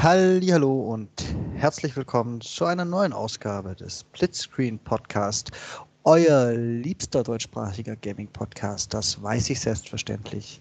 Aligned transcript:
Hallo 0.00 0.92
und 0.92 1.10
herzlich 1.56 1.96
willkommen 1.96 2.40
zu 2.40 2.64
einer 2.66 2.84
neuen 2.84 3.12
Ausgabe 3.12 3.74
des 3.74 4.04
Blitzscreen 4.04 4.78
Podcast. 4.78 5.50
Euer 6.04 6.52
liebster 6.52 7.24
deutschsprachiger 7.24 7.96
Gaming 7.96 8.28
Podcast, 8.28 8.94
das 8.94 9.20
weiß 9.20 9.50
ich 9.50 9.58
selbstverständlich. 9.58 10.60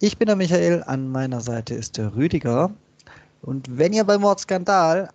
Ich 0.00 0.16
bin 0.16 0.24
der 0.24 0.36
Michael, 0.36 0.82
an 0.86 1.06
meiner 1.12 1.42
Seite 1.42 1.74
ist 1.74 1.98
der 1.98 2.16
Rüdiger. 2.16 2.72
Und 3.42 3.76
wenn 3.76 3.92
ihr 3.92 4.04
beim 4.04 4.22
Mordskandal 4.22 5.10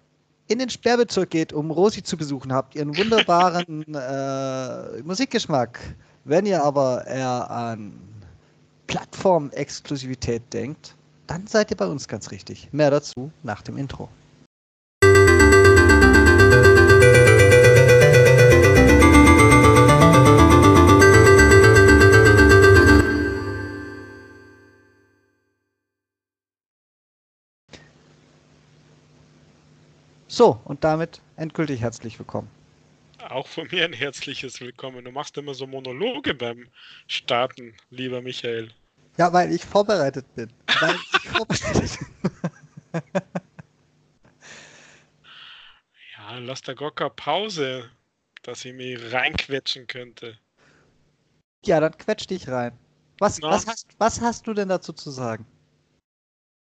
in 0.50 0.60
den 0.60 0.70
Sperrbezirk 0.70 1.32
geht, 1.32 1.52
um 1.52 1.72
Rosi 1.72 2.04
zu 2.04 2.16
besuchen, 2.16 2.54
habt 2.54 2.76
ihr 2.76 2.84
einen 2.84 2.96
wunderbaren 2.96 3.84
äh, 3.96 5.02
Musikgeschmack. 5.02 5.80
Wenn 6.26 6.46
ihr 6.46 6.64
aber 6.64 7.08
eher 7.08 7.50
an 7.50 7.94
Plattformexklusivität 8.86 10.44
denkt, 10.54 10.96
dann 11.28 11.46
seid 11.48 11.72
ihr 11.72 11.78
bei 11.78 11.86
uns 11.86 12.08
ganz 12.08 12.32
richtig. 12.32 12.70
Mehr 12.72 12.90
dazu 12.90 13.32
nach 13.44 13.62
dem 13.62 13.78
Intro. 13.78 14.10
So, 30.30 30.62
und 30.66 30.84
damit 30.84 31.20
endgültig 31.36 31.82
herzlich 31.82 32.20
willkommen. 32.20 32.48
Auch 33.30 33.48
von 33.48 33.68
mir 33.72 33.86
ein 33.86 33.94
herzliches 33.94 34.62
Willkommen. 34.62 35.04
Du 35.04 35.12
machst 35.12 35.36
immer 35.36 35.56
so 35.56 35.66
Monologe 35.66 36.36
beim 36.36 36.68
Starten, 37.08 37.74
lieber 37.90 38.22
Michael. 38.22 38.70
Ja, 39.18 39.34
weil 39.34 39.52
ich 39.52 39.66
vorbereitet 39.66 40.26
bin. 40.36 40.52
Weil 40.80 40.96
ich 40.96 41.30
vorbereitet 41.30 42.00
bin. 42.22 43.02
ja, 46.18 46.38
lass 46.38 46.62
der 46.62 46.76
Gocker 46.76 47.10
Pause, 47.10 47.90
dass 48.44 48.64
ich 48.64 48.74
mich 48.74 49.12
reinquetschen 49.12 49.88
könnte. 49.88 50.38
Ja, 51.66 51.80
dann 51.80 51.98
quetsch 51.98 52.28
dich 52.28 52.48
rein. 52.48 52.78
Was, 53.20 53.42
was, 53.42 53.66
hast, 53.66 53.88
was 53.98 54.22
hast 54.22 54.46
du 54.46 54.54
denn 54.54 54.70
dazu 54.70 54.94
zu 54.94 55.10
sagen? 55.10 55.46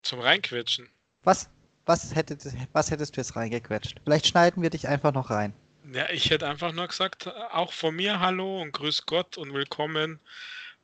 Zum 0.02 0.20
Reinquetschen. 0.20 0.90
Was, 1.22 1.48
was, 1.86 2.14
hättest, 2.14 2.55
was 2.72 2.90
hättest 2.90 3.16
du 3.16 3.20
jetzt 3.20 3.34
reingequetscht? 3.34 4.00
Vielleicht 4.05 4.27
schneiden 4.27 4.62
wir 4.62 4.68
dich 4.68 4.88
einfach 4.88 5.12
noch 5.12 5.30
rein. 5.30 5.55
Ja, 5.92 6.10
ich 6.10 6.30
hätte 6.30 6.48
einfach 6.48 6.72
nur 6.72 6.86
gesagt, 6.86 7.28
auch 7.52 7.72
von 7.72 7.96
mir 7.96 8.20
Hallo 8.20 8.60
und 8.60 8.72
Grüß 8.72 9.06
Gott 9.06 9.38
und 9.38 9.55
willkommen 9.55 10.20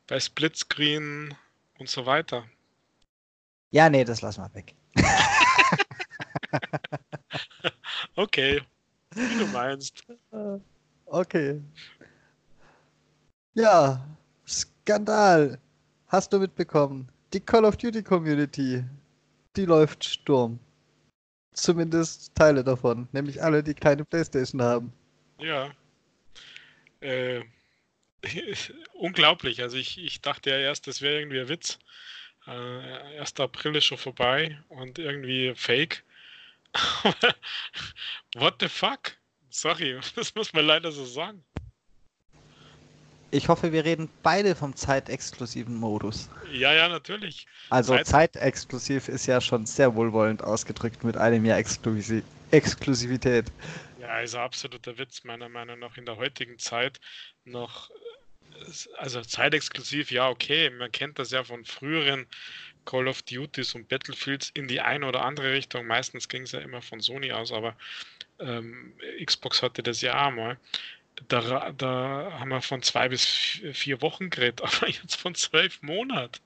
bei 0.07 0.19
Splitscreen 0.19 1.35
und 1.79 1.89
so 1.89 2.05
weiter. 2.05 2.45
Ja, 3.71 3.89
nee, 3.89 4.03
das 4.03 4.21
lassen 4.21 4.43
wir 4.43 4.53
weg. 4.53 4.75
okay, 8.15 8.61
wie 9.11 9.39
du 9.39 9.47
meinst. 9.47 10.03
Okay. 11.05 11.61
Ja, 13.53 14.05
Skandal. 14.47 15.59
Hast 16.07 16.33
du 16.33 16.39
mitbekommen? 16.39 17.09
Die 17.33 17.39
Call 17.39 17.65
of 17.65 17.77
Duty 17.77 18.01
Community, 18.01 18.83
die 19.55 19.65
läuft 19.65 20.03
Sturm. 20.03 20.59
Zumindest 21.53 22.33
Teile 22.35 22.63
davon, 22.63 23.07
nämlich 23.11 23.41
alle, 23.43 23.61
die 23.61 23.73
keine 23.73 24.05
Playstation 24.05 24.61
haben. 24.61 24.91
Ja. 25.37 25.69
Äh, 27.01 27.43
unglaublich. 28.93 29.61
Also 29.61 29.77
ich, 29.77 29.97
ich 30.03 30.21
dachte 30.21 30.49
ja 30.49 30.57
erst, 30.57 30.87
das 30.87 31.01
wäre 31.01 31.19
irgendwie 31.19 31.39
ein 31.39 31.49
Witz. 31.49 31.79
Äh, 32.47 33.19
1. 33.19 33.39
April 33.39 33.75
ist 33.75 33.85
schon 33.85 33.97
vorbei 33.97 34.57
und 34.69 34.99
irgendwie 34.99 35.53
fake. 35.55 36.03
What 38.35 38.55
the 38.59 38.67
fuck? 38.67 39.13
Sorry, 39.49 39.99
das 40.15 40.35
muss 40.35 40.53
man 40.53 40.65
leider 40.65 40.91
so 40.91 41.05
sagen. 41.05 41.43
Ich 43.31 43.47
hoffe, 43.47 43.71
wir 43.71 43.85
reden 43.85 44.09
beide 44.23 44.55
vom 44.55 44.75
zeitexklusiven 44.75 45.75
Modus. 45.75 46.29
Ja, 46.51 46.73
ja, 46.73 46.89
natürlich. 46.89 47.45
Also 47.69 47.93
Zeit 47.97 48.33
zeitexklusiv 48.33 49.07
ist 49.07 49.27
ja 49.27 49.39
schon 49.39 49.67
sehr 49.67 49.93
wohlwollend 49.93 50.43
ausgedrückt 50.43 51.03
mit 51.03 51.15
einem 51.15 51.45
Jahr 51.45 51.59
Exklusi 51.59 52.23
Exklusivität. 52.49 53.51
Ja, 54.09 54.21
ist 54.21 54.33
ein 54.33 54.41
absoluter 54.41 54.97
Witz, 54.97 55.23
meiner 55.23 55.49
Meinung 55.49 55.77
nach 55.77 55.95
in 55.95 56.05
der 56.07 56.17
heutigen 56.17 56.57
Zeit 56.57 56.99
noch. 57.45 57.91
Also 58.97 59.21
zeitexklusiv, 59.21 60.09
ja, 60.09 60.27
okay. 60.29 60.71
Man 60.71 60.91
kennt 60.91 61.19
das 61.19 61.29
ja 61.29 61.43
von 61.43 61.63
früheren 61.63 62.25
Call 62.85 63.07
of 63.07 63.21
Duties 63.21 63.75
und 63.75 63.87
Battlefields 63.87 64.49
in 64.55 64.67
die 64.67 64.81
eine 64.81 65.05
oder 65.05 65.23
andere 65.23 65.53
Richtung. 65.53 65.85
Meistens 65.85 66.27
ging 66.27 66.41
es 66.41 66.53
ja 66.53 66.59
immer 66.59 66.81
von 66.81 67.01
Sony 67.01 67.31
aus, 67.31 67.51
aber 67.51 67.75
ähm, 68.39 68.93
Xbox 69.23 69.61
hatte 69.61 69.83
das 69.83 70.01
ja 70.01 70.27
auch 70.27 70.31
mal 70.31 70.57
da, 71.27 71.71
da 71.71 72.31
haben 72.39 72.49
wir 72.49 72.61
von 72.61 72.81
zwei 72.81 73.09
bis 73.09 73.25
vier 73.73 74.01
Wochen 74.01 74.31
geredet, 74.31 74.61
aber 74.63 74.89
jetzt 74.89 75.17
von 75.17 75.35
zwölf 75.35 75.83
Monaten. 75.83 76.41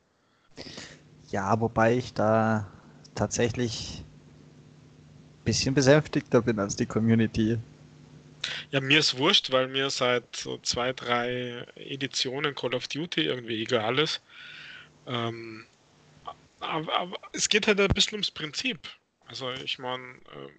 Ja, 1.29 1.61
wobei 1.61 1.95
ich 1.95 2.13
da 2.13 2.69
tatsächlich 3.15 4.03
bisschen 5.43 5.73
besänftigter 5.73 6.41
bin 6.41 6.59
als 6.59 6.75
die 6.75 6.85
Community. 6.85 7.57
Ja, 8.71 8.81
mir 8.81 8.99
ist 8.99 9.17
wurscht, 9.17 9.51
weil 9.51 9.67
mir 9.67 9.89
seit 9.89 10.35
so 10.35 10.57
zwei, 10.59 10.93
drei 10.93 11.65
Editionen 11.75 12.55
Call 12.55 12.75
of 12.75 12.87
Duty 12.87 13.21
irgendwie 13.21 13.61
egal 13.61 13.99
ist. 13.99 14.21
Ähm, 15.07 15.65
aber, 16.59 16.99
aber, 16.99 17.19
es 17.33 17.49
geht 17.49 17.67
halt 17.67 17.79
ein 17.79 17.87
bisschen 17.89 18.15
ums 18.15 18.31
Prinzip. 18.31 18.79
Also 19.25 19.51
ich 19.51 19.79
meine, 19.79 20.03
ähm, 20.03 20.51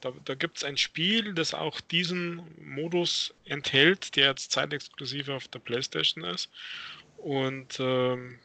da, 0.00 0.12
da 0.24 0.34
gibt 0.34 0.58
es 0.58 0.64
ein 0.64 0.76
Spiel, 0.76 1.34
das 1.34 1.54
auch 1.54 1.80
diesen 1.80 2.42
Modus 2.60 3.34
enthält, 3.44 4.16
der 4.16 4.28
jetzt 4.28 4.52
zeitexklusiv 4.52 5.28
auf 5.28 5.48
der 5.48 5.58
PlayStation 5.60 6.24
ist. 6.24 6.50
Und 7.16 7.78
ähm, 7.80 8.38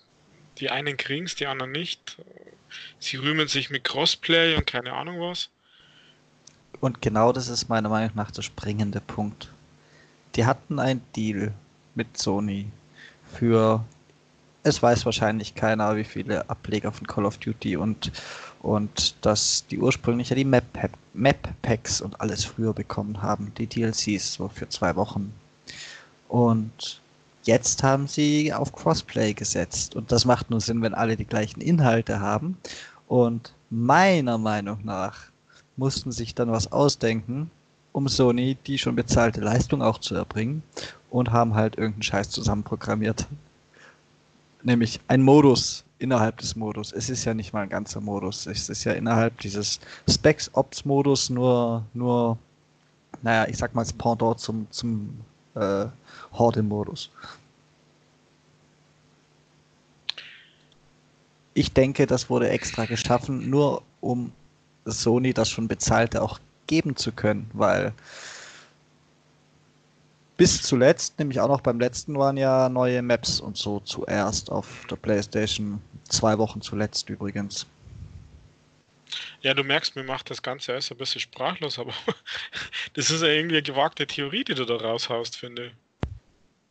die 0.59 0.69
einen 0.69 0.97
kriegen 0.97 1.25
es, 1.25 1.35
die 1.35 1.47
anderen 1.47 1.71
nicht. 1.71 2.17
Sie 2.99 3.17
rühmen 3.17 3.47
sich 3.47 3.69
mit 3.69 3.83
Crossplay 3.83 4.55
und 4.55 4.67
keine 4.67 4.93
Ahnung 4.93 5.19
was. 5.19 5.49
Und 6.79 7.01
genau 7.01 7.31
das 7.31 7.47
ist 7.47 7.69
meiner 7.69 7.89
Meinung 7.89 8.11
nach 8.15 8.31
der 8.31 8.41
springende 8.41 9.01
Punkt. 9.01 9.51
Die 10.35 10.45
hatten 10.45 10.79
einen 10.79 11.01
Deal 11.15 11.53
mit 11.95 12.17
Sony 12.17 12.67
für, 13.37 13.83
es 14.63 14.81
weiß 14.81 15.05
wahrscheinlich 15.05 15.55
keiner, 15.55 15.95
wie 15.95 16.03
viele 16.03 16.49
Ableger 16.49 16.91
von 16.91 17.05
Call 17.05 17.25
of 17.25 17.37
Duty 17.37 17.77
und 17.77 18.11
und 18.61 19.15
dass 19.25 19.65
die 19.67 19.79
ursprünglich 19.79 20.29
ja 20.29 20.35
die 20.35 20.45
Map, 20.45 20.65
Map 21.13 21.49
Packs 21.63 21.99
und 21.99 22.19
alles 22.21 22.45
früher 22.45 22.73
bekommen 22.73 23.21
haben, 23.21 23.51
die 23.57 23.65
DLCs 23.65 24.33
so 24.33 24.49
für 24.49 24.69
zwei 24.69 24.95
Wochen. 24.95 25.33
Und 26.27 27.00
jetzt 27.43 27.83
haben 27.83 28.07
sie 28.07 28.53
auf 28.53 28.73
Crossplay 28.73 29.33
gesetzt 29.33 29.95
und 29.95 30.11
das 30.11 30.25
macht 30.25 30.49
nur 30.49 30.61
Sinn, 30.61 30.81
wenn 30.81 30.93
alle 30.93 31.17
die 31.17 31.25
gleichen 31.25 31.61
Inhalte 31.61 32.19
haben. 32.19 32.57
Und 33.07 33.53
meiner 33.69 34.37
Meinung 34.37 34.79
nach 34.83 35.17
mussten 35.77 36.11
sich 36.11 36.35
dann 36.35 36.51
was 36.51 36.71
ausdenken, 36.71 37.49
um 37.91 38.07
Sony 38.07 38.57
die 38.65 38.77
schon 38.77 38.95
bezahlte 38.95 39.41
Leistung 39.41 39.81
auch 39.81 39.97
zu 39.99 40.15
erbringen 40.15 40.63
und 41.09 41.31
haben 41.31 41.55
halt 41.55 41.77
irgendeinen 41.77 42.03
Scheiß 42.03 42.29
zusammenprogrammiert. 42.29 43.27
Nämlich 44.63 44.99
ein 45.07 45.21
Modus, 45.21 45.83
innerhalb 46.01 46.37
des 46.37 46.55
Modus. 46.55 46.91
Es 46.91 47.09
ist 47.09 47.25
ja 47.25 47.33
nicht 47.33 47.53
mal 47.53 47.61
ein 47.61 47.69
ganzer 47.69 48.01
Modus. 48.01 48.47
Es 48.47 48.69
ist 48.69 48.83
ja 48.83 48.93
innerhalb 48.93 49.37
dieses 49.39 49.79
Specs-Ops-Modus 50.09 51.29
nur, 51.29 51.85
nur, 51.93 52.37
naja, 53.21 53.47
ich 53.47 53.57
sag 53.57 53.75
mal 53.75 53.83
das 53.83 53.93
Pendant 53.93 54.39
zum, 54.39 54.67
zum 54.71 55.19
äh, 55.55 55.85
Horde-Modus. 56.33 57.09
Ich 61.53 61.73
denke, 61.73 62.07
das 62.07 62.29
wurde 62.29 62.49
extra 62.49 62.85
geschaffen, 62.85 63.49
nur 63.49 63.83
um 63.99 64.31
Sony 64.85 65.33
das 65.33 65.49
schon 65.49 65.67
bezahlte 65.67 66.21
auch 66.21 66.39
geben 66.67 66.95
zu 66.95 67.11
können, 67.11 67.49
weil 67.53 67.93
bis 70.37 70.61
zuletzt, 70.63 71.19
nämlich 71.19 71.39
auch 71.39 71.47
noch 71.47 71.61
beim 71.61 71.79
letzten, 71.79 72.17
waren 72.17 72.35
ja 72.37 72.67
neue 72.67 73.01
Maps 73.03 73.39
und 73.39 73.57
so 73.57 73.79
zuerst 73.81 74.51
auf 74.51 74.87
der 74.89 74.95
PlayStation. 74.95 75.79
Zwei 76.09 76.37
Wochen 76.37 76.61
zuletzt 76.61 77.09
übrigens. 77.09 77.67
Ja, 79.41 79.53
du 79.53 79.63
merkst, 79.63 79.95
mir 79.95 80.03
macht 80.03 80.29
das 80.29 80.41
Ganze 80.41 80.73
erst 80.73 80.91
ein 80.91 80.97
bisschen 80.97 81.21
sprachlos, 81.21 81.79
aber 81.79 81.93
das 82.93 83.09
ist 83.09 83.21
ja 83.21 83.27
irgendwie 83.27 83.57
eine 83.57 83.63
gewagte 83.63 84.07
Theorie, 84.07 84.43
die 84.43 84.55
du 84.55 84.65
da 84.65 84.75
raushaust, 84.75 85.37
finde. 85.37 85.71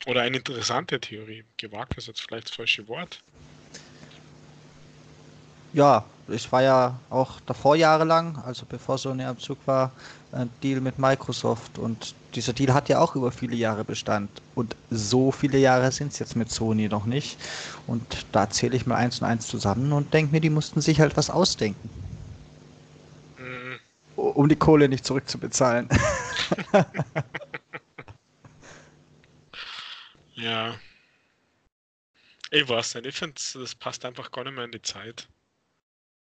Oder 0.06 0.22
eine 0.22 0.38
interessante 0.38 1.00
Theorie. 1.00 1.44
Gewagt 1.56 1.96
ist 1.98 2.08
jetzt 2.08 2.20
vielleicht 2.20 2.48
das 2.48 2.56
falsche 2.56 2.88
Wort. 2.88 3.20
Ja, 5.72 6.04
ich 6.28 6.50
war 6.50 6.62
ja 6.62 6.98
auch 7.10 7.40
davor 7.46 7.76
jahrelang, 7.76 8.36
also 8.44 8.66
bevor 8.68 8.98
Sony 8.98 9.24
am 9.24 9.38
Zug 9.38 9.58
war, 9.66 9.92
ein 10.32 10.50
Deal 10.62 10.80
mit 10.80 10.98
Microsoft 10.98 11.78
und 11.78 12.14
dieser 12.34 12.52
Deal 12.52 12.72
hat 12.72 12.88
ja 12.88 13.00
auch 13.00 13.16
über 13.16 13.32
viele 13.32 13.56
Jahre 13.56 13.84
Bestand. 13.84 14.30
Und 14.54 14.76
so 14.90 15.32
viele 15.32 15.58
Jahre 15.58 15.90
sind 15.90 16.12
es 16.12 16.18
jetzt 16.18 16.36
mit 16.36 16.50
Sony 16.50 16.88
noch 16.88 17.06
nicht. 17.06 17.38
Und 17.86 18.02
da 18.32 18.48
zähle 18.48 18.76
ich 18.76 18.86
mal 18.86 18.96
eins 18.96 19.20
und 19.20 19.26
eins 19.26 19.48
zusammen 19.48 19.92
und 19.92 20.14
denke 20.14 20.32
mir, 20.32 20.40
die 20.40 20.50
mussten 20.50 20.80
sich 20.80 21.00
halt 21.00 21.16
was 21.16 21.30
ausdenken. 21.30 21.99
Um 24.20 24.48
die 24.48 24.56
Kohle 24.56 24.88
nicht 24.88 25.04
zurückzubezahlen. 25.04 25.88
ja. 30.34 30.74
Ich 32.50 32.68
weiß 32.68 32.96
nicht, 32.96 33.06
ich 33.06 33.16
finde, 33.16 33.40
das 33.54 33.74
passt 33.74 34.04
einfach 34.04 34.30
gar 34.32 34.44
nicht 34.44 34.54
mehr 34.54 34.64
in 34.64 34.72
die 34.72 34.82
Zeit. 34.82 35.28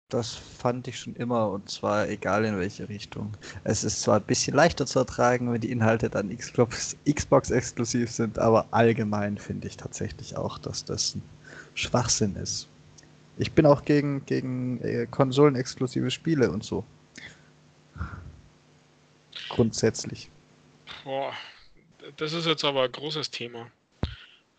Das 0.09 0.37
fand 0.37 0.87
ich 0.87 1.01
schon 1.01 1.17
immer 1.17 1.51
und 1.51 1.69
zwar 1.69 2.09
egal 2.09 2.45
in 2.45 2.57
welche 2.59 2.89
Richtung. 2.89 3.37
Es 3.65 3.83
ist 3.83 4.03
zwar 4.03 4.21
ein 4.21 4.25
bisschen 4.25 4.55
leichter 4.55 4.87
zu 4.87 5.01
ertragen, 5.01 5.53
wenn 5.53 5.61
die 5.61 5.73
Inhalte 5.73 6.09
dann 6.09 6.35
Xbox, 6.35 6.97
Xbox 7.13 7.51
exklusiv 7.51 8.11
sind, 8.13 8.39
aber 8.39 8.69
allgemein 8.71 9.37
finde 9.37 9.67
ich 9.67 9.77
tatsächlich 9.77 10.37
auch, 10.37 10.59
dass 10.59 10.85
das 10.85 11.17
ein 11.17 11.23
Schwachsinn 11.75 12.37
ist. 12.37 12.69
Ich 13.37 13.53
bin 13.53 13.67
auch 13.67 13.85
gegen, 13.85 14.25
gegen 14.27 14.81
äh, 14.81 15.07
konsolenexklusive 15.11 16.13
Spiele 16.13 16.53
und 16.53 16.65
so. 16.65 16.85
Grundsätzlich. 19.49 20.31
Boah, 21.05 21.33
das 22.17 22.33
ist 22.33 22.47
jetzt 22.47 22.65
aber 22.65 22.85
ein 22.85 22.93
großes 22.93 23.31
Thema. 23.31 23.71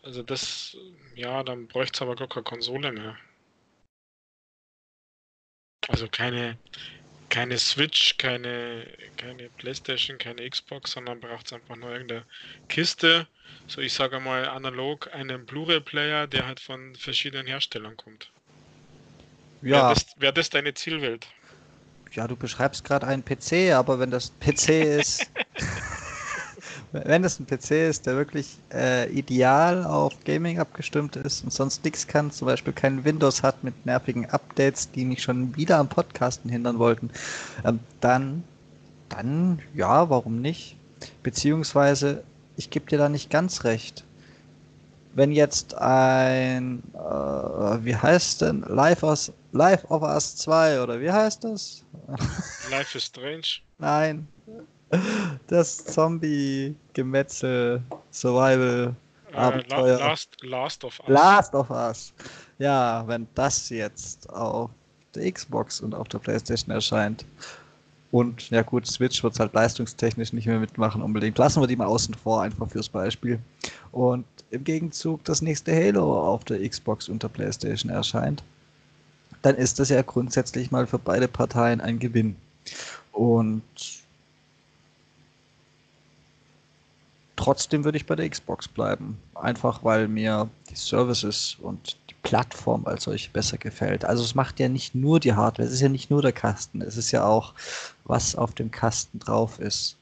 Also 0.02 0.22
das, 0.22 0.76
ja, 1.14 1.42
dann 1.42 1.66
bräuchte 1.66 1.96
es 1.96 2.02
aber 2.02 2.16
gar 2.16 2.28
keine 2.28 2.44
Konsole 2.44 2.92
mehr. 2.92 3.16
Also 5.88 6.08
keine, 6.08 6.58
keine 7.28 7.58
Switch, 7.58 8.16
keine, 8.18 8.86
keine 9.16 9.48
Playstation, 9.50 10.18
keine 10.18 10.48
Xbox, 10.48 10.92
sondern 10.92 11.20
braucht 11.20 11.46
es 11.46 11.52
einfach 11.52 11.76
nur 11.76 11.90
irgendeine 11.90 12.24
Kiste. 12.68 13.26
So 13.66 13.80
ich 13.80 13.92
sage 13.92 14.20
mal 14.20 14.48
analog 14.48 15.12
einen 15.14 15.44
Blu-ray-Player, 15.46 16.26
der 16.26 16.46
halt 16.46 16.60
von 16.60 16.94
verschiedenen 16.94 17.46
Herstellern 17.46 17.96
kommt. 17.96 18.30
Ja. 19.62 19.70
Wäre 19.70 19.94
das, 19.94 20.06
wär 20.18 20.32
das 20.32 20.50
deine 20.50 20.74
Zielwelt? 20.74 21.26
Ja, 22.12 22.26
du 22.26 22.36
beschreibst 22.36 22.84
gerade 22.84 23.06
einen 23.06 23.24
PC, 23.24 23.72
aber 23.74 23.98
wenn 23.98 24.10
das 24.10 24.32
PC 24.40 24.98
ist, 24.98 25.26
wenn 26.92 27.22
es 27.24 27.38
ein 27.38 27.46
PC 27.46 27.88
ist, 27.88 28.06
der 28.06 28.16
wirklich 28.16 28.58
äh, 28.72 29.10
ideal 29.10 29.84
auf 29.84 30.14
Gaming 30.24 30.58
abgestimmt 30.58 31.16
ist 31.16 31.44
und 31.44 31.52
sonst 31.52 31.84
nichts 31.84 32.06
kann, 32.06 32.30
zum 32.30 32.46
Beispiel 32.46 32.72
kein 32.72 33.04
Windows 33.04 33.42
hat 33.42 33.62
mit 33.62 33.84
nervigen 33.86 34.26
Updates, 34.26 34.90
die 34.90 35.04
mich 35.04 35.22
schon 35.22 35.54
wieder 35.56 35.78
am 35.78 35.88
Podcasten 35.88 36.50
hindern 36.50 36.78
wollten, 36.78 37.10
ähm, 37.64 37.80
dann, 38.00 38.44
dann, 39.08 39.60
ja, 39.74 40.08
warum 40.10 40.40
nicht? 40.40 40.76
Beziehungsweise, 41.22 42.24
ich 42.56 42.70
gebe 42.70 42.86
dir 42.86 42.98
da 42.98 43.08
nicht 43.08 43.30
ganz 43.30 43.64
recht. 43.64 44.07
Wenn 45.14 45.32
jetzt 45.32 45.74
ein, 45.76 46.82
äh, 46.94 46.98
wie 46.98 47.96
heißt 47.96 48.42
denn, 48.42 48.60
Life, 48.68 49.04
of, 49.04 49.32
Life 49.52 49.86
of 49.88 50.02
Us 50.02 50.36
2 50.36 50.82
oder 50.82 51.00
wie 51.00 51.10
heißt 51.10 51.44
das? 51.44 51.84
Life 52.70 52.96
is 52.96 53.04
Strange. 53.04 53.60
Nein, 53.78 54.28
das 55.46 55.84
Zombie-Gemetzel, 55.84 57.82
Survival, 58.10 58.94
äh, 59.32 59.36
Abenteuer. 59.36 59.98
Last, 59.98 60.36
Last 60.42 60.84
of 60.84 60.98
Us. 61.00 61.08
Last 61.08 61.54
of 61.54 61.70
Us. 61.70 62.12
Ja, 62.58 63.06
wenn 63.06 63.26
das 63.34 63.68
jetzt 63.68 64.28
auf 64.30 64.70
der 65.14 65.30
Xbox 65.30 65.80
und 65.80 65.94
auf 65.94 66.08
der 66.08 66.18
Playstation 66.18 66.74
erscheint. 66.74 67.24
Und 68.10 68.48
ja 68.50 68.62
gut, 68.62 68.86
Switch 68.86 69.22
wird 69.22 69.34
es 69.34 69.40
halt 69.40 69.52
leistungstechnisch 69.52 70.32
nicht 70.32 70.46
mehr 70.46 70.58
mitmachen 70.58 71.02
unbedingt. 71.02 71.36
Lassen 71.36 71.60
wir 71.60 71.66
die 71.66 71.76
mal 71.76 71.86
außen 71.86 72.14
vor, 72.14 72.42
einfach 72.42 72.68
fürs 72.70 72.88
Beispiel. 72.88 73.38
Und 73.92 74.24
im 74.50 74.64
Gegenzug 74.64 75.24
das 75.24 75.42
nächste 75.42 75.74
Halo 75.74 76.20
auf 76.20 76.44
der 76.44 76.66
Xbox 76.68 77.08
und 77.08 77.22
der 77.22 77.28
Playstation 77.28 77.90
erscheint, 77.90 78.42
dann 79.42 79.54
ist 79.54 79.78
das 79.78 79.88
ja 79.88 80.02
grundsätzlich 80.02 80.70
mal 80.70 80.86
für 80.86 80.98
beide 80.98 81.28
Parteien 81.28 81.80
ein 81.80 81.98
Gewinn. 81.98 82.36
Und 83.12 83.62
Trotzdem 87.38 87.84
würde 87.84 87.96
ich 87.96 88.04
bei 88.04 88.16
der 88.16 88.28
Xbox 88.28 88.66
bleiben. 88.66 89.16
Einfach 89.36 89.84
weil 89.84 90.08
mir 90.08 90.50
die 90.70 90.74
Services 90.74 91.56
und 91.62 91.96
die 92.10 92.14
Plattform 92.24 92.84
als 92.84 93.04
solche 93.04 93.30
besser 93.30 93.56
gefällt. 93.58 94.04
Also 94.04 94.24
es 94.24 94.34
macht 94.34 94.58
ja 94.58 94.68
nicht 94.68 94.96
nur 94.96 95.20
die 95.20 95.34
Hardware, 95.34 95.68
es 95.68 95.72
ist 95.72 95.80
ja 95.80 95.88
nicht 95.88 96.10
nur 96.10 96.20
der 96.20 96.32
Kasten, 96.32 96.82
es 96.82 96.96
ist 96.96 97.12
ja 97.12 97.24
auch, 97.24 97.54
was 98.04 98.34
auf 98.34 98.54
dem 98.54 98.72
Kasten 98.72 99.20
drauf 99.20 99.60
ist. 99.60 99.96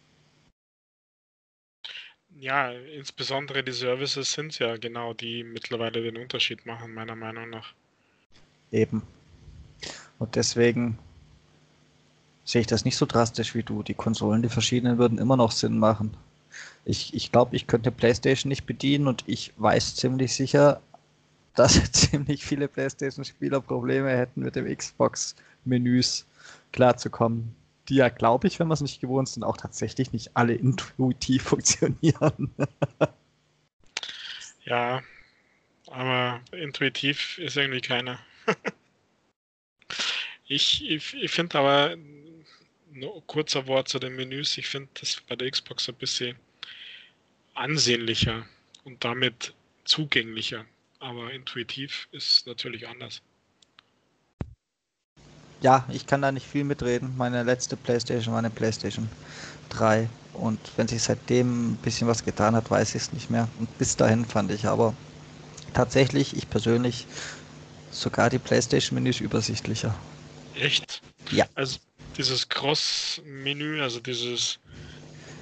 Ja, 2.38 2.70
insbesondere 2.70 3.64
die 3.64 3.72
Services 3.72 4.32
sind 4.32 4.58
ja 4.58 4.76
genau 4.76 5.14
die 5.14 5.42
mittlerweile 5.42 6.02
den 6.02 6.18
Unterschied 6.18 6.66
machen, 6.66 6.92
meiner 6.92 7.16
Meinung 7.16 7.48
nach. 7.48 7.72
Eben. 8.70 9.02
Und 10.18 10.36
deswegen 10.36 10.98
sehe 12.44 12.60
ich 12.60 12.66
das 12.66 12.84
nicht 12.84 12.96
so 12.96 13.06
drastisch 13.06 13.54
wie 13.54 13.62
du. 13.62 13.82
Die 13.82 13.94
Konsolen, 13.94 14.42
die 14.42 14.48
verschiedenen, 14.48 14.98
würden 14.98 15.18
immer 15.18 15.36
noch 15.36 15.50
Sinn 15.50 15.78
machen. 15.78 16.16
Ich, 16.84 17.14
ich 17.14 17.32
glaube, 17.32 17.56
ich 17.56 17.66
könnte 17.66 17.90
PlayStation 17.90 18.48
nicht 18.48 18.66
bedienen 18.66 19.08
und 19.08 19.24
ich 19.26 19.52
weiß 19.56 19.96
ziemlich 19.96 20.34
sicher, 20.34 20.80
dass 21.54 21.90
ziemlich 21.92 22.44
viele 22.44 22.68
PlayStation-Spieler 22.68 23.60
Probleme 23.60 24.10
hätten, 24.10 24.42
mit 24.42 24.56
dem 24.56 24.66
Xbox-Menüs 24.74 26.26
klarzukommen. 26.72 27.54
Die 27.88 27.96
ja, 27.96 28.08
glaube 28.08 28.48
ich, 28.48 28.58
wenn 28.58 28.68
wir 28.68 28.74
es 28.74 28.80
nicht 28.80 29.00
gewohnt 29.00 29.28
sind, 29.28 29.44
auch 29.44 29.56
tatsächlich 29.56 30.12
nicht 30.12 30.36
alle 30.36 30.54
intuitiv 30.54 31.42
funktionieren. 31.44 32.54
ja, 34.64 35.02
aber 35.86 36.40
intuitiv 36.52 37.38
ist 37.38 37.56
irgendwie 37.56 37.80
keiner. 37.80 38.18
ich 40.46 40.88
ich, 40.88 41.14
ich 41.14 41.30
finde 41.30 41.58
aber, 41.58 41.96
nur 42.96 43.24
kurzer 43.26 43.66
Wort 43.66 43.88
zu 43.88 43.98
den 43.98 44.16
Menüs, 44.16 44.56
ich 44.58 44.66
finde 44.68 44.88
das 44.94 45.20
bei 45.20 45.36
der 45.36 45.50
Xbox 45.50 45.88
ein 45.88 45.94
bisschen 45.96 46.36
ansehnlicher 47.54 48.46
und 48.84 49.04
damit 49.04 49.54
zugänglicher. 49.84 50.64
Aber 50.98 51.32
intuitiv 51.32 52.08
ist 52.12 52.46
natürlich 52.46 52.88
anders. 52.88 53.22
Ja, 55.62 55.86
ich 55.90 56.06
kann 56.06 56.22
da 56.22 56.32
nicht 56.32 56.46
viel 56.46 56.64
mitreden. 56.64 57.14
Meine 57.16 57.42
letzte 57.42 57.76
Playstation 57.76 58.32
war 58.32 58.38
eine 58.40 58.50
Playstation 58.50 59.08
3 59.70 60.08
und 60.34 60.58
wenn 60.76 60.86
sich 60.86 61.02
seitdem 61.02 61.72
ein 61.72 61.76
bisschen 61.76 62.08
was 62.08 62.24
getan 62.24 62.54
hat, 62.54 62.70
weiß 62.70 62.94
ich 62.94 63.02
es 63.02 63.12
nicht 63.12 63.30
mehr. 63.30 63.48
Und 63.58 63.78
bis 63.78 63.96
dahin 63.96 64.24
fand 64.24 64.50
ich 64.50 64.66
aber 64.66 64.94
tatsächlich, 65.72 66.36
ich 66.36 66.48
persönlich, 66.50 67.06
sogar 67.90 68.28
die 68.28 68.38
Playstation-Menüs 68.38 69.20
übersichtlicher. 69.20 69.94
Echt? 70.54 71.00
Ja. 71.30 71.46
Also 71.54 71.78
dieses 72.18 72.48
Cross-Menü, 72.48 73.80
also 73.80 74.00
dieses 74.00 74.58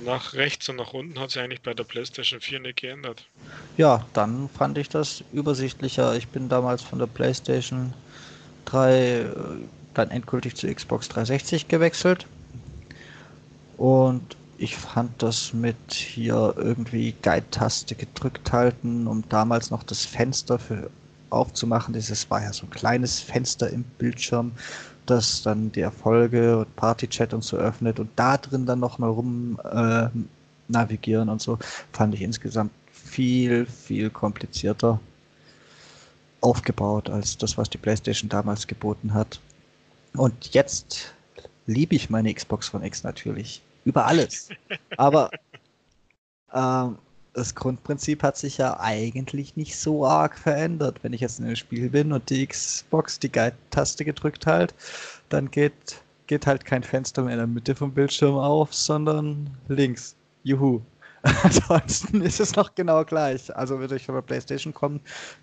nach 0.04 0.34
rechts 0.34 0.68
und 0.68 0.76
nach 0.76 0.92
unten 0.92 1.18
hat 1.18 1.30
sich 1.30 1.42
eigentlich 1.42 1.62
bei 1.62 1.74
der 1.74 1.84
PlayStation 1.84 2.40
4 2.40 2.60
nicht 2.60 2.80
geändert. 2.80 3.24
Ja, 3.76 4.06
dann 4.12 4.48
fand 4.48 4.78
ich 4.78 4.88
das 4.88 5.24
übersichtlicher. 5.32 6.14
Ich 6.16 6.28
bin 6.28 6.48
damals 6.48 6.82
von 6.82 6.98
der 6.98 7.06
PlayStation 7.06 7.92
3 8.66 8.92
äh, 8.92 9.26
dann 9.94 10.10
endgültig 10.10 10.56
zu 10.56 10.72
Xbox 10.72 11.08
360 11.08 11.68
gewechselt. 11.68 12.26
Und 13.76 14.36
ich 14.58 14.76
fand 14.76 15.22
das 15.22 15.52
mit 15.52 15.92
hier 15.92 16.54
irgendwie 16.56 17.14
Guide-Taste 17.22 17.94
gedrückt 17.94 18.52
halten, 18.52 19.06
um 19.06 19.28
damals 19.28 19.70
noch 19.70 19.82
das 19.82 20.04
Fenster 20.04 20.58
für 20.58 20.90
aufzumachen. 21.30 21.92
Dieses 21.92 22.30
war 22.30 22.42
ja 22.42 22.52
so 22.52 22.66
ein 22.66 22.70
kleines 22.70 23.18
Fenster 23.18 23.68
im 23.70 23.82
Bildschirm 23.98 24.52
das 25.06 25.42
dann 25.42 25.72
die 25.72 25.80
Erfolge 25.80 26.58
und 26.58 26.76
Partychat 26.76 27.34
und 27.34 27.44
so 27.44 27.56
öffnet 27.56 28.00
und 28.00 28.10
da 28.16 28.36
drin 28.36 28.66
dann 28.66 28.80
nochmal 28.80 29.10
rum 29.10 29.60
äh, 29.64 30.08
navigieren 30.68 31.28
und 31.28 31.42
so, 31.42 31.58
fand 31.92 32.14
ich 32.14 32.22
insgesamt 32.22 32.72
viel, 32.90 33.66
viel 33.66 34.10
komplizierter 34.10 34.98
aufgebaut 36.40 37.10
als 37.10 37.36
das, 37.38 37.58
was 37.58 37.70
die 37.70 37.78
PlayStation 37.78 38.28
damals 38.28 38.66
geboten 38.66 39.14
hat. 39.14 39.40
Und 40.16 40.54
jetzt 40.54 41.14
liebe 41.66 41.94
ich 41.94 42.10
meine 42.10 42.32
Xbox 42.32 42.68
von 42.68 42.82
X 42.82 43.02
natürlich. 43.02 43.62
Über 43.84 44.06
alles. 44.06 44.48
Aber 44.96 45.30
ähm, 46.54 46.98
das 47.34 47.54
Grundprinzip 47.54 48.22
hat 48.22 48.36
sich 48.36 48.58
ja 48.58 48.78
eigentlich 48.78 49.56
nicht 49.56 49.76
so 49.76 50.06
arg 50.06 50.38
verändert. 50.38 51.00
Wenn 51.02 51.12
ich 51.12 51.20
jetzt 51.20 51.40
in 51.40 51.46
einem 51.46 51.56
Spiel 51.56 51.90
bin 51.90 52.12
und 52.12 52.30
die 52.30 52.46
Xbox 52.46 53.18
die 53.18 53.30
Guide-Taste 53.30 54.04
gedrückt 54.04 54.46
halt, 54.46 54.74
dann 55.28 55.50
geht, 55.50 56.02
geht 56.28 56.46
halt 56.46 56.64
kein 56.64 56.82
Fenster 56.84 57.22
mehr 57.22 57.32
in 57.32 57.38
der 57.38 57.46
Mitte 57.46 57.74
vom 57.74 57.92
Bildschirm 57.92 58.36
auf, 58.36 58.72
sondern 58.72 59.50
links. 59.68 60.16
Juhu. 60.44 60.80
Ansonsten 61.42 62.20
ist 62.20 62.38
es 62.38 62.54
noch 62.54 62.74
genau 62.74 63.04
gleich. 63.04 63.54
Also 63.56 63.78
würde 63.80 63.96
ich 63.96 64.06
von 64.06 64.14
der 64.14 64.22
Playstation 64.22 64.74
kommen, 64.74 65.00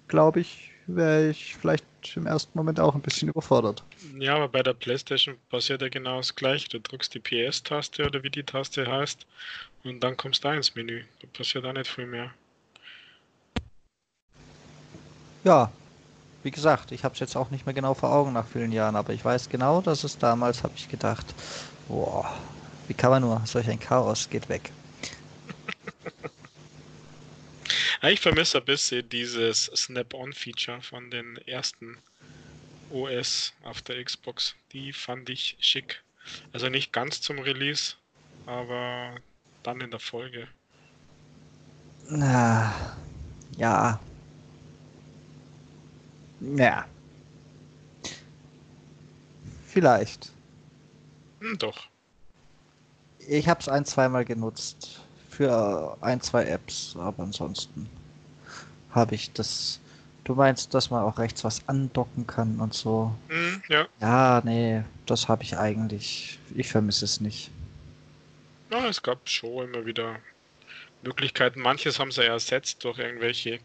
glaube 0.08 0.40
ich, 0.40 0.71
wäre 0.96 1.30
ich 1.30 1.56
vielleicht 1.56 1.86
im 2.16 2.26
ersten 2.26 2.58
Moment 2.58 2.80
auch 2.80 2.96
ein 2.96 3.02
bisschen 3.02 3.30
überfordert. 3.30 3.84
Ja, 4.20 4.36
aber 4.36 4.48
bei 4.50 4.64
der 4.64 4.74
PlayStation 4.74 5.38
passiert 5.50 5.82
ja 5.82 5.90
genau 5.90 6.18
das 6.18 6.36
gleiche. 6.36 6.70
Du 6.70 6.80
drückst 6.80 7.14
die 7.14 7.20
PS-Taste 7.20 8.06
oder 8.06 8.24
wie 8.24 8.30
die 8.30 8.44
Taste 8.44 8.86
heißt 8.88 9.26
und 9.84 10.00
dann 10.02 10.18
kommst 10.18 10.44
du 10.44 10.48
da 10.48 10.56
ins 10.56 10.76
Menü. 10.76 11.04
Da 11.22 11.28
passiert 11.34 11.66
auch 11.66 11.74
nicht 11.74 11.90
viel 11.90 12.08
mehr. 12.08 12.32
Ja, 15.44 15.72
wie 16.44 16.52
gesagt, 16.52 16.92
ich 16.92 17.04
habe 17.04 17.14
es 17.14 17.20
jetzt 17.20 17.36
auch 17.36 17.52
nicht 17.52 17.66
mehr 17.66 17.74
genau 17.76 17.94
vor 17.94 18.12
Augen 18.12 18.34
nach 18.34 18.48
vielen 18.48 18.72
Jahren, 18.72 18.96
aber 18.96 19.14
ich 19.14 19.24
weiß 19.24 19.50
genau, 19.50 19.82
dass 19.82 20.04
es 20.04 20.18
damals, 20.18 20.64
habe 20.64 20.74
ich 20.76 20.90
gedacht, 20.90 21.34
boah, 21.88 22.32
Wie 22.88 22.94
kann 22.94 23.12
man 23.12 23.22
nur? 23.22 23.42
Solch 23.46 23.70
ein 23.70 23.80
Chaos 23.80 24.30
geht 24.30 24.50
weg. 24.50 24.72
ich 28.10 28.20
vermisse 28.20 28.58
ein 28.58 28.66
bisschen 28.66 29.08
dieses 29.10 29.66
Snap-on-Feature 29.66 30.82
von 30.82 31.12
den 31.12 31.38
ersten 31.46 31.98
OS 32.90 33.54
auf 33.64 33.82
der 33.84 34.04
Xbox. 34.04 34.56
Die 34.74 34.92
fand 34.92 35.30
ich 35.30 35.56
schick. 35.60 36.04
Also 36.52 36.70
nicht 36.70 36.92
ganz 36.92 37.22
zum 37.22 37.40
Release, 37.40 37.96
aber 38.46 39.16
dann 39.64 39.82
in 39.82 39.92
der 39.92 40.00
Folge. 40.00 40.48
Na, 42.10 42.74
ja. 43.58 44.00
Ja. 46.40 46.88
Vielleicht. 49.68 50.32
Hm, 51.40 51.58
doch. 51.58 51.88
Ich 53.20 53.48
habe 53.48 53.60
es 53.60 53.70
ein, 53.70 53.86
zweimal 53.86 54.26
genutzt. 54.26 55.02
Für 55.32 55.98
ein, 56.02 56.22
zwei 56.22 56.46
Apps, 56.46 56.96
aber 56.98 57.24
ansonsten 57.24 57.90
habe 58.92 59.16
ich 59.16 59.32
das. 59.32 59.80
Du 60.24 60.36
meinst, 60.36 60.74
dass 60.74 60.92
man 60.92 61.04
auch 61.04 61.18
rechts 61.18 61.44
was 61.44 61.68
andocken 61.68 62.28
kann 62.28 62.60
und 62.60 62.74
so? 62.74 63.16
Mm, 63.30 63.56
ja. 63.70 63.88
Ja, 64.00 64.42
nee, 64.46 64.84
das 65.06 65.28
habe 65.28 65.44
ich 65.44 65.58
eigentlich. 65.58 66.38
Ich 66.54 66.70
vermisse 66.70 67.06
es 67.06 67.22
nicht. 67.22 67.50
Ja, 68.70 68.88
es 68.88 69.02
gab 69.02 69.28
schon 69.28 69.66
immer 69.66 69.86
wieder 69.86 70.20
Möglichkeiten. 71.02 71.62
Manches 71.62 71.98
haben 71.98 72.12
sie 72.12 72.26
ersetzt 72.26 72.84
durch 72.84 73.00
irgendwelche 73.00 73.60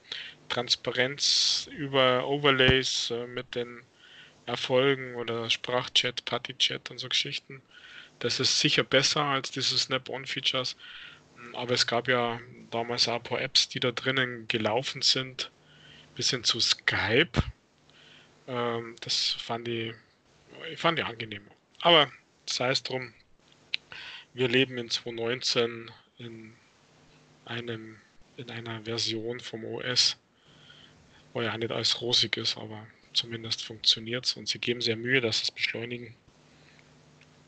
Transparenz 0.49 1.68
über 1.76 2.26
Overlays 2.26 3.11
äh, 3.11 3.26
mit 3.26 3.54
den 3.54 3.82
Erfolgen 4.46 5.16
oder 5.16 5.50
Sprachchat, 5.50 6.25
Partychat 6.25 6.90
und 6.90 6.99
so 6.99 7.08
Geschichten. 7.08 7.62
Das 8.20 8.40
ist 8.40 8.61
sicher 8.61 8.85
besser 8.85 9.23
als 9.25 9.50
diese 9.50 9.76
Snap-on-Features. 9.78 10.76
Aber 11.56 11.72
es 11.72 11.86
gab 11.86 12.06
ja 12.06 12.38
damals 12.70 13.08
auch 13.08 13.14
ein 13.14 13.22
paar 13.22 13.40
Apps, 13.40 13.68
die 13.68 13.80
da 13.80 13.90
drinnen 13.90 14.46
gelaufen 14.46 15.00
sind, 15.00 15.50
bis 16.14 16.30
hin 16.30 16.44
zu 16.44 16.60
Skype. 16.60 17.42
Ähm, 18.46 18.94
das 19.00 19.30
fand 19.38 19.66
ich, 19.66 19.94
ich 20.70 20.78
fand 20.78 20.98
ich 20.98 21.04
angenehm. 21.04 21.46
Aber 21.80 22.12
sei 22.44 22.70
es 22.70 22.82
drum, 22.82 23.14
wir 24.34 24.48
leben 24.48 24.76
in 24.76 24.90
2019 24.90 25.90
in 26.18 26.52
einem 27.46 27.96
in 28.36 28.50
einer 28.50 28.82
Version 28.82 29.40
vom 29.40 29.64
OS, 29.64 30.18
wo 31.32 31.40
ja 31.40 31.56
nicht 31.56 31.72
alles 31.72 32.02
rosig 32.02 32.36
ist, 32.36 32.58
aber 32.58 32.86
zumindest 33.14 33.64
funktioniert 33.64 34.26
es 34.26 34.34
und 34.34 34.46
sie 34.46 34.58
geben 34.58 34.82
sehr 34.82 34.96
Mühe, 34.96 35.22
dass 35.22 35.38
sie 35.38 35.44
es 35.44 35.50
beschleunigen. 35.50 36.14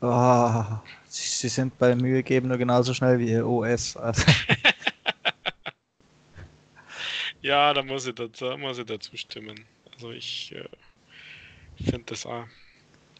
Oh, 0.01 0.63
sie 1.07 1.49
sind 1.49 1.77
bei 1.77 1.95
Mühe 1.95 2.23
geben 2.23 2.47
nur 2.47 2.57
genauso 2.57 2.93
schnell 2.93 3.19
wie 3.19 3.31
ihr 3.31 3.45
OS. 3.45 3.97
Also. 3.97 4.23
ja, 7.41 7.73
da 7.73 7.83
muss 7.83 8.07
ich, 8.07 8.15
dazu, 8.15 8.45
muss 8.57 8.77
ich 8.77 8.85
dazu 8.85 9.17
stimmen. 9.17 9.65
Also 9.93 10.11
ich 10.11 10.55
äh, 10.55 11.83
finde 11.83 12.03
das 12.05 12.25
auch 12.25 12.45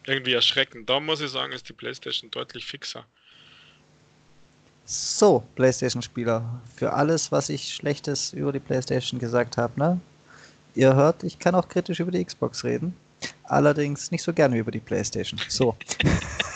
irgendwie 0.06 0.32
erschreckend. 0.32 0.88
Da 0.88 1.00
muss 1.00 1.20
ich 1.20 1.30
sagen, 1.30 1.52
ist 1.52 1.68
die 1.68 1.74
PlayStation 1.74 2.30
deutlich 2.30 2.64
fixer. 2.64 3.04
So, 4.86 5.44
PlayStation-Spieler, 5.54 6.60
für 6.74 6.92
alles, 6.92 7.30
was 7.30 7.48
ich 7.48 7.74
Schlechtes 7.74 8.32
über 8.32 8.52
die 8.52 8.58
PlayStation 8.58 9.20
gesagt 9.20 9.56
habe, 9.56 9.78
ne? 9.78 10.00
Ihr 10.74 10.94
hört, 10.94 11.22
ich 11.22 11.38
kann 11.38 11.54
auch 11.54 11.68
kritisch 11.68 12.00
über 12.00 12.10
die 12.10 12.24
Xbox 12.24 12.64
reden. 12.64 12.96
Allerdings 13.44 14.10
nicht 14.10 14.22
so 14.22 14.32
gerne 14.32 14.56
über 14.56 14.70
die 14.70 14.80
PlayStation. 14.80 15.38
So. 15.48 15.76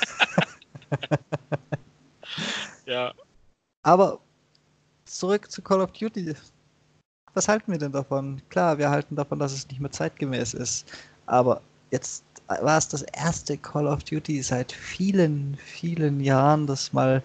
ja. 2.86 3.12
Aber 3.82 4.20
zurück 5.04 5.50
zu 5.50 5.62
Call 5.62 5.80
of 5.80 5.92
Duty. 5.92 6.34
Was 7.34 7.48
halten 7.48 7.72
wir 7.72 7.78
denn 7.78 7.92
davon? 7.92 8.40
Klar, 8.48 8.78
wir 8.78 8.90
halten 8.90 9.16
davon, 9.16 9.38
dass 9.38 9.52
es 9.52 9.68
nicht 9.68 9.80
mehr 9.80 9.90
zeitgemäß 9.90 10.54
ist. 10.54 10.90
Aber 11.26 11.60
jetzt 11.90 12.24
war 12.46 12.78
es 12.78 12.88
das 12.88 13.02
erste 13.02 13.56
Call 13.58 13.86
of 13.86 14.04
Duty 14.04 14.42
seit 14.42 14.72
vielen, 14.72 15.56
vielen 15.56 16.20
Jahren, 16.20 16.66
das 16.66 16.92
mal 16.92 17.22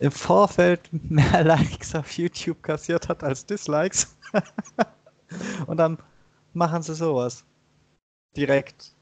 im 0.00 0.10
Vorfeld 0.10 0.80
mehr 1.10 1.44
Likes 1.44 1.94
auf 1.94 2.10
YouTube 2.12 2.62
kassiert 2.62 3.08
hat 3.08 3.22
als 3.22 3.46
Dislikes. 3.46 4.16
Und 5.66 5.76
dann 5.76 5.98
machen 6.54 6.82
sie 6.82 6.94
sowas. 6.94 7.44
Direkt. 8.36 8.92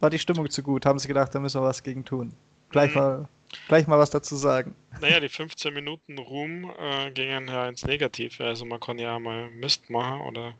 War 0.00 0.10
die 0.10 0.18
Stimmung 0.18 0.48
zu 0.50 0.62
gut, 0.62 0.86
haben 0.86 0.98
sie 0.98 1.08
gedacht, 1.08 1.34
da 1.34 1.40
müssen 1.40 1.60
wir 1.60 1.66
was 1.66 1.82
gegen 1.82 2.04
tun. 2.04 2.32
Gleich 2.72 2.90
mhm. 2.90 3.00
mal, 3.00 3.28
gleich 3.68 3.86
mal 3.86 3.98
was 3.98 4.10
dazu 4.10 4.36
sagen. 4.36 4.74
Naja, 5.00 5.20
die 5.20 5.28
15 5.28 5.72
Minuten 5.72 6.18
Ruhm 6.18 6.70
äh, 6.78 7.10
gingen 7.12 7.48
ja 7.48 7.68
ins 7.68 7.84
Negative. 7.84 8.44
Also 8.44 8.64
man 8.64 8.80
kann 8.80 8.98
ja 8.98 9.18
mal 9.18 9.50
Mist 9.50 9.90
machen 9.90 10.20
oder 10.22 10.54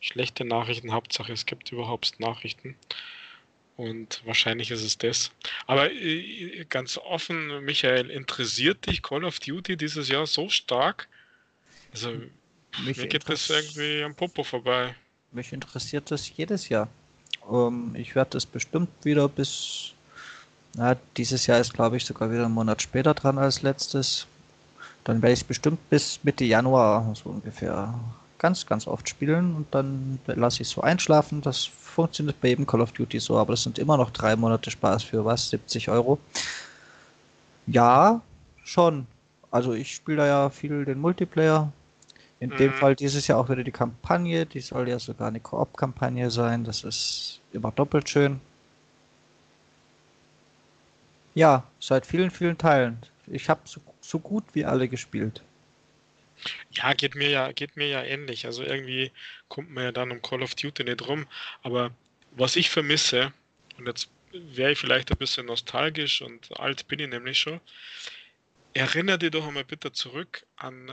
schlechte 0.00 0.44
Nachrichten. 0.44 0.92
Hauptsache 0.92 1.32
es 1.32 1.46
gibt 1.46 1.72
überhaupt 1.72 2.18
Nachrichten. 2.18 2.76
Und 3.76 4.22
wahrscheinlich 4.24 4.70
ist 4.70 4.82
es 4.82 4.96
das. 4.96 5.32
Aber 5.66 5.92
äh, 5.92 6.64
ganz 6.68 6.96
offen, 6.96 7.64
Michael, 7.64 8.10
interessiert 8.10 8.86
dich 8.86 9.02
Call 9.02 9.24
of 9.24 9.38
Duty 9.38 9.76
dieses 9.76 10.08
Jahr 10.08 10.26
so 10.26 10.48
stark? 10.48 11.08
Also, 11.92 12.12
mich 12.84 12.96
mir 12.96 13.06
geht 13.06 13.28
das 13.28 13.50
irgendwie 13.50 14.02
am 14.02 14.14
Popo 14.14 14.44
vorbei. 14.44 14.94
Mich 15.32 15.52
interessiert 15.52 16.10
das 16.10 16.34
jedes 16.36 16.68
Jahr. 16.70 16.88
Ähm, 17.50 17.94
ich 17.94 18.14
werde 18.14 18.30
das 18.30 18.46
bestimmt 18.46 18.88
wieder 19.02 19.28
bis. 19.28 19.92
Na, 20.76 20.94
dieses 21.16 21.46
Jahr 21.46 21.58
ist, 21.58 21.72
glaube 21.72 21.96
ich, 21.96 22.04
sogar 22.04 22.30
wieder 22.30 22.44
einen 22.44 22.54
Monat 22.54 22.82
später 22.82 23.14
dran 23.14 23.38
als 23.38 23.62
letztes. 23.62 24.26
Dann 25.04 25.22
werde 25.22 25.32
ich 25.32 25.40
es 25.40 25.44
bestimmt 25.44 25.88
bis 25.88 26.20
Mitte 26.22 26.44
Januar 26.44 27.14
so 27.14 27.30
ungefähr 27.30 27.94
ganz, 28.38 28.66
ganz 28.66 28.86
oft 28.86 29.08
spielen 29.08 29.54
und 29.54 29.66
dann 29.70 30.18
lasse 30.26 30.60
ich 30.60 30.68
es 30.68 30.74
so 30.74 30.82
einschlafen. 30.82 31.40
Das 31.40 31.64
funktioniert 31.64 32.38
bei 32.42 32.48
jedem 32.48 32.66
Call 32.66 32.82
of 32.82 32.92
Duty 32.92 33.18
so, 33.20 33.38
aber 33.38 33.54
das 33.54 33.62
sind 33.62 33.78
immer 33.78 33.96
noch 33.96 34.10
drei 34.10 34.36
Monate 34.36 34.70
Spaß 34.70 35.02
für 35.02 35.24
was? 35.24 35.48
70 35.48 35.88
Euro? 35.88 36.18
Ja, 37.66 38.20
schon. 38.62 39.06
Also 39.50 39.72
ich 39.72 39.94
spiele 39.94 40.18
da 40.18 40.26
ja 40.26 40.50
viel 40.50 40.84
den 40.84 41.00
Multiplayer. 41.00 41.72
In 42.38 42.50
mhm. 42.50 42.56
dem 42.58 42.72
Fall 42.74 42.94
dieses 42.94 43.26
Jahr 43.28 43.38
auch 43.38 43.48
wieder 43.48 43.64
die 43.64 43.72
Kampagne. 43.72 44.44
Die 44.44 44.60
soll 44.60 44.90
ja 44.90 44.98
sogar 44.98 45.28
eine 45.28 45.40
Koop-Kampagne 45.40 46.30
sein. 46.30 46.64
Das 46.64 46.84
ist 46.84 47.40
immer 47.52 47.72
doppelt 47.72 48.10
schön. 48.10 48.40
Ja, 51.36 51.70
seit 51.80 52.06
vielen, 52.06 52.30
vielen 52.30 52.56
Teilen. 52.56 52.98
Ich 53.26 53.50
habe 53.50 53.60
so, 53.64 53.82
so 54.00 54.18
gut 54.18 54.42
wie 54.54 54.64
alle 54.64 54.88
gespielt. 54.88 55.42
Ja, 56.70 56.94
geht 56.94 57.14
mir 57.14 57.28
ja, 57.28 57.52
geht 57.52 57.76
mir 57.76 57.88
ja 57.88 58.02
ähnlich. 58.02 58.46
Also 58.46 58.62
irgendwie 58.62 59.12
kommt 59.48 59.70
man 59.70 59.84
ja 59.84 59.92
dann 59.92 60.12
um 60.12 60.22
Call 60.22 60.42
of 60.42 60.54
Duty 60.54 60.84
nicht 60.84 61.06
rum. 61.06 61.26
Aber 61.62 61.90
was 62.30 62.56
ich 62.56 62.70
vermisse, 62.70 63.34
und 63.76 63.86
jetzt 63.86 64.08
wäre 64.32 64.72
ich 64.72 64.78
vielleicht 64.78 65.10
ein 65.10 65.18
bisschen 65.18 65.44
nostalgisch 65.44 66.22
und 66.22 66.58
alt 66.58 66.88
bin 66.88 67.00
ich 67.00 67.08
nämlich 67.10 67.38
schon, 67.38 67.60
erinnere 68.72 69.18
dich 69.18 69.30
doch 69.30 69.46
einmal 69.46 69.64
bitte 69.64 69.92
zurück 69.92 70.46
an 70.56 70.90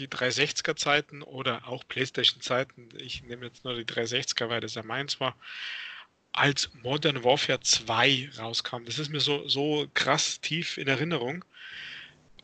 die 0.00 0.08
360er 0.08 0.74
Zeiten 0.74 1.22
oder 1.22 1.68
auch 1.68 1.84
PlayStation 1.86 2.40
Zeiten. 2.40 2.88
Ich 2.98 3.22
nehme 3.22 3.46
jetzt 3.46 3.64
nur 3.64 3.76
die 3.76 3.84
360er, 3.84 4.48
weil 4.48 4.60
das 4.60 4.74
ja 4.74 4.82
meins 4.82 5.20
war. 5.20 5.36
Als 6.36 6.70
Modern 6.82 7.24
Warfare 7.24 7.60
2 7.60 8.30
rauskam. 8.38 8.84
Das 8.84 9.00
ist 9.00 9.08
mir 9.08 9.20
so, 9.20 9.48
so 9.48 9.88
krass 9.94 10.40
tief 10.40 10.78
in 10.78 10.86
Erinnerung 10.86 11.44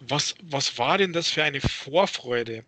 was, 0.09 0.35
was 0.43 0.79
war 0.79 0.99
denn 0.99 1.13
das 1.13 1.29
für 1.29 1.45
eine 1.45 1.61
Vorfreude? 1.61 2.65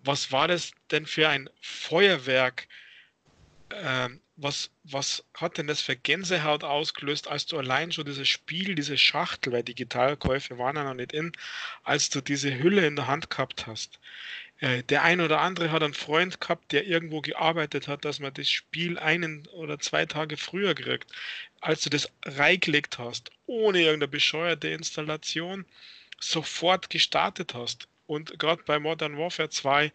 Was 0.00 0.32
war 0.32 0.48
das 0.48 0.72
denn 0.90 1.06
für 1.06 1.28
ein 1.28 1.50
Feuerwerk? 1.60 2.68
Ähm, 3.70 4.20
was, 4.36 4.70
was 4.84 5.24
hat 5.34 5.58
denn 5.58 5.66
das 5.66 5.82
für 5.82 5.96
Gänsehaut 5.96 6.64
ausgelöst, 6.64 7.28
als 7.28 7.46
du 7.46 7.58
allein 7.58 7.92
schon 7.92 8.06
dieses 8.06 8.28
Spiel, 8.28 8.74
diese 8.74 8.96
Schachtel, 8.96 9.52
weil 9.52 9.64
Digitalkäufe 9.64 10.56
waren 10.58 10.76
ja 10.76 10.84
noch 10.84 10.94
nicht 10.94 11.12
in, 11.12 11.32
als 11.82 12.08
du 12.08 12.20
diese 12.20 12.56
Hülle 12.56 12.86
in 12.86 12.96
der 12.96 13.08
Hand 13.08 13.28
gehabt 13.30 13.66
hast? 13.66 13.98
Äh, 14.60 14.82
der 14.84 15.04
ein 15.04 15.20
oder 15.20 15.40
andere 15.40 15.70
hat 15.70 15.82
einen 15.82 15.94
Freund 15.94 16.40
gehabt, 16.40 16.72
der 16.72 16.86
irgendwo 16.86 17.20
gearbeitet 17.20 17.86
hat, 17.86 18.04
dass 18.04 18.18
man 18.18 18.34
das 18.34 18.50
Spiel 18.50 18.98
einen 18.98 19.46
oder 19.48 19.78
zwei 19.78 20.04
Tage 20.06 20.36
früher 20.36 20.74
kriegt. 20.74 21.12
Als 21.60 21.82
du 21.82 21.90
das 21.90 22.10
reingelegt 22.24 22.98
hast, 22.98 23.30
ohne 23.46 23.80
irgendeine 23.80 24.08
bescheuerte 24.08 24.68
Installation, 24.68 25.64
sofort 26.20 26.90
gestartet 26.90 27.54
hast 27.54 27.86
und 28.06 28.38
gerade 28.38 28.62
bei 28.64 28.80
Modern 28.80 29.16
Warfare 29.16 29.50
2 29.50 29.92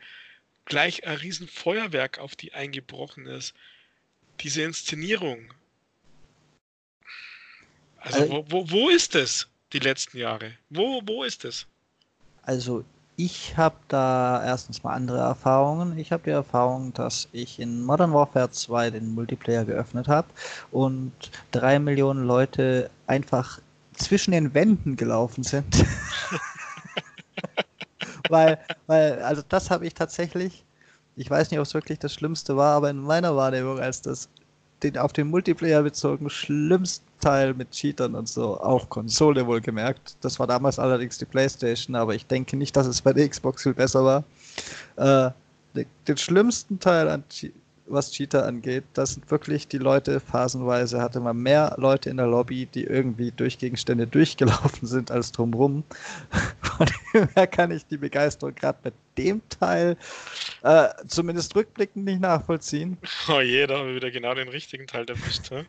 gleich 0.65 1.05
ein 1.05 1.17
riesen 1.17 1.49
Feuerwerk 1.49 2.19
auf 2.19 2.37
die 2.37 2.53
eingebrochen 2.53 3.25
ist. 3.25 3.53
Diese 4.39 4.61
Inszenierung. 4.61 5.53
Also, 7.97 8.19
also 8.19 8.31
wo, 8.31 8.45
wo, 8.49 8.71
wo 8.71 8.89
ist 8.89 9.15
es 9.15 9.49
die 9.73 9.79
letzten 9.79 10.17
Jahre? 10.17 10.57
Wo, 10.69 11.01
wo 11.05 11.23
ist 11.23 11.43
es? 11.43 11.67
Also 12.43 12.85
ich 13.25 13.55
habe 13.55 13.75
da 13.87 14.43
erstens 14.43 14.83
mal 14.83 14.93
andere 14.93 15.19
Erfahrungen. 15.19 15.97
Ich 15.97 16.11
habe 16.11 16.23
die 16.23 16.31
Erfahrung, 16.31 16.91
dass 16.93 17.29
ich 17.31 17.57
in 17.57 17.81
Modern 17.81 18.11
Warfare 18.11 18.51
2 18.51 18.89
den 18.89 19.13
Multiplayer 19.13 19.63
geöffnet 19.63 20.09
habe 20.09 20.27
und 20.71 21.13
drei 21.51 21.79
Millionen 21.79 22.25
Leute 22.25 22.89
einfach 23.07 23.59
zwischen 23.93 24.31
den 24.31 24.53
Wänden 24.53 24.97
gelaufen 24.97 25.43
sind. 25.45 25.85
weil, 28.29 28.59
weil, 28.87 29.21
also 29.21 29.41
das 29.47 29.71
habe 29.71 29.87
ich 29.87 29.93
tatsächlich, 29.93 30.65
ich 31.15 31.29
weiß 31.29 31.49
nicht, 31.49 31.61
ob 31.61 31.65
es 31.65 31.73
wirklich 31.73 31.99
das 31.99 32.13
Schlimmste 32.13 32.57
war, 32.57 32.75
aber 32.75 32.89
in 32.89 32.97
meiner 32.97 33.37
Wahrnehmung 33.37 33.79
als 33.79 34.01
das 34.01 34.27
den 34.83 34.97
auf 34.97 35.13
den 35.13 35.29
Multiplayer 35.29 35.81
bezogen 35.83 36.29
schlimmsten 36.29 37.05
Teil 37.19 37.53
mit 37.53 37.71
Cheatern 37.71 38.15
und 38.15 38.27
so, 38.27 38.59
auch 38.59 38.89
Konsole 38.89 39.47
wohlgemerkt. 39.47 40.17
Das 40.21 40.39
war 40.39 40.47
damals 40.47 40.77
allerdings 40.77 41.17
die 41.17 41.25
Playstation, 41.25 41.95
aber 41.95 42.15
ich 42.15 42.25
denke 42.25 42.57
nicht, 42.57 42.75
dass 42.75 42.87
es 42.87 43.01
bei 43.01 43.13
der 43.13 43.27
Xbox 43.29 43.63
viel 43.63 43.73
besser 43.73 44.03
war. 44.03 44.23
Äh, 44.97 45.31
den 46.07 46.17
schlimmsten 46.17 46.79
Teil 46.79 47.09
an 47.09 47.23
was 47.85 48.11
Cheater 48.11 48.45
angeht, 48.45 48.83
das 48.93 49.13
sind 49.15 49.29
wirklich 49.29 49.67
die 49.67 49.77
Leute, 49.77 50.19
phasenweise 50.19 51.01
hatte 51.01 51.19
man 51.19 51.37
mehr 51.37 51.75
Leute 51.77 52.09
in 52.09 52.17
der 52.17 52.27
Lobby, 52.27 52.65
die 52.65 52.83
irgendwie 52.83 53.31
durch 53.31 53.57
Gegenstände 53.57 54.07
durchgelaufen 54.07 54.87
sind 54.87 55.11
als 55.11 55.31
drumrum. 55.31 55.83
Von 56.61 56.87
dem 57.13 57.27
her 57.29 57.47
kann 57.47 57.71
ich 57.71 57.85
die 57.85 57.97
Begeisterung 57.97 58.55
gerade 58.55 58.79
bei 58.83 58.91
dem 59.17 59.41
Teil 59.49 59.97
äh, 60.63 60.89
zumindest 61.07 61.55
rückblickend 61.55 62.05
nicht 62.05 62.21
nachvollziehen. 62.21 62.97
Oh 63.27 63.41
je, 63.41 63.67
da 63.67 63.79
haben 63.79 63.87
wir 63.87 63.95
wieder 63.95 64.11
genau 64.11 64.33
den 64.33 64.47
richtigen 64.47 64.87
Teil 64.87 65.05
erwischt. 65.05 65.51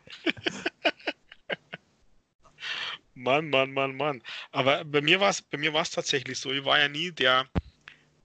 Mann, 3.14 3.48
Mann, 3.48 3.72
Mann, 3.72 3.96
Mann. 3.96 4.22
Aber 4.50 4.84
bei 4.84 5.00
mir 5.00 5.20
war 5.20 5.30
es 5.30 5.90
tatsächlich 5.90 6.38
so. 6.38 6.50
Ich 6.50 6.64
war 6.64 6.78
ja 6.80 6.88
nie 6.88 7.12
der 7.12 7.46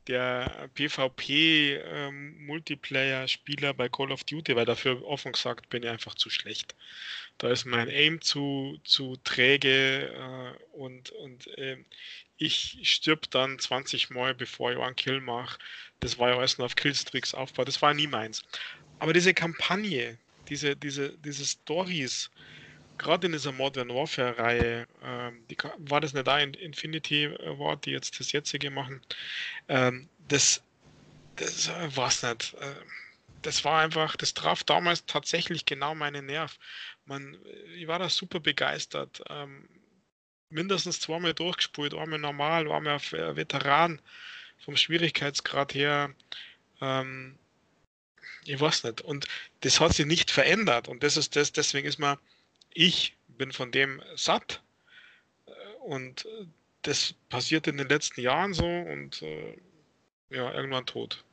der 0.08 0.70
PvP-Multiplayer-Spieler 0.74 3.70
ähm, 3.70 3.78
bei 3.78 3.90
Call 3.90 4.12
of 4.12 4.24
Duty, 4.24 4.56
weil 4.56 4.66
dafür 4.66 5.06
offen 5.06 5.34
gesagt 5.34 5.70
bin 5.70 5.84
ich 5.84 5.90
einfach 5.90 6.16
zu 6.16 6.30
schlecht. 6.30 6.76
Da 7.38 7.50
ist 7.50 7.66
mein 7.66 7.90
Aim 7.90 8.22
zu, 8.22 8.80
zu 8.84 9.18
träge 9.24 10.14
äh, 10.14 10.54
und, 10.76 11.12
und 11.12 11.48
äh, 11.58 11.78
ich 12.38 12.80
stirb 12.84 13.30
dann 13.32 13.60
20 13.60 14.10
Mal, 14.10 14.34
bevor 14.34 14.72
ich 14.72 14.78
einen 14.78 14.96
Kill 14.96 15.22
mache. 15.22 15.60
Das 16.00 16.18
war 16.18 16.30
ja 16.30 16.38
alles 16.38 16.58
nur 16.58 16.66
auf 16.66 16.76
Killstreaks 16.76 17.34
aufgebaut. 17.34 17.68
Das 17.68 17.82
war 17.82 17.94
nie 17.94 18.08
meins. 18.08 18.44
Aber 19.00 19.14
diese 19.14 19.34
Kampagne, 19.34 20.18
diese, 20.50 20.76
diese, 20.76 21.18
diese 21.20 21.46
Stories, 21.46 22.30
gerade 23.00 23.26
in 23.28 23.34
dieser 23.34 23.52
Modern 23.52 23.90
Warfare-Reihe, 23.90 24.88
ähm, 25.04 25.46
war 25.80 26.02
das 26.02 26.14
nicht 26.14 26.28
da 26.28 26.38
in 26.40 26.54
Infinity 26.54 27.26
Award, 27.46 27.86
die 27.86 27.92
jetzt 27.92 28.20
das 28.20 28.32
jetzige 28.32 28.70
machen, 28.70 29.02
ähm, 29.68 30.08
das, 30.28 30.62
das 31.38 31.70
äh, 31.70 31.96
war 31.96 32.10
es 32.10 32.22
nicht. 32.22 32.54
Äh, 32.56 32.76
das 33.42 33.64
war 33.64 33.82
einfach, 33.82 34.16
das 34.18 34.34
traf 34.34 34.64
damals 34.64 35.06
tatsächlich 35.06 35.66
genau 35.66 35.96
meinen 35.96 36.26
Nerv. 36.26 36.60
Man, 37.06 37.38
ich 37.76 37.88
war 37.88 37.98
da 37.98 38.10
super 38.10 38.40
begeistert. 38.40 39.24
Ähm, 39.30 39.68
mindestens 40.50 41.00
zweimal 41.00 41.34
durchgespielt, 41.34 41.94
einmal 41.94 42.20
normal, 42.20 42.70
einmal 42.72 42.96
auf 42.96 43.14
äh, 43.14 43.36
Veteran 43.36 44.02
vom 44.58 44.76
Schwierigkeitsgrad 44.76 45.74
her. 45.74 46.14
Ähm, 46.82 47.38
ich 48.46 48.60
weiß 48.60 48.84
nicht. 48.84 49.02
Und 49.02 49.28
das 49.62 49.80
hat 49.80 49.94
sich 49.94 50.06
nicht 50.06 50.32
verändert. 50.32 50.88
Und 50.88 51.04
das 51.04 51.18
ist 51.18 51.36
das, 51.36 51.52
deswegen 51.52 51.88
ist 51.88 52.00
man 52.00 52.18
ich 52.74 53.18
bin 53.38 53.52
von 53.52 53.72
dem 53.72 54.02
satt 54.16 54.62
äh, 55.46 55.52
und 55.86 56.26
äh, 56.26 56.46
das 56.84 57.14
passiert 57.30 57.68
in 57.68 57.78
den 57.78 57.90
letzten 57.90 58.22
Jahren 58.22 58.54
so 58.54 58.66
und 58.66 59.22
äh, 59.22 59.58
ja, 60.30 60.52
irgendwann 60.54 60.86
tot. 60.86 61.24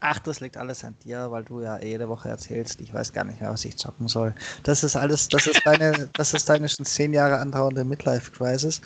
Ach, 0.00 0.20
das 0.20 0.38
liegt 0.38 0.56
alles 0.56 0.84
an 0.84 0.96
dir, 1.04 1.28
weil 1.32 1.44
du 1.44 1.60
ja 1.60 1.82
jede 1.82 2.08
Woche 2.08 2.28
erzählst, 2.28 2.80
ich 2.80 2.94
weiß 2.94 3.12
gar 3.12 3.24
nicht 3.24 3.40
mehr, 3.40 3.50
was 3.50 3.64
ich 3.64 3.76
zocken 3.76 4.06
soll. 4.06 4.32
Das 4.62 4.84
ist 4.84 4.94
alles, 4.94 5.28
das 5.28 5.48
ist 5.48 5.60
deine, 5.66 6.08
das 6.12 6.34
ist 6.34 6.48
deine 6.48 6.68
schon 6.68 6.84
zehn 6.84 7.12
Jahre 7.12 7.38
andauernde 7.38 7.84
Midlife-Crisis. 7.84 8.80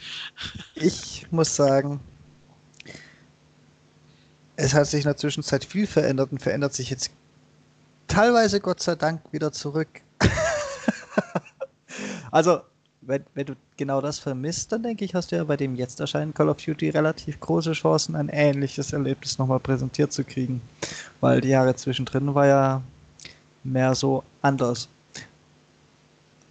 Ich 0.75 1.31
muss 1.31 1.55
sagen, 1.55 2.01
es 4.57 4.73
hat 4.73 4.87
sich 4.87 5.01
in 5.01 5.09
der 5.09 5.17
Zwischenzeit 5.19 5.65
viel 5.65 5.87
verändert 5.87 6.33
und 6.33 6.41
verändert 6.41 6.73
sich 6.73 6.89
jetzt 6.89 7.11
teilweise 8.09 8.61
Gott 8.61 8.81
sei 8.81 8.95
Dank 8.95 9.21
wieder 9.33 9.53
zurück. 9.53 9.89
Also, 12.33 12.63
wenn, 13.03 13.25
wenn 13.35 13.47
du 13.47 13.55
genau 13.77 14.01
das 14.01 14.19
vermisst, 14.19 14.73
dann 14.73 14.83
denke 14.83 15.05
ich, 15.05 15.15
hast 15.15 15.31
du 15.31 15.37
ja 15.37 15.45
bei 15.45 15.57
dem 15.57 15.77
jetzt 15.77 16.01
erscheinen 16.01 16.35
Call 16.35 16.49
of 16.49 16.57
Duty 16.57 16.91
relativ 16.91 17.39
große 17.39 17.73
Chancen, 17.73 18.17
ein 18.17 18.29
ähnliches 18.29 18.93
Erlebnis 18.93 19.39
nochmal 19.39 19.61
präsentiert 19.61 20.13
zu 20.13 20.25
kriegen. 20.25 20.61
Weil 21.21 21.41
die 21.41 21.51
Jahre 21.51 21.77
zwischendrin 21.77 22.35
war 22.35 22.47
ja 22.47 22.83
mehr 23.65 23.95
so 23.95 24.25
anders. 24.41 24.89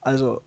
Also, 0.01 0.41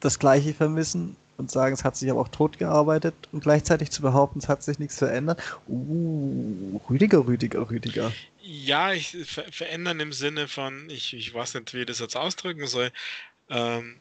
das 0.00 0.18
gleiche 0.18 0.52
vermissen 0.52 1.16
und 1.36 1.50
sagen, 1.50 1.74
es 1.74 1.84
hat 1.84 1.96
sich 1.96 2.10
aber 2.10 2.20
auch 2.20 2.28
tot 2.28 2.58
gearbeitet 2.58 3.14
und 3.32 3.42
gleichzeitig 3.42 3.90
zu 3.90 4.02
behaupten, 4.02 4.40
es 4.40 4.48
hat 4.48 4.62
sich 4.62 4.78
nichts 4.78 4.98
verändert. 4.98 5.42
Uh, 5.66 6.80
Rüdiger, 6.88 7.26
Rüdiger, 7.26 7.70
Rüdiger. 7.70 8.12
Ja, 8.42 8.92
ich 8.92 9.16
ver 9.24 9.44
verändern 9.50 10.00
im 10.00 10.12
Sinne 10.12 10.48
von, 10.48 10.88
ich, 10.90 11.14
ich 11.14 11.32
weiß 11.32 11.54
nicht, 11.54 11.72
wie 11.72 11.80
ich 11.80 11.86
das 11.86 11.98
jetzt 11.98 12.16
ausdrücken 12.16 12.66
soll. 12.66 12.92
Ähm, 13.48 13.96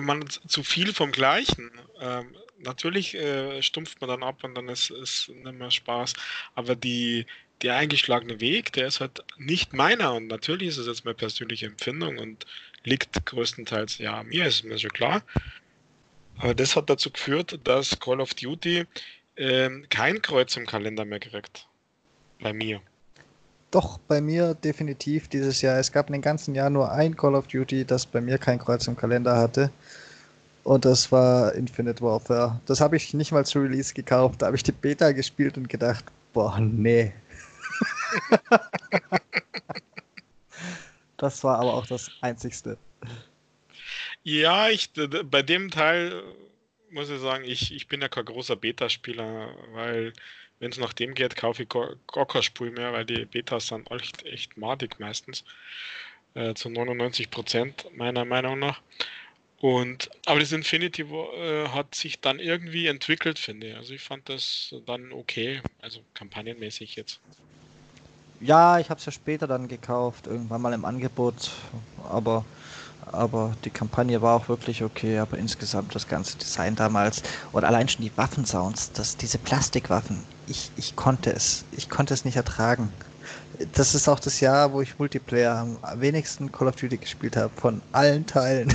man 0.00 0.28
zu 0.28 0.62
viel 0.62 0.92
vom 0.92 1.12
Gleichen. 1.12 1.70
Ähm, 2.00 2.34
natürlich 2.58 3.14
äh, 3.14 3.62
stumpft 3.62 4.00
man 4.00 4.08
dann 4.10 4.22
ab 4.22 4.42
und 4.44 4.54
dann 4.54 4.68
ist 4.68 4.90
es 4.90 5.28
nicht 5.28 5.58
mehr 5.58 5.70
Spaß. 5.70 6.14
Aber 6.54 6.76
die, 6.76 7.26
der 7.62 7.76
eingeschlagene 7.76 8.40
Weg, 8.40 8.72
der 8.72 8.86
ist 8.86 9.00
halt 9.00 9.22
nicht 9.38 9.72
meiner. 9.72 10.14
Und 10.14 10.28
natürlich 10.28 10.68
ist 10.68 10.78
es 10.78 10.86
jetzt 10.86 11.04
meine 11.04 11.14
persönliche 11.14 11.66
Empfindung 11.66 12.18
und 12.18 12.46
liegt 12.84 13.24
größtenteils 13.26 13.98
ja 13.98 14.22
mir, 14.22 14.46
ist 14.46 14.64
mir 14.64 14.78
schon 14.78 14.90
klar. 14.90 15.22
Aber 16.38 16.54
das 16.54 16.76
hat 16.76 16.90
dazu 16.90 17.10
geführt, 17.10 17.58
dass 17.64 17.98
Call 17.98 18.20
of 18.20 18.34
Duty 18.34 18.84
äh, 19.36 19.70
kein 19.88 20.22
Kreuz 20.22 20.56
im 20.56 20.66
Kalender 20.66 21.04
mehr 21.04 21.20
kriegt. 21.20 21.66
Bei 22.40 22.52
mir. 22.52 22.82
Doch, 23.76 23.98
bei 23.98 24.22
mir 24.22 24.54
definitiv 24.54 25.28
dieses 25.28 25.60
Jahr. 25.60 25.78
Es 25.78 25.92
gab 25.92 26.06
in 26.06 26.14
den 26.14 26.22
ganzen 26.22 26.54
Jahr 26.54 26.70
nur 26.70 26.90
ein 26.90 27.14
Call 27.14 27.34
of 27.34 27.46
Duty, 27.46 27.84
das 27.84 28.06
bei 28.06 28.22
mir 28.22 28.38
kein 28.38 28.58
Kreuz 28.58 28.86
im 28.86 28.96
Kalender 28.96 29.36
hatte. 29.36 29.70
Und 30.64 30.86
das 30.86 31.12
war 31.12 31.52
Infinite 31.52 32.00
Warfare. 32.00 32.58
Das 32.64 32.80
habe 32.80 32.96
ich 32.96 33.12
nicht 33.12 33.32
mal 33.32 33.44
zu 33.44 33.58
Release 33.58 33.92
gekauft. 33.92 34.40
Da 34.40 34.46
habe 34.46 34.56
ich 34.56 34.62
die 34.62 34.72
Beta 34.72 35.12
gespielt 35.12 35.58
und 35.58 35.68
gedacht, 35.68 36.06
boah, 36.32 36.58
nee. 36.58 37.12
das 41.18 41.44
war 41.44 41.58
aber 41.58 41.74
auch 41.74 41.86
das 41.86 42.10
Einzigste. 42.22 42.78
Ja, 44.22 44.70
ich, 44.70 44.90
bei 45.30 45.42
dem 45.42 45.70
Teil 45.70 46.22
muss 46.88 47.10
ich 47.10 47.20
sagen, 47.20 47.44
ich, 47.44 47.74
ich 47.74 47.88
bin 47.88 48.00
ja 48.00 48.08
kein 48.08 48.24
großer 48.24 48.56
Beta-Spieler, 48.56 49.50
weil 49.74 50.14
wenn 50.58 50.70
es 50.70 50.78
nach 50.78 50.92
dem 50.92 51.14
geht, 51.14 51.36
kaufe 51.36 51.62
ich 51.62 51.68
gar, 51.68 51.96
gar 52.12 52.26
kein 52.26 52.42
mehr, 52.72 52.92
weil 52.92 53.04
die 53.04 53.24
Betas 53.24 53.68
sind 53.68 53.90
echt, 53.90 54.24
echt 54.24 54.56
madig 54.56 54.98
meistens. 54.98 55.44
Äh, 56.34 56.54
zu 56.54 56.68
99 56.68 57.30
Prozent 57.30 57.86
meiner 57.96 58.26
Meinung 58.26 58.58
nach. 58.58 58.82
Und, 59.60 60.10
aber 60.26 60.40
das 60.40 60.52
Infinity 60.52 61.02
äh, 61.02 61.68
hat 61.68 61.94
sich 61.94 62.20
dann 62.20 62.38
irgendwie 62.38 62.88
entwickelt, 62.88 63.38
finde 63.38 63.68
ich. 63.68 63.76
Also 63.76 63.94
ich 63.94 64.02
fand 64.02 64.28
das 64.28 64.74
dann 64.84 65.12
okay, 65.12 65.62
also 65.80 66.00
kampagnenmäßig 66.12 66.96
jetzt. 66.96 67.20
Ja, 68.40 68.78
ich 68.78 68.90
habe 68.90 69.00
es 69.00 69.06
ja 69.06 69.12
später 69.12 69.46
dann 69.46 69.66
gekauft, 69.66 70.26
irgendwann 70.26 70.60
mal 70.60 70.74
im 70.74 70.84
Angebot, 70.84 71.52
aber 72.10 72.44
aber 73.12 73.56
die 73.64 73.70
Kampagne 73.70 74.20
war 74.20 74.34
auch 74.36 74.48
wirklich 74.48 74.82
okay, 74.82 75.18
aber 75.18 75.38
insgesamt 75.38 75.94
das 75.94 76.08
ganze 76.08 76.36
Design 76.36 76.74
damals 76.74 77.22
und 77.52 77.64
allein 77.64 77.88
schon 77.88 78.02
die 78.02 78.14
Waffensounds, 78.16 78.92
das, 78.92 79.16
diese 79.16 79.38
Plastikwaffen, 79.38 80.22
ich, 80.46 80.70
ich 80.76 80.96
konnte 80.96 81.32
es, 81.32 81.64
ich 81.72 81.88
konnte 81.88 82.14
es 82.14 82.24
nicht 82.24 82.36
ertragen. 82.36 82.92
Das 83.72 83.94
ist 83.94 84.08
auch 84.08 84.20
das 84.20 84.40
Jahr, 84.40 84.72
wo 84.72 84.80
ich 84.80 84.98
Multiplayer 84.98 85.66
am 85.82 86.00
wenigsten 86.00 86.52
Call 86.52 86.68
of 86.68 86.76
Duty 86.76 86.98
gespielt 86.98 87.36
habe, 87.36 87.50
von 87.56 87.80
allen 87.92 88.26
Teilen. 88.26 88.72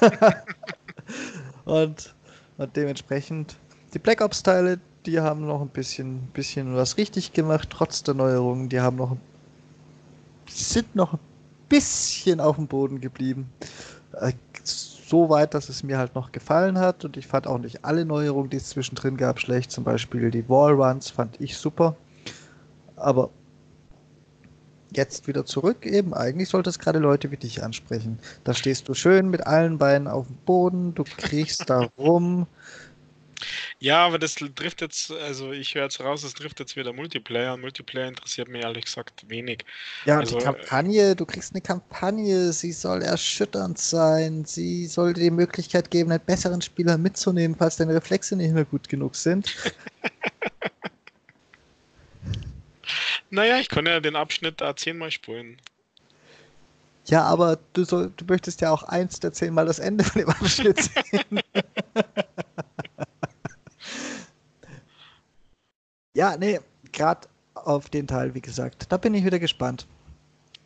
und, 1.64 2.14
und 2.58 2.76
dementsprechend, 2.76 3.56
die 3.94 3.98
Black 3.98 4.20
Ops 4.20 4.42
Teile, 4.42 4.80
die 5.06 5.20
haben 5.20 5.46
noch 5.46 5.60
ein 5.60 5.68
bisschen, 5.68 6.20
bisschen 6.32 6.74
was 6.74 6.96
richtig 6.96 7.32
gemacht, 7.32 7.68
trotz 7.70 8.02
der 8.02 8.14
Neuerungen. 8.14 8.68
Die 8.68 8.80
haben 8.80 8.96
noch, 8.96 9.16
sind 10.48 10.94
noch 10.96 11.14
ein 11.14 11.20
bisschen 11.68 12.40
auf 12.40 12.56
dem 12.56 12.66
Boden 12.66 13.00
geblieben. 13.00 13.48
Äh, 14.12 14.32
so 15.08 15.28
weit, 15.28 15.54
dass 15.54 15.68
es 15.68 15.82
mir 15.82 15.98
halt 15.98 16.14
noch 16.14 16.32
gefallen 16.32 16.78
hat 16.78 17.04
und 17.04 17.16
ich 17.16 17.26
fand 17.26 17.46
auch 17.46 17.58
nicht 17.58 17.84
alle 17.84 18.04
Neuerungen, 18.04 18.50
die 18.50 18.56
es 18.56 18.70
zwischendrin 18.70 19.16
gab, 19.16 19.38
schlecht. 19.38 19.70
Zum 19.70 19.84
Beispiel 19.84 20.30
die 20.30 20.48
Wallruns 20.48 21.10
fand 21.10 21.40
ich 21.40 21.56
super. 21.56 21.96
Aber 22.96 23.30
jetzt 24.92 25.28
wieder 25.28 25.44
zurück 25.44 25.86
eben. 25.86 26.12
Eigentlich 26.12 26.48
sollte 26.48 26.70
es 26.70 26.78
gerade 26.78 26.98
Leute 26.98 27.30
wie 27.30 27.36
dich 27.36 27.62
ansprechen. 27.62 28.18
Da 28.42 28.54
stehst 28.54 28.88
du 28.88 28.94
schön 28.94 29.30
mit 29.30 29.46
allen 29.46 29.78
Beinen 29.78 30.08
auf 30.08 30.26
dem 30.26 30.36
Boden, 30.44 30.94
du 30.94 31.04
kriechst 31.04 31.70
da 31.70 31.88
rum, 31.98 32.46
Ja, 33.86 34.04
aber 34.04 34.18
das 34.18 34.34
trifft 34.34 34.80
jetzt, 34.80 35.12
also 35.12 35.52
ich 35.52 35.76
höre 35.76 35.84
jetzt 35.84 36.00
raus, 36.00 36.24
es 36.24 36.34
trifft 36.34 36.58
jetzt 36.58 36.74
wieder 36.74 36.92
Multiplayer. 36.92 37.54
Und 37.54 37.60
Multiplayer 37.60 38.08
interessiert 38.08 38.48
mich 38.48 38.64
ehrlich 38.64 38.86
gesagt 38.86 39.30
wenig. 39.30 39.64
Ja, 40.06 40.18
Also, 40.18 40.38
die 40.38 40.44
Kampagne, 40.44 41.14
du 41.14 41.24
kriegst 41.24 41.54
eine 41.54 41.60
Kampagne, 41.60 42.52
sie 42.52 42.72
soll 42.72 43.02
erschütternd 43.02 43.78
sein, 43.78 44.44
sie 44.44 44.88
soll 44.88 45.14
dir 45.14 45.22
die 45.22 45.30
Möglichkeit 45.30 45.88
geben, 45.92 46.10
einen 46.10 46.24
besseren 46.24 46.62
Spieler 46.62 46.98
mitzunehmen, 46.98 47.56
falls 47.56 47.76
deine 47.76 47.94
Reflexe 47.94 48.34
nicht 48.34 48.52
mehr 48.52 48.64
gut 48.64 48.88
genug 48.88 49.14
sind. 49.14 49.54
Naja, 53.28 53.58
ich 53.58 53.68
kann 53.68 53.86
ja 53.86 53.98
den 53.98 54.14
Abschnitt 54.14 54.60
da 54.60 54.76
zehnmal 54.76 55.10
spulen. 55.10 55.60
Ja, 57.06 57.24
aber 57.24 57.58
du, 57.72 57.84
soll, 57.84 58.12
du 58.16 58.24
möchtest 58.24 58.60
ja 58.60 58.70
auch 58.70 58.84
eins 58.84 59.18
der 59.18 59.32
zehnmal 59.32 59.66
das 59.66 59.80
Ende 59.80 60.04
von 60.04 60.20
dem 60.20 60.30
Abschnitt 60.30 60.80
sehen. 60.80 61.40
ja, 66.16 66.34
nee, 66.38 66.58
gerade 66.92 67.28
auf 67.54 67.90
den 67.90 68.06
Teil, 68.06 68.34
wie 68.34 68.40
gesagt, 68.40 68.86
da 68.88 68.96
bin 68.96 69.12
ich 69.12 69.24
wieder 69.24 69.38
gespannt. 69.38 69.86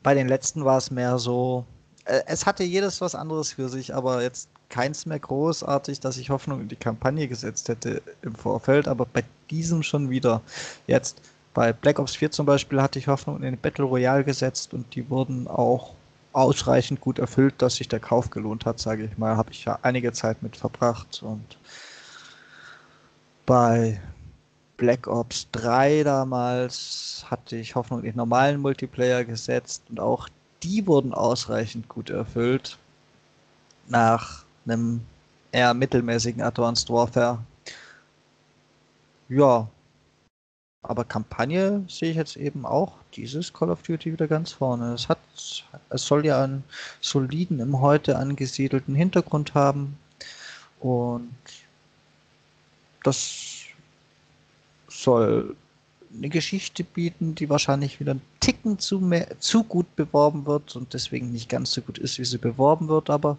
Bei 0.02 0.14
den 0.14 0.28
letzten 0.28 0.64
war 0.64 0.78
es 0.78 0.92
mehr 0.92 1.18
so, 1.18 1.66
äh, 2.04 2.20
es 2.26 2.46
hatte 2.46 2.62
jedes 2.62 3.00
was 3.00 3.16
anderes 3.16 3.52
für 3.52 3.68
sich, 3.68 3.92
aber 3.92 4.22
jetzt 4.22 4.48
keins 4.68 5.06
mehr 5.06 5.18
großartig, 5.18 5.98
dass 5.98 6.18
ich 6.18 6.30
Hoffnung 6.30 6.60
in 6.60 6.68
die 6.68 6.76
Kampagne 6.76 7.26
gesetzt 7.26 7.68
hätte 7.68 8.00
im 8.22 8.36
Vorfeld, 8.36 8.86
aber 8.86 9.06
bei 9.06 9.24
diesem 9.50 9.82
schon 9.82 10.08
wieder. 10.08 10.40
Jetzt 10.86 11.20
bei 11.52 11.72
Black 11.72 11.98
Ops 11.98 12.14
4 12.14 12.30
zum 12.30 12.46
Beispiel 12.46 12.80
hatte 12.80 13.00
ich 13.00 13.08
Hoffnung 13.08 13.36
in 13.38 13.42
den 13.42 13.58
Battle 13.58 13.84
Royale 13.84 14.22
gesetzt 14.22 14.72
und 14.72 14.94
die 14.94 15.10
wurden 15.10 15.48
auch 15.48 15.94
ausreichend 16.32 17.00
gut 17.00 17.18
erfüllt, 17.18 17.54
dass 17.58 17.74
sich 17.74 17.88
der 17.88 17.98
Kauf 17.98 18.30
gelohnt 18.30 18.66
hat, 18.66 18.78
sage 18.78 19.04
ich 19.04 19.18
mal. 19.18 19.36
Habe 19.36 19.50
ich 19.50 19.64
ja 19.64 19.80
einige 19.82 20.12
Zeit 20.12 20.44
mit 20.44 20.56
verbracht 20.56 21.24
und 21.24 21.58
bei 23.46 24.00
Black 24.80 25.06
Ops 25.08 25.46
3 25.52 26.04
damals 26.04 27.22
hatte 27.30 27.56
ich 27.56 27.74
Hoffnung 27.74 28.00
in 28.00 28.12
den 28.12 28.16
normalen 28.16 28.58
Multiplayer 28.62 29.24
gesetzt 29.24 29.82
und 29.90 30.00
auch 30.00 30.26
die 30.62 30.86
wurden 30.86 31.12
ausreichend 31.12 31.86
gut 31.90 32.08
erfüllt 32.08 32.78
nach 33.88 34.42
einem 34.64 35.02
eher 35.52 35.74
mittelmäßigen 35.74 36.40
Advanced 36.40 36.88
Warfare. 36.88 37.40
Ja, 39.28 39.68
aber 40.82 41.04
Kampagne 41.04 41.84
sehe 41.86 42.12
ich 42.12 42.16
jetzt 42.16 42.38
eben 42.38 42.64
auch 42.64 42.94
dieses 43.14 43.52
Call 43.52 43.68
of 43.68 43.82
Duty 43.82 44.14
wieder 44.14 44.28
ganz 44.28 44.52
vorne. 44.52 44.94
Es 44.94 45.10
hat, 45.10 45.18
es 45.90 46.06
soll 46.06 46.24
ja 46.24 46.42
einen 46.42 46.64
soliden, 47.02 47.60
im 47.60 47.82
heute 47.82 48.16
angesiedelten 48.16 48.94
Hintergrund 48.94 49.52
haben 49.52 49.98
und 50.80 51.34
das 53.02 53.59
soll 55.02 55.56
eine 56.12 56.28
Geschichte 56.28 56.84
bieten, 56.84 57.34
die 57.34 57.48
wahrscheinlich 57.48 58.00
wieder 58.00 58.12
einen 58.12 58.22
Ticken 58.40 58.78
zu, 58.78 58.98
mehr, 58.98 59.38
zu 59.38 59.62
gut 59.62 59.94
beworben 59.96 60.46
wird 60.46 60.74
und 60.76 60.92
deswegen 60.92 61.32
nicht 61.32 61.48
ganz 61.48 61.72
so 61.72 61.82
gut 61.82 61.98
ist, 61.98 62.18
wie 62.18 62.24
sie 62.24 62.38
beworben 62.38 62.88
wird, 62.88 63.10
aber 63.10 63.38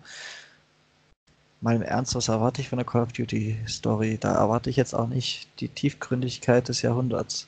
mal 1.59 1.75
im 1.75 1.81
Ernst, 1.81 2.15
was 2.15 2.27
erwarte 2.27 2.61
ich 2.61 2.69
von 2.69 2.77
der 2.77 2.85
Call 2.85 3.03
of 3.03 3.13
Duty 3.13 3.57
Story? 3.67 4.17
Da 4.19 4.33
erwarte 4.35 4.69
ich 4.69 4.77
jetzt 4.77 4.93
auch 4.93 5.07
nicht 5.07 5.47
die 5.59 5.69
Tiefgründigkeit 5.69 6.67
des 6.67 6.81
Jahrhunderts. 6.81 7.47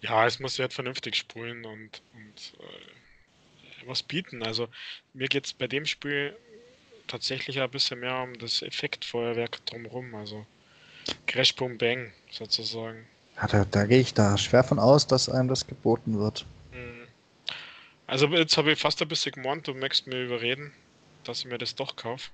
Ja, 0.00 0.26
es 0.26 0.40
muss 0.40 0.58
halt 0.58 0.72
vernünftig 0.72 1.16
spulen 1.16 1.64
und, 1.64 2.02
und 2.14 2.54
äh, 2.58 3.86
was 3.86 4.02
bieten. 4.02 4.42
Also 4.42 4.68
mir 5.12 5.28
geht 5.28 5.46
es 5.46 5.52
bei 5.52 5.68
dem 5.68 5.86
Spiel 5.86 6.36
tatsächlich 7.06 7.60
ein 7.60 7.70
bisschen 7.70 8.00
mehr 8.00 8.22
um 8.22 8.36
das 8.38 8.62
Effektfeuerwerk 8.62 9.64
drumherum. 9.66 10.14
Also 10.14 10.46
Crash 11.26 11.54
Boom 11.56 11.78
Bang 11.78 12.12
sozusagen. 12.30 13.06
Ja, 13.36 13.46
da, 13.46 13.64
da 13.64 13.86
gehe 13.86 14.00
ich 14.00 14.14
da 14.14 14.36
schwer 14.36 14.64
von 14.64 14.78
aus, 14.78 15.06
dass 15.06 15.28
einem 15.28 15.48
das 15.48 15.66
geboten 15.66 16.18
wird. 16.18 16.46
Mhm. 16.72 17.06
Also 18.06 18.26
jetzt 18.28 18.56
habe 18.56 18.72
ich 18.72 18.80
fast 18.80 19.00
ein 19.02 19.08
bisschen 19.08 19.32
gemeint, 19.32 19.68
du 19.68 19.74
möchtest 19.74 20.06
mir 20.06 20.22
überreden, 20.24 20.72
dass 21.24 21.40
ich 21.40 21.46
mir 21.46 21.58
das 21.58 21.74
doch 21.74 21.96
kaufe. 21.96 22.30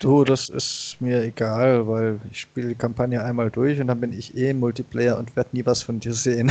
Du, 0.00 0.24
das 0.24 0.48
ist 0.48 0.96
mir 1.00 1.22
egal, 1.22 1.86
weil 1.86 2.20
ich 2.30 2.40
spiele 2.40 2.68
die 2.68 2.74
Kampagne 2.74 3.22
einmal 3.22 3.50
durch 3.50 3.78
und 3.80 3.88
dann 3.88 4.00
bin 4.00 4.14
ich 4.14 4.34
eh 4.34 4.48
im 4.50 4.58
Multiplayer 4.58 5.18
und 5.18 5.36
werde 5.36 5.50
nie 5.52 5.66
was 5.66 5.82
von 5.82 6.00
dir 6.00 6.14
sehen. 6.14 6.50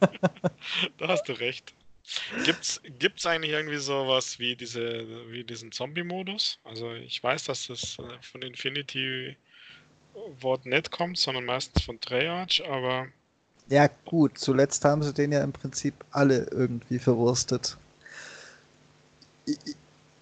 da 0.98 1.08
hast 1.08 1.24
du 1.28 1.32
recht. 1.32 1.74
Gibt's, 2.42 2.80
gibt's 2.84 3.26
eigentlich 3.26 3.52
irgendwie 3.52 3.78
sowas 3.78 4.38
wie 4.38 4.56
diese, 4.56 4.82
wie 5.30 5.44
diesen 5.44 5.72
Zombie-Modus? 5.72 6.58
Also 6.64 6.92
ich 6.94 7.22
weiß, 7.22 7.44
dass 7.44 7.66
das 7.68 7.98
äh, 7.98 8.20
von 8.22 8.42
Infinity 8.42 9.36
Wort 10.40 10.66
nicht 10.66 10.90
kommt, 10.90 11.18
sondern 11.18 11.44
meistens 11.44 11.84
von 11.84 12.00
Treyarch, 12.00 12.62
aber 12.68 13.08
Ja, 13.68 13.88
gut, 14.04 14.38
zuletzt 14.38 14.84
haben 14.84 15.02
sie 15.02 15.12
den 15.14 15.32
ja 15.32 15.42
im 15.42 15.52
Prinzip 15.52 15.94
alle 16.10 16.46
irgendwie 16.50 16.98
verwurstet. 16.98 17.76
Ich, 19.46 19.58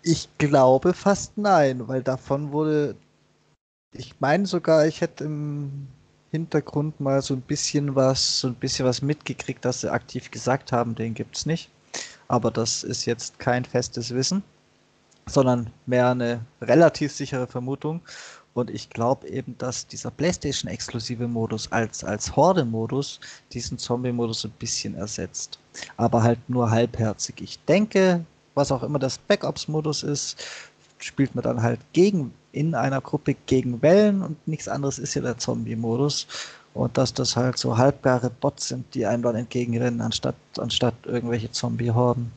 ich 0.03 0.29
glaube 0.39 0.95
fast 0.95 1.37
nein, 1.39 1.87
weil 1.89 2.03
davon 2.03 2.53
wurde. 2.53 2.97
Ich 3.93 4.21
meine 4.21 4.47
sogar, 4.47 4.87
ich 4.87 5.01
hätte 5.01 5.25
im 5.25 5.89
Hintergrund 6.33 6.99
mal 6.99 7.21
so 7.21 7.35
ein 7.35 7.43
bisschen 7.43 7.95
was, 7.95 8.41
so 8.41 8.49
ein 8.49 8.55
bisschen 8.55 8.87
was 8.87 9.03
mitgekriegt, 9.03 9.65
dass 9.67 9.83
sie 9.83 9.93
aktiv 9.93 10.31
gesagt 10.31 10.73
haben, 10.73 10.95
den 10.95 11.13
gibt's 11.13 11.45
nicht. 11.45 11.71
Aber 12.27 12.51
das 12.51 12.83
ist 12.83 13.05
jetzt 13.05 13.39
kein 13.39 13.67
festes 13.67 14.15
Wissen, 14.15 14.43
sondern 15.27 15.71
mehr 15.85 16.11
eine 16.11 16.41
relativ 16.63 17.13
sichere 17.13 17.47
Vermutung. 17.47 18.01
Und 18.55 18.71
ich 18.71 18.89
glaube 18.89 19.29
eben, 19.29 19.57
dass 19.59 19.87
dieser 19.87 20.11
PlayStation-exklusive 20.11 21.29
Modus 21.29 21.71
als, 21.71 22.03
als 22.03 22.35
Horde-Modus 22.35 23.21
diesen 23.53 23.77
Zombie-Modus 23.77 24.47
ein 24.47 24.53
bisschen 24.53 24.95
ersetzt. 24.95 25.59
Aber 25.99 26.23
halt 26.23 26.39
nur 26.49 26.71
halbherzig. 26.71 27.43
Ich 27.43 27.63
denke, 27.67 28.25
was 28.55 28.73
auch 28.73 28.83
immer 28.83 28.99
das 28.99 29.19
Backups-Modus 29.19 30.03
ist, 30.03 30.43
spielt 30.99 31.35
man 31.35 31.45
dann 31.45 31.63
halt 31.63 31.81
gegen 31.93 32.33
in 32.53 32.75
einer 32.75 33.01
Gruppe 33.01 33.35
gegen 33.47 33.81
Wellen 33.83 34.23
und 34.23 34.47
nichts 34.47 34.69
anderes 34.69 34.99
ist 34.99 35.15
ja 35.15 35.23
der 35.23 35.39
Zombie-Modus. 35.39 36.27
Und 36.75 36.97
dass 36.97 37.13
das 37.13 37.37
halt 37.37 37.59
so 37.59 37.77
halbgare 37.77 38.31
Bots 38.31 38.69
sind, 38.69 38.95
die 38.95 39.05
einem 39.05 39.23
dann 39.23 39.37
entgegenrennen, 39.37 40.01
anstatt, 40.01 40.37
anstatt 40.57 40.95
irgendwelche 41.05 41.51
Zombie-Horden. 41.51 42.33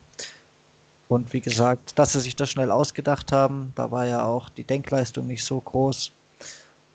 Und 1.07 1.31
wie 1.33 1.39
gesagt, 1.39 1.97
dass 1.97 2.13
sie 2.13 2.19
sich 2.19 2.35
das 2.35 2.49
schnell 2.49 2.71
ausgedacht 2.71 3.31
haben, 3.31 3.71
da 3.75 3.91
war 3.91 4.05
ja 4.07 4.25
auch 4.25 4.49
die 4.49 4.63
Denkleistung 4.63 5.27
nicht 5.27 5.43
so 5.43 5.59
groß, 5.61 6.11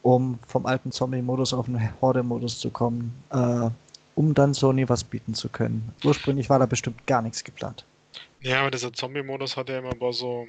um 0.02 0.38
vom 0.46 0.66
alten 0.66 0.92
Zombie-Modus 0.92 1.54
auf 1.54 1.66
den 1.66 1.80
Horde-Modus 2.00 2.58
zu 2.58 2.70
kommen, 2.70 3.14
äh, 3.30 3.70
um 4.16 4.34
dann 4.34 4.52
Sony 4.52 4.88
was 4.88 5.04
bieten 5.04 5.34
zu 5.34 5.48
können. 5.48 5.94
Ursprünglich 6.04 6.50
war 6.50 6.58
da 6.58 6.66
bestimmt 6.66 7.06
gar 7.06 7.22
nichts 7.22 7.44
geplant. 7.44 7.84
ja, 8.40 8.60
aber 8.60 8.70
dieser 8.70 8.92
Zombie-Modus 8.92 9.56
hat 9.56 9.68
ja 9.68 9.78
immer 9.78 9.94
so, 10.12 10.46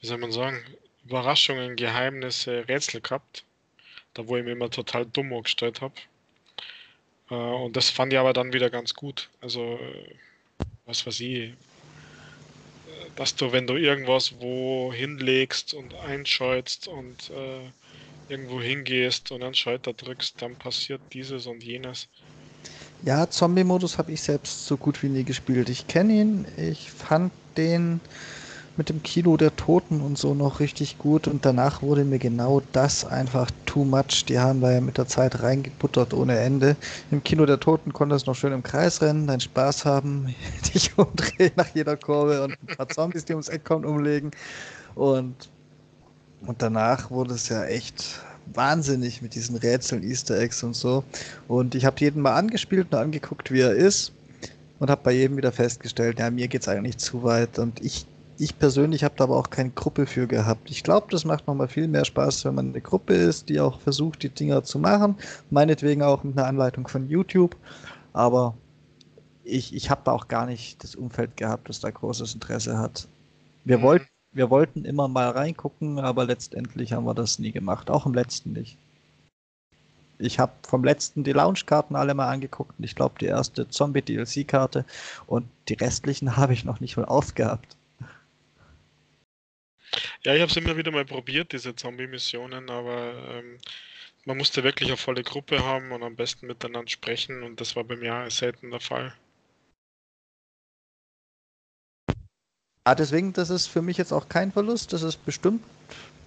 wie 0.00 0.06
soll 0.06 0.18
man 0.18 0.32
sagen, 0.32 0.58
Überraschungen, 1.04 1.76
Geheimnisse, 1.76 2.66
Rätsel 2.68 3.00
gehabt. 3.00 3.44
Da 4.14 4.26
wo 4.28 4.36
ich 4.36 4.44
mir 4.44 4.52
immer 4.52 4.70
total 4.70 5.06
dumm 5.06 5.42
gestellt 5.42 5.80
habe. 5.80 5.94
Äh, 7.30 7.34
und 7.34 7.76
das 7.76 7.90
fand 7.90 8.12
ich 8.12 8.18
aber 8.18 8.32
dann 8.32 8.52
wieder 8.52 8.70
ganz 8.70 8.94
gut. 8.94 9.28
Also, 9.40 9.78
was 10.86 11.06
weiß 11.06 11.20
ich, 11.20 11.52
dass 13.16 13.34
du, 13.34 13.52
wenn 13.52 13.66
du 13.66 13.76
irgendwas 13.76 14.34
wo 14.40 14.92
hinlegst 14.92 15.74
und 15.74 15.94
einschaltest 15.94 16.88
und 16.88 17.30
äh, 17.30 18.32
irgendwo 18.32 18.60
hingehst 18.60 19.30
und 19.30 19.40
dann 19.40 19.54
Schalter 19.54 19.92
drückst, 19.92 20.40
dann 20.40 20.56
passiert 20.56 21.00
dieses 21.12 21.46
und 21.46 21.62
jenes. 21.62 22.08
Ja, 23.02 23.28
Zombie-Modus 23.28 23.98
habe 23.98 24.12
ich 24.12 24.22
selbst 24.22 24.66
so 24.66 24.76
gut 24.76 25.02
wie 25.02 25.08
nie 25.08 25.24
gespielt. 25.24 25.68
Ich 25.68 25.86
kenne 25.86 26.12
ihn, 26.14 26.46
ich 26.56 26.90
fand 26.90 27.32
den 27.56 28.00
mit 28.76 28.88
dem 28.88 29.02
Kino 29.02 29.36
der 29.36 29.54
Toten 29.54 30.00
und 30.00 30.18
so 30.18 30.34
noch 30.34 30.60
richtig 30.60 30.98
gut 30.98 31.28
und 31.28 31.44
danach 31.44 31.82
wurde 31.82 32.04
mir 32.04 32.18
genau 32.18 32.60
das 32.72 33.04
einfach 33.04 33.50
too 33.66 33.84
much. 33.84 34.24
Die 34.28 34.38
haben 34.38 34.60
da 34.60 34.72
ja 34.72 34.80
mit 34.80 34.98
der 34.98 35.06
Zeit 35.06 35.42
reingebuttert 35.42 36.12
ohne 36.12 36.38
Ende. 36.38 36.76
Im 37.10 37.22
Kino 37.22 37.46
der 37.46 37.60
Toten 37.60 37.92
konntest 37.92 38.26
du 38.26 38.30
noch 38.30 38.36
schön 38.36 38.52
im 38.52 38.62
Kreis 38.62 39.00
rennen, 39.00 39.26
deinen 39.26 39.40
Spaß 39.40 39.84
haben, 39.84 40.34
dich 40.74 40.96
umdrehen 40.98 41.52
nach 41.56 41.68
jeder 41.74 41.96
Kurve 41.96 42.42
und 42.42 42.52
ein 42.52 42.76
paar 42.76 42.88
Zombies, 42.88 43.24
die 43.24 43.32
ums 43.32 43.48
Eck 43.48 43.64
kommen, 43.64 43.84
umlegen. 43.84 44.32
Und, 44.94 45.50
und 46.46 46.60
danach 46.60 47.10
wurde 47.10 47.34
es 47.34 47.48
ja 47.48 47.64
echt 47.64 48.20
wahnsinnig 48.52 49.22
mit 49.22 49.34
diesen 49.34 49.56
Rätseln, 49.56 50.02
Easter 50.02 50.38
Eggs 50.38 50.62
und 50.62 50.74
so. 50.74 51.04
Und 51.48 51.74
ich 51.74 51.84
habe 51.84 51.96
jeden 52.00 52.20
mal 52.20 52.34
angespielt 52.34 52.88
und 52.90 52.98
angeguckt, 52.98 53.50
wie 53.50 53.60
er 53.60 53.74
ist. 53.74 54.12
Und 54.80 54.90
habe 54.90 55.00
bei 55.04 55.12
jedem 55.12 55.36
wieder 55.36 55.52
festgestellt, 55.52 56.18
ja, 56.18 56.30
mir 56.30 56.48
geht's 56.48 56.68
eigentlich 56.68 56.98
zu 56.98 57.22
weit. 57.22 57.58
Und 57.58 57.80
ich 57.80 58.06
ich 58.38 58.58
persönlich 58.58 59.04
habe 59.04 59.14
da 59.16 59.24
aber 59.24 59.36
auch 59.36 59.50
keine 59.50 59.70
Gruppe 59.70 60.06
für 60.06 60.26
gehabt. 60.26 60.70
Ich 60.70 60.82
glaube, 60.82 61.06
das 61.10 61.24
macht 61.24 61.46
nochmal 61.46 61.68
viel 61.68 61.88
mehr 61.88 62.04
Spaß, 62.04 62.44
wenn 62.44 62.54
man 62.54 62.68
eine 62.70 62.80
Gruppe 62.80 63.14
ist, 63.14 63.48
die 63.48 63.60
auch 63.60 63.80
versucht, 63.80 64.22
die 64.22 64.30
Dinger 64.30 64.64
zu 64.64 64.78
machen. 64.78 65.16
Meinetwegen 65.50 66.02
auch 66.02 66.22
mit 66.24 66.36
einer 66.38 66.46
Anleitung 66.46 66.88
von 66.88 67.08
YouTube. 67.08 67.56
Aber 68.12 68.58
ich, 69.44 69.74
ich 69.74 69.90
habe 69.90 70.02
da 70.04 70.12
auch 70.12 70.28
gar 70.28 70.46
nicht 70.46 70.82
das 70.84 70.96
Umfeld 70.96 71.36
gehabt, 71.36 71.68
das 71.68 71.80
da 71.80 71.90
großes 71.90 72.34
Interesse 72.34 72.78
hat. 72.78 73.08
Wir, 73.64 73.78
Mhm. 73.78 73.82
wollten, 73.82 74.08
wir 74.32 74.50
wollten 74.50 74.84
immer 74.86 75.08
mal 75.08 75.30
reingucken, 75.30 75.98
aber 76.00 76.24
letztendlich 76.26 76.92
haben 76.94 77.04
wir 77.06 77.14
das 77.14 77.38
nie 77.38 77.52
gemacht. 77.52 77.90
Auch 77.90 78.06
im 78.06 78.14
letzten 78.14 78.52
nicht. 78.52 78.78
Ich 80.18 80.38
habe 80.40 80.52
vom 80.66 80.82
letzten 80.84 81.22
die 81.24 81.32
Launchkarten 81.32 81.94
alle 81.96 82.14
mal 82.14 82.28
angeguckt 82.32 82.78
und 82.78 82.84
ich 82.84 82.96
glaube 82.96 83.16
die 83.20 83.26
erste 83.26 83.68
Zombie-DLC-Karte 83.68 84.84
und 85.26 85.48
die 85.68 85.74
restlichen 85.74 86.36
habe 86.36 86.52
ich 86.52 86.64
noch 86.64 86.80
nicht 86.80 86.96
mal 86.96 87.04
aufgehabt. 87.06 87.76
Ja, 90.24 90.34
ich 90.34 90.40
habe 90.40 90.50
es 90.50 90.56
immer 90.56 90.76
wieder 90.76 90.90
mal 90.90 91.04
probiert, 91.04 91.52
diese 91.52 91.74
Zombie-Missionen, 91.76 92.70
aber 92.70 93.14
ähm, 93.30 93.58
man 94.24 94.36
musste 94.38 94.64
wirklich 94.64 94.88
eine 94.88 94.96
volle 94.96 95.22
Gruppe 95.22 95.62
haben 95.62 95.92
und 95.92 96.02
am 96.02 96.16
besten 96.16 96.46
miteinander 96.46 96.90
sprechen 96.90 97.42
und 97.42 97.60
das 97.60 97.76
war 97.76 97.84
bei 97.84 97.96
mir 97.96 98.30
selten 98.30 98.70
der 98.70 98.80
Fall. 98.80 99.14
Ah, 102.86 102.94
deswegen, 102.94 103.32
das 103.32 103.48
ist 103.50 103.66
für 103.66 103.80
mich 103.80 103.96
jetzt 103.96 104.12
auch 104.12 104.28
kein 104.28 104.52
Verlust. 104.52 104.92
Das 104.92 105.02
ist 105.02 105.24
bestimmt, 105.24 105.62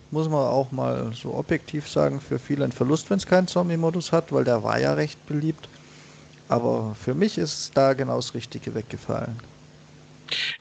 muss 0.09 0.27
man 0.27 0.47
auch 0.47 0.71
mal 0.71 1.13
so 1.13 1.35
objektiv 1.35 1.87
sagen, 1.87 2.19
für 2.19 2.39
viele 2.39 2.65
ein 2.65 2.71
Verlust, 2.71 3.09
wenn 3.09 3.17
es 3.17 3.27
keinen 3.27 3.47
Zombie-Modus 3.47 4.11
hat, 4.11 4.31
weil 4.31 4.43
der 4.43 4.63
war 4.63 4.79
ja 4.79 4.93
recht 4.93 5.23
beliebt. 5.27 5.69
Aber 6.49 6.95
für 6.95 7.13
mich 7.13 7.37
ist 7.37 7.77
da 7.77 7.93
genau 7.93 8.15
das 8.15 8.33
Richtige 8.33 8.73
weggefallen. 8.73 9.37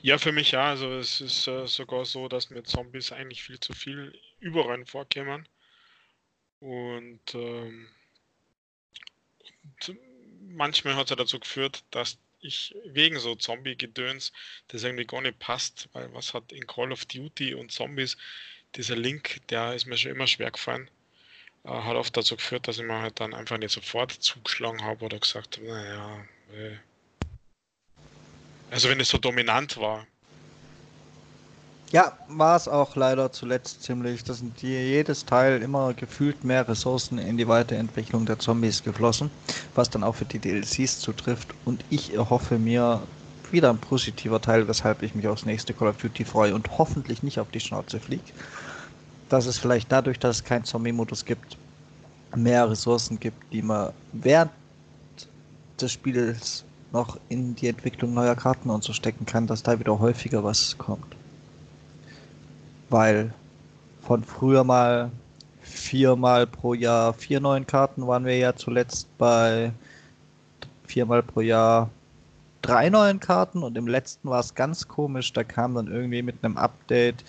Ja, 0.02 0.18
für 0.18 0.33
mich 0.33 0.52
ja. 0.52 0.68
Also 0.70 0.92
es 0.98 1.20
ist 1.20 1.46
äh, 1.48 1.66
sogar 1.66 2.05
so, 2.05 2.29
dass 2.29 2.50
mir 2.50 2.62
Zombies 2.64 3.12
eigentlich 3.12 3.42
viel 3.42 3.61
zu 3.61 3.72
viel 3.72 4.18
überall 4.40 4.85
vorkämen. 4.87 5.48
Und, 6.61 7.35
ähm, 7.35 7.88
und 9.88 9.98
manchmal 10.48 10.96
hat 10.96 11.05
es 11.05 11.11
ja 11.11 11.16
dazu 11.16 11.38
geführt, 11.38 11.85
dass 11.90 12.18
ich 12.40 12.74
wegen 12.85 13.18
so 13.18 13.35
Zombie-Gedöns 13.35 14.33
das 14.68 14.85
irgendwie 14.85 15.07
gar 15.07 15.20
nicht 15.22 15.38
passt, 15.38 15.88
weil 15.92 16.12
was 16.14 16.35
hat 16.35 16.52
in 16.52 16.66
Call 16.66 16.92
of 16.92 17.05
Duty 17.07 17.55
und 17.55 17.72
Zombies 17.72 18.16
dieser 18.74 18.96
Link, 18.96 19.40
der 19.48 19.74
ist 19.74 19.87
mir 19.87 19.96
schon 19.96 20.12
immer 20.12 20.26
schwer 20.26 20.50
gefallen. 20.50 20.90
Äh, 21.64 21.70
hat 21.70 21.96
oft 21.96 22.16
dazu 22.16 22.37
geführt, 22.37 22.68
dass 22.68 22.79
ich 22.79 22.85
mir 22.85 23.00
halt 23.00 23.20
dann 23.20 23.35
einfach 23.35 23.59
nicht 23.59 23.72
sofort 23.72 24.12
zugeschlagen 24.12 24.83
habe 24.83 25.05
oder 25.05 25.18
gesagt 25.18 25.57
habe, 25.59 25.66
naja, 25.66 26.24
äh. 26.55 26.76
Also 28.70 28.88
wenn 28.88 29.00
es 29.00 29.09
so 29.09 29.18
dominant 29.18 29.76
war, 29.79 30.07
ja, 31.92 32.12
war 32.29 32.57
es 32.57 32.66
auch 32.66 32.96
leider 32.96 33.31
zuletzt 33.31 33.83
ziemlich. 33.85 34.24
Da 34.24 34.35
sind 34.35 34.61
die, 34.61 34.68
jedes 34.68 35.24
Teil 35.24 35.62
immer 35.62 35.94
gefühlt 35.94 36.42
mehr 36.42 36.66
Ressourcen 36.68 37.18
in 37.18 37.37
die 37.37 37.46
Weiterentwicklung 37.46 38.26
der 38.26 38.38
Zombies 38.40 38.83
geflossen, 38.83 39.31
was 39.74 39.88
dann 39.88 40.02
auch 40.02 40.16
für 40.16 40.24
die 40.24 40.40
DLCs 40.40 40.98
zutrifft. 40.98 41.48
Und 41.64 41.85
ich 41.88 42.12
erhoffe 42.12 42.59
mir 42.59 43.02
wieder 43.52 43.70
ein 43.70 43.79
positiver 43.79 44.40
Teil, 44.40 44.66
weshalb 44.66 45.02
ich 45.02 45.14
mich 45.14 45.29
aufs 45.29 45.44
nächste 45.44 45.74
Call 45.74 45.88
of 45.88 45.96
Duty 45.98 46.24
freue 46.24 46.55
und 46.55 46.76
hoffentlich 46.79 47.22
nicht 47.22 47.38
auf 47.38 47.50
die 47.52 47.61
Schnauze 47.61 48.00
fliege. 48.00 48.33
Dass 49.29 49.46
es 49.46 49.59
vielleicht 49.59 49.90
dadurch, 49.92 50.18
dass 50.18 50.37
es 50.38 50.44
keinen 50.44 50.64
Zombie-Modus 50.64 51.24
gibt, 51.24 51.57
mehr 52.35 52.68
Ressourcen 52.68 53.20
gibt, 53.20 53.52
die 53.52 53.62
man 53.62 53.92
während 54.12 54.50
des 55.81 55.92
Spiels 55.92 56.64
noch 56.96 57.18
in 57.28 57.54
die 57.54 57.68
Entwicklung 57.68 58.14
neuer 58.14 58.35
Karten 58.35 58.70
und 58.70 58.85
so 58.85 58.92
stecken 58.92 59.26
kann, 59.26 59.46
dass 59.46 59.62
da 59.62 59.78
wieder 59.78 59.98
häufiger 59.98 60.42
was 60.42 60.76
kommt 60.78 61.16
weil 62.88 63.32
von 64.00 64.22
früher 64.22 64.64
mal 64.64 65.11
viermal 65.61 66.46
pro 66.46 66.74
Jahr 66.74 67.12
vier 67.12 67.40
neuen 67.40 67.66
Karten 67.66 68.06
waren 68.06 68.24
wir 68.24 68.37
ja 68.37 68.54
zuletzt 68.54 69.09
bei 69.18 69.72
viermal 70.87 71.22
pro 71.22 71.40
Jahr 71.40 71.90
drei 72.62 72.88
neuen 72.88 73.20
Karten 73.20 73.62
und 73.62 73.76
im 73.76 73.87
letzten 73.87 74.28
war 74.28 74.40
es 74.40 74.54
ganz 74.54 74.87
komisch, 74.87 75.32
da 75.32 75.44
kam 75.44 75.74
dann 75.74 75.88
irgendwie 75.88 76.22
mit 76.22 76.37
einem 76.42 76.56
Update 76.56 77.24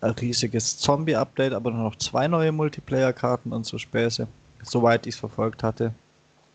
ein 0.00 0.10
riesiges 0.12 0.78
Zombie-Update, 0.78 1.52
aber 1.52 1.70
nur 1.70 1.84
noch 1.84 1.96
zwei 1.96 2.28
neue 2.28 2.52
Multiplayer-Karten 2.52 3.52
und 3.52 3.64
so 3.64 3.78
Späße, 3.78 4.28
soweit 4.62 5.06
ich 5.06 5.14
es 5.14 5.20
verfolgt 5.20 5.62
hatte. 5.62 5.92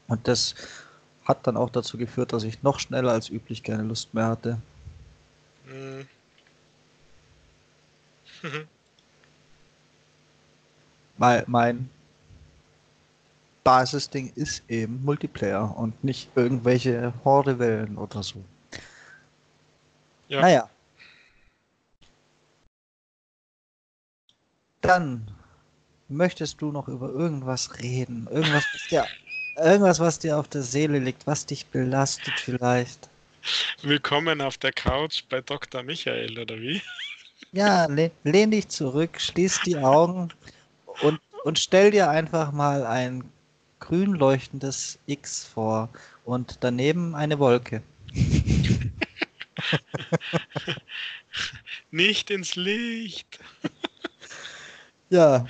Und 0.08 0.28
das 0.28 0.56
hat 1.32 1.48
dann 1.48 1.58
auch 1.58 1.70
dazu 1.70 1.98
geführt, 1.98 2.34
dass 2.34 2.44
ich 2.44 2.62
noch 2.62 2.80
schneller 2.80 3.12
als 3.14 3.30
üblich 3.30 3.64
keine 3.64 3.84
Lust 3.84 4.14
mehr 4.14 4.28
hatte. 4.28 4.58
Mhm. 5.66 6.08
Weil 11.18 11.44
mein 11.48 11.90
Basisding 13.64 14.32
ist 14.36 14.64
eben 14.70 15.04
Multiplayer 15.04 15.78
und 15.78 16.04
nicht 16.04 16.30
irgendwelche 16.36 17.14
Horde-Wellen 17.24 17.98
oder 17.98 18.24
so. 18.24 18.44
Ja. 20.28 20.42
Naja. 20.42 20.70
Dann 24.82 25.28
möchtest 26.10 26.62
du 26.62 26.72
noch 26.72 26.88
über 26.88 27.10
irgendwas 27.10 27.80
reden? 27.80 28.28
Irgendwas, 28.32 28.66
was 28.74 28.88
dir, 28.88 29.06
irgendwas, 29.58 30.00
was 30.00 30.20
dir 30.20 30.38
auf 30.38 30.48
der 30.48 30.62
Seele 30.62 31.00
liegt, 31.00 31.28
was 31.28 31.46
dich 31.46 31.66
belastet 31.68 32.34
vielleicht? 32.40 33.10
Willkommen 33.82 34.42
auf 34.42 34.58
der 34.58 34.72
Couch 34.72 35.24
bei 35.30 35.42
Dr. 35.42 35.84
Michael, 35.84 36.38
oder 36.40 36.60
wie? 36.60 36.82
Ja, 37.54 37.86
lehn, 37.88 38.12
lehn 38.24 38.50
dich 38.50 38.70
zurück, 38.70 39.20
schließ 39.20 39.64
die 39.66 39.76
Augen 39.76 40.32
und, 41.02 41.20
und 41.44 41.60
stell 41.60 41.92
dir 41.92 42.10
einfach 42.10 42.54
mal 42.54 42.86
ein 42.86 43.30
grün 43.80 44.14
leuchtendes 44.14 45.00
X 45.06 45.44
vor 45.44 45.90
und 46.24 46.60
daneben 46.62 47.14
eine 47.14 47.40
Wolke. 47.40 47.84
Nicht 51.92 52.30
ins 52.30 52.56
Licht. 52.56 53.40
ja. 55.10 55.46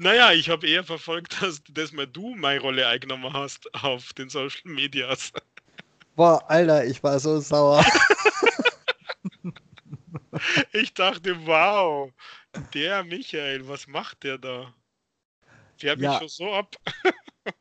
Naja, 0.00 0.30
ich 0.30 0.48
habe 0.48 0.68
eher 0.68 0.84
verfolgt, 0.84 1.42
dass, 1.42 1.60
dass 1.70 1.90
mal 1.90 2.06
du 2.06 2.36
meine 2.36 2.60
Rolle 2.60 2.86
eingenommen 2.86 3.32
hast 3.32 3.74
auf 3.74 4.12
den 4.12 4.28
Social 4.28 4.70
Medias. 4.70 5.32
Boah, 6.14 6.48
Alter, 6.48 6.84
ich 6.84 7.02
war 7.02 7.18
so 7.18 7.40
sauer. 7.40 7.84
Ich 10.72 10.94
dachte, 10.94 11.34
wow, 11.46 12.12
der 12.72 13.02
Michael, 13.02 13.66
was 13.66 13.88
macht 13.88 14.22
der 14.22 14.38
da? 14.38 14.72
Fährt 15.78 15.98
ja. 15.98 16.10
mich 16.10 16.18
schon 16.18 16.28
so 16.28 16.52
ab. 16.52 16.76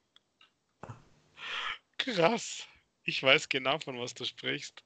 Krass. 1.97 2.67
Ich 3.03 3.23
weiß 3.23 3.49
genau, 3.49 3.79
von 3.79 3.99
was 3.99 4.13
du 4.13 4.25
sprichst. 4.25 4.83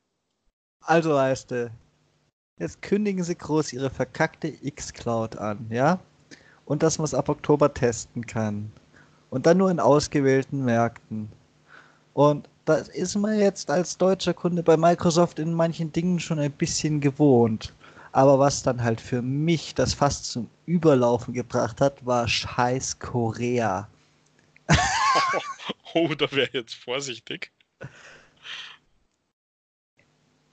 Also 0.85 1.19
heißt 1.19 1.51
du, 1.51 1.69
jetzt 2.59 2.81
kündigen 2.81 3.25
sie 3.25 3.35
groß 3.35 3.73
ihre 3.73 3.89
verkackte 3.89 4.47
X-Cloud 4.47 5.35
an, 5.35 5.67
ja? 5.69 5.99
Und 6.71 6.83
dass 6.83 6.99
man 6.99 7.03
es 7.03 7.13
ab 7.13 7.27
Oktober 7.27 7.73
testen 7.73 8.25
kann. 8.25 8.71
Und 9.29 9.45
dann 9.45 9.57
nur 9.57 9.69
in 9.69 9.81
ausgewählten 9.81 10.63
Märkten. 10.63 11.29
Und 12.13 12.47
das 12.63 12.87
ist 12.87 13.17
man 13.17 13.37
jetzt 13.37 13.69
als 13.69 13.97
deutscher 13.97 14.33
Kunde 14.33 14.63
bei 14.63 14.77
Microsoft 14.77 15.39
in 15.39 15.53
manchen 15.53 15.91
Dingen 15.91 16.21
schon 16.21 16.39
ein 16.39 16.53
bisschen 16.53 17.01
gewohnt. 17.01 17.73
Aber 18.13 18.39
was 18.39 18.63
dann 18.63 18.81
halt 18.81 19.01
für 19.01 19.21
mich 19.21 19.75
das 19.75 19.93
fast 19.93 20.31
zum 20.31 20.49
Überlaufen 20.65 21.33
gebracht 21.33 21.81
hat, 21.81 22.05
war 22.05 22.25
scheiß 22.25 22.99
Korea. 22.99 23.89
oh, 25.93 26.07
da 26.17 26.31
wäre 26.31 26.51
jetzt 26.53 26.75
vorsichtig. 26.75 27.51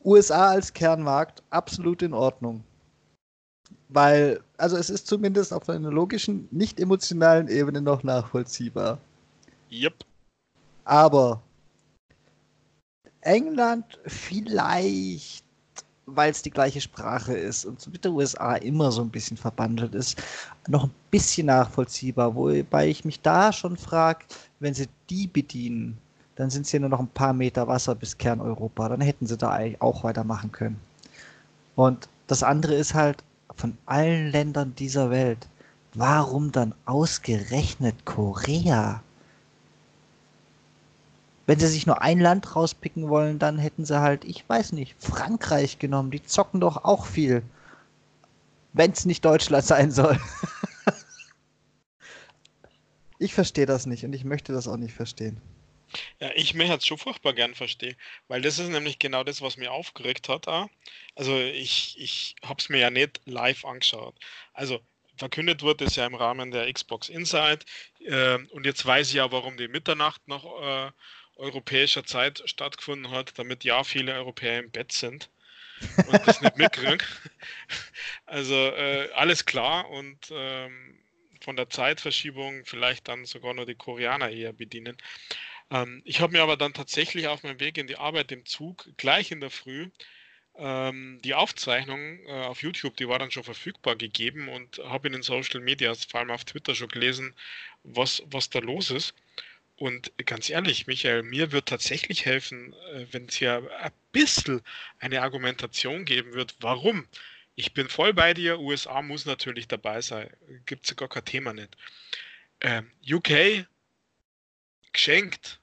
USA 0.05 0.49
als 0.49 0.73
Kernmarkt 0.73 1.45
absolut 1.51 2.03
in 2.03 2.13
Ordnung. 2.13 2.65
Weil, 3.89 4.41
also 4.59 4.77
es 4.77 4.91
ist 4.91 5.07
zumindest 5.07 5.53
auf 5.53 5.69
einer 5.69 5.91
logischen, 5.91 6.49
nicht 6.51 6.79
emotionalen 6.79 7.49
Ebene 7.49 7.81
noch 7.81 8.03
nachvollziehbar. 8.03 8.99
Yep. 9.71 10.05
Aber 10.85 11.43
England 13.23 13.99
vielleicht 14.07 15.45
weil 16.15 16.31
es 16.31 16.43
die 16.43 16.51
gleiche 16.51 16.81
Sprache 16.81 17.37
ist 17.37 17.65
und 17.65 17.87
mit 17.93 18.05
der 18.05 18.13
USA 18.13 18.57
immer 18.57 18.91
so 18.91 19.03
ein 19.03 19.11
bisschen 19.11 19.37
verbandelt 19.37 19.95
ist, 19.95 20.21
noch 20.67 20.85
ein 20.85 20.95
bisschen 21.11 21.47
nachvollziehbar. 21.47 22.35
Wobei 22.35 22.89
ich 22.89 23.05
mich 23.05 23.21
da 23.21 23.53
schon 23.53 23.77
frage, 23.77 24.25
wenn 24.61 24.75
sie 24.75 24.89
die 25.11 25.27
bedienen, 25.27 25.99
dann 26.37 26.51
sind 26.51 26.67
es 26.67 26.73
ja 26.73 26.81
nur 26.81 26.89
noch 26.89 27.01
ein 27.01 27.09
paar 27.09 27.33
Meter 27.33 27.67
Wasser 27.69 27.95
bis 27.95 28.17
Kerneuropa. 28.17 28.89
Dann 28.89 29.01
hätten 29.01 29.27
sie 29.27 29.37
da 29.37 29.51
eigentlich 29.51 29.83
auch 29.83 30.05
weitermachen 30.05 30.51
können. 30.53 30.81
Und 31.77 32.09
das 32.27 32.43
andere 32.43 32.75
ist 32.75 32.95
halt, 32.95 33.23
von 33.59 33.77
allen 33.87 34.31
Ländern 34.31 34.75
dieser 34.75 35.11
Welt, 35.11 35.49
warum 35.95 36.53
dann 36.53 36.75
ausgerechnet 36.85 38.05
Korea? 38.05 39.03
Wenn 41.47 41.59
sie 41.59 41.67
sich 41.67 41.87
nur 41.87 42.03
ein 42.03 42.21
Land 42.21 42.55
rauspicken 42.55 43.09
wollen, 43.09 43.39
dann 43.39 43.59
hätten 43.59 43.85
sie 43.85 44.01
halt, 44.01 44.25
ich 44.25 44.47
weiß 44.49 44.73
nicht, 44.73 45.03
Frankreich 45.03 45.79
genommen. 45.79 46.11
Die 46.11 46.23
zocken 46.23 46.61
doch 46.61 46.85
auch 46.85 47.07
viel. 47.07 47.43
Wenn 48.75 48.93
es 48.93 49.07
nicht 49.07 49.25
Deutschland 49.25 49.65
sein 49.65 49.91
soll. 49.91 50.21
ich 53.19 53.33
verstehe 53.33 53.67
das 53.67 53.87
nicht 53.87 54.05
und 54.05 54.13
ich 54.13 54.25
möchte 54.25 54.53
das 54.53 54.69
auch 54.69 54.77
nicht 54.77 54.95
verstehen. 54.95 55.41
Ja, 56.21 56.31
ich 56.35 56.55
möchte 56.55 56.75
es 56.75 56.87
schon 56.87 56.99
furchtbar 56.99 57.33
gern 57.33 57.55
verstehen, 57.55 57.97
weil 58.29 58.43
das 58.43 58.59
ist 58.59 58.69
nämlich 58.69 58.99
genau 58.99 59.25
das, 59.25 59.41
was 59.41 59.57
mir 59.57 59.73
aufgeregt 59.73 60.29
hat. 60.29 60.49
Auch. 60.49 60.69
Also 61.15 61.39
ich, 61.39 61.97
ich 61.99 62.37
habe 62.43 62.61
es 62.61 62.69
mir 62.69 62.79
ja 62.79 62.91
nicht 62.91 63.21
live 63.25 63.65
angeschaut. 63.65 64.15
Also 64.53 64.81
verkündet 65.17 65.63
wurde 65.63 65.85
es 65.85 65.97
ja 65.97 66.07
im 66.07 66.15
Rahmen 66.15 66.51
der 66.51 66.73
Xbox 66.73 67.09
Inside 67.09 67.61
äh, 68.05 68.39
und 68.51 68.67
jetzt 68.67 68.85
weiß 68.85 69.09
ich 69.09 69.15
ja, 69.15 69.31
warum 69.33 69.57
die 69.57 69.69
Mitternacht 69.69 70.27
nach 70.27 70.45
äh, 70.45 70.91
europäischer 71.37 72.05
Zeit 72.05 72.43
stattgefunden 72.47 73.11
hat, 73.11 73.39
damit 73.39 73.65
ja 73.65 73.85
viele 73.85 74.15
Europäer 74.15 74.59
im 74.59 74.71
Bett 74.71 74.93
sind 74.93 75.31
und 76.07 76.27
das 76.27 76.41
nicht 76.41 76.57
mitkriegen. 76.57 77.03
Also 78.27 78.55
äh, 78.55 79.11
alles 79.15 79.47
klar 79.47 79.89
und 79.89 80.19
ähm, 80.31 80.99
von 81.41 81.57
der 81.57 81.71
Zeitverschiebung 81.71 82.65
vielleicht 82.67 83.09
dann 83.09 83.25
sogar 83.25 83.55
nur 83.55 83.65
die 83.65 83.75
Koreaner 83.75 84.31
eher 84.31 84.53
bedienen. 84.53 84.99
Ähm, 85.71 86.03
ich 86.05 86.21
habe 86.21 86.33
mir 86.33 86.43
aber 86.43 86.57
dann 86.57 86.75
tatsächlich 86.75 87.29
auf 87.29 87.43
meinem 87.43 87.61
Weg 87.61 87.79
in 87.79 87.87
die 87.87 87.97
Arbeit 87.97 88.33
im 88.33 88.47
Zug 88.47 88.89
gleich 88.97 89.31
in 89.31 89.41
der 89.41 89.51
Früh 89.51 89.91
ähm, 90.59 91.21
die 91.23 91.35
Aufzeichnung 91.35 92.19
äh, 92.27 92.33
auf 92.33 92.63
YouTube, 92.63 92.97
die 92.97 93.09
war 93.09 93.19
dann 93.19 93.31
schon 93.31 93.45
verfügbar 93.45 93.97
gegeben 93.97 94.49
und 94.49 94.79
habe 94.79 95.07
in 95.07 95.13
den 95.13 95.23
Social 95.23 95.61
Media, 95.61 95.95
vor 95.95 96.21
allem 96.21 96.31
auf 96.31 96.45
Twitter 96.45 96.75
schon 96.75 96.89
gelesen, 96.89 97.35
was, 97.85 98.23
was 98.27 98.51
da 98.51 98.59
los 98.59 98.91
ist. 98.91 99.15
Und 99.77 100.13
ganz 100.27 100.51
ehrlich, 100.51 100.89
Michael, 100.89 101.23
mir 101.23 101.53
wird 101.53 101.67
tatsächlich 101.67 102.25
helfen, 102.27 102.75
äh, 102.93 103.07
wenn 103.13 103.27
es 103.27 103.37
hier 103.37 103.71
ein 103.81 103.93
bisschen 104.11 104.63
eine 104.99 105.23
Argumentation 105.23 106.05
geben 106.05 106.35
wird, 106.35 106.57
warum. 106.61 107.07
Ich 107.55 107.73
bin 107.75 107.89
voll 107.89 108.13
bei 108.13 108.35
dir, 108.35 108.59
USA 108.59 109.03
muss 109.03 109.27
natürlich 109.27 109.69
dabei 109.69 110.01
sein, 110.01 110.29
gibt 110.67 110.87
es 110.87 110.97
gar 110.97 111.09
kein 111.09 111.25
Thema 111.25 111.53
nicht. 111.53 111.77
Ähm, 112.61 112.91
UK 113.09 113.67
geschenkt. 114.93 115.61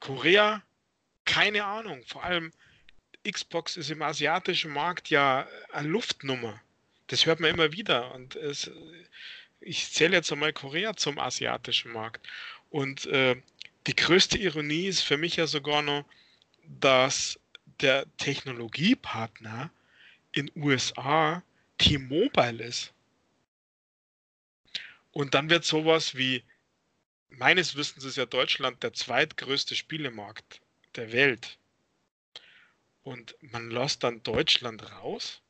Korea, 0.00 0.62
keine 1.24 1.64
Ahnung. 1.64 2.02
Vor 2.06 2.24
allem 2.24 2.52
Xbox 3.28 3.76
ist 3.76 3.90
im 3.90 4.02
asiatischen 4.02 4.72
Markt 4.72 5.10
ja 5.10 5.46
eine 5.72 5.88
Luftnummer. 5.88 6.60
Das 7.08 7.26
hört 7.26 7.40
man 7.40 7.50
immer 7.50 7.72
wieder. 7.72 8.14
Und 8.14 8.36
es, 8.36 8.70
ich 9.60 9.92
zähle 9.92 10.16
jetzt 10.16 10.32
einmal 10.32 10.52
Korea 10.52 10.96
zum 10.96 11.18
asiatischen 11.18 11.92
Markt. 11.92 12.26
Und 12.70 13.06
äh, 13.06 13.36
die 13.86 13.96
größte 13.96 14.38
Ironie 14.38 14.86
ist 14.86 15.02
für 15.02 15.16
mich 15.16 15.36
ja 15.36 15.46
sogar 15.46 15.82
noch, 15.82 16.04
dass 16.64 17.38
der 17.80 18.04
Technologiepartner 18.18 19.70
in 20.32 20.50
USA 20.56 21.42
T-Mobile 21.78 22.62
ist. 22.62 22.92
Und 25.12 25.34
dann 25.34 25.50
wird 25.50 25.64
sowas 25.64 26.14
wie, 26.14 26.44
meines 27.30 27.76
Wissens 27.76 28.04
ist 28.04 28.16
ja 28.16 28.26
Deutschland 28.26 28.82
der 28.82 28.92
zweitgrößte 28.92 29.76
Spielemarkt 29.76 30.60
der 30.96 31.12
Welt. 31.12 31.58
Und 33.02 33.36
man 33.40 33.70
lässt 33.70 34.04
dann 34.04 34.22
Deutschland 34.22 34.90
raus? 34.92 35.40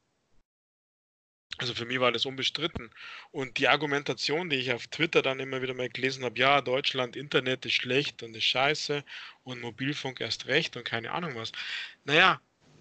Also 1.58 1.74
für 1.74 1.86
mich 1.86 1.98
war 1.98 2.12
das 2.12 2.24
unbestritten. 2.24 2.90
Und 3.32 3.58
die 3.58 3.66
Argumentation, 3.66 4.48
die 4.48 4.56
ich 4.56 4.72
auf 4.72 4.86
Twitter 4.86 5.22
dann 5.22 5.40
immer 5.40 5.60
wieder 5.60 5.74
mal 5.74 5.88
gelesen 5.88 6.24
habe, 6.24 6.38
ja, 6.38 6.60
Deutschland, 6.60 7.16
Internet 7.16 7.66
ist 7.66 7.74
schlecht 7.74 8.22
und 8.22 8.36
ist 8.36 8.44
scheiße 8.44 9.04
und 9.42 9.60
Mobilfunk 9.60 10.20
erst 10.20 10.46
recht 10.46 10.76
und 10.76 10.84
keine 10.84 11.10
Ahnung 11.10 11.34
was. 11.34 11.50
Naja, 12.04 12.40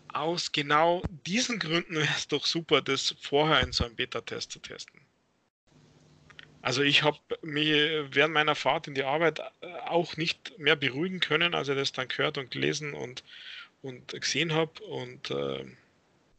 aus 0.10 0.52
genau 0.52 1.02
diesen 1.26 1.58
Gründen 1.60 1.96
wäre 1.96 2.14
es 2.16 2.28
doch 2.28 2.46
super, 2.46 2.82
das 2.82 3.16
vorher 3.20 3.62
in 3.62 3.72
so 3.72 3.84
einem 3.84 3.96
Beta-Test 3.96 4.52
zu 4.52 4.60
testen. 4.60 5.07
Also 6.68 6.82
ich 6.82 7.04
habe 7.04 7.18
mich 7.44 7.70
während 8.12 8.34
meiner 8.34 8.54
Fahrt 8.54 8.90
in 8.90 8.94
die 8.94 9.06
Arbeit 9.06 9.40
äh, 9.62 9.74
auch 9.86 10.18
nicht 10.18 10.60
mehr 10.60 10.76
beruhigen 10.76 11.22
können, 11.22 11.56
als 11.56 11.70
ich 11.70 11.76
das 11.76 11.94
dann 11.94 12.10
gehört 12.10 12.38
und 12.38 12.52
gelesen 12.52 12.94
und, 12.94 13.24
und 13.82 14.12
gesehen 14.12 14.52
habe. 14.52 14.84
Und 14.84 15.32
äh, 15.32 15.64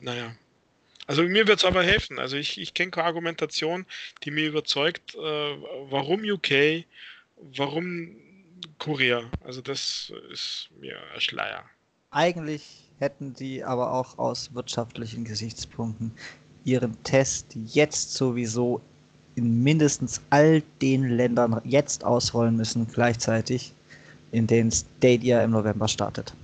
naja, 0.01 0.37
also 1.07 1.23
mir 1.23 1.47
wird 1.49 1.61
es 1.61 1.65
aber 1.65 1.83
helfen. 1.83 2.19
Also 2.19 2.37
ich, 2.37 2.61
ich 2.61 2.75
kenne 2.75 2.91
keine 2.91 3.07
Argumentation, 3.07 3.87
die 4.23 4.31
mir 4.31 4.47
überzeugt, 4.49 5.15
äh, 5.15 5.19
warum 5.19 6.21
UK, 6.23 6.85
warum 7.57 8.15
Korea. 8.77 9.31
Also 9.45 9.63
das 9.63 10.13
ist 10.31 10.69
mir 10.79 11.01
ein 11.15 11.23
Schleier. 11.23 11.65
Eigentlich 12.11 12.91
hätten 12.99 13.33
die 13.33 13.65
aber 13.65 13.95
auch 13.95 14.19
aus 14.19 14.53
wirtschaftlichen 14.53 15.25
Gesichtspunkten 15.25 16.13
ihren 16.65 17.03
Test 17.03 17.55
jetzt 17.55 18.13
sowieso 18.13 18.83
in 19.39 19.63
mindestens 19.63 20.21
all 20.31 20.63
den 20.83 21.17
Ländern 21.17 21.61
jetzt 21.65 22.05
ausrollen 22.05 22.57
müssen 22.57 22.87
gleichzeitig, 22.93 23.73
in 24.33 24.47
denen 24.47 24.71
Stadia 24.71 25.43
im 25.43 25.53
November 25.53 25.89
startet. 25.89 26.35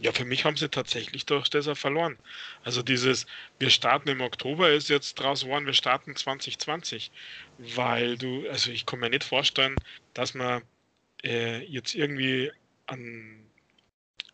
Ja, 0.00 0.12
für 0.12 0.26
mich 0.26 0.44
haben 0.44 0.56
sie 0.56 0.68
tatsächlich 0.68 1.24
durch 1.24 1.48
das 1.48 1.66
verloren. 1.78 2.18
Also 2.64 2.82
dieses, 2.82 3.24
wir 3.58 3.70
starten 3.70 4.08
im 4.10 4.20
Oktober 4.20 4.70
ist 4.70 4.90
jetzt 4.90 5.14
draus 5.14 5.42
geworden, 5.42 5.64
wir 5.64 5.72
starten 5.72 6.14
2020. 6.14 7.10
Weil 7.58 8.18
du, 8.18 8.46
also 8.50 8.70
ich 8.70 8.84
kann 8.84 9.00
mir 9.00 9.08
nicht 9.08 9.24
vorstellen, 9.24 9.76
dass 10.12 10.34
man 10.34 10.62
äh, 11.24 11.64
jetzt 11.64 11.94
irgendwie 11.94 12.52
an, 12.86 13.46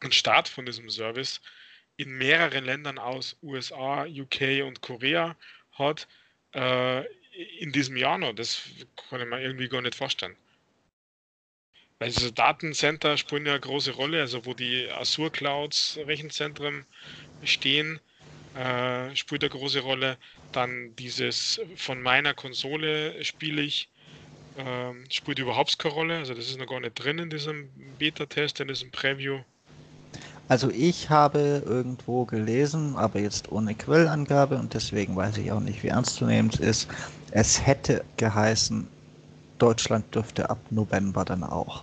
an 0.01 0.11
Start 0.11 0.49
von 0.49 0.67
diesem 0.67 0.91
Service 0.91 1.41
in 1.97 2.19
mehreren 2.19 2.65
Ländern 2.65 2.99
aus 2.99 3.37
USA, 3.43 4.05
UK 4.05 4.65
und 4.67 4.81
Korea 4.81 5.37
hat 5.73 6.09
äh, 6.53 7.05
in 7.59 7.73
diesem 7.73 7.97
Jahr 7.97 8.19
noch. 8.19 8.35
Das 8.35 8.63
kann 9.09 9.29
mir 9.29 9.41
irgendwie 9.41 9.69
gar 9.69 9.83
nicht 9.83 9.95
vorstellen. 9.95 10.37
Also 11.99 12.31
Datencenter 12.31 13.17
spielen 13.17 13.47
ja 13.47 13.53
eine 13.53 13.61
große 13.61 13.93
Rolle, 13.93 14.21
also 14.21 14.45
wo 14.45 14.55
die 14.55 14.89
Azure 14.91 15.31
Clouds 15.31 15.99
Rechenzentren 16.05 16.85
stehen, 17.45 18.01
äh, 18.57 19.15
spielt 19.15 19.45
eine 19.45 19.51
große 19.51 19.81
Rolle. 19.81 20.17
Dann 20.51 20.97
dieses 20.97 21.61
von 21.77 22.03
meiner 22.03 22.35
Konsole 22.35 23.25
spiele 23.25 23.63
ich, 23.63 23.89
äh, 24.57 24.93
spielt 25.11 25.39
überhaupt 25.39 25.79
keine 25.79 25.95
Rolle. 25.95 26.19
Also 26.19 26.35
das 26.35 26.49
ist 26.49 26.59
noch 26.59 26.67
gar 26.67 26.81
nicht 26.81 26.95
drin 26.95 27.19
in 27.19 27.31
diesem 27.31 27.71
Beta-Test, 27.99 28.59
in 28.59 28.69
diesem 28.69 28.91
Preview. 28.91 29.41
Also 30.49 30.71
ich 30.71 31.09
habe 31.09 31.63
irgendwo 31.65 32.25
gelesen, 32.25 32.97
aber 32.97 33.21
jetzt 33.21 33.51
ohne 33.53 33.75
Quellangabe 33.75 34.57
und 34.57 34.75
deswegen 34.75 35.15
weiß 35.17 35.39
ich 35.39 35.53
auch 35.53 35.61
nicht, 35.61 35.83
wie 35.83 35.89
ernstzunehmend 35.89 36.55
es 36.55 36.61
ist. 36.61 36.89
Es 37.35 37.67
hätte 37.67 38.05
geheißen, 38.19 38.87
Deutschland 39.59 40.15
dürfte 40.15 40.51
ab 40.51 40.59
November 40.69 41.25
dann 41.25 41.43
auch. 41.43 41.83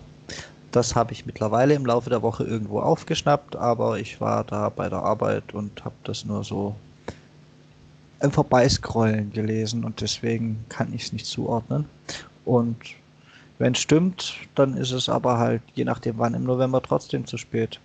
Das 0.70 0.94
habe 0.94 1.12
ich 1.12 1.26
mittlerweile 1.26 1.74
im 1.74 1.84
Laufe 1.84 2.08
der 2.08 2.22
Woche 2.22 2.44
irgendwo 2.44 2.78
aufgeschnappt, 2.80 3.56
aber 3.56 3.98
ich 3.98 4.20
war 4.20 4.44
da 4.44 4.68
bei 4.68 4.88
der 4.88 5.02
Arbeit 5.02 5.52
und 5.52 5.84
habe 5.84 5.96
das 6.04 6.24
nur 6.24 6.44
so 6.44 6.76
im 8.20 8.30
Vorbeiscrollen 8.30 9.32
gelesen 9.32 9.84
und 9.84 10.00
deswegen 10.00 10.64
kann 10.68 10.92
ich 10.94 11.04
es 11.04 11.12
nicht 11.12 11.26
zuordnen. 11.26 11.86
Und 12.44 12.76
wenn 13.58 13.72
es 13.72 13.80
stimmt, 13.80 14.34
dann 14.54 14.76
ist 14.76 14.92
es 14.92 15.08
aber 15.08 15.38
halt 15.38 15.62
je 15.74 15.84
nachdem 15.84 16.18
wann 16.18 16.34
im 16.34 16.44
November 16.44 16.80
trotzdem 16.80 17.26
zu 17.26 17.38
spät. 17.38 17.80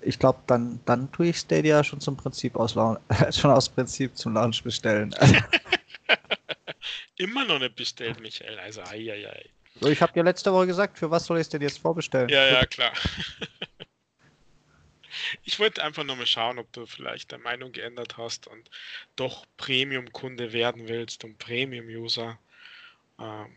Ich 0.00 0.18
glaube, 0.18 0.38
dann, 0.48 0.80
dann 0.86 1.12
tue 1.12 1.28
ich 1.28 1.38
Stadia 1.38 1.84
schon 1.84 2.00
zum 2.00 2.16
Prinzip 2.16 2.56
aus 2.56 2.72
schon 3.30 3.50
aus 3.52 3.68
Prinzip 3.68 4.16
zum 4.16 4.34
Launch 4.34 4.64
bestellen. 4.64 5.14
Immer 7.18 7.44
noch 7.44 7.58
nicht 7.58 7.76
bestellt, 7.76 8.20
Michael. 8.20 8.58
Also 8.58 8.82
ei, 8.82 9.12
ei, 9.12 9.28
ei. 9.28 9.44
So, 9.80 9.88
ich 9.88 10.00
habe 10.00 10.12
dir 10.12 10.24
letzte 10.24 10.52
Woche 10.52 10.66
gesagt, 10.66 10.98
für 10.98 11.10
was 11.10 11.26
soll 11.26 11.38
ich 11.38 11.42
es 11.42 11.48
denn 11.48 11.62
jetzt 11.62 11.78
vorbestellen? 11.78 12.28
Ja, 12.28 12.46
ja, 12.46 12.66
klar. 12.66 12.92
Ich 15.44 15.58
wollte 15.58 15.82
einfach 15.82 16.04
nur 16.04 16.16
mal 16.16 16.26
schauen, 16.26 16.58
ob 16.58 16.72
du 16.72 16.86
vielleicht 16.86 17.32
deine 17.32 17.42
Meinung 17.42 17.72
geändert 17.72 18.16
hast 18.16 18.46
und 18.46 18.70
doch 19.16 19.46
Premium-Kunde 19.56 20.52
werden 20.52 20.88
willst 20.88 21.24
und 21.24 21.38
Premium-User, 21.38 22.38
ähm, 23.18 23.56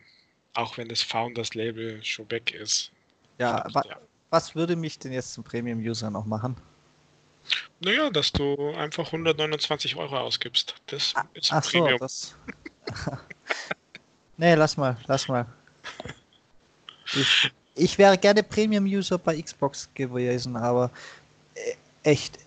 auch 0.53 0.77
wenn 0.77 0.89
das 0.89 1.01
Founders-Label 1.01 2.03
schon 2.03 2.29
weg 2.31 2.53
ist. 2.53 2.91
Ja, 3.37 3.65
wa 3.73 3.83
ja, 3.87 3.99
was 4.29 4.55
würde 4.55 4.75
mich 4.75 4.99
denn 4.99 5.11
jetzt 5.11 5.33
zum 5.33 5.43
Premium-User 5.43 6.09
noch 6.09 6.25
machen? 6.25 6.55
Naja, 7.79 8.09
dass 8.09 8.31
du 8.31 8.73
einfach 8.75 9.07
129 9.07 9.95
Euro 9.95 10.17
ausgibst. 10.17 10.75
Das 10.87 11.13
ah, 11.15 11.25
ist 11.33 11.51
ach 11.51 11.63
Premium. 11.63 11.97
So, 11.97 12.05
das... 12.05 12.35
nee, 14.37 14.55
lass 14.55 14.77
mal, 14.77 14.97
lass 15.07 15.27
mal. 15.27 15.45
Ich, 17.13 17.51
ich 17.75 17.97
wäre 17.97 18.17
gerne 18.17 18.43
Premium-User 18.43 19.17
bei 19.17 19.41
Xbox 19.41 19.89
gewesen, 19.93 20.55
aber 20.55 20.91
äh, 21.55 21.73
echt, 22.03 22.39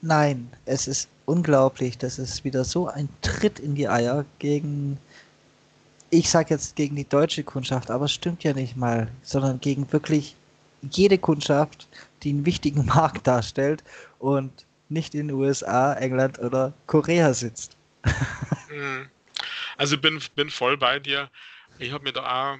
nein, 0.00 0.50
es 0.64 0.86
ist 0.86 1.08
unglaublich. 1.26 1.98
Das 1.98 2.18
ist 2.18 2.44
wieder 2.44 2.64
so 2.64 2.88
ein 2.88 3.08
Tritt 3.22 3.58
in 3.58 3.74
die 3.74 3.88
Eier 3.88 4.24
gegen, 4.38 4.98
ich 6.10 6.28
sag 6.28 6.50
jetzt 6.50 6.76
gegen 6.76 6.96
die 6.96 7.08
deutsche 7.08 7.44
Kundschaft, 7.44 7.90
aber 7.90 8.06
es 8.06 8.12
stimmt 8.12 8.44
ja 8.44 8.52
nicht 8.52 8.76
mal, 8.76 9.08
sondern 9.22 9.60
gegen 9.60 9.90
wirklich 9.92 10.36
jede 10.90 11.18
Kundschaft, 11.18 11.88
die 12.22 12.30
einen 12.30 12.46
wichtigen 12.46 12.84
Markt 12.86 13.26
darstellt 13.26 13.82
und 14.18 14.66
nicht 14.88 15.14
in 15.14 15.28
den 15.28 15.36
USA, 15.36 15.94
England 15.94 16.38
oder 16.38 16.72
Korea 16.86 17.32
sitzt. 17.32 17.76
Mhm. 18.70 19.08
Also 19.76 19.98
bin, 19.98 20.22
bin 20.34 20.50
voll 20.50 20.76
bei 20.76 20.98
dir. 20.98 21.30
Ich 21.78 21.92
habe 21.92 22.04
mir 22.04 22.12
da 22.12 22.54
auch 22.54 22.58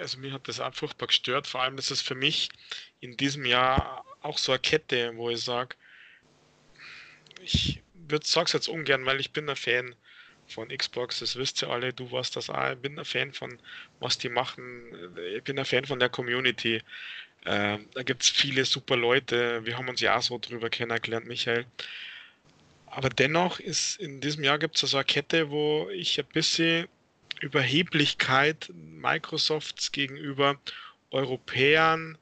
also 0.00 0.18
mir 0.18 0.32
hat 0.32 0.48
das 0.48 0.60
auch 0.60 0.74
furchtbar 0.74 1.06
gestört. 1.06 1.46
Vor 1.46 1.62
allem, 1.62 1.76
das 1.76 1.90
ist 1.90 2.02
für 2.02 2.14
mich 2.14 2.48
in 3.00 3.16
diesem 3.16 3.44
Jahr 3.44 4.04
auch 4.20 4.38
so 4.38 4.52
eine 4.52 4.58
Kette, 4.58 5.12
wo 5.16 5.30
ich 5.30 5.42
sage, 5.42 5.76
ich 7.42 7.82
würde 7.94 8.26
sag's 8.26 8.52
jetzt 8.52 8.68
ungern, 8.68 9.06
weil 9.06 9.20
ich 9.20 9.32
bin 9.32 9.48
ein 9.48 9.56
Fan 9.56 9.94
von 10.48 10.68
Xbox, 10.68 11.20
das 11.20 11.36
wisst 11.36 11.62
ihr 11.62 11.70
alle, 11.70 11.92
du 11.92 12.10
warst 12.12 12.36
das 12.36 12.50
auch, 12.50 12.72
ich 12.72 12.78
bin 12.78 12.98
ein 12.98 13.04
Fan 13.04 13.32
von, 13.32 13.58
was 14.00 14.18
die 14.18 14.28
machen, 14.28 14.92
ich 15.34 15.42
bin 15.42 15.58
ein 15.58 15.64
Fan 15.64 15.86
von 15.86 15.98
der 15.98 16.08
Community. 16.08 16.82
Äh, 17.44 17.78
da 17.94 18.02
gibt 18.02 18.22
es 18.22 18.28
viele 18.28 18.64
super 18.64 18.96
Leute, 18.96 19.64
wir 19.64 19.76
haben 19.76 19.88
uns 19.88 20.00
ja 20.00 20.16
auch 20.16 20.22
so 20.22 20.38
drüber 20.38 20.70
kennengelernt, 20.70 21.26
Michael. 21.26 21.66
Aber 22.94 23.08
dennoch 23.08 23.58
ist 23.58 23.98
in 24.00 24.20
diesem 24.20 24.44
Jahr 24.44 24.58
gibt 24.58 24.74
es 24.76 24.90
so 24.90 24.98
eine 24.98 25.04
Kette, 25.06 25.48
wo 25.48 25.88
ich 25.88 26.20
ein 26.20 26.26
bisschen 26.26 26.88
Überheblichkeit 27.40 28.70
Microsofts 28.74 29.92
gegenüber 29.92 30.60
Europäern 31.10 32.18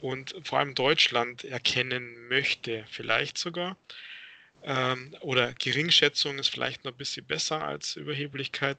und 0.00 0.34
vor 0.42 0.58
allem 0.58 0.74
Deutschland 0.74 1.44
erkennen 1.44 2.26
möchte, 2.26 2.86
vielleicht 2.90 3.38
sogar. 3.38 3.76
Ähm, 4.64 5.14
oder 5.20 5.52
Geringschätzung 5.54 6.40
ist 6.40 6.48
vielleicht 6.48 6.84
noch 6.84 6.90
ein 6.90 6.98
bisschen 6.98 7.24
besser 7.24 7.62
als 7.62 7.94
Überheblichkeit. 7.94 8.78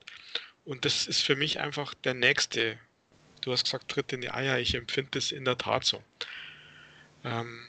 Und 0.65 0.83
das 0.83 1.07
ist 1.07 1.21
für 1.21 1.37
mich 1.37 1.61
einfach 1.61 1.93
der 1.93 2.13
nächste. 2.13 2.77
Du 3.39 3.53
hast 3.53 3.63
gesagt, 3.63 3.89
Tritt 3.89 4.11
in 4.11 4.19
die 4.19 4.31
Eier. 4.31 4.59
Ich 4.59 4.75
empfinde 4.75 5.11
das 5.11 5.31
in 5.31 5.45
der 5.45 5.57
Tat 5.57 5.85
so. 5.85 6.03
Ähm, 7.23 7.65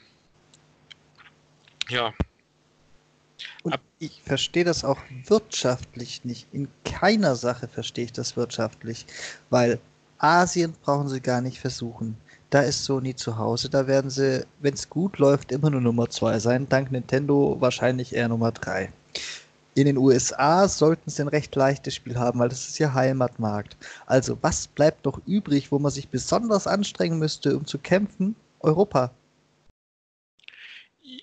ja, 1.87 2.13
und 3.63 3.79
ich 3.99 4.21
verstehe 4.23 4.63
das 4.63 4.83
auch 4.83 4.99
wirtschaftlich 5.27 6.23
nicht. 6.25 6.47
In 6.51 6.67
keiner 6.83 7.35
Sache 7.35 7.67
verstehe 7.67 8.05
ich 8.05 8.11
das 8.11 8.35
wirtschaftlich, 8.35 9.05
weil 9.49 9.79
Asien 10.17 10.73
brauchen 10.83 11.09
sie 11.09 11.21
gar 11.21 11.41
nicht 11.41 11.59
versuchen. 11.59 12.17
Da 12.49 12.61
ist 12.61 12.83
Sony 12.83 13.15
zu 13.15 13.37
Hause. 13.37 13.69
Da 13.69 13.87
werden 13.87 14.09
sie, 14.09 14.45
wenn 14.59 14.73
es 14.73 14.89
gut 14.89 15.17
läuft, 15.17 15.51
immer 15.51 15.69
nur 15.69 15.81
Nummer 15.81 16.09
2 16.09 16.39
sein. 16.39 16.69
Dank 16.69 16.91
Nintendo 16.91 17.55
wahrscheinlich 17.59 18.13
eher 18.13 18.27
Nummer 18.27 18.51
3. 18.51 18.91
In 19.73 19.85
den 19.85 19.97
USA 19.97 20.67
sollten 20.67 21.09
sie 21.09 21.21
ein 21.21 21.29
recht 21.29 21.55
leichtes 21.55 21.95
Spiel 21.95 22.17
haben, 22.17 22.39
weil 22.39 22.49
das 22.49 22.67
ist 22.67 22.77
ja 22.77 22.93
Heimatmarkt. 22.93 23.77
Also 24.05 24.37
was 24.41 24.67
bleibt 24.67 25.05
doch 25.05 25.21
übrig, 25.25 25.71
wo 25.71 25.79
man 25.79 25.91
sich 25.91 26.09
besonders 26.09 26.67
anstrengen 26.67 27.19
müsste, 27.19 27.55
um 27.55 27.65
zu 27.65 27.79
kämpfen? 27.79 28.35
Europa. 28.59 29.11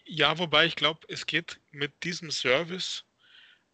Ja, 0.06 0.38
wobei 0.38 0.66
ich 0.66 0.76
glaube, 0.76 1.00
es 1.08 1.26
geht 1.26 1.60
mit 1.78 2.04
diesem 2.04 2.30
Service 2.30 3.04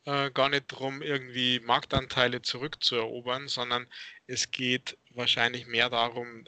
äh, 0.05 0.31
gar 0.31 0.49
nicht 0.51 0.71
darum, 0.71 1.03
irgendwie 1.03 1.61
Marktanteile 1.61 2.43
zurückzuerobern, 2.43 3.49
sondern 3.49 3.87
es 4.27 4.51
geht 4.51 4.97
wahrscheinlich 5.11 5.67
mehr 5.67 5.91
darum, 5.91 6.45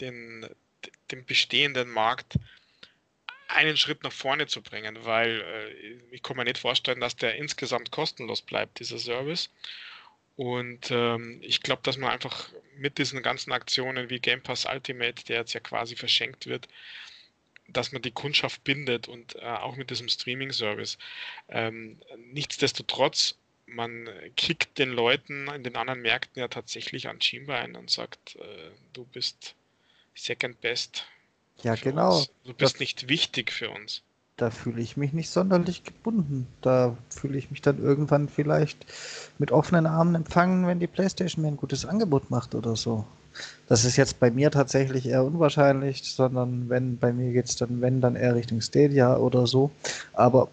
den, 0.00 0.48
den 1.10 1.24
bestehenden 1.26 1.90
Markt 1.90 2.34
einen 3.48 3.76
Schritt 3.76 4.02
nach 4.02 4.12
vorne 4.12 4.46
zu 4.46 4.62
bringen, 4.62 5.04
weil 5.04 5.40
äh, 5.40 6.14
ich 6.14 6.22
kann 6.22 6.36
mir 6.36 6.44
nicht 6.44 6.58
vorstellen, 6.58 7.00
dass 7.00 7.16
der 7.16 7.36
insgesamt 7.36 7.90
kostenlos 7.90 8.42
bleibt, 8.42 8.78
dieser 8.80 8.98
Service. 8.98 9.50
Und 10.36 10.90
ähm, 10.90 11.40
ich 11.42 11.60
glaube, 11.60 11.82
dass 11.82 11.96
man 11.96 12.10
einfach 12.10 12.48
mit 12.76 12.98
diesen 12.98 13.22
ganzen 13.22 13.52
Aktionen 13.52 14.10
wie 14.10 14.18
Game 14.18 14.42
Pass 14.42 14.66
Ultimate, 14.66 15.24
der 15.26 15.40
jetzt 15.40 15.52
ja 15.52 15.60
quasi 15.60 15.94
verschenkt 15.94 16.46
wird, 16.46 16.66
dass 17.68 17.92
man 17.92 18.02
die 18.02 18.10
Kundschaft 18.10 18.64
bindet 18.64 19.08
und 19.08 19.36
äh, 19.36 19.44
auch 19.44 19.76
mit 19.76 19.90
diesem 19.90 20.08
Streaming-Service. 20.08 20.98
Ähm, 21.48 21.98
nichtsdestotrotz, 22.32 23.36
man 23.66 24.08
kickt 24.36 24.78
den 24.78 24.90
Leuten 24.90 25.48
in 25.48 25.64
den 25.64 25.76
anderen 25.76 26.02
Märkten 26.02 26.40
ja 26.40 26.48
tatsächlich 26.48 27.08
an 27.08 27.20
Schienbein 27.20 27.76
und 27.76 27.90
sagt, 27.90 28.36
äh, 28.36 28.70
du 28.92 29.04
bist 29.04 29.54
second 30.14 30.60
best. 30.60 31.06
Ja, 31.62 31.74
genau. 31.74 32.18
Uns. 32.18 32.30
Du 32.44 32.52
bist 32.54 32.74
das, 32.74 32.80
nicht 32.80 33.08
wichtig 33.08 33.52
für 33.52 33.70
uns. 33.70 34.02
Da 34.36 34.50
fühle 34.50 34.82
ich 34.82 34.96
mich 34.96 35.12
nicht 35.12 35.30
sonderlich 35.30 35.84
gebunden. 35.84 36.48
Da 36.60 36.96
fühle 37.08 37.38
ich 37.38 37.50
mich 37.50 37.62
dann 37.62 37.82
irgendwann 37.82 38.28
vielleicht 38.28 38.84
mit 39.38 39.52
offenen 39.52 39.86
Armen 39.86 40.16
empfangen, 40.16 40.66
wenn 40.66 40.80
die 40.80 40.88
PlayStation 40.88 41.42
mir 41.42 41.48
ein 41.48 41.56
gutes 41.56 41.86
Angebot 41.86 42.30
macht 42.30 42.54
oder 42.54 42.74
so. 42.74 43.06
Das 43.66 43.84
ist 43.84 43.96
jetzt 43.96 44.20
bei 44.20 44.30
mir 44.30 44.50
tatsächlich 44.50 45.06
eher 45.06 45.24
unwahrscheinlich, 45.24 46.02
sondern 46.04 46.68
wenn, 46.68 46.98
bei 46.98 47.12
mir 47.12 47.32
geht 47.32 47.46
es 47.46 47.56
dann, 47.56 47.80
wenn, 47.80 48.00
dann 48.00 48.16
eher 48.16 48.34
Richtung 48.34 48.60
Stadia 48.60 49.16
oder 49.16 49.46
so. 49.46 49.70
Aber, 50.12 50.48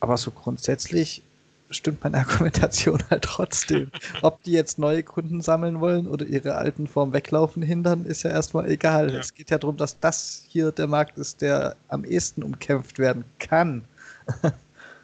aber 0.00 0.16
so 0.16 0.30
grundsätzlich 0.30 1.22
stimmt 1.70 2.02
meine 2.02 2.18
Argumentation 2.26 3.02
halt 3.10 3.22
trotzdem. 3.22 3.90
Ob 4.22 4.42
die 4.42 4.52
jetzt 4.52 4.78
neue 4.78 5.02
Kunden 5.02 5.40
sammeln 5.40 5.80
wollen 5.80 6.06
oder 6.06 6.26
ihre 6.26 6.56
alten 6.56 6.86
vorm 6.86 7.12
Weglaufen 7.12 7.62
hindern, 7.62 8.04
ist 8.04 8.22
ja 8.22 8.30
erstmal 8.30 8.70
egal. 8.70 9.12
Ja. 9.12 9.20
Es 9.20 9.34
geht 9.34 9.50
ja 9.50 9.58
darum, 9.58 9.76
dass 9.76 9.98
das 10.00 10.44
hier 10.48 10.72
der 10.72 10.86
Markt 10.86 11.18
ist, 11.18 11.40
der 11.40 11.76
am 11.88 12.04
ehesten 12.04 12.42
umkämpft 12.42 12.98
werden 12.98 13.24
kann. 13.38 13.84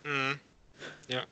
mhm. 0.05 0.41
Ja. 1.09 1.25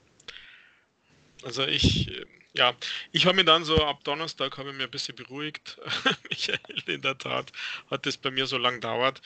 Also 1.45 1.63
ich 1.65 2.27
ja, 2.57 2.75
ich 3.11 3.27
habe 3.27 3.37
mich 3.37 3.47
dann 3.47 3.65
so 3.65 3.85
ab 3.85 4.05
Donnerstag 4.05 4.57
habe 4.59 4.71
ich 4.71 4.77
mir 4.77 4.85
ein 4.85 4.91
bisschen 4.91 5.17
beruhigt. 5.17 5.79
Michael, 6.31 6.61
in 6.87 7.03
der 7.03 7.19
Tat 7.19 7.53
hat 7.91 8.07
es 8.07 8.17
bei 8.17 8.31
mir 8.31 8.47
so 8.47 8.59
lange 8.59 8.81
dauert. 8.81 9.21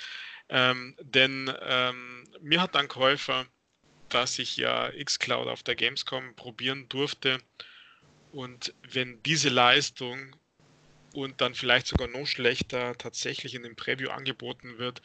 Ähm, 0.48 0.96
denn 1.00 1.52
ähm, 1.60 2.24
mir 2.40 2.62
hat 2.62 2.74
ein 2.74 2.88
Käufer, 2.88 3.46
dass 4.08 4.38
ich 4.38 4.56
ja 4.56 4.90
xCloud 4.90 5.46
auf 5.46 5.62
der 5.62 5.76
Gamescom 5.76 6.34
probieren 6.36 6.88
durfte. 6.88 7.38
Und 8.32 8.74
wenn 8.82 9.22
diese 9.22 9.50
Leistung 9.50 10.34
und 11.12 11.42
dann 11.42 11.54
vielleicht 11.54 11.86
sogar 11.86 12.08
noch 12.08 12.26
schlechter 12.26 12.96
tatsächlich 12.96 13.54
in 13.54 13.62
dem 13.62 13.76
Preview 13.76 14.08
angeboten 14.08 14.78
wird, 14.78 15.02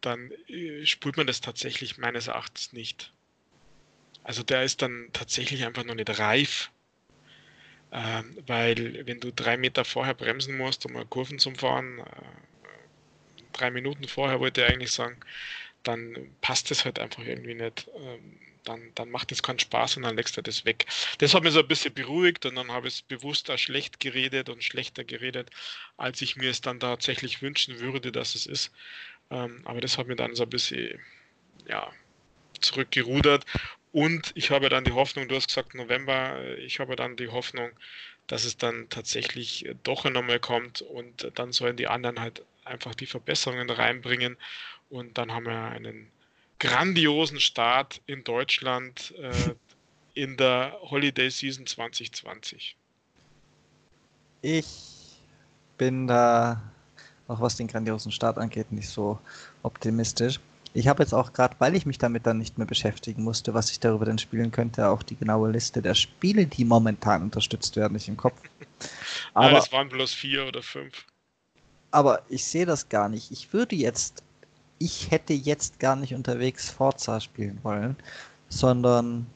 dann 0.00 0.30
äh, 0.46 0.86
spürt 0.86 1.16
man 1.16 1.26
das 1.26 1.40
tatsächlich 1.40 1.98
meines 1.98 2.28
Erachtens 2.28 2.72
nicht. 2.72 3.12
Also 4.22 4.44
der 4.44 4.62
ist 4.62 4.82
dann 4.82 5.08
tatsächlich 5.12 5.64
einfach 5.64 5.84
noch 5.84 5.94
nicht 5.94 6.18
reif 6.18 6.70
ähm, 7.96 8.36
weil 8.46 9.06
wenn 9.06 9.20
du 9.20 9.32
drei 9.32 9.56
Meter 9.56 9.86
vorher 9.86 10.12
bremsen 10.12 10.58
musst, 10.58 10.84
um 10.84 11.08
Kurven 11.08 11.38
zu 11.38 11.52
fahren, 11.54 12.00
äh, 12.00 12.04
drei 13.54 13.70
Minuten 13.70 14.06
vorher 14.06 14.38
wollte 14.38 14.62
er 14.62 14.68
eigentlich 14.68 14.92
sagen, 14.92 15.16
dann 15.82 16.14
passt 16.42 16.70
es 16.70 16.84
halt 16.84 16.98
einfach 16.98 17.24
irgendwie 17.24 17.54
nicht. 17.54 17.88
Ähm, 17.96 18.38
dann, 18.64 18.92
dann 18.96 19.10
macht 19.10 19.32
es 19.32 19.42
keinen 19.42 19.60
Spaß 19.60 19.96
und 19.96 20.02
dann 20.02 20.16
legst 20.16 20.36
du 20.36 20.42
das 20.42 20.64
weg. 20.64 20.86
Das 21.18 21.32
hat 21.34 21.42
mich 21.44 21.52
so 21.52 21.60
ein 21.60 21.68
bisschen 21.68 21.94
beruhigt 21.94 22.44
und 22.44 22.56
dann 22.56 22.70
habe 22.70 22.88
ich 22.88 22.94
es 22.94 23.02
bewusst 23.02 23.50
auch 23.50 23.58
schlecht 23.58 24.00
geredet 24.00 24.48
und 24.50 24.62
schlechter 24.62 25.04
geredet, 25.04 25.50
als 25.96 26.20
ich 26.20 26.36
mir 26.36 26.50
es 26.50 26.60
dann 26.60 26.80
tatsächlich 26.80 27.40
wünschen 27.40 27.78
würde, 27.78 28.12
dass 28.12 28.34
es 28.34 28.44
ist. 28.44 28.72
Ähm, 29.30 29.62
aber 29.64 29.80
das 29.80 29.96
hat 29.96 30.08
mir 30.08 30.16
dann 30.16 30.34
so 30.34 30.42
ein 30.42 30.50
bisschen 30.50 31.00
ja, 31.66 31.90
zurückgerudert 32.60 33.46
und 33.92 34.32
ich 34.34 34.50
habe 34.50 34.68
dann 34.68 34.84
die 34.84 34.92
Hoffnung, 34.92 35.28
du 35.28 35.36
hast 35.36 35.48
gesagt 35.48 35.74
November, 35.74 36.38
ich 36.58 36.80
habe 36.80 36.96
dann 36.96 37.16
die 37.16 37.28
Hoffnung, 37.28 37.70
dass 38.26 38.44
es 38.44 38.56
dann 38.56 38.88
tatsächlich 38.88 39.68
doch 39.84 40.04
einmal 40.04 40.40
kommt 40.40 40.82
und 40.82 41.30
dann 41.34 41.52
sollen 41.52 41.76
die 41.76 41.86
anderen 41.86 42.20
halt 42.20 42.42
einfach 42.64 42.94
die 42.94 43.06
Verbesserungen 43.06 43.70
reinbringen 43.70 44.36
und 44.90 45.16
dann 45.18 45.32
haben 45.32 45.46
wir 45.46 45.62
einen 45.70 46.10
grandiosen 46.58 47.40
Start 47.40 48.00
in 48.06 48.24
Deutschland 48.24 49.14
äh, 49.18 49.54
in 50.14 50.36
der 50.36 50.76
Holiday 50.80 51.30
Season 51.30 51.66
2020. 51.66 52.76
Ich 54.42 55.20
bin 55.76 56.06
da, 56.06 56.62
auch 57.28 57.40
was 57.40 57.56
den 57.56 57.66
grandiosen 57.66 58.10
Start 58.10 58.38
angeht, 58.38 58.72
nicht 58.72 58.88
so 58.88 59.18
optimistisch. 59.62 60.40
Ich 60.76 60.88
habe 60.88 61.02
jetzt 61.02 61.14
auch 61.14 61.32
gerade, 61.32 61.56
weil 61.58 61.74
ich 61.74 61.86
mich 61.86 61.96
damit 61.96 62.26
dann 62.26 62.36
nicht 62.36 62.58
mehr 62.58 62.66
beschäftigen 62.66 63.24
musste, 63.24 63.54
was 63.54 63.70
ich 63.70 63.80
darüber 63.80 64.04
denn 64.04 64.18
spielen 64.18 64.50
könnte, 64.50 64.90
auch 64.90 65.02
die 65.02 65.16
genaue 65.16 65.50
Liste 65.50 65.80
der 65.80 65.94
Spiele, 65.94 66.44
die 66.44 66.66
momentan 66.66 67.22
unterstützt 67.22 67.76
werden, 67.76 67.94
nicht 67.94 68.08
im 68.08 68.18
Kopf. 68.18 68.38
Aber 69.32 69.52
ja, 69.52 69.58
es 69.58 69.72
waren 69.72 69.88
bloß 69.88 70.12
vier 70.12 70.46
oder 70.46 70.62
fünf. 70.62 71.06
Aber 71.92 72.20
ich 72.28 72.44
sehe 72.44 72.66
das 72.66 72.90
gar 72.90 73.08
nicht. 73.08 73.30
Ich 73.30 73.54
würde 73.54 73.74
jetzt, 73.74 74.22
ich 74.78 75.10
hätte 75.10 75.32
jetzt 75.32 75.80
gar 75.80 75.96
nicht 75.96 76.14
unterwegs 76.14 76.68
Forza 76.68 77.20
spielen 77.20 77.58
wollen, 77.62 77.96
sondern 78.50 79.26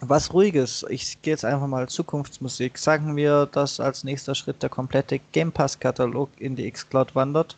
was 0.00 0.34
Ruhiges. 0.34 0.84
Ich 0.90 1.22
gehe 1.22 1.32
jetzt 1.32 1.46
einfach 1.46 1.66
mal 1.66 1.88
Zukunftsmusik. 1.88 2.76
Sagen 2.76 3.16
wir, 3.16 3.46
dass 3.46 3.80
als 3.80 4.04
nächster 4.04 4.34
Schritt 4.34 4.62
der 4.62 4.68
komplette 4.68 5.18
Game 5.32 5.50
Pass-Katalog 5.50 6.28
in 6.38 6.56
die 6.56 6.66
X-Cloud 6.66 7.14
wandert 7.14 7.56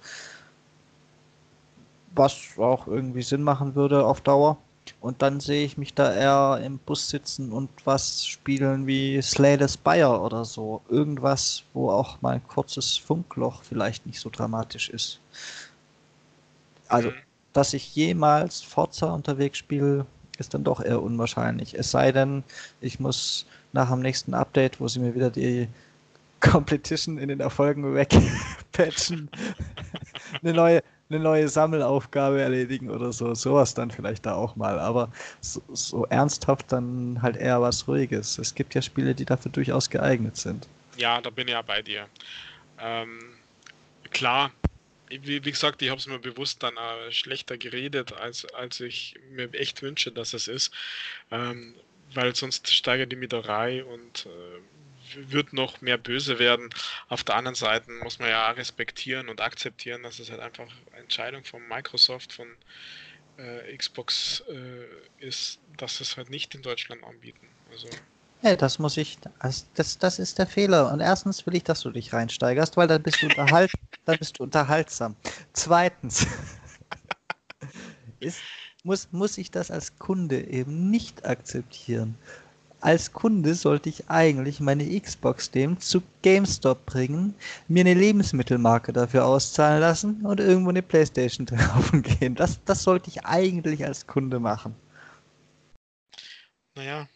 was 2.14 2.58
auch 2.58 2.86
irgendwie 2.86 3.22
Sinn 3.22 3.42
machen 3.42 3.74
würde 3.74 4.04
auf 4.04 4.20
Dauer. 4.20 4.58
Und 5.00 5.22
dann 5.22 5.40
sehe 5.40 5.64
ich 5.64 5.78
mich 5.78 5.94
da 5.94 6.12
eher 6.12 6.64
im 6.64 6.78
Bus 6.78 7.08
sitzen 7.08 7.52
und 7.52 7.70
was 7.84 8.26
spielen 8.26 8.86
wie 8.86 9.20
Slay 9.22 9.56
the 9.58 9.68
Spire 9.68 10.20
oder 10.20 10.44
so. 10.44 10.82
Irgendwas, 10.88 11.62
wo 11.72 11.90
auch 11.90 12.20
mal 12.20 12.34
ein 12.34 12.48
kurzes 12.48 12.96
Funkloch 12.96 13.62
vielleicht 13.62 14.06
nicht 14.06 14.20
so 14.20 14.30
dramatisch 14.30 14.90
ist. 14.90 15.20
Also, 16.88 17.10
mhm. 17.10 17.14
dass 17.52 17.72
ich 17.72 17.94
jemals 17.94 18.60
Forza 18.60 19.12
unterwegs 19.12 19.58
spiele, 19.58 20.06
ist 20.38 20.54
dann 20.54 20.64
doch 20.64 20.80
eher 20.80 21.02
unwahrscheinlich. 21.02 21.78
Es 21.78 21.90
sei 21.90 22.12
denn, 22.12 22.42
ich 22.80 23.00
muss 23.00 23.46
nach 23.72 23.90
dem 23.90 24.00
nächsten 24.00 24.34
Update, 24.34 24.80
wo 24.80 24.88
sie 24.88 25.00
mir 25.00 25.14
wieder 25.14 25.30
die 25.30 25.68
Competition 26.40 27.16
in 27.16 27.28
den 27.28 27.40
Erfolgen 27.40 27.94
wegpatchen, 27.94 29.30
eine 30.42 30.52
neue, 30.52 30.82
eine 31.10 31.20
neue 31.20 31.48
Sammelaufgabe 31.48 32.40
erledigen 32.40 32.90
oder 32.90 33.12
so. 33.12 33.34
Sowas 33.34 33.74
dann 33.74 33.90
vielleicht 33.90 34.26
da 34.26 34.34
auch 34.34 34.56
mal. 34.56 34.78
Aber 34.78 35.10
so, 35.40 35.62
so, 35.72 36.06
ernsthaft 36.06 36.72
dann 36.72 37.20
halt 37.22 37.36
eher 37.36 37.60
was 37.60 37.86
Ruhiges. 37.86 38.38
Es 38.38 38.54
gibt 38.54 38.74
ja 38.74 38.82
Spiele, 38.82 39.14
die 39.14 39.24
dafür 39.24 39.52
durchaus 39.52 39.90
geeignet 39.90 40.36
sind. 40.36 40.68
Ja, 40.96 41.20
da 41.20 41.30
bin 41.30 41.48
ich 41.48 41.52
ja 41.52 41.62
bei 41.62 41.82
dir. 41.82 42.06
Ähm, 42.80 43.18
klar, 44.10 44.52
wie, 45.08 45.40
gesagt, 45.40 45.82
ich 45.82 45.90
habe 45.90 46.00
es 46.00 46.06
mir 46.06 46.18
bewusst 46.18 46.62
dann 46.62 46.74
schlechter 47.10 47.58
geredet, 47.58 48.12
als, 48.14 48.46
als 48.54 48.80
ich 48.80 49.16
mir 49.30 49.52
echt 49.54 49.82
wünsche, 49.82 50.10
dass 50.10 50.32
es 50.32 50.48
ist. 50.48 50.72
Ähm, 51.30 51.74
weil 52.14 52.34
sonst 52.34 52.72
steigert 52.72 53.12
die 53.12 53.16
Mieterei 53.16 53.84
und 53.84 54.26
äh, 54.26 54.60
wird 55.14 55.52
noch 55.52 55.80
mehr 55.80 55.98
böse 55.98 56.38
werden. 56.38 56.70
Auf 57.08 57.24
der 57.24 57.36
anderen 57.36 57.54
Seite 57.54 57.90
muss 57.90 58.18
man 58.18 58.28
ja 58.28 58.50
respektieren 58.50 59.28
und 59.28 59.40
akzeptieren, 59.40 60.02
dass 60.02 60.18
es 60.18 60.30
halt 60.30 60.40
einfach 60.40 60.68
Entscheidung 60.98 61.44
von 61.44 61.66
Microsoft, 61.68 62.32
von 62.32 62.48
äh, 63.36 63.76
Xbox 63.76 64.42
äh, 64.48 65.24
ist, 65.24 65.60
dass 65.76 66.00
es 66.00 66.16
halt 66.16 66.30
nicht 66.30 66.54
in 66.54 66.62
Deutschland 66.62 67.02
anbieten. 67.04 67.48
Also 67.70 67.88
ja, 68.44 68.56
das 68.56 68.78
muss 68.78 68.98
ich, 68.98 69.16
das, 69.40 69.72
das, 69.72 69.96
das 69.96 70.18
ist 70.18 70.38
der 70.38 70.46
Fehler. 70.46 70.92
Und 70.92 71.00
erstens 71.00 71.46
will 71.46 71.54
ich, 71.54 71.64
dass 71.64 71.80
du 71.80 71.90
dich 71.90 72.12
reinsteigerst, 72.12 72.76
weil 72.76 72.86
dann 72.86 73.02
bist 73.02 73.22
du, 73.22 73.26
unterhalt, 73.26 73.72
dann 74.04 74.18
bist 74.18 74.38
du 74.38 74.42
unterhaltsam. 74.42 75.16
Zweitens 75.54 76.26
ist, 78.20 78.40
muss, 78.82 79.08
muss 79.12 79.38
ich 79.38 79.50
das 79.50 79.70
als 79.70 79.98
Kunde 79.98 80.46
eben 80.46 80.90
nicht 80.90 81.24
akzeptieren. 81.24 82.18
Als 82.84 83.14
Kunde 83.14 83.54
sollte 83.54 83.88
ich 83.88 84.10
eigentlich 84.10 84.60
meine 84.60 85.00
Xbox 85.00 85.50
dem 85.50 85.80
zu 85.80 86.02
GameStop 86.20 86.84
bringen, 86.84 87.34
mir 87.66 87.80
eine 87.80 87.94
Lebensmittelmarke 87.94 88.92
dafür 88.92 89.24
auszahlen 89.24 89.80
lassen 89.80 90.20
und 90.26 90.38
irgendwo 90.38 90.68
eine 90.68 90.82
Playstation 90.82 91.46
kaufen 91.46 92.02
gehen. 92.02 92.34
Das, 92.34 92.62
das 92.66 92.82
sollte 92.82 93.08
ich 93.08 93.24
eigentlich 93.24 93.86
als 93.86 94.06
Kunde 94.06 94.38
machen. 94.38 94.74
Naja, 96.74 97.08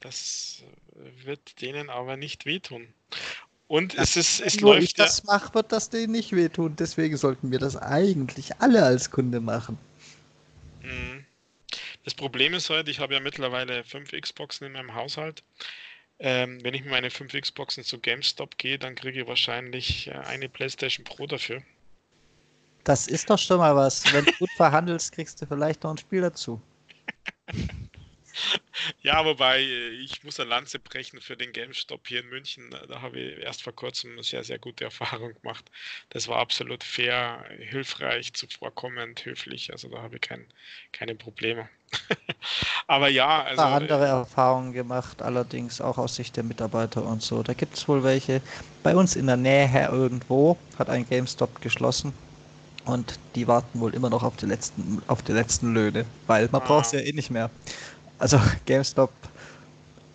das 0.00 0.64
äh, 0.96 1.26
wird 1.26 1.62
denen 1.62 1.90
aber 1.90 2.16
nicht 2.16 2.44
wehtun. 2.44 2.88
Und 3.68 3.94
es 3.94 4.16
ist, 4.16 4.40
es 4.40 4.60
Nur 4.60 4.74
läuft 4.74 4.82
ich 4.82 4.98
ja 4.98 5.04
das 5.04 5.22
mache, 5.22 5.54
wird 5.54 5.70
das 5.70 5.90
denen 5.90 6.10
nicht 6.10 6.32
wehtun. 6.32 6.74
Deswegen 6.76 7.16
sollten 7.16 7.52
wir 7.52 7.60
das 7.60 7.76
eigentlich 7.76 8.60
alle 8.60 8.82
als 8.82 9.12
Kunde 9.12 9.40
machen. 9.40 9.78
Mhm. 10.82 11.24
Das 12.04 12.14
Problem 12.14 12.54
ist 12.54 12.70
halt, 12.70 12.88
ich 12.88 13.00
habe 13.00 13.14
ja 13.14 13.20
mittlerweile 13.20 13.82
fünf 13.82 14.12
Xboxen 14.12 14.66
in 14.66 14.72
meinem 14.74 14.94
Haushalt. 14.94 15.42
Ähm, 16.18 16.62
wenn 16.62 16.74
ich 16.74 16.82
mit 16.82 16.90
meinen 16.90 17.10
fünf 17.10 17.32
Xboxen 17.32 17.82
zu 17.82 17.98
GameStop 17.98 18.56
gehe, 18.58 18.78
dann 18.78 18.94
kriege 18.94 19.22
ich 19.22 19.26
wahrscheinlich 19.26 20.08
äh, 20.08 20.12
eine 20.12 20.48
PlayStation 20.48 21.04
Pro 21.04 21.26
dafür. 21.26 21.62
Das 22.84 23.06
ist 23.06 23.30
doch 23.30 23.38
schon 23.38 23.58
mal 23.58 23.74
was. 23.74 24.12
Wenn 24.12 24.26
du 24.26 24.32
gut 24.32 24.50
verhandelst, 24.56 25.12
kriegst 25.12 25.40
du 25.40 25.46
vielleicht 25.46 25.82
noch 25.82 25.90
ein 25.92 25.98
Spiel 25.98 26.20
dazu. 26.20 26.60
Ja, 29.02 29.24
wobei 29.24 29.60
äh, 29.60 29.88
ich 29.90 30.24
muss 30.24 30.40
eine 30.40 30.50
Lanze 30.50 30.78
brechen 30.78 31.20
für 31.20 31.36
den 31.36 31.52
GameStop 31.52 32.08
hier 32.08 32.20
in 32.20 32.28
München. 32.28 32.74
Da 32.88 33.00
habe 33.00 33.20
ich 33.20 33.38
erst 33.42 33.62
vor 33.62 33.74
kurzem 33.74 34.12
eine 34.12 34.22
sehr, 34.22 34.44
sehr 34.44 34.58
gute 34.58 34.84
Erfahrung 34.84 35.34
gemacht. 35.40 35.70
Das 36.10 36.28
war 36.28 36.38
absolut 36.38 36.82
fair, 36.82 37.44
hilfreich, 37.58 38.32
zuvorkommend, 38.32 39.24
höflich. 39.24 39.70
Also 39.72 39.88
da 39.88 40.02
habe 40.02 40.16
ich 40.16 40.20
kein, 40.20 40.46
keine 40.92 41.14
Probleme. 41.14 41.68
Aber 42.86 43.08
ja, 43.08 43.44
also. 43.44 43.62
Andere 43.62 44.06
Erfahrungen 44.06 44.72
gemacht, 44.72 45.22
allerdings 45.22 45.80
auch 45.80 45.98
aus 45.98 46.16
Sicht 46.16 46.36
der 46.36 46.42
Mitarbeiter 46.42 47.04
und 47.04 47.22
so. 47.22 47.42
Da 47.42 47.54
gibt 47.54 47.76
es 47.76 47.86
wohl 47.88 48.02
welche. 48.02 48.40
Bei 48.82 48.96
uns 48.96 49.16
in 49.16 49.26
der 49.26 49.36
Nähe 49.36 49.88
irgendwo 49.90 50.58
hat 50.78 50.90
ein 50.90 51.08
GameStop 51.08 51.60
geschlossen. 51.60 52.12
Und 52.84 53.18
die 53.34 53.48
warten 53.48 53.80
wohl 53.80 53.94
immer 53.94 54.10
noch 54.10 54.22
auf 54.22 54.36
die 54.36 54.44
letzten, 54.44 55.02
auf 55.06 55.22
die 55.22 55.32
letzten 55.32 55.72
Löhne, 55.72 56.04
weil 56.26 56.50
man 56.52 56.60
ah. 56.60 56.66
braucht 56.66 56.86
es 56.86 56.92
ja 56.92 57.00
eh 57.00 57.12
nicht 57.12 57.30
mehr 57.30 57.50
also 58.18 58.40
GameStop 58.66 59.12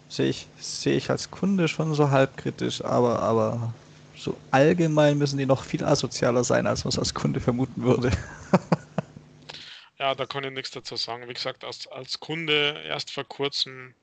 sehe 0.10 0.30
ich, 0.30 0.48
sehe 0.58 0.98
ich 0.98 1.10
als 1.10 1.32
Kunde 1.32 1.68
schon 1.68 1.94
so 1.94 2.10
halb 2.10 2.36
kritisch, 2.38 2.84
aber, 2.84 3.20
aber 3.20 3.74
so 4.16 4.36
allgemein 4.52 5.18
müssen 5.18 5.38
die 5.38 5.46
noch 5.46 5.64
viel 5.64 5.84
asozialer 5.84 6.44
sein, 6.44 6.68
als 6.68 6.84
man 6.84 6.90
es 6.90 7.00
als 7.00 7.14
Kunde 7.14 7.40
vermuten 7.40 7.84
würde. 7.84 8.12
ja, 10.00 10.16
da 10.16 10.26
kann 10.26 10.44
ich 10.44 10.52
nichts 10.52 10.72
dazu 10.72 10.96
sagen. 10.96 11.30
Wie 11.30 11.34
gesagt, 11.34 11.64
als, 11.64 11.88
als 11.88 12.20
Kunde 12.20 12.82
erst 12.86 13.12
vor 13.12 13.24
kurzem 13.24 13.94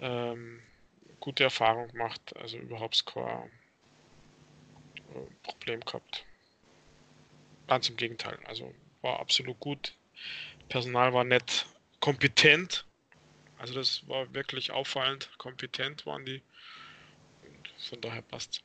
ähm, 0.00 0.60
gute 1.20 1.44
Erfahrung 1.44 1.88
gemacht, 1.88 2.34
also 2.40 2.56
überhaupt 2.56 3.04
kein 3.06 3.50
äh, 5.14 5.30
Problem 5.42 5.80
gehabt. 5.80 6.24
Ganz 7.68 7.88
im 7.90 7.96
Gegenteil, 7.96 8.38
also 8.46 8.72
war 9.02 9.20
absolut 9.20 9.60
gut. 9.60 9.94
Personal 10.68 11.12
war 11.12 11.24
nett, 11.24 11.66
kompetent 12.00 12.87
also 13.58 13.74
das 13.74 14.06
war 14.08 14.32
wirklich 14.34 14.70
auffallend, 14.70 15.30
kompetent 15.38 16.06
waren 16.06 16.24
die. 16.24 16.42
Und 17.42 17.68
von 17.88 18.00
daher 18.00 18.22
passt. 18.22 18.62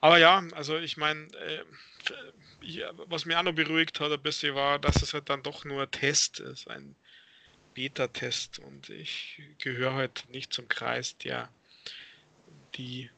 Aber 0.00 0.18
ja, 0.18 0.42
also 0.52 0.78
ich 0.78 0.96
meine, 0.96 1.26
äh, 1.34 1.64
was 3.08 3.24
mir 3.24 3.38
auch 3.38 3.42
noch 3.42 3.54
beruhigt 3.54 4.00
hat 4.00 4.12
ein 4.12 4.22
bisschen 4.22 4.54
war, 4.54 4.78
dass 4.78 5.02
es 5.02 5.14
halt 5.14 5.28
dann 5.28 5.42
doch 5.42 5.64
nur 5.64 5.82
ein 5.82 5.90
Test 5.90 6.40
ist, 6.40 6.68
ein 6.68 6.96
Beta-Test. 7.74 8.58
Und 8.60 8.88
ich 8.88 9.42
gehöre 9.58 9.94
halt 9.94 10.24
nicht 10.30 10.52
zum 10.52 10.68
Kreis 10.68 11.16
der, 11.18 11.48
die, 12.74 13.10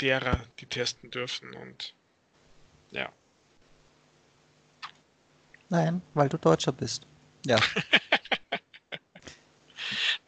derer, 0.00 0.46
die 0.58 0.66
testen 0.66 1.10
dürfen. 1.10 1.54
Und 1.54 1.94
ja. 2.90 3.12
Nein, 5.68 6.02
weil 6.14 6.28
du 6.28 6.38
Deutscher 6.38 6.72
bist. 6.72 7.06
Ja. 7.46 7.58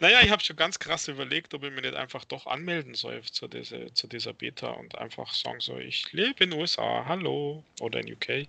Naja, 0.03 0.21
ich 0.21 0.33
habe 0.33 0.43
schon 0.43 0.57
ganz 0.57 0.81
krass 0.81 1.07
überlegt, 1.07 1.55
ob 1.55 1.63
ich 1.63 1.71
mich 1.71 1.83
nicht 1.83 1.95
einfach 1.95 2.25
doch 2.25 2.49
anmelden 2.49 2.95
soll 2.95 3.23
zu, 3.23 3.47
diese, 3.47 3.95
zu 3.95 4.09
dieser 4.09 4.33
Beta 4.33 4.71
und 4.71 4.99
einfach 4.99 5.33
sagen 5.33 5.61
soll, 5.61 5.83
ich 5.83 6.13
lebe 6.13 6.43
in 6.43 6.51
den 6.51 6.59
USA, 6.59 7.05
hallo, 7.07 7.63
oder 7.79 8.01
in 8.01 8.13
UK. 8.13 8.49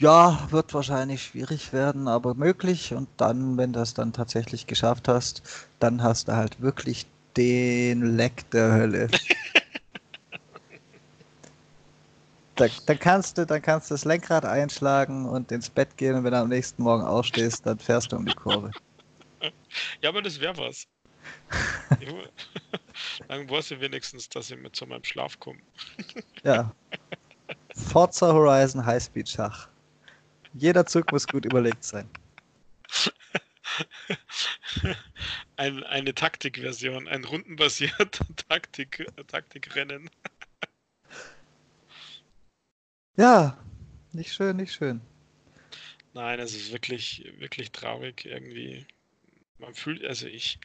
Ja, 0.00 0.48
wird 0.50 0.74
wahrscheinlich 0.74 1.22
schwierig 1.22 1.72
werden, 1.72 2.08
aber 2.08 2.34
möglich. 2.34 2.94
Und 2.94 3.08
dann, 3.16 3.56
wenn 3.58 3.72
du 3.72 3.78
das 3.78 3.94
dann 3.94 4.12
tatsächlich 4.12 4.66
geschafft 4.66 5.06
hast, 5.06 5.44
dann 5.78 6.02
hast 6.02 6.26
du 6.26 6.32
halt 6.32 6.60
wirklich 6.60 7.06
den 7.36 8.16
Leck 8.16 8.50
der 8.50 8.72
Hölle. 8.72 9.06
da, 12.56 12.66
dann, 12.86 12.98
kannst 12.98 13.38
du, 13.38 13.46
dann 13.46 13.62
kannst 13.62 13.88
du 13.88 13.94
das 13.94 14.04
Lenkrad 14.04 14.46
einschlagen 14.46 15.26
und 15.26 15.52
ins 15.52 15.70
Bett 15.70 15.96
gehen 15.96 16.16
und 16.16 16.24
wenn 16.24 16.32
du 16.32 16.40
am 16.40 16.48
nächsten 16.48 16.82
Morgen 16.82 17.04
aufstehst, 17.04 17.64
dann 17.64 17.78
fährst 17.78 18.10
du 18.10 18.16
um 18.16 18.26
die 18.26 18.34
Kurve. 18.34 18.72
Ja, 20.02 20.10
aber 20.10 20.22
das 20.22 20.40
wäre 20.40 20.56
was. 20.58 20.86
Dann 23.28 23.50
weiß 23.50 23.72
ich 23.72 23.80
wenigstens, 23.80 24.28
dass 24.28 24.50
ich 24.50 24.58
mit 24.58 24.76
zu 24.76 24.86
meinem 24.86 25.04
Schlaf 25.04 25.38
komme. 25.40 25.60
ja. 26.44 26.74
Forza 27.74 28.32
Horizon 28.32 28.84
Highspeed 28.84 29.28
Schach. 29.28 29.68
Jeder 30.54 30.86
Zug 30.86 31.10
muss 31.12 31.26
gut 31.26 31.44
überlegt 31.44 31.84
sein. 31.84 32.08
Ein, 35.56 35.84
eine 35.84 36.14
Taktikversion, 36.14 37.08
ein 37.08 37.24
rundenbasierter 37.24 38.24
Taktik, 38.48 39.06
Taktikrennen. 39.26 40.08
Ja, 43.16 43.58
nicht 44.12 44.32
schön, 44.32 44.56
nicht 44.56 44.72
schön. 44.72 45.00
Nein, 46.14 46.40
es 46.40 46.54
ist 46.54 46.72
wirklich, 46.72 47.30
wirklich 47.38 47.72
traurig 47.72 48.24
irgendwie 48.24 48.86
man 49.58 49.74
fühlt, 49.74 50.04
also 50.04 50.26
ich 50.26 50.58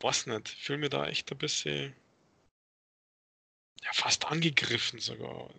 weiß 0.00 0.26
nicht, 0.26 0.48
fühle 0.48 0.78
mir 0.78 0.88
da 0.88 1.06
echt 1.06 1.30
ein 1.30 1.38
bisschen 1.38 1.94
ja, 3.82 3.90
fast 3.92 4.26
angegriffen 4.26 4.98
sogar. 4.98 5.50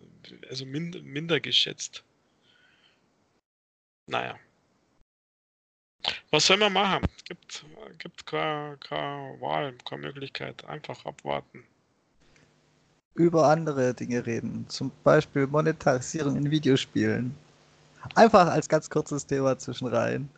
Also 0.48 0.66
minder, 0.66 1.00
minder 1.02 1.40
geschätzt. 1.40 2.04
Naja. 4.06 4.38
Was 6.30 6.46
soll 6.46 6.56
man 6.56 6.72
machen? 6.72 7.06
Gibt, 7.24 7.64
gibt 7.98 8.26
keine, 8.26 8.76
keine 8.78 9.40
Wahl, 9.40 9.74
keine 9.84 10.02
Möglichkeit. 10.02 10.64
Einfach 10.64 11.04
abwarten. 11.04 11.64
Über 13.14 13.48
andere 13.48 13.92
Dinge 13.92 14.24
reden. 14.24 14.66
Zum 14.68 14.90
Beispiel 15.04 15.46
Monetarisierung 15.46 16.36
in 16.36 16.50
Videospielen. 16.50 17.34
Einfach 18.14 18.46
als 18.46 18.68
ganz 18.68 18.88
kurzes 18.88 19.26
Thema 19.26 19.58
zwischen 19.58 19.88
rein 19.88 20.30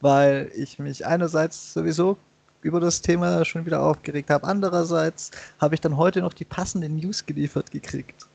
weil 0.00 0.50
ich 0.54 0.78
mich 0.78 1.04
einerseits 1.06 1.72
sowieso 1.72 2.16
über 2.62 2.80
das 2.80 3.00
Thema 3.00 3.44
schon 3.44 3.66
wieder 3.66 3.82
aufgeregt 3.82 4.30
habe. 4.30 4.46
Andererseits 4.46 5.30
habe 5.60 5.74
ich 5.74 5.80
dann 5.80 5.96
heute 5.96 6.20
noch 6.20 6.34
die 6.34 6.44
passenden 6.44 6.96
News 6.96 7.24
geliefert 7.24 7.70
gekriegt. 7.70 8.26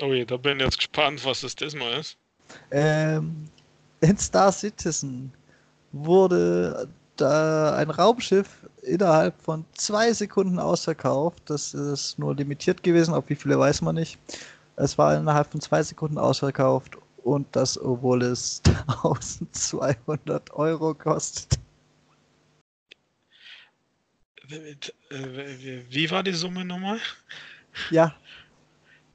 Oh 0.00 0.12
je, 0.12 0.24
da 0.24 0.36
bin 0.36 0.58
ich 0.58 0.64
jetzt 0.64 0.78
gespannt, 0.78 1.24
was 1.24 1.42
das 1.42 1.54
diesmal 1.54 1.98
ist. 1.98 2.16
Ähm, 2.70 3.44
in 4.00 4.16
Star 4.16 4.50
Citizen 4.50 5.32
wurde 5.92 6.88
äh, 7.20 7.24
ein 7.24 7.90
Raumschiff 7.90 8.48
innerhalb 8.82 9.34
von 9.42 9.64
zwei 9.74 10.12
Sekunden 10.12 10.58
ausverkauft. 10.58 11.42
Das 11.46 11.74
ist 11.74 12.18
nur 12.18 12.34
limitiert 12.34 12.82
gewesen, 12.82 13.12
auf 13.12 13.28
wie 13.28 13.34
viele 13.34 13.58
weiß 13.58 13.82
man 13.82 13.96
nicht. 13.96 14.18
Es 14.76 14.96
war 14.96 15.16
innerhalb 15.16 15.50
von 15.50 15.60
zwei 15.60 15.82
Sekunden 15.82 16.16
ausverkauft 16.16 16.96
und 17.24 17.46
das, 17.54 17.80
obwohl 17.80 18.22
es 18.22 18.62
1200 18.86 20.50
Euro 20.52 20.94
kostet. 20.94 21.58
Wie 24.48 26.10
war 26.10 26.22
die 26.22 26.32
Summe 26.32 26.64
nochmal? 26.64 26.98
Ja. 27.90 28.14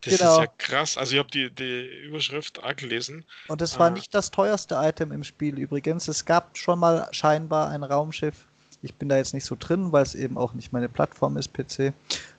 Das 0.02 0.18
genau. 0.18 0.34
ist 0.34 0.40
ja 0.40 0.48
krass. 0.58 0.98
Also 0.98 1.14
ich 1.14 1.20
habe 1.20 1.32
die, 1.32 1.50
die 1.50 2.06
Überschrift 2.06 2.64
auch 2.64 2.76
gelesen. 2.76 3.26
Und 3.48 3.62
es 3.62 3.78
war 3.80 3.88
ah. 3.88 3.90
nicht 3.90 4.14
das 4.14 4.30
teuerste 4.30 4.76
Item 4.76 5.12
im 5.12 5.24
Spiel 5.24 5.58
übrigens. 5.58 6.08
Es 6.08 6.24
gab 6.24 6.58
schon 6.58 6.80
mal 6.80 7.08
scheinbar 7.12 7.70
ein 7.70 7.84
Raumschiff. 7.84 8.46
Ich 8.82 8.94
bin 8.94 9.10
da 9.10 9.18
jetzt 9.18 9.34
nicht 9.34 9.46
so 9.46 9.56
drin, 9.58 9.92
weil 9.92 10.04
es 10.04 10.14
eben 10.14 10.38
auch 10.38 10.54
nicht 10.54 10.72
meine 10.72 10.90
Plattform 10.90 11.38
ist, 11.38 11.54
PC. 11.54 11.92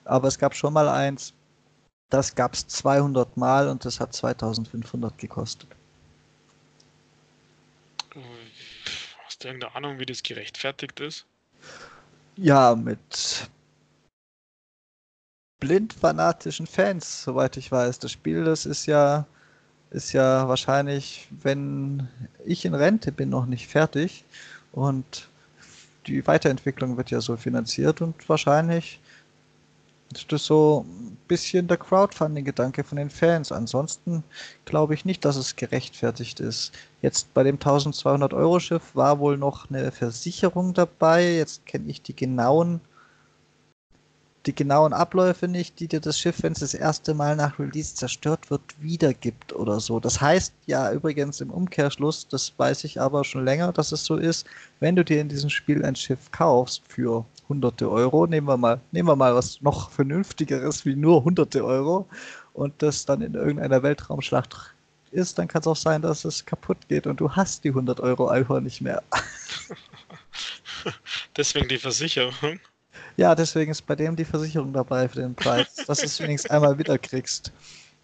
Aber 0.05 0.29
es 0.29 0.39
gab 0.39 0.55
schon 0.55 0.71
mal 0.71 0.87
eins, 0.87 1.33
das 2.09 2.35
gab 2.35 2.53
es 2.53 2.67
200 2.67 3.37
Mal 3.37 3.67
und 3.67 3.83
das 3.85 3.99
hat 3.99 4.13
2500 4.13 5.17
gekostet. 5.17 5.69
Hast 9.25 9.43
du 9.43 9.49
irgendeine 9.49 9.75
Ahnung, 9.75 9.99
wie 9.99 10.05
das 10.05 10.23
gerechtfertigt 10.23 10.99
ist? 10.99 11.25
Ja, 12.37 12.75
mit 12.75 13.49
blind 15.59 15.93
fanatischen 15.93 16.67
Fans, 16.67 17.23
soweit 17.23 17.57
ich 17.57 17.71
weiß. 17.71 17.99
Das 17.99 18.11
Spiel, 18.11 18.43
das 18.43 18.65
ist 18.65 18.85
ja, 18.85 19.25
ist 19.89 20.13
ja 20.13 20.47
wahrscheinlich, 20.47 21.27
wenn 21.41 22.07
ich 22.45 22.65
in 22.65 22.73
Rente 22.73 23.11
bin, 23.11 23.29
noch 23.29 23.45
nicht 23.45 23.67
fertig. 23.67 24.23
Und 24.71 25.29
die 26.05 26.25
Weiterentwicklung 26.25 26.97
wird 26.97 27.11
ja 27.11 27.21
so 27.21 27.35
finanziert 27.37 28.01
und 28.01 28.29
wahrscheinlich 28.29 28.99
ist 30.13 30.31
das 30.31 30.45
so 30.45 30.85
ein 30.87 31.17
bisschen 31.27 31.67
der 31.67 31.77
Crowdfunding-Gedanke 31.77 32.83
von 32.83 32.97
den 32.97 33.09
Fans. 33.09 33.51
Ansonsten 33.51 34.23
glaube 34.65 34.93
ich 34.93 35.05
nicht, 35.05 35.25
dass 35.25 35.35
es 35.35 35.55
gerechtfertigt 35.55 36.39
ist. 36.39 36.71
Jetzt 37.01 37.33
bei 37.33 37.43
dem 37.43 37.57
1200-Euro-Schiff 37.57 38.95
war 38.95 39.19
wohl 39.19 39.37
noch 39.37 39.69
eine 39.69 39.91
Versicherung 39.91 40.73
dabei. 40.73 41.35
Jetzt 41.35 41.65
kenne 41.65 41.89
ich 41.89 42.01
die 42.01 42.15
genauen 42.15 42.81
die 44.47 44.55
genauen 44.55 44.93
Abläufe 44.93 45.47
nicht, 45.47 45.79
die 45.79 45.87
dir 45.87 45.99
das 45.99 46.17
Schiff, 46.17 46.41
wenn 46.41 46.53
es 46.53 46.59
das 46.59 46.73
erste 46.73 47.13
Mal 47.13 47.35
nach 47.35 47.59
Release 47.59 47.95
zerstört 47.95 48.49
wird, 48.49 48.61
wiedergibt 48.79 49.53
oder 49.53 49.79
so. 49.79 49.99
Das 49.99 50.21
heißt 50.21 50.53
ja 50.65 50.91
übrigens 50.91 51.41
im 51.41 51.51
Umkehrschluss, 51.51 52.27
das 52.27 52.53
weiß 52.57 52.85
ich 52.85 52.99
aber 52.99 53.23
schon 53.25 53.43
länger, 53.43 53.73
dass 53.73 53.91
es 53.91 54.05
so 54.05 54.15
ist, 54.15 54.47
wenn 54.79 54.95
du 54.95 55.03
dir 55.03 55.19
in 55.19 55.29
diesem 55.29 55.49
Spiel 55.49 55.83
ein 55.83 55.95
Schiff 55.95 56.31
kaufst 56.31 56.81
für 56.87 57.25
hunderte 57.49 57.89
Euro, 57.89 58.27
nehmen 58.27 58.47
wir 58.47 58.57
mal, 58.57 58.81
nehmen 58.91 59.09
wir 59.09 59.15
mal 59.15 59.35
was 59.35 59.61
noch 59.61 59.91
vernünftigeres 59.91 60.85
wie 60.85 60.95
nur 60.95 61.23
hunderte 61.23 61.63
Euro 61.63 62.07
und 62.53 62.81
das 62.81 63.05
dann 63.05 63.21
in 63.21 63.35
irgendeiner 63.35 63.83
Weltraumschlacht 63.83 64.73
ist, 65.11 65.37
dann 65.37 65.47
kann 65.47 65.61
es 65.61 65.67
auch 65.67 65.75
sein, 65.75 66.01
dass 66.01 66.25
es 66.25 66.45
kaputt 66.45 66.77
geht 66.87 67.07
und 67.07 67.19
du 67.19 67.31
hast 67.31 67.63
die 67.63 67.69
100 67.69 67.99
Euro 67.99 68.27
einfach 68.27 68.59
nicht 68.59 68.81
mehr. 68.81 69.01
Deswegen 71.37 71.67
die 71.67 71.77
Versicherung. 71.77 72.59
Ja, 73.15 73.33
deswegen 73.33 73.71
ist 73.71 73.85
bei 73.85 73.95
dem 73.95 74.15
die 74.15 74.25
Versicherung 74.25 74.73
dabei 74.73 75.09
für 75.09 75.21
den 75.21 75.33
Preis, 75.33 75.75
dass 75.87 75.99
du 75.99 76.05
es 76.05 76.19
wenigstens 76.19 76.51
einmal 76.51 76.77
wieder 76.77 76.97
kriegst. 76.97 77.51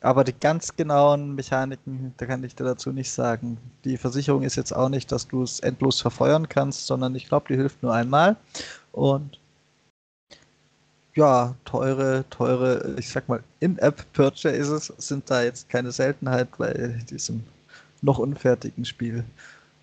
Aber 0.01 0.23
die 0.23 0.33
ganz 0.33 0.75
genauen 0.75 1.35
Mechaniken, 1.35 2.13
da 2.17 2.25
kann 2.25 2.43
ich 2.43 2.55
dir 2.55 2.65
dazu 2.65 2.91
nicht 2.91 3.11
sagen. 3.11 3.57
Die 3.85 3.95
Versicherung 3.95 4.43
ist 4.43 4.57
jetzt 4.57 4.73
auch 4.73 4.89
nicht, 4.89 5.11
dass 5.11 5.27
du 5.27 5.43
es 5.43 5.59
endlos 5.61 6.01
verfeuern 6.01 6.49
kannst, 6.49 6.87
sondern 6.87 7.15
ich 7.15 7.27
glaube, 7.27 7.45
die 7.47 7.55
hilft 7.55 7.81
nur 7.83 7.93
einmal. 7.93 8.35
Und 8.93 9.39
ja, 11.15 11.55
teure, 11.65 12.25
teure, 12.29 12.95
ich 12.97 13.09
sag 13.09 13.27
mal, 13.27 13.43
In-App-Purchases 13.59 14.93
sind 14.97 15.29
da 15.29 15.43
jetzt 15.43 15.69
keine 15.69 15.91
Seltenheit 15.91 16.47
bei 16.57 16.73
diesem 17.09 17.43
noch 18.01 18.19
unfertigen 18.19 18.85
Spiel. 18.85 19.23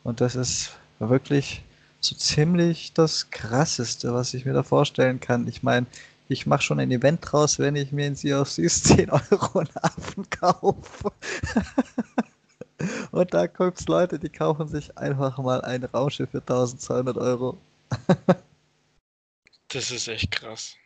Und 0.05 0.21
das 0.21 0.37
ist 0.37 0.77
wirklich 0.99 1.63
so 2.01 2.15
ziemlich 2.17 2.93
das 2.95 3.31
Krasseste, 3.31 4.15
was 4.15 4.35
ich 4.35 4.45
mir 4.45 4.55
da 4.55 4.63
vorstellen 4.63 5.21
kann. 5.21 5.47
Ich 5.49 5.63
meine, 5.63 5.87
ich 6.29 6.47
mache 6.47 6.63
schon 6.63 6.81
ein 6.81 6.91
Event 6.91 7.21
draus, 7.23 7.59
wenn 7.59 7.77
ich 7.77 7.93
mir 7.93 8.07
in 8.07 8.17
Sea 8.17 8.41
of 8.41 8.55
Thieves 8.55 8.83
10 8.85 9.11
Euro 9.11 9.59
einen 9.59 9.77
Affen 9.83 10.31
kaufe. 10.31 11.13
Und 13.11 13.35
da 13.35 13.45
es 13.45 13.89
Leute, 13.89 14.19
die 14.19 14.31
kaufen 14.31 14.69
sich 14.69 14.97
einfach 14.97 15.37
mal 15.39 15.61
ein 15.63 15.85
Raumschiff 15.85 16.31
für 16.31 16.39
1200 16.39 17.17
Euro. 17.19 17.59
das 19.73 19.91
ist 19.91 20.09
echt 20.09 20.31
krass. 20.31 20.77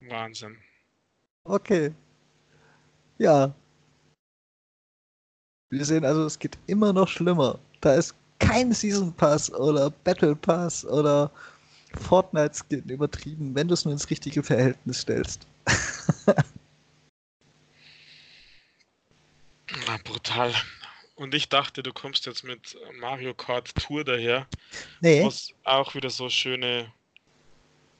Wahnsinn. 0.00 0.56
Okay. 1.44 1.92
Ja, 3.18 3.54
wir 5.70 5.84
sehen 5.84 6.04
also, 6.04 6.24
es 6.24 6.38
geht 6.38 6.58
immer 6.66 6.92
noch 6.92 7.08
schlimmer. 7.08 7.58
Da 7.80 7.94
ist 7.94 8.14
kein 8.38 8.72
Season 8.72 9.12
Pass 9.12 9.52
oder 9.52 9.90
Battle 9.90 10.36
Pass 10.36 10.84
oder 10.84 11.30
Fortnite 12.00 12.54
Skin 12.54 12.88
übertrieben, 12.88 13.54
wenn 13.54 13.68
du 13.68 13.74
es 13.74 13.84
nur 13.84 13.92
ins 13.92 14.08
richtige 14.08 14.42
Verhältnis 14.42 15.00
stellst. 15.00 15.46
Na, 19.86 19.96
brutal. 20.04 20.54
Und 21.16 21.34
ich 21.34 21.48
dachte, 21.48 21.82
du 21.82 21.92
kommst 21.92 22.26
jetzt 22.26 22.44
mit 22.44 22.76
Mario 23.00 23.34
Kart 23.34 23.74
Tour 23.74 24.04
daher. 24.04 24.46
Nee. 25.00 25.24
Was 25.24 25.48
auch 25.64 25.94
wieder 25.94 26.10
so 26.10 26.28
schöne. 26.28 26.92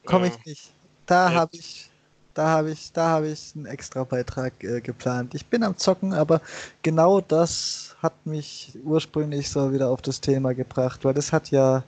Komme 0.05 0.27
äh, 0.27 0.31
ich 0.31 0.45
nicht. 0.45 0.71
Da 1.07 1.33
habe 1.33 1.57
ich 1.57 1.91
da 2.37 2.49
habe 2.49 2.71
ich, 2.71 2.93
da 2.93 3.09
habe 3.09 3.29
ich 3.29 3.53
einen 3.57 3.65
extra 3.65 4.05
Beitrag 4.05 4.53
äh, 4.63 4.83
geplant. 4.83 5.35
Ich 5.35 5.47
bin 5.47 5.63
am 5.63 5.75
Zocken, 5.79 6.13
aber 6.13 6.43
genau 6.83 7.23
das 7.23 7.97
hat 8.03 8.27
mich 8.27 8.79
ursprünglich 8.85 9.49
so 9.49 9.73
wieder 9.73 9.89
auf 9.89 10.03
das 10.03 10.21
Thema 10.21 10.53
gebracht, 10.53 11.03
weil 11.07 11.15
das 11.15 11.33
hat 11.33 11.51
ja 11.51 11.83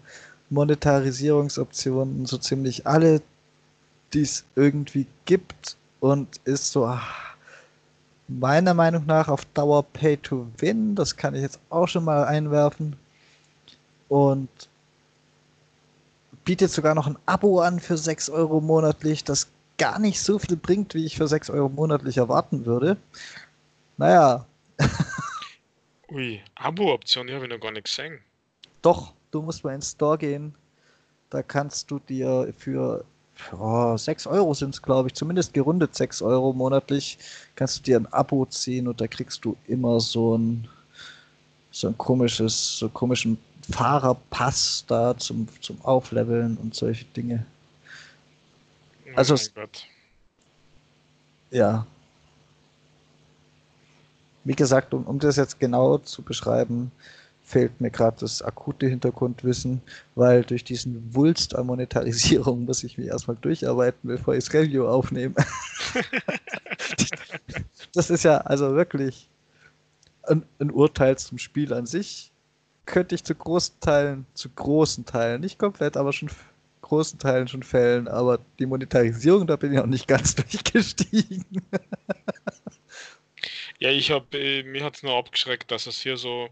Monetarisierungsoptionen 0.48 2.24
so 2.24 2.38
ziemlich 2.38 2.86
alle, 2.86 3.20
die 4.14 4.22
es 4.22 4.46
irgendwie 4.56 5.06
gibt 5.26 5.76
und 6.00 6.40
ist 6.44 6.72
so 6.72 6.86
ach, 6.86 7.27
meiner 8.28 8.74
Meinung 8.74 9.06
nach 9.06 9.28
auf 9.28 9.44
Dauer 9.54 9.82
Pay 9.82 10.18
to 10.18 10.46
Win. 10.58 10.94
Das 10.94 11.16
kann 11.16 11.34
ich 11.34 11.42
jetzt 11.42 11.58
auch 11.70 11.88
schon 11.88 12.04
mal 12.04 12.24
einwerfen. 12.24 12.96
Und 14.08 14.48
bietet 16.44 16.70
sogar 16.70 16.94
noch 16.94 17.06
ein 17.06 17.18
Abo 17.26 17.60
an 17.60 17.80
für 17.80 17.96
6 17.96 18.30
Euro 18.30 18.60
monatlich. 18.60 19.24
Das 19.24 19.48
gar 19.78 19.98
nicht 19.98 20.20
so 20.20 20.38
viel 20.38 20.56
bringt, 20.56 20.94
wie 20.94 21.04
ich 21.04 21.16
für 21.16 21.28
6 21.28 21.50
Euro 21.50 21.68
monatlich 21.68 22.18
erwarten 22.18 22.66
würde. 22.66 22.96
Naja. 23.96 24.46
Ui, 26.10 26.40
Abo-Option, 26.54 27.26
die 27.26 27.34
habe 27.34 27.44
ich 27.44 27.50
noch 27.50 27.60
gar 27.60 27.72
nicht 27.72 27.84
gesehen. 27.84 28.18
Doch, 28.82 29.12
du 29.30 29.42
musst 29.42 29.64
mal 29.64 29.74
ins 29.74 29.92
Store 29.92 30.16
gehen. 30.16 30.54
Da 31.30 31.42
kannst 31.42 31.90
du 31.90 31.98
dir 31.98 32.52
für 32.56 33.04
oh, 33.58 33.96
6 33.96 34.26
Euro 34.26 34.54
sind 34.54 34.74
es, 34.74 34.82
glaube 34.82 35.08
ich, 35.08 35.14
zumindest 35.14 35.54
gerundet 35.54 35.94
6 35.94 36.22
Euro 36.22 36.52
monatlich, 36.52 37.18
kannst 37.54 37.78
du 37.78 37.82
dir 37.82 37.98
ein 37.98 38.12
Abo 38.12 38.46
ziehen 38.46 38.88
und 38.88 39.00
da 39.00 39.06
kriegst 39.06 39.44
du 39.44 39.56
immer 39.66 40.00
so 40.00 40.36
ein 40.36 40.68
so 41.70 41.88
ein 41.88 41.98
komisches, 41.98 42.78
so 42.78 42.88
komischen 42.88 43.38
Fahrerpass 43.70 44.84
da 44.86 45.16
zum, 45.16 45.46
zum 45.60 45.80
Aufleveln 45.84 46.56
und 46.56 46.74
solche 46.74 47.04
Dinge. 47.04 47.46
Also, 49.14 49.34
oh 49.34 49.66
ja. 51.50 51.86
Wie 54.44 54.54
gesagt, 54.54 54.94
um, 54.94 55.04
um 55.04 55.18
das 55.18 55.36
jetzt 55.36 55.60
genau 55.60 55.98
zu 55.98 56.22
beschreiben, 56.22 56.90
fehlt 57.48 57.80
mir 57.80 57.90
gerade 57.90 58.18
das 58.20 58.42
akute 58.42 58.86
Hintergrundwissen, 58.86 59.80
weil 60.14 60.44
durch 60.44 60.64
diesen 60.64 61.14
Wulst 61.14 61.56
an 61.56 61.66
Monetarisierung 61.66 62.64
muss 62.66 62.84
ich 62.84 62.98
mich 62.98 63.06
erstmal 63.06 63.38
durcharbeiten, 63.40 64.08
bevor 64.08 64.34
ich 64.34 64.44
das 64.44 64.52
Review 64.52 64.86
aufnehme. 64.86 65.34
das 67.94 68.10
ist 68.10 68.24
ja 68.24 68.38
also 68.38 68.74
wirklich 68.74 69.28
ein, 70.24 70.44
ein, 70.58 70.70
Urteil 70.70 71.16
zum 71.16 71.38
Spiel 71.38 71.72
an 71.72 71.86
sich. 71.86 72.30
Könnte 72.84 73.14
ich 73.14 73.24
zu 73.24 73.34
großen 73.34 73.76
Teilen, 73.80 74.26
zu 74.34 74.50
großen 74.50 75.06
Teilen, 75.06 75.40
nicht 75.40 75.58
komplett, 75.58 75.96
aber 75.96 76.12
schon 76.12 76.30
großen 76.82 77.18
Teilen 77.18 77.48
schon 77.48 77.62
fällen, 77.62 78.08
aber 78.08 78.40
die 78.58 78.66
Monetarisierung, 78.66 79.46
da 79.46 79.56
bin 79.56 79.72
ich 79.72 79.78
auch 79.78 79.86
nicht 79.86 80.06
ganz 80.06 80.34
durchgestiegen. 80.34 81.44
ja, 83.78 83.90
ich 83.90 84.10
habe, 84.10 84.38
äh, 84.38 84.62
mir 84.64 84.84
hat 84.84 84.96
es 84.96 85.02
nur 85.02 85.16
abgeschreckt, 85.16 85.70
dass 85.70 85.86
es 85.86 85.98
hier 85.98 86.18
so 86.18 86.50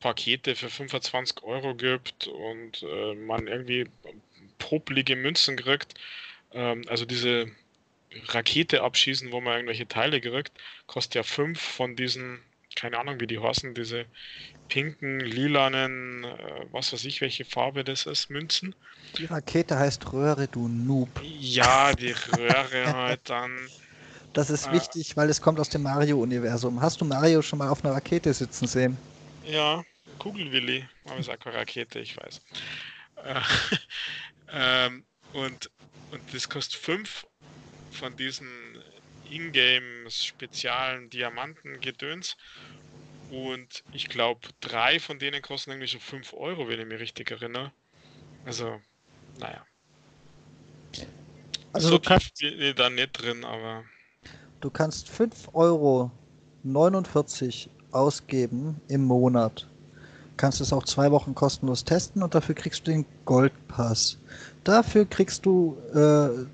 Pakete 0.00 0.54
für 0.54 0.70
25 0.70 1.42
Euro 1.42 1.74
gibt 1.74 2.26
und 2.26 2.82
äh, 2.82 3.14
man 3.14 3.46
irgendwie 3.46 3.86
poplige 4.58 5.16
Münzen 5.16 5.56
kriegt. 5.56 5.94
Ähm, 6.52 6.84
also 6.88 7.04
diese 7.04 7.50
Rakete 8.28 8.82
abschießen, 8.82 9.32
wo 9.32 9.40
man 9.40 9.54
irgendwelche 9.54 9.88
Teile 9.88 10.20
kriegt, 10.20 10.52
kostet 10.86 11.14
ja 11.16 11.22
fünf 11.22 11.60
von 11.60 11.96
diesen 11.96 12.40
keine 12.78 12.98
Ahnung, 12.98 13.20
wie 13.20 13.26
die 13.26 13.40
heißen, 13.40 13.74
diese 13.74 14.06
pinken, 14.68 15.20
lilanen, 15.20 16.24
äh, 16.24 16.66
was 16.70 16.92
weiß 16.92 17.04
ich, 17.06 17.20
welche 17.20 17.44
Farbe 17.44 17.82
das 17.84 18.06
ist, 18.06 18.30
Münzen. 18.30 18.74
Die 19.16 19.24
Rakete 19.24 19.78
heißt 19.78 20.12
Röhre, 20.12 20.46
du 20.46 20.68
Noob. 20.68 21.08
Ja, 21.22 21.92
die 21.92 22.12
Röhre 22.12 22.92
halt 22.92 23.20
dann. 23.24 23.68
Das 24.32 24.50
ist 24.50 24.68
äh, 24.68 24.72
wichtig, 24.72 25.16
weil 25.16 25.28
es 25.30 25.40
kommt 25.40 25.58
aus 25.58 25.70
dem 25.70 25.82
Mario-Universum. 25.82 26.80
Hast 26.80 27.00
du 27.00 27.04
Mario 27.04 27.42
schon 27.42 27.58
mal 27.58 27.68
auf 27.68 27.84
einer 27.84 27.94
Rakete 27.94 28.32
sitzen 28.32 28.66
sehen? 28.66 28.96
Ja, 29.44 29.82
Kugelwilli, 30.18 30.86
aber 31.04 31.18
ist 31.18 31.30
auch 31.30 31.38
keine 31.38 31.56
Rakete, 31.56 32.00
ich 32.00 32.16
weiß. 32.16 32.40
Äh, 33.24 33.40
ähm, 34.52 35.04
und, 35.32 35.70
und 36.10 36.34
das 36.34 36.48
kostet 36.48 36.80
fünf 36.80 37.26
von 37.90 38.16
diesen 38.16 38.48
Ingame-spezialen 39.30 41.10
Diamanten-Gedöns. 41.10 42.36
Und 43.30 43.84
ich 43.92 44.08
glaube, 44.08 44.48
drei 44.60 44.98
von 45.00 45.18
denen 45.18 45.42
kosten 45.42 45.70
irgendwie 45.70 45.88
schon 45.88 46.00
5 46.00 46.32
Euro, 46.32 46.68
wenn 46.68 46.80
ich 46.80 46.86
mich 46.86 47.00
richtig 47.00 47.30
erinnere. 47.30 47.72
Also, 48.46 48.80
naja. 49.38 49.66
Also 51.72 51.88
so 51.88 51.98
du 51.98 52.08
kannst, 52.08 52.42
da 52.76 52.90
nicht 52.90 53.12
drin, 53.12 53.44
aber. 53.44 53.84
Du 54.60 54.70
kannst 54.70 55.10
5,49 55.10 55.52
Euro 55.54 56.10
ausgeben 57.90 58.80
im 58.88 59.04
Monat. 59.04 59.68
Kannst 60.38 60.62
es 60.62 60.72
auch 60.72 60.84
zwei 60.84 61.10
Wochen 61.10 61.34
kostenlos 61.34 61.84
testen 61.84 62.22
und 62.22 62.34
dafür 62.34 62.54
kriegst 62.54 62.86
du 62.86 62.92
den 62.92 63.04
Goldpass. 63.26 64.16
Dafür 64.64 65.04
kriegst 65.04 65.44
du 65.44 65.76
äh, 65.92 66.46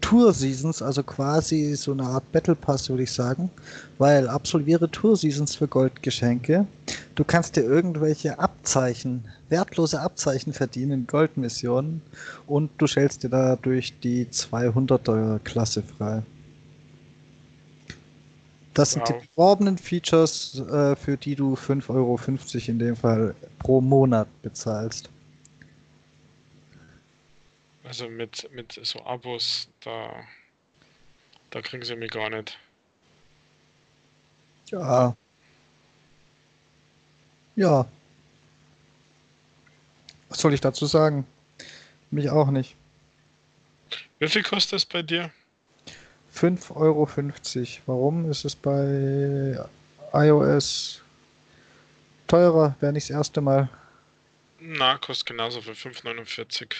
Tour 0.00 0.32
Seasons, 0.32 0.82
also 0.82 1.02
quasi 1.02 1.74
so 1.74 1.92
eine 1.92 2.04
Art 2.04 2.30
Battle 2.32 2.54
Pass, 2.54 2.88
würde 2.88 3.02
ich 3.04 3.12
sagen, 3.12 3.50
weil 3.98 4.28
absolviere 4.28 4.90
Tour 4.90 5.16
Seasons 5.16 5.56
für 5.56 5.68
Goldgeschenke. 5.68 6.66
Du 7.14 7.24
kannst 7.24 7.56
dir 7.56 7.62
irgendwelche 7.62 8.38
Abzeichen, 8.38 9.24
wertlose 9.48 10.00
Abzeichen 10.00 10.52
verdienen, 10.52 11.06
Goldmissionen 11.06 12.02
und 12.46 12.70
du 12.78 12.86
stellst 12.86 13.22
dir 13.22 13.28
dadurch 13.28 13.98
die 14.00 14.26
200er 14.26 15.38
Klasse 15.40 15.82
frei. 15.82 16.22
Das 18.78 18.94
wow. 18.94 19.08
sind 19.08 19.22
die 19.22 19.26
beworbenen 19.26 19.76
Features, 19.76 20.60
äh, 20.60 20.94
für 20.94 21.16
die 21.16 21.34
du 21.34 21.54
5,50 21.54 21.88
Euro 21.90 22.20
in 22.70 22.78
dem 22.78 22.94
Fall 22.94 23.34
pro 23.58 23.80
Monat 23.80 24.28
bezahlst. 24.42 25.10
Also 27.82 28.08
mit, 28.08 28.48
mit 28.52 28.78
so 28.80 29.04
Abos, 29.04 29.68
da, 29.80 30.14
da 31.50 31.60
kriegen 31.60 31.82
sie 31.82 31.96
mich 31.96 32.12
gar 32.12 32.30
nicht. 32.30 32.56
Ja. 34.66 35.16
Ja. 37.56 37.84
Was 40.28 40.38
soll 40.38 40.54
ich 40.54 40.60
dazu 40.60 40.86
sagen? 40.86 41.26
Mich 42.12 42.30
auch 42.30 42.52
nicht. 42.52 42.76
Wie 44.20 44.28
viel 44.28 44.44
kostet 44.44 44.76
es 44.76 44.86
bei 44.86 45.02
dir? 45.02 45.32
5,50 46.38 46.76
Euro. 46.76 47.08
Warum 47.86 48.30
ist 48.30 48.44
es 48.44 48.54
bei 48.54 49.58
iOS 50.12 51.02
teurer? 52.28 52.76
Wäre 52.80 52.92
nicht 52.92 53.10
das 53.10 53.16
erste 53.16 53.40
Mal. 53.40 53.68
Na, 54.60 54.98
kostet 54.98 55.26
genauso 55.26 55.60
für 55.60 55.72
5,49. 55.72 56.74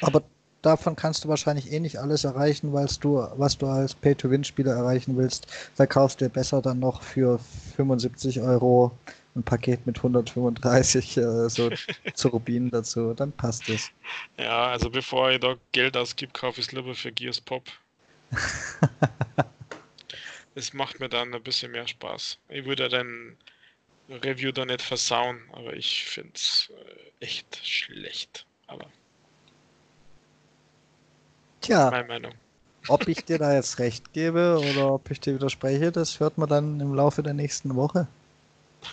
Aber 0.00 0.22
davon 0.62 0.96
kannst 0.96 1.24
du 1.24 1.28
wahrscheinlich 1.28 1.70
eh 1.70 1.78
nicht 1.78 1.98
alles 1.98 2.24
erreichen, 2.24 2.72
weil 2.72 2.88
du, 3.00 3.26
was 3.36 3.56
du 3.56 3.66
als 3.66 3.94
Pay-to-Win-Spieler 3.94 4.72
erreichen 4.72 5.16
willst. 5.16 5.46
Da 5.76 5.86
kaufst 5.86 6.20
du 6.20 6.24
dir 6.24 6.30
besser 6.30 6.60
dann 6.60 6.80
noch 6.80 7.02
für 7.02 7.38
75 7.76 8.40
Euro 8.40 8.96
ein 9.36 9.42
Paket 9.42 9.86
mit 9.86 9.96
135 9.98 11.16
äh, 11.16 11.48
so 11.48 11.70
zu 12.14 12.28
Rubinen 12.28 12.70
dazu, 12.70 13.14
dann 13.14 13.32
passt 13.32 13.68
es. 13.68 13.90
Ja, 14.38 14.68
also 14.68 14.90
bevor 14.90 15.30
ich 15.30 15.40
da 15.40 15.56
Geld 15.72 15.96
ausgib, 15.96 16.32
kaufe 16.34 16.60
ich 16.60 16.66
es 16.68 16.72
lieber 16.72 16.94
für 16.94 17.12
Gears 17.12 17.40
Pop. 17.40 17.64
Es 20.56 20.72
macht 20.72 21.00
mir 21.00 21.08
dann 21.08 21.34
ein 21.34 21.42
bisschen 21.42 21.72
mehr 21.72 21.88
Spaß. 21.88 22.38
Ich 22.48 22.64
würde 22.64 22.88
dein 22.88 23.36
Review 24.08 24.52
da 24.52 24.64
nicht 24.64 24.82
versauen, 24.82 25.40
aber 25.52 25.74
ich 25.74 26.04
finde 26.04 26.32
es 26.34 26.70
äh, 27.20 27.24
echt 27.24 27.60
schlecht. 27.66 28.46
Aber 28.68 28.86
Tja, 31.60 31.90
Meine 31.90 32.06
Meinung. 32.06 32.32
ob 32.88 33.08
ich 33.08 33.24
dir 33.24 33.38
da 33.38 33.54
jetzt 33.54 33.78
recht 33.78 34.12
gebe 34.12 34.58
oder 34.58 34.92
ob 34.94 35.10
ich 35.10 35.18
dir 35.20 35.34
widerspreche, 35.34 35.90
das 35.90 36.20
hört 36.20 36.38
man 36.38 36.48
dann 36.48 36.78
im 36.80 36.94
Laufe 36.94 37.22
der 37.22 37.34
nächsten 37.34 37.74
Woche. 37.74 38.06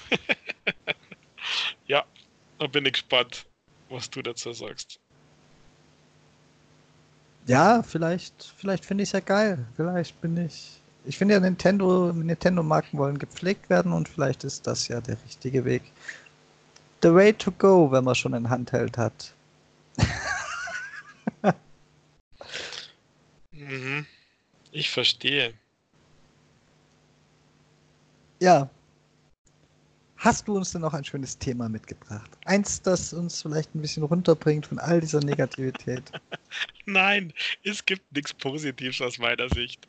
ja, 1.87 2.03
da 2.59 2.67
bin 2.67 2.85
ich 2.85 2.93
gespannt, 2.93 3.45
was 3.89 4.09
du 4.09 4.21
dazu 4.21 4.53
sagst. 4.53 4.99
Ja, 7.47 7.81
vielleicht, 7.83 8.53
vielleicht 8.57 8.85
finde 8.85 9.03
ich 9.03 9.09
es 9.09 9.13
ja 9.13 9.19
geil. 9.19 9.65
Vielleicht 9.75 10.19
bin 10.21 10.37
ich. 10.37 10.81
Ich 11.03 11.17
finde 11.17 11.33
ja, 11.33 11.39
Nintendo, 11.39 12.13
Nintendo-Marken 12.13 12.97
wollen 12.99 13.17
gepflegt 13.17 13.69
werden 13.69 13.91
und 13.91 14.07
vielleicht 14.07 14.43
ist 14.43 14.67
das 14.67 14.87
ja 14.87 15.01
der 15.01 15.17
richtige 15.25 15.65
Weg. 15.65 15.81
The 17.01 17.13
way 17.13 17.33
to 17.33 17.51
go, 17.51 17.91
wenn 17.91 18.03
man 18.03 18.13
schon 18.13 18.35
ein 18.35 18.49
Handheld 18.49 18.97
hat. 18.97 19.33
Mhm. 23.61 24.05
Ich 24.71 24.89
verstehe. 24.89 25.53
Ja. 28.39 28.69
Hast 30.21 30.47
du 30.47 30.55
uns 30.55 30.71
denn 30.71 30.81
noch 30.81 30.93
ein 30.93 31.03
schönes 31.03 31.35
Thema 31.35 31.67
mitgebracht? 31.67 32.29
Eins, 32.45 32.79
das 32.79 33.11
uns 33.11 33.41
vielleicht 33.41 33.73
ein 33.73 33.81
bisschen 33.81 34.03
runterbringt 34.03 34.67
von 34.67 34.77
all 34.77 35.01
dieser 35.01 35.19
Negativität. 35.19 36.03
Nein, 36.85 37.33
es 37.63 37.83
gibt 37.83 38.03
nichts 38.13 38.31
Positives 38.31 39.01
aus 39.01 39.17
meiner 39.17 39.49
Sicht. 39.49 39.87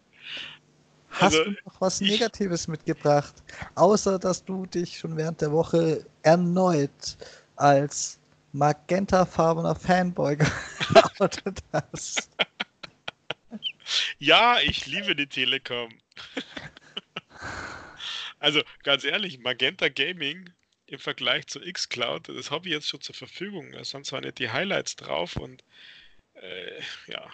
Hast 1.11 1.37
also, 1.37 1.45
du 1.45 1.51
noch 1.67 1.79
was 1.83 2.01
Negatives 2.01 2.63
ich... 2.63 2.69
mitgebracht? 2.69 3.35
Außer, 3.75 4.19
dass 4.19 4.43
du 4.43 4.65
dich 4.65 4.99
schon 4.99 5.19
während 5.19 5.43
der 5.43 5.53
Woche 5.53 6.07
erneut 6.23 7.19
als 7.57 8.19
magentafarbener 8.53 9.75
Fanboy 9.75 10.37
geoutet 11.19 11.63
hast. 11.75 12.31
Ja, 14.19 14.59
ich 14.61 14.87
liebe 14.87 15.15
die 15.15 15.27
Telekom. 15.27 15.91
Also 18.43 18.63
ganz 18.83 19.05
ehrlich, 19.05 19.39
Magenta 19.39 19.89
Gaming 19.89 20.51
im 20.87 20.99
Vergleich 20.99 21.47
zu 21.47 21.61
xCloud, 21.61 22.29
das 22.29 22.51
habe 22.51 22.69
ich 22.69 22.75
jetzt 22.75 22.89
schon 22.89 23.01
zur 23.01 23.15
Verfügung. 23.15 23.73
Da 23.73 23.85
sind 23.85 24.05
zwar 24.05 24.21
nicht 24.21 24.39
die 24.39 24.51
Highlights 24.51 24.97
drauf 24.97 25.37
und 25.37 25.63
äh, 26.35 26.81
ja, 27.07 27.27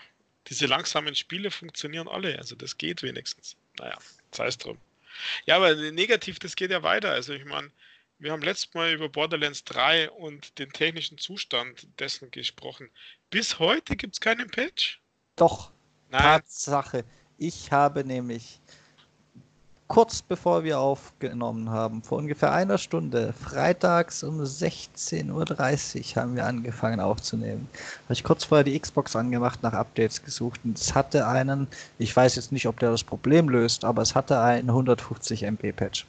diese 0.46 0.66
langsamen 0.66 1.14
Spiele 1.14 1.50
funktionieren 1.50 2.08
alle, 2.08 2.38
also 2.38 2.54
das 2.54 2.78
geht 2.78 3.02
wenigstens. 3.02 3.56
Naja, 3.78 3.98
sei 4.32 4.46
es 4.46 4.58
drum. 4.58 4.78
Ja, 5.46 5.56
aber 5.56 5.74
negativ, 5.74 6.38
das 6.38 6.56
geht 6.56 6.70
ja 6.70 6.82
weiter. 6.82 7.10
Also 7.10 7.32
ich 7.32 7.44
meine, 7.44 7.70
wir 8.18 8.32
haben 8.32 8.42
letztes 8.42 8.74
Mal 8.74 8.92
über 8.92 9.08
Borderlands 9.08 9.64
3 9.64 10.10
und 10.10 10.58
den 10.58 10.72
technischen 10.72 11.18
Zustand 11.18 11.86
dessen 11.98 12.30
gesprochen. 12.30 12.90
Bis 13.30 13.58
heute 13.58 13.96
gibt 13.96 14.14
es 14.14 14.20
keinen 14.20 14.50
Patch. 14.50 15.00
Doch, 15.36 15.72
Nein. 16.10 16.22
Tatsache. 16.22 17.04
Ich 17.36 17.70
habe 17.70 18.04
nämlich 18.04 18.60
kurz 19.88 20.22
bevor 20.22 20.64
wir 20.64 20.78
aufgenommen 20.78 21.70
haben, 21.70 22.02
vor 22.02 22.18
ungefähr 22.18 22.52
einer 22.52 22.78
Stunde, 22.78 23.32
freitags 23.32 24.22
um 24.22 24.40
16.30 24.40 26.16
Uhr 26.16 26.22
haben 26.22 26.36
wir 26.36 26.46
angefangen 26.46 27.00
aufzunehmen. 27.00 27.68
Habe 28.04 28.12
ich 28.12 28.22
kurz 28.22 28.44
vorher 28.44 28.64
die 28.64 28.78
Xbox 28.78 29.16
angemacht, 29.16 29.62
nach 29.62 29.72
Updates 29.72 30.22
gesucht 30.22 30.60
und 30.64 30.78
es 30.78 30.94
hatte 30.94 31.26
einen, 31.26 31.66
ich 31.98 32.14
weiß 32.14 32.36
jetzt 32.36 32.52
nicht, 32.52 32.66
ob 32.68 32.78
der 32.78 32.90
das 32.90 33.02
Problem 33.02 33.48
löst, 33.48 33.84
aber 33.84 34.02
es 34.02 34.14
hatte 34.14 34.40
einen 34.40 34.68
150 34.68 35.42
MB 35.42 35.72
Patch. 35.72 36.06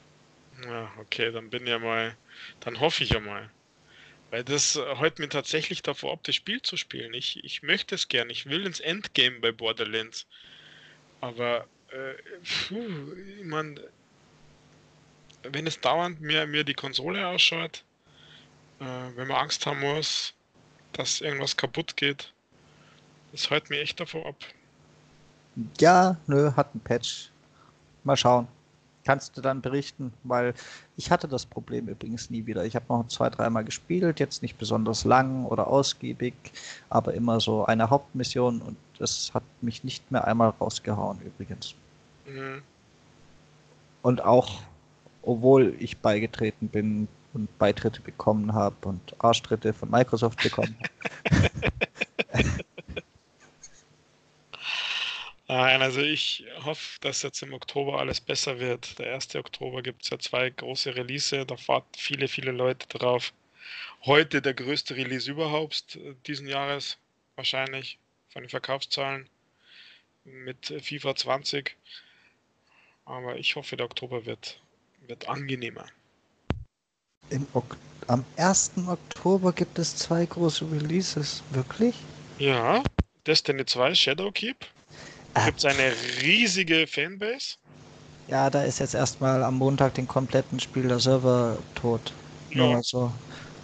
Ja, 0.66 0.90
okay, 1.00 1.32
dann 1.32 1.50
bin 1.50 1.66
ja 1.66 1.80
mal, 1.80 2.14
dann 2.60 2.80
hoffe 2.80 3.04
ich 3.04 3.12
ja 3.12 3.20
mal. 3.20 3.50
Weil 4.32 4.44
das 4.44 4.76
äh, 4.76 4.96
heute 4.96 5.22
mir 5.22 5.30
tatsächlich 5.30 5.82
davor 5.82 6.14
ab, 6.14 6.20
das 6.24 6.36
Spiel 6.36 6.62
zu 6.62 6.78
spielen. 6.78 7.14
Ich, 7.14 7.44
ich 7.44 7.64
möchte 7.64 7.96
es 7.96 8.08
gern. 8.08 8.30
Ich 8.30 8.46
will 8.46 8.66
ins 8.66 8.80
Endgame 8.80 9.40
bei 9.40 9.52
Borderlands. 9.52 10.28
Aber, 11.22 11.66
äh, 11.92 12.16
puh, 12.68 13.14
ich 13.40 13.46
meine, 13.46 13.82
wenn 15.44 15.68
es 15.68 15.80
dauernd 15.80 16.22
mir, 16.22 16.46
mir 16.48 16.64
die 16.64 16.74
Konsole 16.74 17.26
ausschaut, 17.28 17.84
äh, 18.80 18.86
wenn 19.16 19.28
man 19.28 19.38
Angst 19.38 19.66
haben 19.66 19.80
muss, 19.80 20.34
dass 20.94 21.22
irgendwas 21.22 21.56
kaputt 21.56 21.96
geht, 21.98 22.34
das 23.32 23.50
hält 23.50 23.70
mir 23.70 23.82
echt 23.82 24.00
davor 24.00 24.28
ab. 24.28 24.36
Ja, 25.80 26.18
nö, 26.28 26.52
hat 26.56 26.74
ein 26.74 26.80
Patch. 26.80 27.30
Mal 28.04 28.18
schauen 28.18 28.48
kannst 29.10 29.36
du 29.36 29.42
dann 29.42 29.60
berichten, 29.60 30.14
weil 30.24 30.54
ich 30.96 31.10
hatte 31.10 31.28
das 31.28 31.44
Problem 31.44 31.88
übrigens 31.88 32.30
nie 32.30 32.46
wieder. 32.46 32.64
Ich 32.66 32.76
habe 32.76 32.86
noch 32.90 33.08
zwei, 33.08 33.32
dreimal 33.32 33.64
gespielt, 33.64 34.20
jetzt 34.20 34.44
nicht 34.44 34.60
besonders 34.60 35.04
lang 35.04 35.46
oder 35.46 35.66
ausgiebig, 35.66 36.36
aber 36.92 37.16
immer 37.16 37.40
so 37.40 37.66
eine 37.66 37.90
Hauptmission 37.90 38.62
und 38.62 38.78
das 39.00 39.34
hat 39.34 39.44
mich 39.62 39.84
nicht 39.84 40.12
mehr 40.12 40.28
einmal 40.28 40.50
rausgehauen 40.50 41.20
übrigens. 41.22 41.74
Mhm. 42.26 42.62
Und 44.02 44.22
auch, 44.24 44.62
obwohl 45.24 45.76
ich 45.80 45.98
beigetreten 45.98 46.68
bin 46.68 47.08
und 47.34 47.58
Beitritte 47.58 48.02
bekommen 48.02 48.54
habe 48.54 48.76
und 48.88 49.16
Arschtritte 49.20 49.74
von 49.74 49.90
Microsoft 49.90 50.42
bekommen 50.42 50.78
habe. 50.80 51.50
Nein, 55.48 55.82
also 55.82 56.02
ich 56.02 56.46
hoffe, 56.64 57.00
dass 57.02 57.24
jetzt 57.24 57.42
im 57.42 57.54
Oktober 57.54 58.00
alles 58.00 58.22
besser 58.22 58.60
wird. 58.60 59.00
Der 59.00 59.16
1. 59.16 59.36
Oktober 59.36 59.82
gibt 59.82 60.04
es 60.04 60.12
ja 60.12 60.20
zwei 60.20 60.52
große 60.52 60.96
Release, 60.96 61.46
da 61.46 61.56
warten 61.68 61.98
viele, 61.98 62.28
viele 62.28 62.52
Leute 62.52 62.88
drauf. 62.88 63.34
Heute 64.06 64.44
der 64.44 64.54
größte 64.54 64.96
Release 64.96 65.30
überhaupt 65.30 66.00
diesen 66.28 66.48
Jahres, 66.48 66.98
wahrscheinlich 67.36 67.99
von 68.30 68.44
den 68.44 68.50
Verkaufszahlen 68.50 69.30
mit 70.24 70.74
FIFA 70.82 71.16
20. 71.16 71.76
Aber 73.06 73.38
ich 73.38 73.56
hoffe, 73.56 73.76
der 73.78 73.86
Oktober 73.86 74.26
wird, 74.26 74.62
wird 75.08 75.28
angenehmer. 75.28 75.86
Ok 77.54 77.78
am 78.08 78.26
1. 78.38 78.72
Oktober 78.88 79.54
gibt 79.54 79.78
es 79.78 79.96
zwei 79.96 80.26
große 80.26 80.66
Releases, 80.72 81.44
wirklich? 81.52 81.96
Ja, 82.40 82.82
Destiny 83.28 83.66
2 83.66 83.94
Shadowkeep 83.94 84.66
Ah. 85.36 85.46
Gibt 85.46 85.60
es 85.60 85.66
eine 85.66 85.94
riesige 86.24 86.88
Fanbase? 86.88 87.58
Ja, 88.28 88.50
da 88.50 88.64
ist 88.64 88.80
jetzt 88.80 88.96
erstmal 88.96 89.44
am 89.44 89.56
Montag 89.56 89.94
den 89.94 90.08
kompletten 90.08 90.60
Spiel 90.60 90.88
der 90.88 91.00
Server 91.00 91.58
tot. 91.76 92.14
Ja. 92.50 92.58
Nur 92.58 92.74
mal 92.74 92.84
so. 92.84 93.12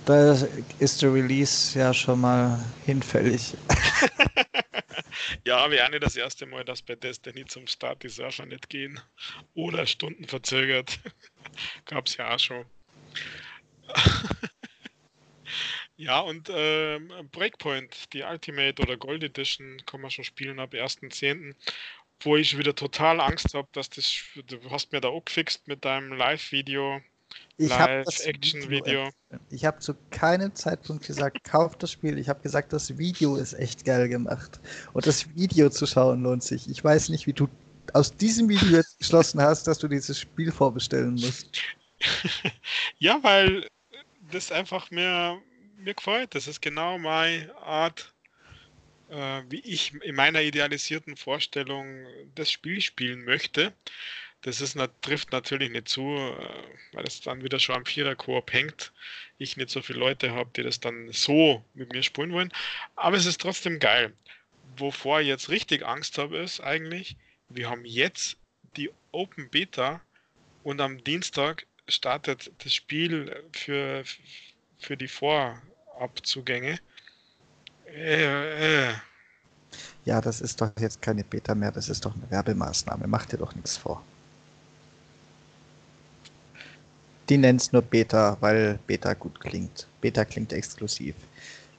Da 0.06 0.38
ist 0.78 1.02
der 1.02 1.12
Release 1.12 1.78
ja 1.78 1.92
schon 1.92 2.22
mal 2.22 2.64
hinfällig. 2.86 3.56
Ja, 5.48 5.70
wäre 5.70 5.92
nicht 5.92 6.04
das 6.04 6.16
erste 6.16 6.48
Mal, 6.48 6.66
dass 6.66 6.82
bei 6.82 6.96
Destiny 6.96 7.46
zum 7.46 7.68
Start 7.68 8.02
die 8.02 8.10
Server 8.10 8.46
nicht 8.48 8.68
gehen. 8.68 9.00
Oder 9.54 9.86
Stunden 9.86 10.28
verzögert. 10.28 11.00
Gab 11.86 12.08
es 12.08 12.18
ja 12.18 12.34
auch 12.34 12.40
schon. 12.40 12.66
Ja, 15.98 16.20
und 16.20 16.50
ähm, 16.54 17.10
Breakpoint, 17.32 18.12
die 18.14 18.24
Ultimate 18.24 18.82
oder 18.82 18.98
Gold 18.98 19.24
Edition, 19.24 19.82
kann 19.86 20.02
man 20.02 20.12
schon 20.12 20.26
spielen 20.26 20.60
ab 20.60 20.74
1.10. 20.74 21.56
Wo 22.22 22.36
ich 22.36 22.58
wieder 22.58 22.76
total 22.76 23.22
Angst 23.22 23.54
habe, 23.54 23.68
dass 23.72 23.90
das. 23.90 24.14
Du 24.48 24.60
hast 24.72 24.92
mir 24.92 25.00
da 25.02 25.10
auch 25.10 25.24
gefixt 25.24 25.68
mit 25.68 25.86
deinem 25.86 26.12
Live-Video, 26.14 27.02
Live-Action-Video. 27.58 29.10
Ich 29.50 29.66
habe 29.66 29.80
zu 29.80 29.96
keinem 30.12 30.54
Zeitpunkt 30.56 31.06
gesagt, 31.06 31.44
kauf 31.44 31.78
das 31.78 31.92
Spiel. 31.92 32.18
Ich 32.18 32.30
habe 32.30 32.42
gesagt, 32.42 32.74
das 32.74 32.98
Video 32.98 33.36
ist 33.36 33.54
echt 33.54 33.86
geil 33.86 34.10
gemacht. 34.10 34.60
Und 34.94 35.08
das 35.08 35.34
Video 35.36 35.70
zu 35.70 35.86
schauen 35.86 36.24
lohnt 36.24 36.44
sich. 36.44 36.70
Ich 36.70 36.84
weiß 36.84 37.10
nicht, 37.10 37.28
wie 37.28 37.34
du 37.34 37.48
aus 37.94 38.16
diesem 38.16 38.50
Video 38.50 38.78
jetzt 38.78 38.98
beschlossen 39.00 39.42
hast, 39.42 39.68
dass 39.68 39.80
du 39.80 39.88
dieses 39.88 40.20
Spiel 40.20 40.52
vorbestellen 40.52 41.14
musst. 41.14 41.62
ja, 43.00 43.20
weil 43.24 43.68
das 44.32 44.52
einfach 44.52 44.92
mir, 44.92 45.42
mir 45.78 45.94
gefällt. 45.94 46.36
Das 46.36 46.48
ist 46.48 46.62
genau 46.62 46.98
meine 46.98 47.56
Art, 47.58 48.14
äh, 49.10 49.42
wie 49.50 49.62
ich 49.62 49.94
in 50.04 50.16
meiner 50.16 50.42
idealisierten 50.42 51.16
Vorstellung 51.16 52.06
das 52.36 52.52
Spiel 52.52 52.82
spielen 52.82 53.24
möchte. 53.24 53.74
Das 54.46 54.62
ist, 54.62 54.78
trifft 55.02 55.32
natürlich 55.32 55.72
nicht 55.72 55.90
zu, 55.90 56.02
äh, 56.02 56.38
weil 56.94 57.04
es 57.06 57.20
dann 57.20 57.44
wieder 57.44 57.58
schon 57.58 57.78
am 57.78 57.86
Vierer-Koop 57.86 58.54
hängt. 58.54 58.94
Ich 59.40 59.58
nicht 59.58 59.72
so 59.72 59.82
viele 59.82 59.98
Leute 59.98 60.34
habe, 60.34 60.52
die 60.56 60.62
das 60.62 60.80
dann 60.80 61.12
so 61.12 61.66
mit 61.74 61.92
mir 61.92 62.04
spielen 62.04 62.32
wollen. 62.32 62.54
Aber 62.96 63.18
es 63.18 63.26
ist 63.26 63.42
trotzdem 63.42 63.80
geil. 63.80 64.14
Wovor 64.78 65.22
ich 65.22 65.28
jetzt 65.28 65.50
richtig 65.50 65.84
Angst 65.84 66.20
habe, 66.20 66.38
ist 66.38 66.60
eigentlich, 66.60 67.18
wir 67.50 67.72
haben 67.72 67.86
jetzt 67.86 68.38
die 68.78 68.92
Open 69.12 69.50
Beta 69.50 70.00
und 70.62 70.80
am 70.80 71.04
Dienstag 71.04 71.66
startet 71.88 72.52
das 72.60 72.72
Spiel 72.72 73.36
für, 73.52 74.04
für 74.78 74.96
die 74.96 75.08
Vorabzugänge. 75.08 76.80
Äh, 77.88 78.90
äh. 78.90 78.94
Ja, 80.04 80.22
das 80.22 80.40
ist 80.40 80.62
doch 80.62 80.72
jetzt 80.80 81.02
keine 81.02 81.24
Beta 81.24 81.56
mehr, 81.56 81.72
das 81.72 81.90
ist 81.90 82.06
doch 82.06 82.14
eine 82.14 82.30
Werbemaßnahme. 82.30 83.08
Mach 83.08 83.26
dir 83.26 83.38
doch 83.38 83.56
nichts 83.56 83.76
vor. 83.76 84.06
Die 87.30 87.38
nennen 87.38 87.58
es 87.58 87.72
nur 87.72 87.82
Beta, 87.82 88.38
weil 88.40 88.80
Beta 88.86 89.14
gut 89.14 89.40
klingt. 89.40 89.88
Beta 90.02 90.26
klingt 90.26 90.54
exklusiv. 90.54 91.16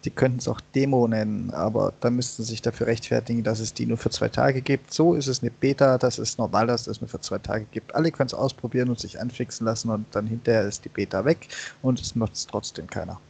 Die 0.05 0.11
könnten 0.11 0.39
es 0.39 0.49
auch 0.49 0.61
Demo 0.75 1.09
nennen, 1.09 1.51
aber 1.51 1.93
da 2.01 2.11
müssten 2.11 2.45
sie 2.45 2.51
sich 2.51 2.63
dafür 2.63 2.87
rechtfertigen, 2.87 3.43
dass 3.43 3.59
es 3.59 3.75
die 3.75 3.87
nur 3.87 3.97
für 3.97 4.11
zwei 4.11 4.29
Tage 4.29 4.61
gibt. 4.61 4.93
So 4.93 5.15
ist 5.15 5.27
es 5.27 5.43
eine 5.43 5.51
Beta, 5.51 5.99
das 5.99 6.19
ist 6.19 6.39
normal, 6.39 6.67
dass 6.69 6.87
es 6.87 7.01
nur 7.01 7.09
für 7.09 7.21
zwei 7.21 7.39
Tage 7.39 7.67
gibt. 7.73 7.95
Alle 7.95 8.13
können 8.13 8.29
es 8.29 8.35
ausprobieren 8.35 8.89
und 8.89 9.01
sich 9.01 9.21
anfixen 9.21 9.67
lassen 9.67 9.91
und 9.91 10.07
dann 10.13 10.27
hinterher 10.27 10.63
ist 10.63 10.85
die 10.85 10.89
Beta 10.89 11.25
weg 11.25 11.49
und 11.83 12.01
es 12.01 12.15
nutzt 12.15 12.51
trotzdem 12.51 12.87
keiner. 12.89 13.21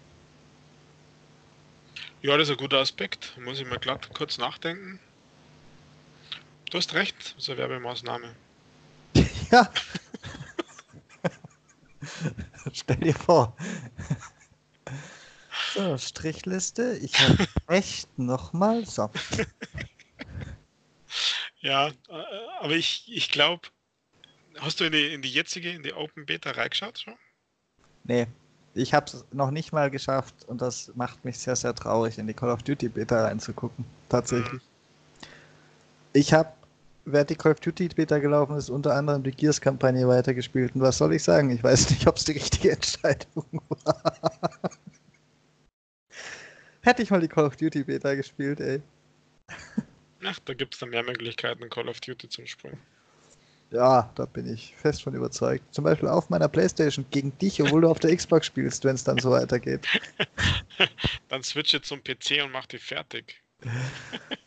Ja, 2.23 2.37
das 2.37 2.49
ist 2.49 2.55
ein 2.55 2.59
guter 2.59 2.79
Aspekt. 2.79 3.37
Muss 3.43 3.61
ich 3.61 3.67
mal 3.67 3.79
glatt 3.79 4.09
kurz 4.13 4.37
nachdenken. 4.37 4.99
Du 6.71 6.79
hast 6.79 6.95
recht, 6.95 7.35
das 7.37 7.45
ist 7.45 7.51
eine 7.51 7.59
Werbemaßnahme. 7.59 8.29
Ja. 9.53 9.71
Stell 12.73 12.97
dir 12.97 13.15
vor. 13.15 13.57
So, 15.75 15.97
Strichliste. 15.99 16.99
Ich 17.03 17.19
habe 17.19 17.47
echt 17.69 18.19
nochmal. 18.19 18.85
So. 18.87 19.11
Ja, 21.61 21.89
äh, 21.89 21.93
aber 22.61 22.75
ich, 22.75 23.05
ich 23.09 23.31
glaube, 23.31 23.69
hast 24.59 24.81
du 24.81 24.85
in 24.85 24.93
die, 24.93 25.13
in 25.15 25.23
die 25.23 25.31
jetzige, 25.31 25.71
in 25.71 25.83
die 25.83 25.93
Open 25.93 26.27
Beta 26.27 26.51
reingeschaut 26.53 26.99
schon? 26.99 27.15
Nee, 28.05 28.27
ich 28.75 28.95
habe 28.95 29.07
es 29.07 29.25
noch 29.33 29.51
nicht 29.51 29.73
mal 29.73 29.91
geschafft 29.91 30.35
und 30.47 30.61
das 30.61 30.93
macht 30.95 31.25
mich 31.25 31.39
sehr, 31.39 31.57
sehr 31.57 31.75
traurig, 31.75 32.19
in 32.19 32.27
die 32.27 32.35
Call 32.35 32.51
of 32.51 32.63
Duty 32.63 32.89
Beta 32.89 33.25
reinzugucken. 33.25 33.85
Tatsächlich. 34.09 34.63
Ich 36.13 36.33
habe, 36.33 36.53
während 37.07 37.31
die 37.31 37.37
Call 37.37 37.53
of 37.53 37.61
Duty 37.61 37.89
Beta 37.89 38.19
gelaufen 38.19 38.57
ist, 38.57 38.69
unter 38.69 38.95
anderem 38.95 39.23
die 39.23 39.31
Gears-Kampagne 39.31 40.07
weitergespielt. 40.07 40.75
Und 40.75 40.83
was 40.83 40.99
soll 40.99 41.15
ich 41.15 41.23
sagen? 41.23 41.51
Ich 41.51 41.63
weiß 41.63 41.91
nicht, 41.91 42.07
ob 42.07 42.17
es 42.17 42.25
die 42.25 42.33
richtige 42.33 42.73
Entscheidung 42.73 43.47
war. 43.85 44.41
Hätte 46.83 47.03
ich 47.03 47.11
mal 47.11 47.21
die 47.21 47.29
Call 47.29 47.47
of 47.47 47.57
Duty 47.57 47.85
Beta 47.85 48.15
gespielt, 48.15 48.61
ey. 48.61 48.83
Ach, 50.25 50.39
da 50.45 50.55
gibt 50.55 50.75
es 50.75 50.81
dann 50.81 50.91
mehr 50.91 51.03
Möglichkeiten, 51.05 51.69
Call 51.71 51.89
of 51.89 52.01
Duty 52.01 52.29
zu 52.29 52.47
spielen. 52.47 52.79
Ja, 53.71 54.11
da 54.15 54.27
bin 54.27 54.53
ich 54.53 54.75
fest 54.77 55.03
von 55.03 55.15
überzeugt. 55.15 55.75
Zum 55.75 55.85
Beispiel 55.85 56.09
auf 56.09 56.31
meiner 56.31 56.49
Playstation 56.49 57.05
gegen 57.11 57.37
dich, 57.39 57.61
obwohl 57.61 57.81
du 57.81 57.89
auf 57.89 57.99
der 57.99 58.15
Xbox 58.15 58.47
spielst, 58.47 58.85
wenn 58.85 58.95
es 58.95 59.03
dann 59.03 59.19
so 59.19 59.31
weitergeht. 59.31 59.87
Dann 61.29 61.43
switche 61.43 61.83
zum 61.83 62.03
PC 62.03 62.45
und 62.45 62.53
mach 62.53 62.67
die 62.67 62.79
fertig. 62.79 63.43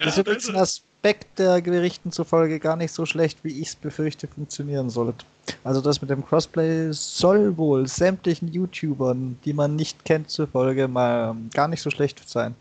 Das 0.00 0.14
ist 0.14 0.18
übrigens 0.18 0.48
ein 0.48 0.56
Aspekt 0.56 1.38
der 1.38 1.60
Berichten 1.60 2.10
zufolge 2.10 2.58
gar 2.58 2.76
nicht 2.76 2.92
so 2.92 3.04
schlecht, 3.04 3.38
wie 3.44 3.60
ich 3.60 3.68
es 3.68 3.76
befürchte, 3.76 4.26
funktionieren 4.28 4.88
sollte. 4.88 5.26
Also 5.62 5.80
das 5.80 6.00
mit 6.00 6.10
dem 6.10 6.24
Crossplay 6.24 6.90
soll 6.92 7.56
wohl 7.56 7.86
sämtlichen 7.86 8.48
YouTubern, 8.48 9.38
die 9.44 9.52
man 9.52 9.76
nicht 9.76 10.04
kennt, 10.04 10.30
zufolge 10.30 10.88
mal 10.88 11.36
gar 11.52 11.68
nicht 11.68 11.82
so 11.82 11.90
schlecht 11.90 12.26
sein. 12.28 12.54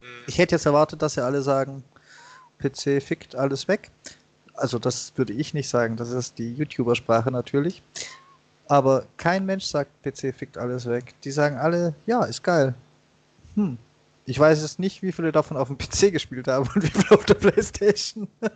Hm, 0.00 0.08
Ich 0.26 0.38
hätte 0.38 0.54
jetzt 0.54 0.66
erwartet, 0.66 1.02
dass 1.02 1.14
sie 1.14 1.24
alle 1.24 1.42
sagen, 1.42 1.84
PC 2.58 3.02
fickt 3.02 3.34
alles 3.36 3.68
weg. 3.68 3.90
Also 4.54 4.78
das 4.78 5.12
würde 5.16 5.32
ich 5.34 5.52
nicht 5.54 5.68
sagen, 5.68 5.96
das 5.96 6.10
ist 6.10 6.38
die 6.38 6.54
YouTuber-Sprache 6.54 7.30
natürlich. 7.30 7.82
Aber 8.68 9.04
kein 9.18 9.44
Mensch 9.44 9.64
sagt, 9.64 9.90
PC 10.02 10.34
fickt 10.34 10.56
alles 10.56 10.86
weg. 10.86 11.14
Die 11.24 11.30
sagen 11.30 11.56
alle, 11.56 11.94
ja, 12.06 12.24
ist 12.24 12.42
geil. 12.42 12.74
Hm. 13.56 13.76
Ich 14.24 14.38
weiß 14.38 14.62
es 14.62 14.78
nicht, 14.78 15.02
wie 15.02 15.12
viele 15.12 15.32
davon 15.32 15.56
auf 15.56 15.68
dem 15.68 15.78
PC 15.78 16.12
gespielt 16.12 16.48
haben 16.48 16.68
und 16.74 16.82
wie 16.82 16.88
viele 16.88 17.10
auf 17.12 17.24
der 17.24 17.34
Playstation. 17.34 18.28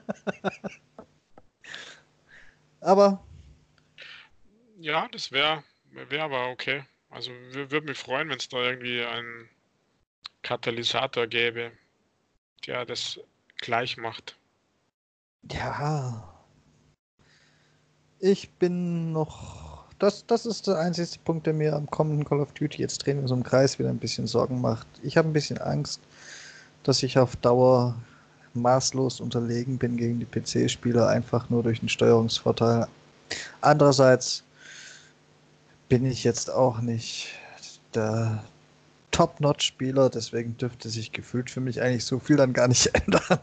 Aber 2.81 3.25
Ja, 4.79 5.09
das 5.09 5.33
wäre 5.33 5.65
wär 5.91 6.25
aber 6.25 6.49
okay. 6.51 6.85
Also 7.11 7.31
würde 7.53 7.81
mich 7.83 7.99
freuen, 7.99 8.29
wenn 8.29 8.39
es 8.39 8.49
da 8.49 8.59
irgendwie 8.63 9.03
einen 9.05 9.49
Katalysator 10.43 11.27
gäbe, 11.27 11.73
der 12.67 12.85
das 12.87 13.21
gleich 13.59 13.97
macht. 13.97 14.37
ja. 15.53 16.33
Ich 18.19 18.51
bin 18.59 19.13
noch. 19.13 19.76
Das, 19.99 20.27
das 20.27 20.45
ist 20.45 20.67
der 20.67 20.79
einzige 20.79 21.19
Punkt, 21.25 21.47
der 21.47 21.55
mir 21.55 21.75
am 21.75 21.87
kommenden 21.87 22.25
Call 22.25 22.41
of 22.41 22.53
Duty 22.53 22.83
jetzt 22.83 22.99
drehen 22.99 23.21
wir 23.21 23.29
so 23.29 23.35
im 23.35 23.43
Kreis 23.43 23.79
wieder 23.79 23.89
ein 23.89 23.99
bisschen 23.99 24.27
Sorgen 24.27 24.61
macht. 24.61 24.87
Ich 25.03 25.17
habe 25.17 25.29
ein 25.29 25.33
bisschen 25.33 25.59
Angst, 25.59 26.01
dass 26.83 27.03
ich 27.03 27.19
auf 27.19 27.35
Dauer 27.37 27.97
maßlos 28.53 29.21
unterlegen 29.21 29.79
bin 29.79 29.97
gegen 29.97 30.21
die 30.21 30.27
PC-Spieler, 30.27 31.09
einfach 31.09 31.49
nur 31.51 31.63
durch 31.63 31.81
den 31.81 31.89
Steuerungsvorteil. 31.89 32.87
Andererseits 33.61 34.45
bin 35.89 36.05
ich 36.05 36.25
jetzt 36.25 36.51
auch 36.51 36.81
nicht 36.81 37.29
der 37.95 38.45
Top-Notch-Spieler, 39.13 40.11
deswegen 40.11 40.57
dürfte 40.59 40.91
sich 40.91 41.13
gefühlt 41.13 41.51
für 41.51 41.61
mich 41.61 41.81
eigentlich 41.81 42.05
so 42.05 42.19
viel 42.19 42.37
dann 42.37 42.53
gar 42.53 42.69
nicht 42.69 42.87
ändern. 42.95 43.41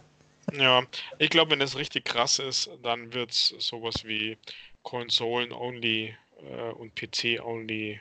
Ja, 0.52 0.84
ich 1.18 1.30
glaube, 1.30 1.52
wenn 1.52 1.62
es 1.62 1.76
richtig 1.76 2.06
krass 2.06 2.38
ist, 2.38 2.70
dann 2.84 3.14
wird 3.14 3.32
es 3.32 3.56
sowas 3.60 4.04
wie 4.04 4.38
Konsolen-only 4.84 6.16
äh, 6.50 6.72
und 6.72 6.96
PC-only 6.96 8.00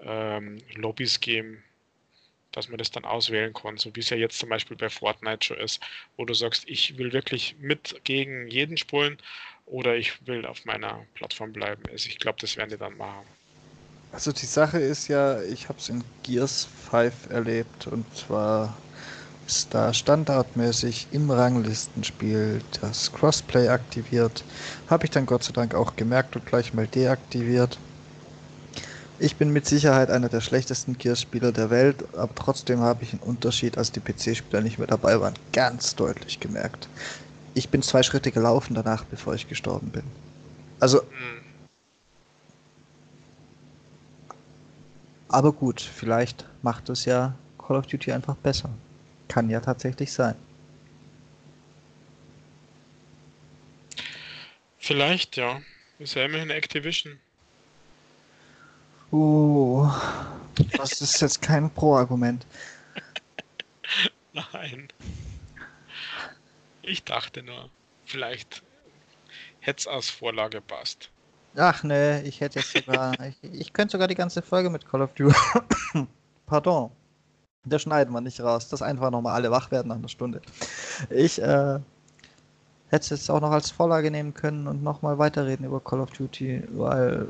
ähm, 0.00 0.58
Lobbys 0.74 1.20
geben, 1.20 1.62
dass 2.52 2.68
man 2.68 2.78
das 2.78 2.90
dann 2.90 3.04
auswählen 3.04 3.52
kann, 3.52 3.76
so 3.78 3.94
wie 3.94 4.00
es 4.00 4.10
ja 4.10 4.16
jetzt 4.16 4.38
zum 4.38 4.48
Beispiel 4.48 4.76
bei 4.76 4.88
Fortnite 4.88 5.44
schon 5.44 5.58
ist, 5.58 5.80
wo 6.16 6.24
du 6.24 6.34
sagst, 6.34 6.64
ich 6.66 6.96
will 6.98 7.12
wirklich 7.12 7.56
mit 7.58 8.00
gegen 8.04 8.46
jeden 8.48 8.76
spulen 8.76 9.18
oder 9.66 9.96
ich 9.96 10.26
will 10.26 10.46
auf 10.46 10.64
meiner 10.64 11.04
Plattform 11.14 11.52
bleiben. 11.52 11.82
Also 11.90 12.08
ich 12.08 12.18
glaube, 12.18 12.38
das 12.40 12.56
werden 12.56 12.70
die 12.70 12.76
dann 12.76 12.96
machen. 12.96 13.26
Also 14.12 14.30
die 14.30 14.46
Sache 14.46 14.78
ist 14.78 15.08
ja, 15.08 15.42
ich 15.42 15.68
habe 15.68 15.78
es 15.78 15.88
in 15.88 16.04
Gears 16.22 16.68
5 16.88 17.30
erlebt 17.30 17.88
und 17.88 18.04
zwar 18.16 18.76
ist 19.46 19.74
da 19.74 19.92
standardmäßig 19.92 21.08
im 21.12 21.30
Ranglistenspiel 21.30 22.62
das 22.80 23.12
Crossplay 23.12 23.68
aktiviert. 23.68 24.44
Habe 24.88 25.04
ich 25.04 25.10
dann 25.10 25.26
Gott 25.26 25.44
sei 25.44 25.52
Dank 25.52 25.74
auch 25.74 25.96
gemerkt 25.96 26.36
und 26.36 26.46
gleich 26.46 26.72
mal 26.74 26.86
deaktiviert. 26.86 27.78
Ich 29.18 29.36
bin 29.36 29.50
mit 29.50 29.66
Sicherheit 29.66 30.10
einer 30.10 30.28
der 30.28 30.40
schlechtesten 30.40 30.98
Gears-Spieler 30.98 31.52
der 31.52 31.70
Welt, 31.70 32.04
aber 32.16 32.34
trotzdem 32.34 32.80
habe 32.80 33.04
ich 33.04 33.12
einen 33.12 33.22
Unterschied, 33.22 33.78
als 33.78 33.92
die 33.92 34.00
PC-Spieler 34.00 34.60
nicht 34.60 34.78
mehr 34.78 34.88
dabei 34.88 35.20
waren, 35.20 35.34
ganz 35.52 35.94
deutlich 35.94 36.40
gemerkt. 36.40 36.88
Ich 37.54 37.68
bin 37.68 37.82
zwei 37.82 38.02
Schritte 38.02 38.32
gelaufen 38.32 38.74
danach, 38.74 39.04
bevor 39.04 39.34
ich 39.34 39.48
gestorben 39.48 39.90
bin. 39.90 40.02
Also. 40.80 41.02
Aber 45.28 45.52
gut, 45.52 45.80
vielleicht 45.80 46.44
macht 46.62 46.88
es 46.88 47.04
ja 47.04 47.34
Call 47.58 47.76
of 47.76 47.86
Duty 47.86 48.12
einfach 48.12 48.34
besser. 48.36 48.70
Kann 49.28 49.50
ja 49.50 49.60
tatsächlich 49.60 50.12
sein. 50.12 50.36
Vielleicht, 54.78 55.36
ja. 55.36 55.60
Ist 55.98 56.14
ja 56.14 56.24
immerhin 56.24 56.50
Activision. 56.50 57.18
Uh, 59.12 59.88
das 60.76 61.00
ist 61.00 61.20
jetzt 61.20 61.40
kein 61.40 61.70
Pro-Argument. 61.70 62.44
Nein. 64.32 64.88
Ich 66.82 67.04
dachte 67.04 67.42
nur, 67.42 67.70
vielleicht 68.04 68.62
hätte 69.60 69.80
es 69.80 69.86
aus 69.86 70.10
Vorlage 70.10 70.60
passt. 70.60 71.10
Ach 71.56 71.82
ne, 71.84 72.22
ich 72.24 72.40
hätte 72.40 72.58
jetzt 72.58 72.72
sogar. 72.72 73.14
ich, 73.20 73.36
ich 73.42 73.72
könnte 73.72 73.92
sogar 73.92 74.08
die 74.08 74.16
ganze 74.16 74.42
Folge 74.42 74.68
mit 74.68 74.86
Call 74.86 75.02
of 75.02 75.14
Duty. 75.14 75.34
Pardon. 76.46 76.90
Das 77.64 77.82
schneiden 77.82 78.12
wir 78.12 78.20
nicht 78.20 78.40
raus. 78.40 78.68
Das 78.68 78.82
einfach 78.82 79.10
nochmal 79.10 79.34
alle 79.34 79.50
wach 79.50 79.70
werden 79.70 79.88
nach 79.88 79.96
einer 79.96 80.08
Stunde. 80.08 80.40
Ich 81.10 81.40
äh, 81.40 81.78
hätte 82.88 83.04
es 83.04 83.10
jetzt 83.10 83.30
auch 83.30 83.40
noch 83.40 83.50
als 83.50 83.70
Vorlage 83.70 84.10
nehmen 84.10 84.34
können 84.34 84.66
und 84.66 84.82
nochmal 84.82 85.18
weiterreden 85.18 85.66
über 85.66 85.80
Call 85.80 86.00
of 86.00 86.10
Duty, 86.10 86.64
weil 86.72 87.26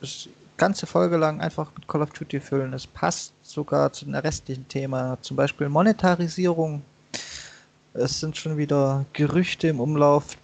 es 0.00 0.28
ganze 0.56 0.86
Folge 0.86 1.16
lang 1.16 1.40
einfach 1.40 1.70
mit 1.74 1.86
Call 1.88 2.02
of 2.02 2.10
Duty 2.10 2.40
füllen. 2.40 2.72
Es 2.72 2.86
passt 2.86 3.32
sogar 3.42 3.92
zu 3.92 4.04
dem 4.04 4.14
restlichen 4.14 4.66
Thema, 4.68 5.18
zum 5.20 5.36
Beispiel 5.36 5.68
Monetarisierung. 5.68 6.82
Es 7.92 8.20
sind 8.20 8.36
schon 8.36 8.56
wieder 8.56 9.04
Gerüchte 9.12 9.68
im 9.68 9.80
Umlauf, 9.80 10.36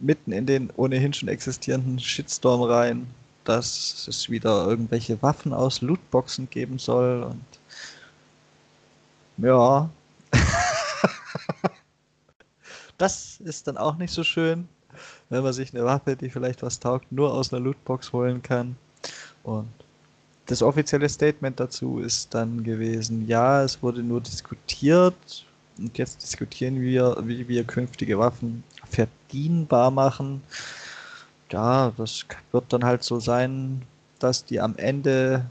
mitten 0.00 0.32
in 0.32 0.46
den 0.46 0.70
ohnehin 0.76 1.12
schon 1.12 1.28
existierenden 1.28 1.98
Shitstorm 1.98 2.62
rein, 2.62 3.06
dass 3.44 4.06
es 4.08 4.30
wieder 4.30 4.66
irgendwelche 4.66 5.20
Waffen 5.22 5.52
aus 5.52 5.80
Lootboxen 5.80 6.48
geben 6.50 6.78
soll 6.78 7.22
und 7.22 7.57
ja. 9.38 9.90
das 12.98 13.40
ist 13.40 13.66
dann 13.68 13.76
auch 13.76 13.96
nicht 13.96 14.12
so 14.12 14.24
schön, 14.24 14.68
wenn 15.30 15.42
man 15.42 15.52
sich 15.52 15.74
eine 15.74 15.84
Waffe, 15.84 16.16
die 16.16 16.30
vielleicht 16.30 16.62
was 16.62 16.80
taugt, 16.80 17.10
nur 17.12 17.32
aus 17.32 17.52
einer 17.52 17.62
Lootbox 17.62 18.12
holen 18.12 18.42
kann. 18.42 18.76
Und 19.42 19.68
das 20.46 20.62
offizielle 20.62 21.08
Statement 21.08 21.60
dazu 21.60 22.00
ist 22.00 22.34
dann 22.34 22.64
gewesen, 22.64 23.26
ja, 23.26 23.62
es 23.62 23.82
wurde 23.82 24.02
nur 24.02 24.20
diskutiert 24.20 25.46
und 25.78 25.96
jetzt 25.96 26.22
diskutieren 26.22 26.80
wir, 26.80 27.16
wie 27.22 27.46
wir 27.46 27.64
künftige 27.64 28.18
Waffen 28.18 28.64
verdienbar 28.90 29.90
machen. 29.90 30.42
Ja, 31.50 31.92
das 31.96 32.26
wird 32.52 32.72
dann 32.72 32.84
halt 32.84 33.04
so 33.04 33.20
sein, 33.20 33.82
dass 34.18 34.44
die 34.44 34.60
am 34.60 34.76
Ende 34.76 35.48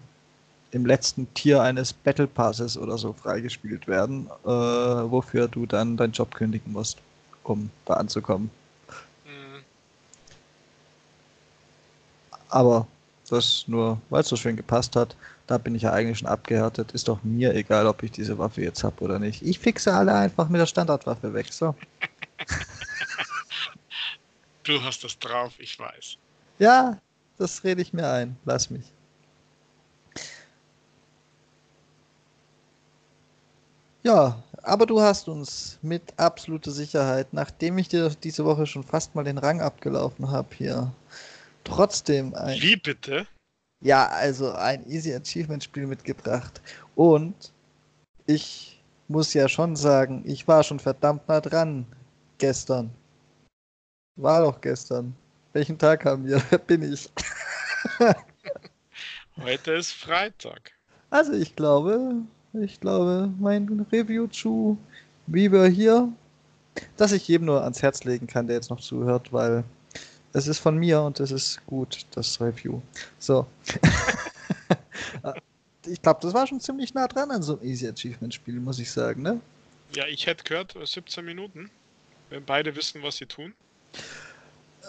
im 0.71 0.85
letzten 0.85 1.33
Tier 1.33 1.61
eines 1.61 1.93
Battle 1.93 2.27
Passes 2.27 2.77
oder 2.77 2.97
so 2.97 3.13
freigespielt 3.13 3.87
werden, 3.87 4.27
äh, 4.43 4.49
wofür 4.49 5.47
du 5.47 5.65
dann 5.65 5.97
deinen 5.97 6.11
Job 6.11 6.33
kündigen 6.35 6.73
musst, 6.73 6.97
um 7.43 7.69
da 7.85 7.95
anzukommen. 7.95 8.49
Mhm. 9.25 9.63
Aber 12.49 12.87
das 13.29 13.65
nur, 13.67 14.01
weil 14.09 14.21
es 14.21 14.29
so 14.29 14.35
schön 14.35 14.55
gepasst 14.55 14.95
hat, 14.95 15.15
da 15.47 15.57
bin 15.57 15.75
ich 15.75 15.83
ja 15.83 15.93
eigentlich 15.93 16.19
schon 16.19 16.27
abgehärtet. 16.27 16.91
Ist 16.91 17.07
doch 17.07 17.23
mir 17.23 17.53
egal, 17.55 17.87
ob 17.87 18.03
ich 18.03 18.11
diese 18.11 18.37
Waffe 18.37 18.61
jetzt 18.61 18.83
habe 18.83 19.03
oder 19.03 19.19
nicht. 19.19 19.41
Ich 19.41 19.59
fixe 19.59 19.93
alle 19.93 20.13
einfach 20.13 20.49
mit 20.49 20.59
der 20.59 20.65
Standardwaffe 20.65 21.33
weg. 21.33 21.47
So. 21.51 21.75
Du 24.63 24.83
hast 24.83 25.01
das 25.05 25.17
drauf, 25.17 25.53
ich 25.59 25.79
weiß. 25.79 26.17
Ja, 26.59 26.99
das 27.37 27.63
rede 27.63 27.81
ich 27.81 27.93
mir 27.93 28.05
ein. 28.11 28.35
Lass 28.43 28.69
mich. 28.69 28.83
Ja, 34.03 34.43
aber 34.63 34.85
du 34.85 35.01
hast 35.01 35.27
uns 35.27 35.79
mit 35.81 36.01
absoluter 36.17 36.71
Sicherheit, 36.71 37.33
nachdem 37.33 37.77
ich 37.77 37.89
dir 37.89 38.09
diese 38.09 38.45
Woche 38.45 38.65
schon 38.65 38.83
fast 38.83 39.15
mal 39.15 39.23
den 39.23 39.37
Rang 39.37 39.61
abgelaufen 39.61 40.29
habe 40.31 40.55
hier, 40.55 40.91
trotzdem 41.63 42.33
ein. 42.35 42.59
Wie 42.61 42.75
bitte? 42.75 43.27
Ja, 43.81 44.07
also 44.07 44.51
ein 44.53 44.87
Easy 44.89 45.13
Achievement 45.13 45.63
Spiel 45.63 45.87
mitgebracht. 45.87 46.61
Und 46.95 47.51
ich 48.25 48.81
muss 49.07 49.33
ja 49.33 49.47
schon 49.47 49.75
sagen, 49.75 50.23
ich 50.25 50.47
war 50.47 50.63
schon 50.63 50.79
verdammt 50.79 51.27
nah 51.27 51.41
dran 51.41 51.85
gestern. 52.37 52.91
War 54.15 54.41
doch 54.41 54.59
gestern. 54.61 55.15
Welchen 55.53 55.77
Tag 55.77 56.05
haben 56.05 56.25
wir? 56.25 56.41
Wer 56.49 56.59
bin 56.59 56.93
ich? 56.93 57.09
Heute 59.37 59.73
ist 59.73 59.91
Freitag. 59.91 60.71
Also 61.09 61.33
ich 61.33 61.55
glaube, 61.55 62.23
ich 62.61 62.79
glaube, 62.79 63.31
mein 63.39 63.85
Review 63.91 64.27
zu 64.27 64.77
Wie 65.27 65.51
wir 65.51 65.67
hier, 65.67 66.11
das 66.95 67.11
ich 67.11 67.27
jedem 67.27 67.47
nur 67.47 67.63
ans 67.63 67.81
Herz 67.81 68.03
legen 68.03 68.27
kann, 68.27 68.47
der 68.47 68.55
jetzt 68.55 68.69
noch 68.69 68.79
zuhört, 68.79 69.33
weil 69.33 69.63
es 70.33 70.47
ist 70.47 70.59
von 70.59 70.77
mir 70.77 71.01
und 71.01 71.19
es 71.19 71.31
ist 71.31 71.65
gut, 71.65 72.05
das 72.11 72.39
Review. 72.39 72.81
So. 73.19 73.47
ich 75.85 76.01
glaube, 76.01 76.19
das 76.21 76.33
war 76.33 76.47
schon 76.47 76.59
ziemlich 76.59 76.93
nah 76.93 77.07
dran 77.07 77.31
an 77.31 77.41
so 77.41 77.53
einem 77.53 77.67
Easy 77.67 77.87
Achievement 77.87 78.33
Spiel, 78.33 78.59
muss 78.59 78.79
ich 78.79 78.91
sagen, 78.91 79.21
ne? 79.21 79.39
Ja, 79.93 80.05
ich 80.07 80.27
hätte 80.27 80.43
gehört, 80.43 80.75
17 80.81 81.23
Minuten. 81.23 81.69
Wenn 82.29 82.43
beide 82.43 82.75
wissen, 82.75 83.01
was 83.03 83.17
sie 83.17 83.25
tun. 83.25 83.53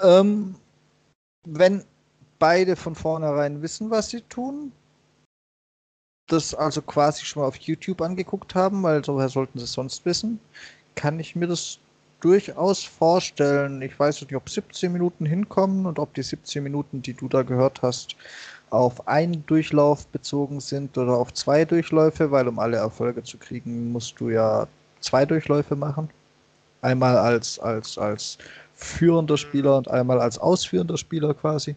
Ähm, 0.03 0.57
wenn 1.45 1.85
beide 2.39 2.77
von 2.77 2.95
vornherein 2.95 3.63
wissen, 3.63 3.91
was 3.91 4.11
sie 4.11 4.21
tun, 4.23 4.73
das 6.29 6.55
also 6.55 6.83
quasi 6.83 7.25
schon 7.25 7.43
mal 7.43 7.49
auf 7.49 7.57
YouTube 7.57 8.01
angeguckt 8.01 8.55
haben, 8.55 8.83
weil 8.83 9.03
woher 9.07 9.29
sollten 9.29 9.59
sie 9.59 9.65
es 9.65 9.73
sonst 9.73 10.05
wissen, 10.05 10.39
kann 10.95 11.19
ich 11.19 11.35
mir 11.35 11.49
das 11.49 11.79
durchaus 12.21 12.85
vorstellen. 12.85 13.81
Ich 13.83 13.99
weiß 13.99 14.23
nicht, 14.23 14.35
ob 14.35 14.49
17 14.49 14.93
Minuten 14.93 15.25
hinkommen 15.25 15.87
und 15.87 15.99
ob 15.99 16.15
die 16.15 16.23
17 16.23 16.63
Minuten, 16.63 17.03
die 17.03 17.15
du 17.15 17.29
da 17.29 17.43
gehört 17.43 17.83
hast, 17.83 18.17
auf 18.71 19.09
einen 19.09 19.45
Durchlauf 19.47 20.07
bezogen 20.09 20.61
sind 20.61 20.97
oder 20.99 21.15
auf 21.15 21.33
zwei 21.33 21.65
Durchläufe, 21.65 22.31
weil 22.31 22.49
um 22.49 22.59
alle 22.59 22.77
Erfolge 22.77 23.23
zu 23.23 23.39
kriegen, 23.39 23.93
musst 23.93 24.21
du 24.21 24.29
ja 24.31 24.67
zwei 25.01 25.25
Durchläufe 25.25 25.77
machen. 25.77 26.11
Einmal 26.83 27.17
als, 27.17 27.59
als, 27.59 27.99
als 27.99 28.39
führender 28.75 29.37
Spieler 29.37 29.79
und 29.79 29.89
einmal 29.89 30.21
als 30.21 30.39
ausführender 30.39 30.97
Spieler 30.97 31.35
quasi. 31.35 31.75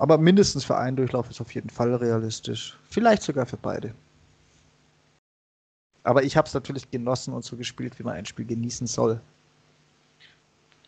Aber 0.00 0.16
mindestens 0.16 0.64
für 0.64 0.78
einen 0.78 0.96
Durchlauf 0.96 1.28
ist 1.28 1.42
auf 1.42 1.54
jeden 1.54 1.68
Fall 1.68 1.94
realistisch. 1.94 2.74
Vielleicht 2.88 3.22
sogar 3.22 3.44
für 3.44 3.58
beide. 3.58 3.94
Aber 6.04 6.22
ich 6.22 6.38
habe 6.38 6.48
es 6.48 6.54
natürlich 6.54 6.90
genossen 6.90 7.34
und 7.34 7.44
so 7.44 7.54
gespielt, 7.54 7.98
wie 7.98 8.02
man 8.02 8.14
ein 8.14 8.24
Spiel 8.24 8.46
genießen 8.46 8.86
soll. 8.86 9.20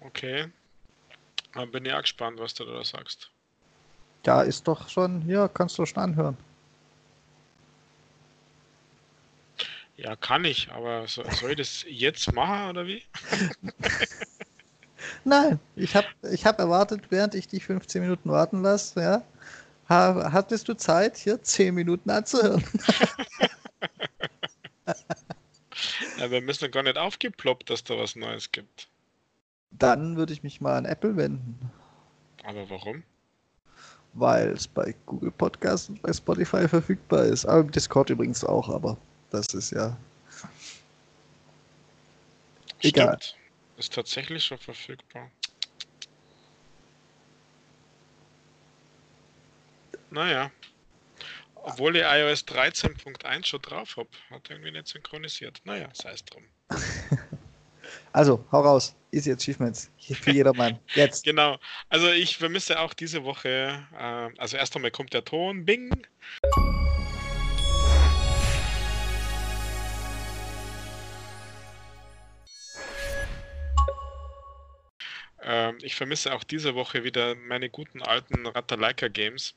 Okay. 0.00 0.50
Dann 1.52 1.70
bin 1.70 1.84
ja 1.84 2.00
gespannt, 2.00 2.40
was 2.40 2.54
du 2.54 2.64
da 2.64 2.82
sagst. 2.82 3.30
Ja, 4.24 4.40
ist 4.40 4.66
doch 4.66 4.88
schon, 4.88 5.20
hier 5.20 5.50
kannst 5.52 5.76
du 5.76 5.84
schon 5.84 6.02
anhören. 6.02 6.38
Ja, 9.98 10.16
kann 10.16 10.46
ich, 10.46 10.72
aber 10.72 11.06
soll 11.06 11.50
ich 11.50 11.56
das 11.56 11.84
jetzt 11.86 12.32
machen 12.32 12.70
oder 12.70 12.86
wie? 12.86 13.02
Nein, 15.24 15.58
ich 15.76 15.94
habe 15.94 16.06
ich 16.30 16.46
hab 16.46 16.58
erwartet, 16.58 17.02
während 17.10 17.34
ich 17.34 17.48
dich 17.48 17.64
15 17.64 18.02
Minuten 18.02 18.30
warten 18.30 18.62
lasse, 18.62 19.00
ja, 19.00 19.22
hattest 19.88 20.68
du 20.68 20.74
Zeit, 20.74 21.16
hier 21.16 21.42
10 21.42 21.74
Minuten 21.74 22.10
anzuhören. 22.10 22.64
ja, 26.18 26.30
wir 26.30 26.40
müssen 26.40 26.70
gar 26.70 26.82
nicht 26.82 26.98
aufgeploppt, 26.98 27.70
dass 27.70 27.84
da 27.84 27.96
was 27.98 28.16
Neues 28.16 28.52
gibt. 28.52 28.88
Dann 29.70 30.16
würde 30.16 30.32
ich 30.32 30.42
mich 30.42 30.60
mal 30.60 30.76
an 30.76 30.84
Apple 30.84 31.16
wenden. 31.16 31.70
Aber 32.44 32.68
warum? 32.68 33.02
Weil 34.14 34.48
es 34.48 34.68
bei 34.68 34.94
Google 35.06 35.30
Podcasts 35.30 35.88
und 35.88 36.02
bei 36.02 36.12
Spotify 36.12 36.68
verfügbar 36.68 37.24
ist. 37.24 37.46
Aber 37.46 37.60
im 37.60 37.70
Discord 37.70 38.10
übrigens 38.10 38.44
auch, 38.44 38.68
aber 38.68 38.98
das 39.30 39.54
ist 39.54 39.70
ja. 39.70 39.96
Egal. 42.80 43.16
Stimmt. 43.20 43.41
Ist 43.76 43.92
tatsächlich 43.94 44.44
schon 44.44 44.58
verfügbar. 44.58 45.30
Naja. 50.10 50.50
Obwohl 51.54 51.96
ich 51.96 52.02
iOS 52.02 52.44
13.1 52.46 53.46
schon 53.46 53.62
drauf 53.62 53.96
habe. 53.96 54.08
Hat 54.30 54.50
irgendwie 54.50 54.72
nicht 54.72 54.88
synchronisiert. 54.88 55.60
Naja, 55.64 55.88
sei 55.92 56.12
es 56.12 56.24
drum. 56.24 56.44
Also, 58.12 58.44
hau 58.52 58.60
raus. 58.60 58.94
Easy 59.10 59.32
Achievements. 59.32 59.90
Für 59.98 60.30
jedermann. 60.32 60.78
Jetzt. 60.94 61.24
Genau. 61.32 61.58
Also 61.88 62.10
ich 62.10 62.36
vermisse 62.36 62.78
auch 62.78 62.94
diese 62.94 63.24
Woche, 63.24 63.86
äh, 63.92 64.38
also 64.38 64.56
erst 64.56 64.74
einmal 64.76 64.90
kommt 64.90 65.12
der 65.14 65.24
Ton, 65.24 65.64
Bing. 65.64 65.90
Ähm, 75.52 75.76
ich 75.82 75.94
vermisse 75.96 76.32
auch 76.32 76.44
diese 76.44 76.74
Woche 76.74 77.04
wieder 77.04 77.34
meine 77.34 77.68
guten 77.68 78.00
alten 78.00 78.46
Ratalaika 78.46 79.08
Games. 79.08 79.54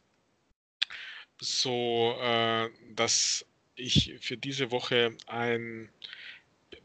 So, 1.39 2.17
äh, 2.21 2.69
dass 2.95 3.45
ich 3.75 4.15
für 4.19 4.35
diese 4.35 4.71
Woche 4.71 5.15
ein 5.27 5.89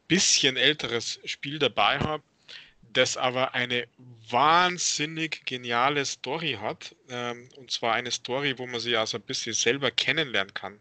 bisschen 0.07 0.57
älteres 0.57 1.19
Spiel 1.25 1.59
dabei 1.59 1.99
habe, 1.99 2.23
das 2.93 3.17
aber 3.17 3.55
eine 3.55 3.89
wahnsinnig 4.31 5.45
geniale 5.45 6.05
Story 6.05 6.59
hat. 6.61 6.95
Ähm, 7.09 7.49
und 7.57 7.73
zwar 7.73 7.95
eine 7.95 8.13
Story, 8.13 8.59
wo 8.59 8.67
man 8.69 8.81
sie 8.81 8.97
also 8.97 9.19
ein 9.19 9.23
bisschen 9.23 9.55
selber 9.55 9.91
kennenlernen 9.91 10.55
kann. 10.55 10.79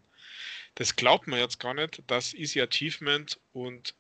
Das 0.76 0.96
glaubt 0.96 1.26
man 1.28 1.40
jetzt 1.40 1.60
gar 1.60 1.74
nicht, 1.74 2.04
dass 2.06 2.36
Easy 2.36 2.62
Achievement 2.62 3.40
und 3.54 3.96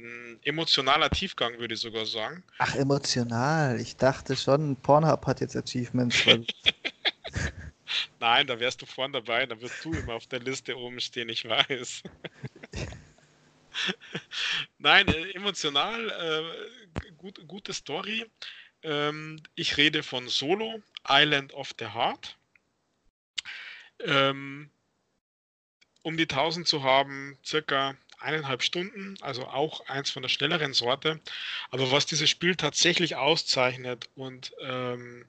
ein 0.00 0.40
emotionaler 0.42 1.10
Tiefgang, 1.10 1.58
würde 1.58 1.74
ich 1.74 1.80
sogar 1.80 2.06
sagen. 2.06 2.42
Ach, 2.58 2.74
emotional. 2.74 3.80
Ich 3.80 3.96
dachte 3.96 4.36
schon, 4.36 4.76
Pornhub 4.76 5.26
hat 5.26 5.40
jetzt 5.40 5.56
Achievements. 5.56 6.24
Nein, 8.20 8.46
da 8.46 8.58
wärst 8.58 8.82
du 8.82 8.86
vorne 8.86 9.20
dabei, 9.20 9.46
da 9.46 9.60
wirst 9.60 9.84
du 9.84 9.92
immer 9.92 10.14
auf 10.14 10.26
der 10.26 10.40
Liste 10.40 10.76
oben 10.76 11.00
stehen, 11.00 11.28
ich 11.28 11.48
weiß. 11.48 12.02
Nein, 14.78 15.08
äh, 15.08 15.30
emotional, 15.32 16.10
äh, 16.10 17.12
gut, 17.18 17.46
gute 17.46 17.72
Story. 17.72 18.26
Ähm, 18.82 19.40
ich 19.54 19.76
rede 19.76 20.02
von 20.02 20.28
Solo, 20.28 20.82
Island 21.08 21.52
of 21.54 21.72
the 21.78 21.86
Heart. 21.86 22.36
Ähm, 24.00 24.70
um 26.02 26.16
die 26.16 26.28
1000 26.28 26.66
zu 26.66 26.82
haben, 26.82 27.38
circa 27.44 27.96
eineinhalb 28.22 28.62
Stunden, 28.62 29.16
also 29.20 29.46
auch 29.46 29.86
eins 29.88 30.10
von 30.10 30.22
der 30.22 30.28
schnelleren 30.28 30.72
Sorte. 30.72 31.20
Aber 31.70 31.90
was 31.90 32.06
dieses 32.06 32.30
Spiel 32.30 32.56
tatsächlich 32.56 33.16
auszeichnet 33.16 34.08
und 34.14 34.52
ähm, 34.60 35.26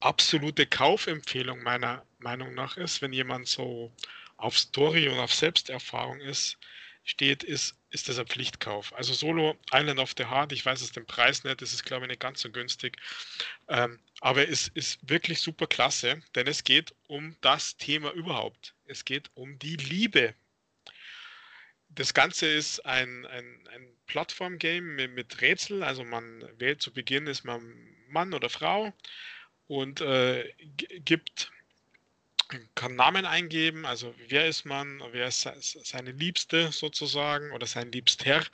absolute 0.00 0.66
Kaufempfehlung 0.66 1.62
meiner 1.62 2.04
Meinung 2.18 2.54
nach 2.54 2.76
ist, 2.76 3.02
wenn 3.02 3.12
jemand 3.12 3.48
so 3.48 3.92
auf 4.36 4.58
Story 4.58 5.08
und 5.08 5.18
auf 5.18 5.32
Selbsterfahrung 5.32 6.20
ist, 6.20 6.58
steht, 7.04 7.44
ist, 7.44 7.76
ist 7.90 8.08
das 8.08 8.18
ein 8.18 8.26
Pflichtkauf. 8.26 8.92
Also 8.94 9.14
Solo 9.14 9.56
Island 9.72 10.00
of 10.00 10.14
the 10.18 10.26
Heart, 10.26 10.52
ich 10.52 10.66
weiß 10.66 10.82
es 10.82 10.92
den 10.92 11.06
Preis 11.06 11.44
nicht, 11.44 11.62
das 11.62 11.72
ist 11.72 11.84
glaube 11.84 12.04
ich 12.04 12.10
nicht 12.10 12.20
ganz 12.20 12.40
so 12.40 12.50
günstig, 12.50 12.98
ähm, 13.68 13.98
aber 14.20 14.48
es 14.48 14.68
ist 14.68 14.98
wirklich 15.08 15.40
super 15.40 15.66
klasse, 15.66 16.20
denn 16.34 16.46
es 16.46 16.64
geht 16.64 16.94
um 17.06 17.36
das 17.40 17.76
Thema 17.76 18.10
überhaupt. 18.12 18.74
Es 18.86 19.04
geht 19.04 19.30
um 19.34 19.58
die 19.58 19.76
Liebe 19.76 20.34
das 21.96 22.14
Ganze 22.14 22.46
ist 22.46 22.84
ein, 22.86 23.26
ein, 23.26 23.68
ein 23.74 23.88
Plattform-Game 24.06 24.94
mit, 24.94 25.12
mit, 25.14 25.40
Rätsel. 25.40 25.82
Also 25.82 26.04
man 26.04 26.44
wählt 26.58 26.80
zu 26.80 26.92
Beginn, 26.92 27.26
ist 27.26 27.44
man 27.44 27.74
Mann 28.08 28.34
oder 28.34 28.48
Frau 28.48 28.92
und 29.66 30.00
äh, 30.00 30.52
gibt, 31.04 31.50
kann 32.74 32.94
Namen 32.94 33.24
eingeben, 33.24 33.84
also 33.84 34.14
wer 34.28 34.46
ist 34.46 34.64
man, 34.64 35.02
wer 35.10 35.26
ist 35.26 35.48
seine 35.84 36.12
Liebste 36.12 36.70
sozusagen 36.70 37.50
oder 37.52 37.66
sein 37.66 37.90
Liebster. 37.90 38.44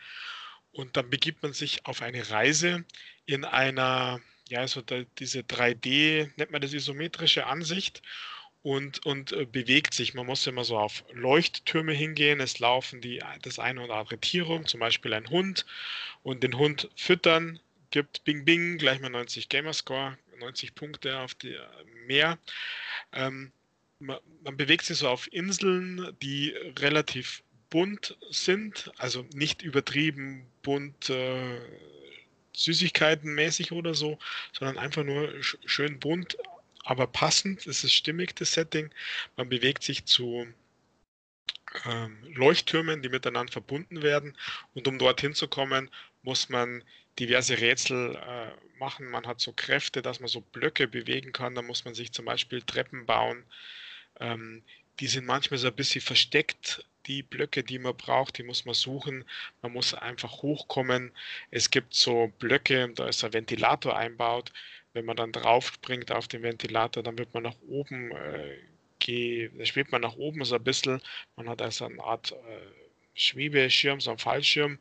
Und 0.70 0.96
dann 0.96 1.10
begibt 1.10 1.42
man 1.42 1.52
sich 1.52 1.84
auf 1.84 2.00
eine 2.00 2.30
Reise 2.30 2.84
in 3.26 3.44
einer, 3.44 4.20
ja, 4.48 4.60
also 4.60 4.80
da, 4.80 5.02
diese 5.18 5.40
3D, 5.40 6.30
nennt 6.36 6.50
man 6.50 6.62
das 6.62 6.72
isometrische 6.72 7.46
Ansicht 7.46 8.02
und, 8.62 9.04
und 9.04 9.32
äh, 9.32 9.44
bewegt 9.44 9.94
sich. 9.94 10.14
Man 10.14 10.26
muss 10.26 10.46
immer 10.46 10.64
so 10.64 10.78
auf 10.78 11.04
Leuchttürme 11.12 11.92
hingehen. 11.92 12.40
Es 12.40 12.58
laufen 12.58 13.00
die, 13.00 13.22
das 13.42 13.58
eine 13.58 13.82
oder 13.82 13.94
andere 13.94 14.18
Tier 14.18 14.44
rum, 14.44 14.66
zum 14.66 14.80
Beispiel 14.80 15.12
ein 15.14 15.28
Hund. 15.30 15.66
Und 16.22 16.42
den 16.42 16.56
Hund 16.56 16.88
füttern, 16.96 17.58
gibt 17.90 18.24
Bing 18.24 18.44
Bing, 18.44 18.78
gleich 18.78 19.00
mal 19.00 19.10
90 19.10 19.48
Gamerscore, 19.48 20.16
90 20.38 20.74
Punkte 20.74 21.18
auf 21.18 21.34
die 21.34 21.54
äh, 21.54 21.60
mehr. 22.06 22.38
Ähm, 23.12 23.52
man, 23.98 24.18
man, 24.44 24.56
bewegt 24.56 24.84
sich 24.84 24.98
so 24.98 25.08
auf 25.08 25.32
Inseln, 25.32 26.16
die 26.22 26.54
relativ 26.78 27.42
bunt 27.70 28.16
sind, 28.30 28.92
also 28.98 29.26
nicht 29.34 29.62
übertrieben 29.62 30.46
bunt. 30.62 31.10
Äh, 31.10 31.58
Süßigkeitenmäßig 32.54 33.72
oder 33.72 33.94
so, 33.94 34.18
sondern 34.52 34.76
einfach 34.76 35.04
nur 35.04 35.32
schön 35.40 35.98
bunt 35.98 36.36
aber 36.84 37.06
passend, 37.06 37.66
es 37.66 37.84
ist 37.84 37.92
stimmig, 37.92 38.34
das 38.36 38.52
Setting. 38.52 38.90
Man 39.36 39.48
bewegt 39.48 39.82
sich 39.82 40.04
zu 40.04 40.46
ähm, 41.84 42.18
Leuchttürmen, 42.34 43.02
die 43.02 43.08
miteinander 43.08 43.52
verbunden 43.52 44.02
werden. 44.02 44.36
Und 44.74 44.88
um 44.88 44.98
dorthin 44.98 45.34
zu 45.34 45.48
kommen, 45.48 45.90
muss 46.22 46.48
man 46.48 46.82
diverse 47.18 47.60
Rätsel 47.60 48.16
äh, 48.16 48.78
machen. 48.78 49.08
Man 49.10 49.26
hat 49.26 49.40
so 49.40 49.52
Kräfte, 49.52 50.02
dass 50.02 50.20
man 50.20 50.28
so 50.28 50.40
Blöcke 50.40 50.88
bewegen 50.88 51.32
kann. 51.32 51.54
Da 51.54 51.62
muss 51.62 51.84
man 51.84 51.94
sich 51.94 52.12
zum 52.12 52.24
Beispiel 52.24 52.62
Treppen 52.62 53.06
bauen. 53.06 53.44
Ähm, 54.20 54.62
die 55.00 55.06
sind 55.06 55.24
manchmal 55.24 55.58
so 55.58 55.68
ein 55.68 55.74
bisschen 55.74 56.00
versteckt. 56.00 56.84
Die 57.06 57.22
Blöcke, 57.22 57.64
die 57.64 57.78
man 57.78 57.96
braucht, 57.96 58.38
die 58.38 58.44
muss 58.44 58.64
man 58.64 58.74
suchen. 58.74 59.24
Man 59.60 59.72
muss 59.72 59.94
einfach 59.94 60.42
hochkommen. 60.42 61.10
Es 61.50 61.70
gibt 61.70 61.94
so 61.94 62.32
Blöcke, 62.38 62.90
da 62.94 63.08
ist 63.08 63.24
ein 63.24 63.32
Ventilator 63.32 63.96
einbaut 63.96 64.52
wenn 64.92 65.04
man 65.04 65.16
dann 65.16 65.32
drauf 65.32 65.68
springt 65.68 66.12
auf 66.12 66.28
den 66.28 66.42
Ventilator, 66.42 67.02
dann 67.02 67.18
wird 67.18 67.34
man 67.34 67.44
nach 67.44 67.56
oben 67.68 68.12
äh, 68.12 68.58
da 69.04 69.66
schwebt 69.66 69.92
man 69.92 70.02
nach 70.02 70.14
oben 70.14 70.44
so 70.44 70.54
ein 70.54 70.62
bisschen. 70.62 71.00
Man 71.36 71.48
hat 71.48 71.60
also 71.60 71.86
eine 71.86 72.00
Art 72.02 72.32
äh, 72.32 72.60
Schwebeschirm, 73.14 74.00
so 74.00 74.10
einen 74.10 74.18
Fallschirm, 74.18 74.78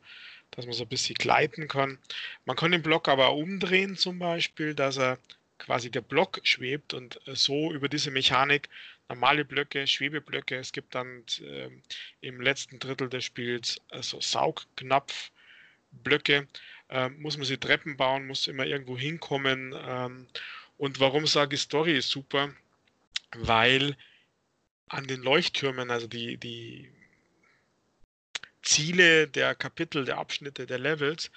dass 0.52 0.66
man 0.66 0.74
so 0.74 0.84
ein 0.84 0.88
bisschen 0.88 1.16
gleiten 1.16 1.66
kann. 1.68 1.98
Man 2.44 2.56
kann 2.56 2.72
den 2.72 2.82
Block 2.82 3.08
aber 3.08 3.34
umdrehen 3.34 3.96
zum 3.96 4.18
Beispiel, 4.18 4.74
dass 4.74 4.98
er 4.98 5.18
quasi 5.58 5.90
der 5.90 6.02
Block 6.02 6.40
schwebt 6.44 6.94
und 6.94 7.20
äh, 7.26 7.34
so 7.34 7.72
über 7.72 7.88
diese 7.88 8.10
Mechanik 8.10 8.68
normale 9.08 9.44
Blöcke, 9.44 9.86
Schwebeblöcke. 9.86 10.56
Es 10.56 10.72
gibt 10.72 10.94
dann 10.94 11.24
äh, 11.40 11.68
im 12.20 12.40
letzten 12.40 12.78
Drittel 12.78 13.08
des 13.08 13.24
Spiels 13.24 13.80
also 13.90 14.20
Saugknopfblöcke, 14.20 16.46
ähm, 16.92 17.20
muss 17.22 17.38
man 17.38 17.46
sie 17.46 17.56
Treppen 17.56 17.96
bauen, 17.96 18.26
muss 18.26 18.46
immer 18.46 18.66
irgendwo 18.66 18.98
hinkommen. 18.98 19.74
Ähm, 19.86 20.26
und 20.76 21.00
warum 21.00 21.26
sage 21.26 21.56
ich 21.56 21.62
Story 21.62 21.96
ist 21.96 22.10
super? 22.10 22.54
Weil 23.34 23.96
an 24.88 25.06
den 25.06 25.22
Leuchttürmen, 25.22 25.90
also 25.90 26.06
die, 26.06 26.36
die 26.36 26.92
Ziele 28.60 29.26
der 29.26 29.54
Kapitel, 29.54 30.04
der 30.04 30.18
Abschnitte, 30.18 30.66
der 30.66 30.78
Levels, 30.78 31.30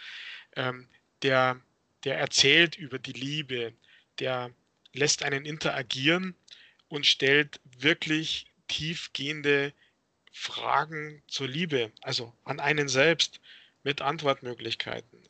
ähm, 0.57 0.89
der, 1.21 1.61
der 2.03 2.17
erzählt 2.19 2.75
über 2.75 2.99
die 2.99 3.13
Liebe, 3.13 3.73
der 4.19 4.51
lässt 4.91 5.23
einen 5.23 5.45
interagieren 5.45 6.35
und 6.89 7.05
stellt 7.05 7.61
wirklich 7.79 8.47
tiefgehende 8.67 9.71
Fragen 10.33 11.23
zur 11.27 11.47
Liebe, 11.47 11.93
also 12.01 12.33
an 12.43 12.59
einen 12.59 12.89
selbst 12.89 13.39
mit 13.83 14.01
Antwortmöglichkeiten. 14.01 15.23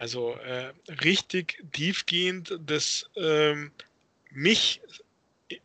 Also 0.00 0.34
äh, 0.36 0.72
richtig 1.04 1.62
tiefgehend, 1.72 2.58
das 2.58 3.10
ähm, 3.16 3.70
mich 4.30 4.80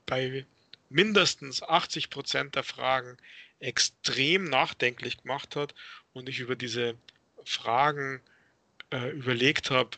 bei 0.06 0.45
mindestens 0.90 1.64
80 1.64 2.10
Prozent 2.10 2.56
der 2.56 2.64
Fragen 2.64 3.16
extrem 3.62 4.44
nachdenklich 4.44 5.22
gemacht 5.22 5.56
hat 5.56 5.74
und 6.12 6.28
ich 6.28 6.41
über 6.41 6.57
diese 6.57 6.95
Fragen 7.45 8.20
äh, 8.91 9.12
überlegt 9.12 9.72
habe, 9.72 9.98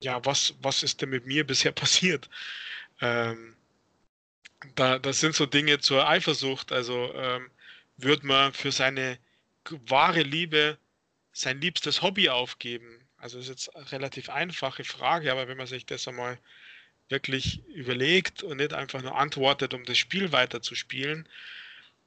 ja, 0.00 0.24
was, 0.24 0.54
was 0.62 0.84
ist 0.84 1.02
denn 1.02 1.10
mit 1.10 1.26
mir 1.26 1.44
bisher 1.44 1.72
passiert? 1.82 2.30
Ähm, 3.00 3.56
da, 4.76 5.00
das 5.00 5.18
sind 5.18 5.34
so 5.34 5.46
Dinge 5.46 5.80
zur 5.80 6.08
Eifersucht. 6.08 6.70
Also 6.70 7.12
ähm, 7.12 7.50
wird 7.96 8.22
man 8.22 8.52
für 8.52 8.70
seine 8.70 9.18
wahre 9.88 10.22
Liebe 10.22 10.78
sein 11.32 11.60
liebstes 11.60 12.02
Hobby 12.02 12.28
aufgeben? 12.30 13.08
Also 13.16 13.38
das 13.38 13.48
ist 13.48 13.50
jetzt 13.50 13.76
eine 13.76 13.92
relativ 13.92 14.28
einfache 14.30 14.84
Frage, 14.84 15.32
aber 15.32 15.48
wenn 15.48 15.56
man 15.58 15.66
sich 15.66 15.86
das 15.86 16.08
einmal 16.08 16.38
wirklich 17.08 17.62
überlegt 17.68 18.42
und 18.42 18.58
nicht 18.58 18.72
einfach 18.74 19.02
nur 19.02 19.16
antwortet, 19.16 19.74
um 19.74 19.84
das 19.84 19.98
Spiel 19.98 20.32
weiterzuspielen, 20.32 21.28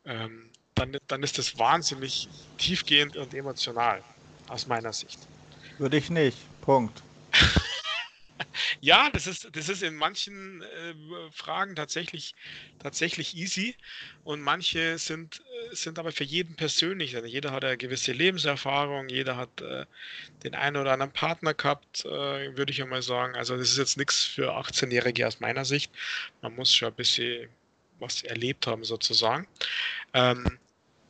ähm, 0.06 0.52
dann, 0.76 0.98
dann 1.08 1.24
ist 1.24 1.38
das 1.38 1.58
wahnsinnig 1.58 2.30
tiefgehend 2.58 3.16
und 3.18 3.34
emotional, 3.34 4.04
aus 4.48 4.68
meiner 4.68 4.94
Sicht. 4.94 5.30
Würde 5.78 5.98
ich 5.98 6.10
nicht. 6.10 6.38
Punkt. 6.62 7.04
Ja, 8.82 9.10
das 9.10 9.28
ist, 9.28 9.50
das 9.56 9.70
ist 9.70 9.84
in 9.84 9.96
manchen 9.96 10.62
äh, 10.62 10.94
Fragen 11.32 11.76
tatsächlich, 11.76 12.36
tatsächlich 12.80 13.36
easy 13.36 13.76
und 14.24 14.42
manche 14.42 14.98
sind, 14.98 15.42
äh, 15.72 15.76
sind 15.76 16.00
aber 16.00 16.12
für 16.12 16.24
jeden 16.24 16.56
persönlich. 16.56 17.16
Also 17.16 17.28
jeder 17.28 17.52
hat 17.52 17.64
eine 17.66 17.78
gewisse 17.78 18.12
Lebenserfahrung, 18.12 19.10
jeder 19.10 19.38
hat 19.38 19.62
äh, 19.62 19.86
den 20.44 20.56
einen 20.56 20.78
oder 20.78 20.94
anderen 20.94 21.14
Partner 21.14 21.54
gehabt, 21.54 22.06
äh, 22.06 22.10
würde 22.58 22.72
ich 22.72 22.82
einmal 22.82 23.02
sagen. 23.02 23.36
Also 23.36 23.58
das 23.58 23.72
ist 23.72 23.78
jetzt 23.78 23.98
nichts 23.98 24.24
für 24.26 24.54
18-Jährige 24.56 25.28
aus 25.28 25.40
meiner 25.40 25.66
Sicht. 25.66 25.92
Man 26.42 26.56
muss 26.56 26.74
schon 26.74 26.90
ein 26.90 26.96
bisschen 26.96 27.50
was 28.00 28.24
erlebt 28.24 28.68
haben 28.68 28.84
sozusagen. 28.84 29.48
Ähm, 30.14 30.60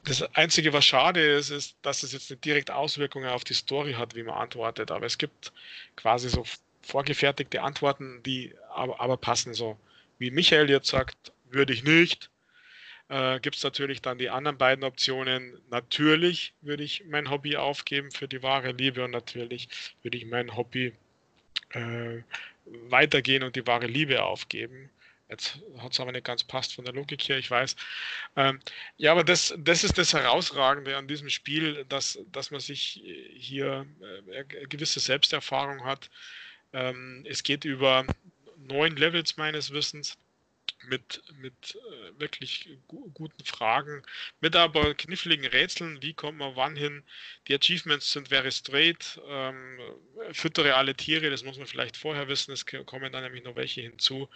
das 0.06 0.22
Einzige, 0.36 0.74
was 0.74 0.86
schade 0.86 1.22
ist, 1.38 1.50
ist, 1.50 1.78
dass 1.82 2.04
es 2.04 2.14
jetzt 2.14 2.30
nicht 2.30 2.46
direkt 2.46 2.72
Auswirkungen 2.72 3.30
auf 3.30 3.44
die 3.44 3.54
Story 3.56 3.94
hat, 3.94 4.16
wie 4.16 4.24
man 4.24 4.36
antwortet. 4.36 4.92
Aber 4.92 5.06
es 5.08 5.18
gibt 5.18 5.52
quasi 5.96 6.30
so 6.30 6.46
vorgefertigte 6.86 7.62
Antworten, 7.62 8.22
die 8.24 8.54
aber, 8.70 9.00
aber 9.02 9.18
passen. 9.18 9.54
So 9.54 9.78
wie 10.18 10.32
Michael 10.32 10.70
jetzt 10.70 10.90
sagt, 10.90 11.34
würde 11.50 11.74
ich 11.74 11.84
nicht. 11.84 12.30
Äh, 13.10 13.40
Gibt 13.40 13.56
es 13.58 13.64
natürlich 13.64 14.02
dann 14.02 14.18
die 14.18 14.30
anderen 14.30 14.58
beiden 14.58 14.84
Optionen. 14.84 15.60
Natürlich 15.70 16.54
würde 16.62 16.84
ich 16.84 17.04
mein 17.06 17.30
Hobby 17.30 17.58
aufgeben 17.58 18.12
für 18.12 18.28
die 18.28 18.42
wahre 18.42 18.72
Liebe 18.72 19.04
und 19.04 19.12
natürlich 19.12 19.68
würde 20.02 20.18
ich 20.18 20.26
mein 20.26 20.56
Hobby 20.56 20.94
äh, 21.72 22.22
weitergehen 22.66 23.44
und 23.44 23.56
die 23.56 23.68
wahre 23.68 23.88
Liebe 23.88 24.24
aufgeben. 24.24 24.90
Jetzt 25.28 25.60
hat 25.80 25.92
es 25.92 26.00
aber 26.00 26.12
nicht 26.12 26.26
ganz 26.26 26.44
passt 26.44 26.76
von 26.76 26.86
der 26.86 26.94
Logik 26.94 27.28
her, 27.28 27.38
ich 27.38 27.50
weiß. 27.50 27.76
Ähm, 28.36 28.60
ja, 28.98 29.12
aber 29.12 29.24
das, 29.24 29.56
das 29.58 29.84
ist 29.84 29.98
das 29.98 30.14
Herausragende 30.14 30.96
an 30.98 31.08
diesem 31.08 31.30
Spiel, 31.30 31.84
dass, 31.90 32.20
dass 32.32 32.52
man 32.52 32.60
sich 32.60 33.02
hier 33.34 33.88
äh, 34.32 34.44
gewisse 34.68 35.00
Selbsterfahrung 35.00 35.84
hat, 35.84 36.12
ähm, 36.76 37.24
es 37.28 37.42
geht 37.44 37.66
über 37.66 38.06
neun 38.58 38.96
Levels 38.98 39.38
meines 39.38 39.72
Wissens 39.72 40.18
mit, 40.88 41.24
mit 41.40 41.76
äh, 41.76 42.20
wirklich 42.20 42.70
gu 42.88 43.10
guten 43.14 43.46
Fragen, 43.46 44.04
mit 44.42 44.56
aber 44.56 44.94
kniffligen 44.94 45.46
Rätseln, 45.46 46.02
wie 46.02 46.14
kommt 46.14 46.38
man 46.38 46.56
wann 46.56 46.76
hin. 46.76 47.04
Die 47.48 47.56
Achievements 47.56 48.12
sind 48.12 48.28
very 48.28 48.52
straight, 48.52 49.20
ähm, 49.28 49.80
füttere 50.34 50.76
alle 50.76 50.96
Tiere, 50.96 51.30
das 51.30 51.44
muss 51.44 51.58
man 51.58 51.68
vielleicht 51.68 51.98
vorher 51.98 52.28
wissen, 52.28 52.52
es 52.52 52.66
kommen 52.66 53.12
dann 53.12 53.24
nämlich 53.24 53.44
noch 53.44 53.56
welche 53.56 53.82
hinzu, 53.82 54.30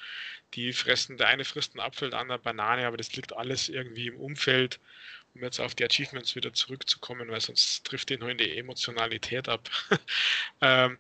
die 0.54 0.74
fressen, 0.74 1.18
der 1.18 1.28
eine 1.28 1.46
frisst 1.46 1.74
einen 1.74 1.82
Apfel, 1.86 2.10
der 2.10 2.20
andere 2.20 2.40
Banane, 2.40 2.88
aber 2.88 2.98
das 2.98 3.14
liegt 3.16 3.34
alles 3.34 3.70
irgendwie 3.70 4.08
im 4.08 4.18
Umfeld, 4.18 4.80
um 5.36 5.44
jetzt 5.44 5.60
auf 5.60 5.76
die 5.76 5.86
Achievements 5.86 6.36
wieder 6.36 6.54
zurückzukommen, 6.54 7.30
weil 7.30 7.42
sonst 7.42 7.86
trifft 7.86 8.10
den 8.10 8.22
nur 8.22 8.30
in 8.30 8.38
die 8.38 8.58
Emotionalität 8.58 9.50
ab. 9.50 9.70
ähm, 10.62 10.98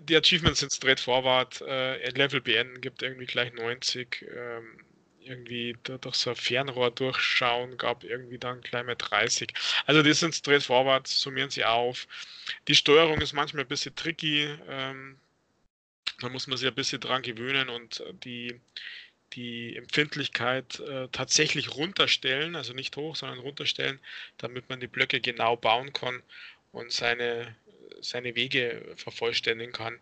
die 0.00 0.16
Achievements 0.16 0.60
sind 0.60 0.72
straightforward. 0.72 1.60
Äh, 1.62 2.08
Level 2.10 2.40
beenden 2.40 2.80
gibt 2.80 3.02
irgendwie 3.02 3.26
gleich 3.26 3.52
90. 3.52 4.26
Ähm, 4.34 4.78
irgendwie 5.26 5.76
durch 5.84 6.16
so 6.16 6.30
ein 6.30 6.36
Fernrohr 6.36 6.90
durchschauen 6.90 7.78
gab 7.78 8.04
irgendwie 8.04 8.38
dann 8.38 8.60
gleich 8.60 8.84
mal 8.84 8.94
30. 8.94 9.52
Also 9.86 10.02
die 10.02 10.12
sind 10.12 10.34
straightforward, 10.34 11.06
summieren 11.06 11.50
sie 11.50 11.64
auf. 11.64 12.06
Die 12.68 12.74
Steuerung 12.74 13.20
ist 13.20 13.32
manchmal 13.32 13.64
ein 13.64 13.68
bisschen 13.68 13.96
tricky. 13.96 14.48
Ähm, 14.68 15.16
da 16.20 16.28
muss 16.28 16.46
man 16.46 16.58
sich 16.58 16.68
ein 16.68 16.74
bisschen 16.74 17.00
dran 17.00 17.22
gewöhnen 17.22 17.68
und 17.68 18.04
die, 18.24 18.60
die 19.32 19.76
Empfindlichkeit 19.76 20.78
äh, 20.80 21.08
tatsächlich 21.10 21.74
runterstellen, 21.74 22.54
also 22.54 22.72
nicht 22.72 22.96
hoch, 22.96 23.16
sondern 23.16 23.38
runterstellen, 23.38 23.98
damit 24.38 24.68
man 24.68 24.80
die 24.80 24.86
Blöcke 24.86 25.20
genau 25.20 25.56
bauen 25.56 25.92
kann 25.92 26.22
und 26.72 26.92
seine 26.92 27.56
seine 28.00 28.34
Wege 28.34 28.94
vervollständigen 28.96 29.72
kann. 29.72 29.98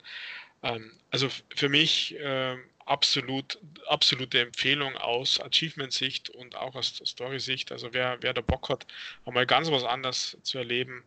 Ähm, 0.63 0.93
also 1.11 1.29
für 1.55 1.69
mich 1.69 2.19
äh, 2.19 2.57
absolut, 2.87 3.59
absolute 3.87 4.41
Empfehlung 4.41 4.97
aus 4.97 5.41
Achievement-Sicht 5.41 6.31
und 6.31 6.57
auch 6.57 6.75
aus 6.75 7.03
Story-Sicht. 7.05 7.73
Also 7.73 7.93
wer, 7.93 8.19
wer 8.21 8.35
da 8.35 8.41
Bock 8.41 8.69
hat, 8.69 8.87
einmal 9.25 9.47
ganz 9.47 9.71
was 9.71 9.85
anderes 9.85 10.37
zu 10.43 10.59
erleben 10.59 11.03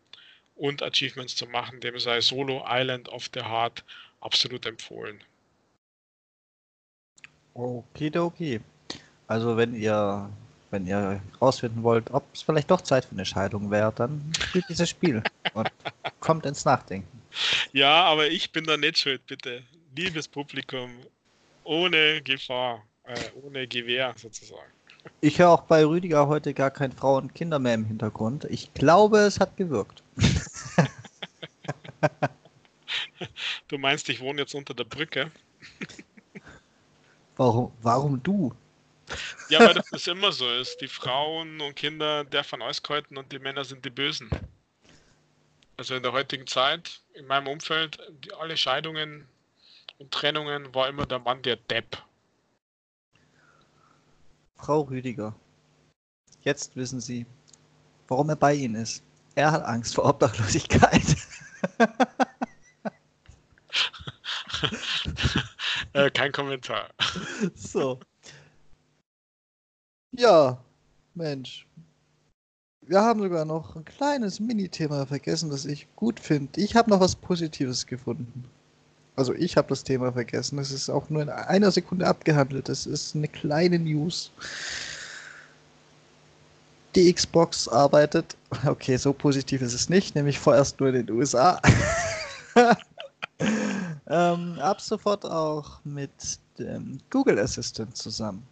und 0.55 0.83
Achievements 0.83 1.35
zu 1.35 1.47
machen, 1.47 1.81
dem 1.81 1.99
sei 1.99 2.21
Solo 2.21 2.65
Island 2.67 3.09
of 3.09 3.29
the 3.33 3.41
Heart 3.41 3.83
absolut 4.21 4.65
empfohlen. 4.65 5.21
Okay, 7.53 8.09
Also 9.27 9.55
wenn 9.57 9.73
ihr 9.73 10.29
wenn 10.75 10.85
ihr 10.87 11.21
rausfinden 11.41 11.83
wollt, 11.83 12.11
ob 12.11 12.25
es 12.33 12.41
vielleicht 12.41 12.69
doch 12.69 12.81
Zeit 12.81 13.05
für 13.05 13.13
eine 13.13 13.25
Scheidung 13.25 13.71
wäre, 13.71 13.93
dann 13.95 14.33
spielt 14.37 14.65
dieses 14.67 14.89
Spiel 14.89 15.23
und 15.53 15.71
kommt 16.19 16.45
ins 16.45 16.65
Nachdenken. 16.65 17.21
Ja, 17.71 18.03
aber 18.03 18.27
ich 18.27 18.51
bin 18.51 18.65
da 18.65 18.75
nicht 18.75 18.97
schuld, 18.99 19.25
bitte. 19.25 19.63
Liebes 19.95 20.27
Publikum, 20.27 20.91
ohne 21.63 22.21
Gefahr, 22.21 22.83
äh, 23.05 23.15
ohne 23.41 23.65
Gewehr 23.67 24.13
sozusagen. 24.17 24.69
Ich 25.21 25.39
höre 25.39 25.51
auch 25.51 25.61
bei 25.61 25.85
Rüdiger 25.85 26.27
heute 26.27 26.53
gar 26.53 26.71
kein 26.71 26.91
Frau 26.91 27.15
und 27.17 27.33
Kinder 27.33 27.59
mehr 27.59 27.75
im 27.75 27.85
Hintergrund. 27.85 28.45
Ich 28.49 28.73
glaube, 28.73 29.19
es 29.19 29.39
hat 29.39 29.55
gewirkt. 29.55 30.03
du 33.69 33.77
meinst, 33.77 34.09
ich 34.09 34.19
wohne 34.19 34.41
jetzt 34.41 34.55
unter 34.55 34.73
der 34.73 34.83
Brücke? 34.83 35.31
warum, 37.37 37.71
warum 37.81 38.21
du? 38.21 38.53
Ja, 39.49 39.59
weil 39.59 39.75
das 39.91 40.07
immer 40.07 40.31
so 40.31 40.49
ist. 40.49 40.81
Die 40.81 40.87
Frauen 40.87 41.61
und 41.61 41.75
Kinder 41.75 42.23
dürfen 42.23 42.61
ausgehalten 42.61 43.17
und 43.17 43.31
die 43.31 43.39
Männer 43.39 43.63
sind 43.63 43.85
die 43.85 43.89
Bösen. 43.89 44.29
Also 45.77 45.95
in 45.95 46.03
der 46.03 46.13
heutigen 46.13 46.47
Zeit, 46.47 47.01
in 47.13 47.27
meinem 47.27 47.47
Umfeld, 47.47 47.97
die, 48.23 48.33
alle 48.33 48.55
Scheidungen 48.57 49.27
und 49.99 50.11
Trennungen 50.11 50.73
war 50.73 50.87
immer 50.87 51.05
der 51.05 51.19
Mann 51.19 51.41
der 51.41 51.57
Depp. 51.57 51.97
Frau 54.55 54.81
Rüdiger, 54.81 55.35
jetzt 56.41 56.75
wissen 56.75 56.99
Sie, 57.01 57.25
warum 58.07 58.29
er 58.29 58.35
bei 58.35 58.53
Ihnen 58.53 58.75
ist. 58.75 59.03
Er 59.35 59.51
hat 59.51 59.63
Angst 59.65 59.95
vor 59.95 60.05
Obdachlosigkeit. 60.05 61.17
äh, 65.93 66.09
kein 66.09 66.31
Kommentar. 66.31 66.89
So. 67.53 67.99
Ja, 70.17 70.57
Mensch. 71.13 71.67
Wir 72.81 73.01
haben 73.01 73.21
sogar 73.21 73.43
noch 73.45 73.75
ein 73.75 73.83
kleines 73.83 74.39
Mini-Thema 74.39 75.05
vergessen, 75.07 75.49
das 75.49 75.65
ich 75.65 75.87
gut 75.95 76.19
finde. 76.19 76.61
Ich 76.61 76.75
habe 76.75 76.89
noch 76.89 76.99
was 76.99 77.15
Positives 77.15 77.85
gefunden. 77.85 78.45
Also 79.15 79.33
ich 79.33 79.57
habe 79.57 79.67
das 79.69 79.83
Thema 79.83 80.13
vergessen. 80.13 80.59
Es 80.59 80.71
ist 80.71 80.89
auch 80.89 81.09
nur 81.09 81.21
in 81.21 81.29
einer 81.29 81.71
Sekunde 81.71 82.07
abgehandelt. 82.07 82.69
Es 82.69 82.85
ist 82.85 83.15
eine 83.15 83.27
kleine 83.27 83.79
News. 83.79 84.31
Die 86.95 87.11
Xbox 87.11 87.67
arbeitet, 87.67 88.37
okay, 88.65 88.95
so 88.97 89.11
positiv 89.11 89.61
ist 89.61 89.73
es 89.73 89.89
nicht, 89.89 90.15
nämlich 90.15 90.39
vorerst 90.39 90.79
nur 90.79 90.89
in 90.89 91.05
den 91.05 91.11
USA. 91.11 91.59
ähm, 94.07 94.59
ab 94.59 94.79
sofort 94.79 95.25
auch 95.25 95.83
mit 95.83 96.11
dem 96.57 96.99
Google 97.09 97.39
Assistant 97.39 97.97
zusammen. 97.97 98.43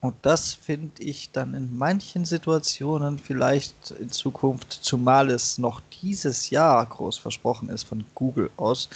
Und 0.00 0.14
das 0.22 0.54
finde 0.54 1.02
ich 1.02 1.32
dann 1.32 1.54
in 1.54 1.76
manchen 1.76 2.24
Situationen 2.24 3.18
vielleicht 3.18 3.90
in 3.92 4.10
Zukunft, 4.10 4.72
zumal 4.72 5.28
es 5.28 5.58
noch 5.58 5.80
dieses 6.02 6.50
Jahr 6.50 6.86
groß 6.86 7.18
versprochen 7.18 7.68
ist 7.68 7.82
von 7.82 8.04
Google 8.14 8.48
aus, 8.56 8.88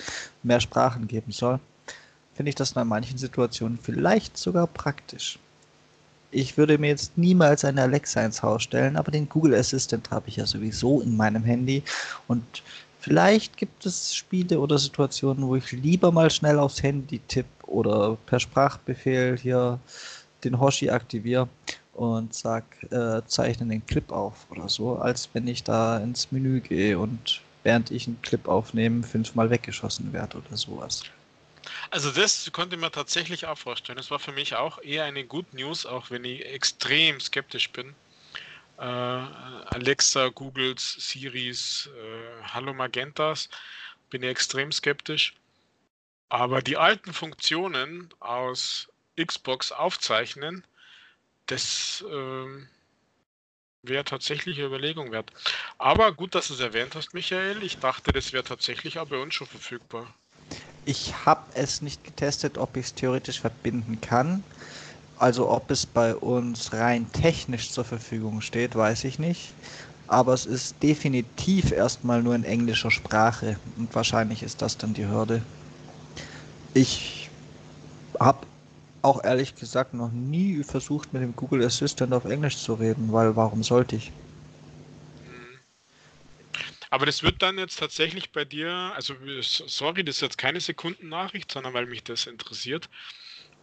mehr 0.45 0.61
Sprachen 0.61 1.09
geben 1.09 1.33
soll, 1.33 1.59
finde 2.35 2.51
ich 2.51 2.55
das 2.55 2.73
in 2.73 2.87
manchen 2.87 3.19
Situationen 3.19 3.79
vielleicht 3.83 4.37
sogar 4.37 4.69
praktisch. 4.69 5.41
Ich 6.31 6.57
würde 6.57 6.79
mir 6.79 6.89
jetzt 6.89 7.19
niemals 7.19 7.65
eine 7.65 7.83
Alexa 7.83 8.25
ins 8.25 8.43
Haus 8.43 8.63
stellen, 8.63 8.97
aber 8.97 9.11
den 9.11 9.29
Google 9.29 9.55
Assistant 9.55 10.11
habe 10.11 10.29
ich 10.29 10.37
ja 10.37 10.47
sowieso 10.47 11.01
in 11.01 11.17
meinem 11.17 11.43
Handy 11.43 11.83
und 12.29 12.63
vielleicht 13.01 13.57
gibt 13.57 13.85
es 13.85 14.15
Spiele 14.15 14.61
oder 14.61 14.79
Situationen, 14.79 15.47
wo 15.47 15.57
ich 15.57 15.73
lieber 15.73 16.13
mal 16.13 16.31
schnell 16.31 16.61
aufs 16.61 16.83
Handy 16.83 17.19
tippe 17.27 17.67
oder 17.67 18.17
per 18.27 18.39
Sprachbefehl 18.39 19.37
hier 19.37 19.81
den 20.45 20.59
Hoshi 20.61 20.91
aktiviere 20.91 21.49
und 21.95 22.35
sag, 22.35 22.65
äh, 22.91 23.23
zeichne 23.27 23.67
den 23.67 23.87
Clip 23.87 24.11
auf 24.13 24.47
oder 24.51 24.69
so, 24.69 24.97
als 24.97 25.29
wenn 25.35 25.47
ich 25.49 25.63
da 25.65 25.99
ins 25.99 26.33
Menü 26.33 26.61
gehe 26.61 26.99
und 26.99 27.43
während 27.65 27.91
ich 27.91 28.07
einen 28.07 28.21
Clip 28.23 28.49
aufnehme, 28.49 29.03
fünfmal 29.05 29.51
weggeschossen 29.51 30.13
werde 30.13 30.39
oder 30.39 30.57
sowas. 30.57 31.03
Also 31.91 32.11
das 32.11 32.51
konnte 32.53 32.77
man 32.77 32.93
tatsächlich 32.93 33.47
auch 33.47 33.59
vorstellen. 33.59 33.97
Das 33.97 34.11
war 34.11 34.19
für 34.19 34.33
mich 34.33 34.55
auch 34.57 34.83
eher 34.83 35.05
eine 35.05 35.25
Good 35.25 35.55
News, 35.55 35.87
auch 35.87 36.11
wenn 36.11 36.25
ich 36.25 36.45
extrem 36.47 37.21
skeptisch 37.21 37.71
bin. 37.73 37.95
äh, 38.79 38.83
Alexa, 38.85 40.29
Googles, 40.31 40.97
Siris, 40.99 41.89
äh, 41.97 42.43
Hallo 42.55 42.75
Magentas, 42.75 43.49
bin 44.11 44.23
ich 44.23 44.31
extrem 44.31 44.73
skeptisch. 44.73 45.35
Aber 46.31 46.63
die 46.63 46.77
alten 46.77 47.13
Funktionen 47.13 48.11
aus 48.21 48.89
Xbox 49.17 49.73
aufzeichnen, 49.73 50.65
das 51.47 52.05
äh, 52.09 52.67
wäre 53.83 54.05
tatsächlich 54.05 54.59
eine 54.59 54.67
Überlegung 54.67 55.13
wert. 55.13 55.33
Aber 55.79 56.13
gut, 56.13 56.35
dass 56.35 56.49
du 56.49 56.55
es 56.55 56.61
erwähnt 56.61 56.95
hast, 56.95 57.15
Michael. 57.15 57.63
Ich 57.63 57.79
dachte, 57.79 58.13
das 58.13 58.33
wäre 58.33 58.45
tatsächlich 58.45 58.99
auch 58.99 59.09
bei 59.09 59.19
uns 59.19 59.35
schon 59.35 59.47
verfügbar. 59.47 60.07
Ich 60.85 61.15
habe 61.27 61.43
es 61.55 61.83
nicht 61.83 62.03
getestet, 62.05 62.59
ob 62.59 62.77
ich 62.77 62.87
es 62.87 62.95
theoretisch 62.95 63.41
verbinden 63.41 64.01
kann. 64.01 64.43
Also 65.19 65.49
ob 65.49 65.71
es 65.71 65.87
bei 65.87 66.17
uns 66.17 66.73
rein 66.73 67.11
technisch 67.13 67.71
zur 67.71 67.85
Verfügung 67.85 68.41
steht, 68.41 68.75
weiß 68.75 69.05
ich 69.05 69.19
nicht. 69.19 69.53
Aber 70.09 70.35
es 70.35 70.47
ist 70.47 70.83
definitiv 70.83 71.71
erstmal 71.71 72.23
nur 72.23 72.35
in 72.35 72.45
englischer 72.45 72.91
Sprache 72.91 73.57
und 73.77 73.95
wahrscheinlich 73.95 74.43
ist 74.43 74.61
das 74.61 74.77
dann 74.77 74.95
die 74.95 75.07
Hürde. 75.07 75.43
Ich 76.75 77.31
habe 78.19 78.47
auch 79.03 79.23
ehrlich 79.25 79.55
gesagt 79.55 79.95
noch 79.95 80.11
nie 80.13 80.63
versucht, 80.63 81.13
mit 81.13 81.23
dem 81.23 81.35
Google 81.37 81.65
Assistant 81.65 82.13
auf 82.13 82.25
Englisch 82.25 82.57
zu 82.57 82.75
reden, 82.75 83.13
weil 83.13 83.37
warum 83.37 83.63
sollte 83.63 83.97
ich? 83.97 84.13
Mhm. 85.27 85.59
Aber 86.91 87.07
das 87.07 87.23
wird 87.23 87.43
dann 87.43 87.59
jetzt 87.59 87.79
tatsächlich 87.79 88.31
bei 88.33 88.45
dir, 88.45 88.71
also 88.95 89.15
sorry, 89.41 90.05
das 90.05 90.17
ist 90.17 90.23
jetzt 90.23 90.39
keine 90.39 90.61
Sekundennachricht, 90.61 91.51
sondern 91.51 91.75
weil 91.75 91.87
mich 91.87 92.05
das 92.05 92.27
interessiert. 92.27 92.89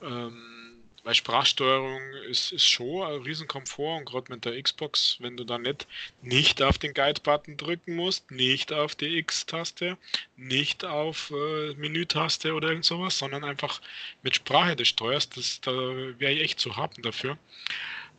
Ähm, 0.02 0.59
weil 1.04 1.14
Sprachsteuerung 1.14 2.02
ist, 2.30 2.52
ist 2.52 2.66
schon 2.66 3.04
ein 3.04 3.22
Riesenkomfort 3.22 4.00
und 4.00 4.06
gerade 4.06 4.32
mit 4.32 4.46
der 4.46 4.62
Xbox, 4.62 5.18
wenn 5.20 5.38
du 5.38 5.44
da 5.44 5.58
nicht, 5.58 5.88
nicht 6.22 6.62
auf 6.62 6.78
den 6.78 6.94
Guide-Button 6.94 7.58
drücken 7.58 7.96
musst, 7.96 8.30
nicht 8.32 8.74
auf 8.74 8.96
die 8.96 9.18
X-Taste, 9.18 9.98
nicht 10.38 10.86
auf 10.86 11.32
äh, 11.32 11.74
Menü-Taste 11.76 12.54
oder 12.54 12.70
irgend 12.70 12.86
sowas, 12.86 13.18
sondern 13.18 13.44
einfach 13.44 13.82
mit 14.24 14.36
Sprache 14.36 14.76
das 14.76 14.88
steuerst, 14.88 15.38
das, 15.38 15.62
da 15.62 15.72
wäre 15.72 16.34
ich 16.34 16.42
echt 16.42 16.60
zu 16.60 16.76
haben 16.76 17.02
dafür. 17.02 17.38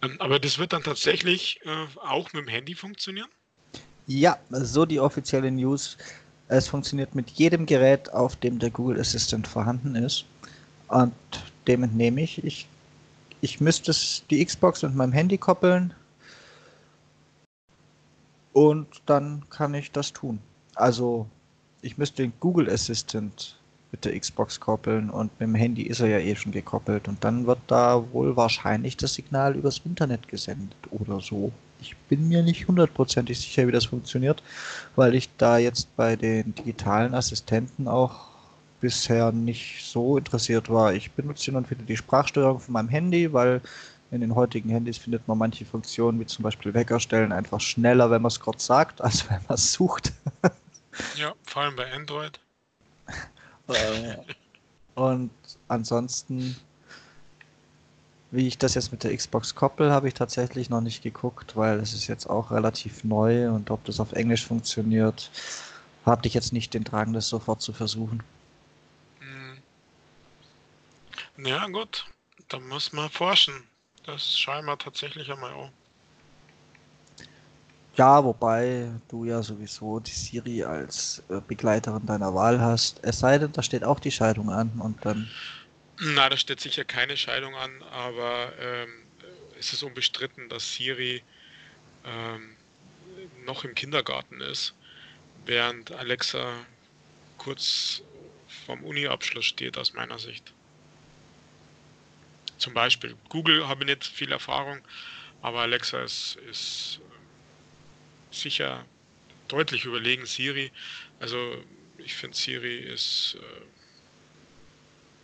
Ähm, 0.03 0.17
aber 0.19 0.39
das 0.39 0.59
wird 0.59 0.73
dann 0.73 0.83
tatsächlich 0.83 1.61
äh, 1.65 1.87
auch 2.01 2.33
mit 2.33 2.45
dem 2.45 2.49
Handy 2.49 2.75
funktionieren? 2.75 3.29
Ja, 4.07 4.39
so 4.51 4.87
die 4.87 4.99
offizielle 4.99 5.51
News. 5.51 5.97
Es 6.49 6.67
funktioniert 6.67 7.15
mit 7.15 7.31
jedem 7.31 7.67
Gerät, 7.67 8.13
auf 8.13 8.35
dem 8.37 8.59
der 8.59 8.71
Google 8.71 8.99
Assistant 8.99 9.47
vorhanden 9.47 9.95
ist. 9.95 10.25
Und 10.89 11.13
dem 11.67 11.83
entnehme 11.83 12.23
ich. 12.23 12.45
Ich, 12.45 12.67
ich 13.41 13.61
müsste 13.61 13.93
die 14.31 14.45
Xbox 14.45 14.83
mit 14.83 14.95
meinem 14.95 15.13
Handy 15.13 15.39
koppeln 15.39 15.95
und 18.53 18.87
dann 19.07 19.45
kann 19.51 19.75
ich 19.75 19.93
das 19.93 20.13
tun. 20.13 20.41
Also 20.75 21.27
ich 21.83 21.99
müsste 21.99 22.23
den 22.23 22.33
Google 22.41 22.71
Assistant 22.71 23.57
mit 23.93 24.05
der 24.05 24.19
Xbox 24.19 24.61
koppeln 24.61 25.11
und 25.11 25.33
mit 25.41 25.49
dem 25.49 25.55
Handy 25.55 25.83
ist 25.83 26.01
er 26.01 26.09
ja 26.09 26.19
eh 26.19 26.37
schon 26.37 26.53
gekoppelt 26.53 27.09
und 27.09 27.23
dann 27.25 27.47
wird 27.47 27.59
da 27.67 28.05
wohl 28.13 28.37
wahrscheinlich 28.37 28.97
das 28.97 29.15
Signal 29.15 29.57
übers 29.57 29.81
Internet 29.85 30.29
gesendet 30.29 30.77
oder 30.91 31.21
so. 31.21 31.53
Ich 31.81 31.97
bin 32.09 32.29
mir 32.29 32.43
nicht 32.43 32.69
hundertprozentig 32.69 33.41
sicher, 33.41 33.67
wie 33.67 33.73
das 33.73 33.87
funktioniert, 33.87 34.43
weil 34.97 35.15
ich 35.15 35.31
da 35.39 35.59
jetzt 35.59 35.95
bei 35.97 36.15
den 36.15 36.55
digitalen 36.55 37.15
Assistenten 37.15 37.89
auch 37.89 38.30
bisher 38.81 39.33
nicht 39.33 39.85
so 39.85 40.17
interessiert 40.19 40.69
war. 40.69 40.95
Ich 40.95 41.11
benutze 41.13 41.47
hin 41.47 41.57
und 41.57 41.71
wieder 41.71 41.83
die 41.83 41.97
Sprachsteuerung 41.97 42.61
von 42.61 42.73
meinem 42.73 42.89
Handy, 42.89 43.33
weil 43.33 43.61
in 44.11 44.21
den 44.21 44.35
heutigen 44.35 44.71
Handys 44.71 44.99
findet 44.99 45.27
man 45.29 45.39
manche 45.39 45.65
Funktionen, 45.65 46.19
wie 46.19 46.27
zum 46.27 46.43
Beispiel 46.43 46.75
Weckerstellen, 46.75 47.33
einfach 47.33 47.61
schneller, 47.61 48.11
wenn 48.11 48.23
man 48.23 48.31
es 48.31 48.41
kurz 48.41 48.67
sagt, 48.67 49.01
als 49.03 49.29
wenn 49.29 49.41
man 49.49 49.55
es 49.55 49.73
sucht. 49.73 50.13
ja, 51.17 51.33
vor 51.45 51.63
allem 51.63 51.77
bei 51.77 51.93
Android. 51.93 52.41
Äh, 53.69 54.17
und 54.97 55.31
ansonsten, 55.69 56.57
wie 58.33 58.49
ich 58.49 58.59
das 58.59 58.75
jetzt 58.75 58.91
mit 58.91 59.05
der 59.05 59.17
Xbox 59.17 59.55
koppel, 59.55 59.93
habe 59.93 60.09
ich 60.09 60.15
tatsächlich 60.15 60.71
noch 60.71 60.81
nicht 60.81 61.05
geguckt, 61.05 61.57
weil 61.57 61.79
es 61.79 61.93
ist 61.93 62.09
jetzt 62.09 62.29
auch 62.29 62.51
relativ 62.51 63.05
neu 63.05 63.49
und 63.49 63.71
ob 63.71 63.85
das 63.85 64.01
auf 64.01 64.11
Englisch 64.11 64.45
funktioniert, 64.45 65.31
hatte 66.05 66.27
ich 66.27 66.35
jetzt 66.35 66.53
nicht 66.53 66.75
den 66.75 66.83
Drang, 66.83 67.13
das 67.13 67.29
sofort 67.29 67.63
zu 67.63 67.73
versuchen. 67.73 68.25
Ja, 71.45 71.67
gut. 71.67 72.07
Da 72.49 72.59
muss 72.59 72.93
man 72.93 73.11
forschen. 73.11 73.67
Das 74.05 74.39
scheinbar 74.39 74.79
tatsächlich 74.79 75.31
einmal 75.31 75.53
auch. 75.53 75.71
Ja, 77.97 78.25
wobei 78.25 78.91
du 79.09 79.25
ja 79.25 79.43
sowieso 79.43 80.01
die 80.01 80.11
Siri 80.11 80.65
als 80.65 81.23
äh, 81.29 81.41
Begleiterin 81.47 82.07
deiner 82.07 82.35
Wahl 82.35 82.61
hast. 82.61 83.01
Es 83.03 83.19
sei 83.19 83.39
denn, 83.39 83.53
da 83.53 83.63
steht 83.63 83.85
auch 83.85 84.01
die 84.01 84.11
Scheidung 84.11 84.51
an 84.51 84.71
und 84.81 85.05
dann. 85.05 85.31
Na, 85.99 86.29
da 86.29 86.37
steht 86.37 86.61
sicher 86.61 86.85
keine 86.85 87.17
Scheidung 87.17 87.55
an, 87.57 87.83
aber 87.91 88.53
ähm, 88.59 88.89
es 89.59 89.73
ist 89.73 89.83
unbestritten, 89.83 90.49
dass 90.49 90.73
Siri 90.73 91.23
ähm, 92.07 92.57
noch 93.45 93.65
im 93.65 93.75
Kindergarten 93.75 94.41
ist, 94.41 94.75
während 95.45 95.93
Alexa 95.93 96.55
kurz 97.37 98.03
vorm 98.65 98.83
Uni-Abschluss 98.83 99.45
steht, 99.45 99.77
aus 99.77 99.93
meiner 99.93 100.19
Sicht. 100.19 100.55
Zum 102.61 102.75
Beispiel. 102.75 103.17
Google 103.31 103.67
habe 103.67 103.85
ich 103.85 103.89
nicht 103.89 104.05
viel 104.07 104.31
Erfahrung, 104.31 104.79
aber 105.41 105.61
Alexa 105.61 106.03
ist, 106.03 106.37
ist 106.51 107.01
sicher 108.31 108.85
deutlich 109.49 109.87
überlegen 109.87 110.27
Siri. 110.27 110.71
Also 111.21 111.57
ich 111.97 112.15
finde 112.15 112.37
Siri 112.37 112.77
ist 112.81 113.39
äh, 113.41 113.63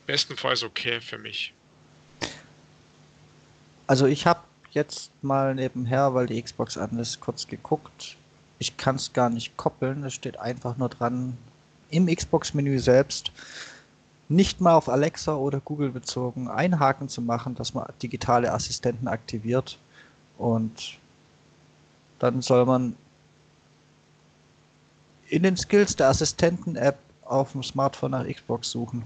bestenfalls 0.06 0.62
okay 0.62 0.98
für 1.02 1.18
mich. 1.18 1.52
Also 3.86 4.06
ich 4.06 4.26
habe 4.26 4.40
jetzt 4.72 5.12
mal 5.22 5.54
nebenher, 5.54 6.14
weil 6.14 6.26
die 6.26 6.42
Xbox 6.42 6.78
an 6.78 6.98
ist, 6.98 7.20
kurz 7.20 7.46
geguckt. 7.46 8.16
Ich 8.58 8.78
kann 8.78 8.96
es 8.96 9.12
gar 9.12 9.28
nicht 9.28 9.58
koppeln. 9.58 10.04
Es 10.04 10.14
steht 10.14 10.38
einfach 10.38 10.78
nur 10.78 10.88
dran 10.88 11.36
im 11.90 12.06
Xbox-Menü 12.06 12.78
selbst 12.78 13.30
nicht 14.28 14.60
mal 14.60 14.74
auf 14.74 14.88
Alexa 14.88 15.34
oder 15.34 15.60
Google 15.60 15.90
bezogen 15.90 16.48
einhaken 16.48 17.08
zu 17.08 17.22
machen, 17.22 17.54
dass 17.54 17.74
man 17.74 17.86
digitale 18.02 18.52
Assistenten 18.52 19.08
aktiviert. 19.08 19.78
Und 20.38 20.98
dann 22.18 22.42
soll 22.42 22.66
man 22.66 22.96
in 25.28 25.42
den 25.42 25.56
Skills 25.56 25.96
der 25.96 26.08
Assistenten-App 26.08 26.98
auf 27.24 27.52
dem 27.52 27.62
Smartphone 27.62 28.12
nach 28.12 28.26
Xbox 28.26 28.70
suchen. 28.70 29.04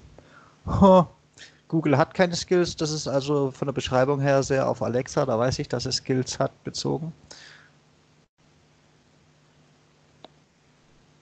Google 1.68 1.96
hat 1.96 2.14
keine 2.14 2.34
Skills, 2.36 2.76
das 2.76 2.90
ist 2.90 3.06
also 3.06 3.50
von 3.50 3.66
der 3.66 3.72
Beschreibung 3.72 4.20
her 4.20 4.42
sehr 4.42 4.68
auf 4.68 4.82
Alexa, 4.82 5.24
da 5.24 5.38
weiß 5.38 5.58
ich, 5.60 5.68
dass 5.68 5.86
es 5.86 5.96
Skills 5.96 6.38
hat, 6.38 6.52
bezogen. 6.64 7.12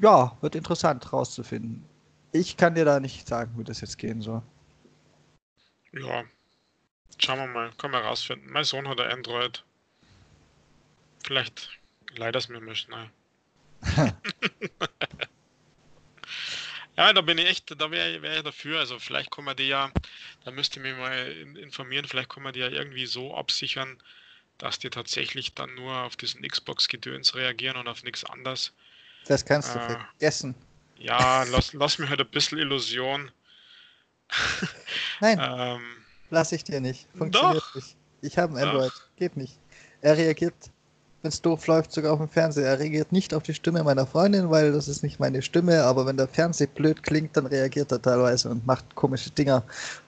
Ja, 0.00 0.32
wird 0.40 0.54
interessant 0.54 1.12
rauszufinden. 1.12 1.84
Ich 2.32 2.56
kann 2.56 2.74
dir 2.74 2.84
da 2.84 3.00
nicht 3.00 3.26
sagen, 3.26 3.52
wie 3.56 3.64
das 3.64 3.80
jetzt 3.80 3.98
gehen 3.98 4.20
soll. 4.20 4.42
Ja, 5.92 6.24
schauen 7.18 7.38
wir 7.38 7.46
mal, 7.46 7.72
können 7.78 7.94
wir 7.94 8.00
rausfinden. 8.00 8.50
Mein 8.52 8.64
Sohn 8.64 8.86
hat 8.88 9.00
ein 9.00 9.10
Android. 9.10 9.64
Vielleicht 11.24 11.78
leider 12.16 12.38
es 12.38 12.48
mir 12.48 12.60
mal 12.60 12.76
schnell. 12.76 13.10
ja, 16.96 17.12
da 17.12 17.20
bin 17.20 17.38
ich 17.38 17.46
echt, 17.46 17.80
da 17.80 17.90
wäre 17.90 18.22
wär 18.22 18.38
ich 18.38 18.42
dafür. 18.42 18.80
Also 18.80 18.98
vielleicht 18.98 19.30
kann 19.30 19.44
man 19.44 19.56
die 19.56 19.68
ja, 19.68 19.90
da 20.44 20.50
müsste 20.50 20.80
ich 20.80 20.84
mich 20.84 20.96
mal 20.96 21.30
informieren, 21.56 22.06
vielleicht 22.06 22.28
kann 22.28 22.42
man 22.42 22.52
die 22.52 22.60
ja 22.60 22.68
irgendwie 22.68 23.06
so 23.06 23.34
absichern, 23.34 24.02
dass 24.58 24.78
die 24.78 24.90
tatsächlich 24.90 25.54
dann 25.54 25.74
nur 25.74 25.96
auf 26.02 26.16
diesen 26.16 26.42
Xbox-Gedöns 26.42 27.34
reagieren 27.34 27.76
und 27.76 27.88
auf 27.88 28.02
nichts 28.02 28.24
anderes. 28.24 28.72
Das 29.26 29.44
kannst 29.44 29.74
du 29.74 29.78
äh, 29.78 29.90
vergessen. 29.90 30.54
Ja, 30.98 31.44
lass, 31.44 31.72
lass 31.72 31.98
mir 31.98 32.08
halt 32.08 32.20
ein 32.20 32.28
bisschen 32.28 32.58
Illusion. 32.58 33.30
Nein, 35.20 35.38
ähm, 35.40 35.80
lass 36.30 36.52
ich 36.52 36.64
dir 36.64 36.80
nicht. 36.80 37.06
Funktioniert 37.16 37.62
doch. 37.62 37.74
nicht. 37.76 37.96
Ich 38.20 38.36
habe 38.36 38.54
ein 38.54 38.62
Android. 38.62 38.90
Doch. 38.90 39.16
Geht 39.16 39.36
nicht. 39.36 39.58
Er 40.00 40.16
reagiert, 40.16 40.54
wenn 41.22 41.28
es 41.28 41.40
doof 41.40 41.66
läuft, 41.66 41.92
sogar 41.92 42.12
auf 42.12 42.18
dem 42.18 42.28
Fernseher. 42.28 42.66
Er 42.66 42.78
reagiert 42.78 43.12
nicht 43.12 43.32
auf 43.32 43.44
die 43.44 43.54
Stimme 43.54 43.82
meiner 43.84 44.06
Freundin, 44.06 44.50
weil 44.50 44.72
das 44.72 44.88
ist 44.88 45.02
nicht 45.02 45.20
meine 45.20 45.40
Stimme. 45.42 45.84
Aber 45.84 46.04
wenn 46.06 46.16
der 46.16 46.28
Fernseher 46.28 46.66
blöd 46.66 47.02
klingt, 47.02 47.36
dann 47.36 47.46
reagiert 47.46 47.92
er 47.92 48.02
teilweise 48.02 48.50
und 48.50 48.66
macht 48.66 48.94
komische 48.96 49.30
Dinger. 49.30 49.62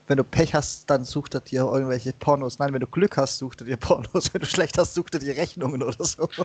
Wenn 0.07 0.17
du 0.17 0.23
Pech 0.25 0.53
hast, 0.53 0.89
dann 0.89 1.05
sucht 1.05 1.33
er 1.35 1.41
dir 1.41 1.61
irgendwelche 1.61 2.11
Pornos. 2.13 2.59
Nein, 2.59 2.73
wenn 2.73 2.81
du 2.81 2.87
Glück 2.87 3.15
hast, 3.15 3.37
sucht 3.37 3.61
er 3.61 3.67
dir 3.67 3.77
Pornos. 3.77 4.33
Wenn 4.33 4.41
du 4.41 4.47
schlecht 4.47 4.77
hast, 4.77 4.93
sucht 4.93 5.13
er 5.13 5.21
dir 5.21 5.35
Rechnungen 5.37 5.81
oder 5.81 6.03
so. 6.03 6.29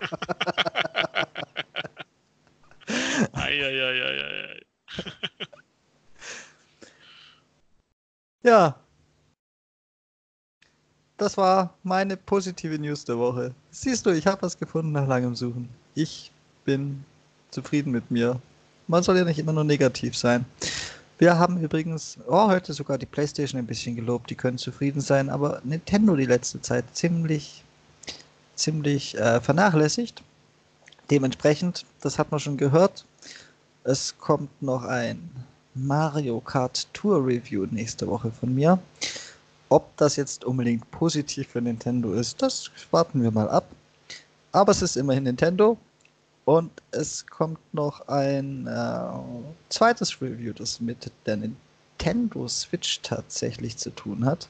Eieieiei. 3.62 4.60
ja. 8.42 8.76
das 11.16 11.36
war 11.36 11.74
meine 11.82 12.16
positive 12.16 12.78
News 12.78 13.04
der 13.04 13.18
Woche. 13.18 13.54
Siehst 13.70 14.06
du, 14.06 14.10
ich 14.10 14.26
habe 14.26 14.42
was 14.42 14.58
gefunden 14.58 14.92
nach 14.92 15.08
langem 15.08 15.34
Suchen. 15.34 15.68
Ich 15.94 16.30
bin 16.64 17.04
zufrieden 17.50 17.90
mit 17.90 18.10
mir. 18.10 18.40
Man 18.86 19.02
soll 19.02 19.16
ja 19.16 19.24
nicht 19.24 19.38
immer 19.38 19.52
nur 19.52 19.64
negativ 19.64 20.16
sein. 20.16 20.44
Wir 21.18 21.38
haben 21.38 21.58
übrigens 21.60 22.18
oh, 22.26 22.48
heute 22.48 22.74
sogar 22.74 22.98
die 22.98 23.06
PlayStation 23.06 23.58
ein 23.58 23.66
bisschen 23.66 23.96
gelobt. 23.96 24.28
Die 24.28 24.34
können 24.34 24.58
zufrieden 24.58 25.00
sein, 25.00 25.30
aber 25.30 25.60
Nintendo 25.64 26.14
die 26.14 26.26
letzte 26.26 26.60
Zeit 26.60 26.84
ziemlich, 26.92 27.64
ziemlich 28.54 29.16
äh, 29.16 29.40
vernachlässigt. 29.40 30.22
Dementsprechend, 31.10 31.86
das 32.02 32.18
hat 32.18 32.30
man 32.30 32.40
schon 32.40 32.58
gehört, 32.58 33.06
es 33.86 34.18
kommt 34.18 34.50
noch 34.60 34.84
ein 34.84 35.30
Mario 35.74 36.40
Kart 36.40 36.92
Tour 36.92 37.24
Review 37.24 37.66
nächste 37.70 38.08
Woche 38.08 38.32
von 38.32 38.52
mir. 38.52 38.80
Ob 39.68 39.96
das 39.96 40.16
jetzt 40.16 40.44
unbedingt 40.44 40.90
positiv 40.90 41.48
für 41.48 41.62
Nintendo 41.62 42.12
ist, 42.12 42.42
das 42.42 42.70
warten 42.90 43.22
wir 43.22 43.30
mal 43.30 43.48
ab. 43.48 43.66
Aber 44.50 44.72
es 44.72 44.82
ist 44.82 44.96
immerhin 44.96 45.24
Nintendo. 45.24 45.78
Und 46.46 46.70
es 46.90 47.26
kommt 47.26 47.58
noch 47.72 48.06
ein 48.08 48.66
äh, 48.66 49.08
zweites 49.68 50.20
Review, 50.20 50.52
das 50.52 50.80
mit 50.80 51.10
der 51.26 51.36
Nintendo 51.36 52.48
Switch 52.48 53.00
tatsächlich 53.02 53.76
zu 53.76 53.90
tun 53.90 54.24
hat. 54.24 54.48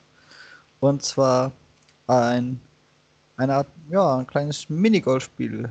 Und 0.80 1.02
zwar 1.02 1.52
ein, 2.06 2.60
eine 3.36 3.56
Art, 3.56 3.68
ja, 3.90 4.16
ein 4.16 4.26
kleines 4.26 4.68
Minigolfspiel. 4.70 5.70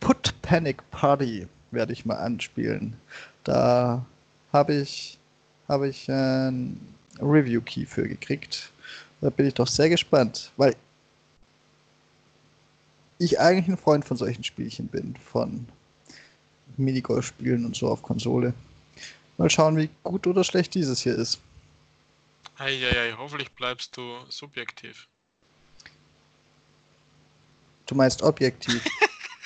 Put 0.00 0.34
Panic 0.42 0.82
Party 0.90 1.46
werde 1.70 1.92
ich 1.92 2.04
mal 2.04 2.16
anspielen. 2.16 2.96
Da 3.44 4.04
habe 4.52 4.74
ich, 4.74 5.18
habe 5.68 5.88
ich 5.88 6.08
ein 6.10 6.80
Review-Key 7.20 7.86
für 7.86 8.08
gekriegt. 8.08 8.72
Da 9.20 9.30
bin 9.30 9.46
ich 9.46 9.54
doch 9.54 9.66
sehr 9.66 9.88
gespannt, 9.88 10.52
weil 10.56 10.74
ich 13.18 13.38
eigentlich 13.38 13.68
ein 13.68 13.76
Freund 13.76 14.04
von 14.04 14.16
solchen 14.16 14.44
Spielchen 14.44 14.88
bin, 14.88 15.14
von 15.16 15.66
Minigolf-Spielen 16.78 17.66
und 17.66 17.76
so 17.76 17.88
auf 17.88 18.02
Konsole. 18.02 18.54
Mal 19.36 19.50
schauen, 19.50 19.76
wie 19.76 19.90
gut 20.02 20.26
oder 20.26 20.44
schlecht 20.44 20.74
dieses 20.74 21.02
hier 21.02 21.14
ist. 21.14 21.40
Eieiei, 22.56 23.14
hoffentlich 23.16 23.50
bleibst 23.52 23.96
du 23.96 24.18
subjektiv. 24.28 25.08
Du 27.86 27.94
meinst 27.94 28.22
objektiv. 28.22 28.84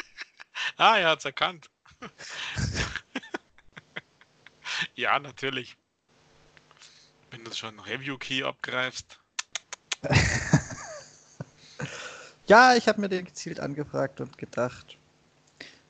ah, 0.77 0.99
er 0.99 1.11
hat's 1.11 1.25
erkannt. 1.25 1.71
ja, 4.95 5.19
natürlich. 5.19 5.77
Wenn 7.31 7.45
du 7.45 7.53
schon 7.53 7.79
Review-Key 7.81 8.45
abgreifst. 8.45 9.19
ja, 12.47 12.75
ich 12.75 12.89
habe 12.89 13.01
mir 13.01 13.09
den 13.09 13.25
gezielt 13.25 13.61
angefragt 13.61 14.21
und 14.21 14.37
gedacht, 14.39 14.97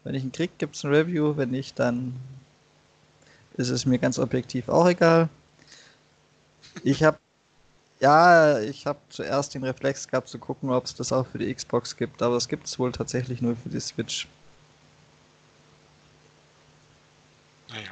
wenn 0.04 0.14
ich 0.14 0.22
ihn 0.22 0.32
krieg, 0.32 0.58
gibt 0.58 0.76
es 0.76 0.84
ein 0.84 0.94
Review. 0.94 1.36
Wenn 1.36 1.50
nicht, 1.50 1.78
dann 1.78 2.18
ist 3.56 3.70
es 3.70 3.86
mir 3.86 3.98
ganz 3.98 4.18
objektiv 4.18 4.68
auch 4.68 4.88
egal. 4.88 5.28
Ich 6.82 7.02
habe 7.02 7.18
ja, 8.00 8.60
ich 8.60 8.86
habe 8.86 8.98
zuerst 9.08 9.54
den 9.54 9.64
Reflex 9.64 10.08
gehabt 10.08 10.28
zu 10.28 10.38
gucken, 10.38 10.70
ob 10.70 10.84
es 10.84 10.94
das 10.94 11.12
auch 11.12 11.26
für 11.26 11.38
die 11.38 11.54
Xbox 11.54 11.96
gibt, 11.96 12.22
aber 12.22 12.36
es 12.36 12.48
gibt 12.48 12.66
es 12.66 12.78
wohl 12.78 12.92
tatsächlich 12.92 13.40
nur 13.40 13.56
für 13.56 13.68
die 13.68 13.80
Switch. 13.80 14.26
Naja. 17.74 17.90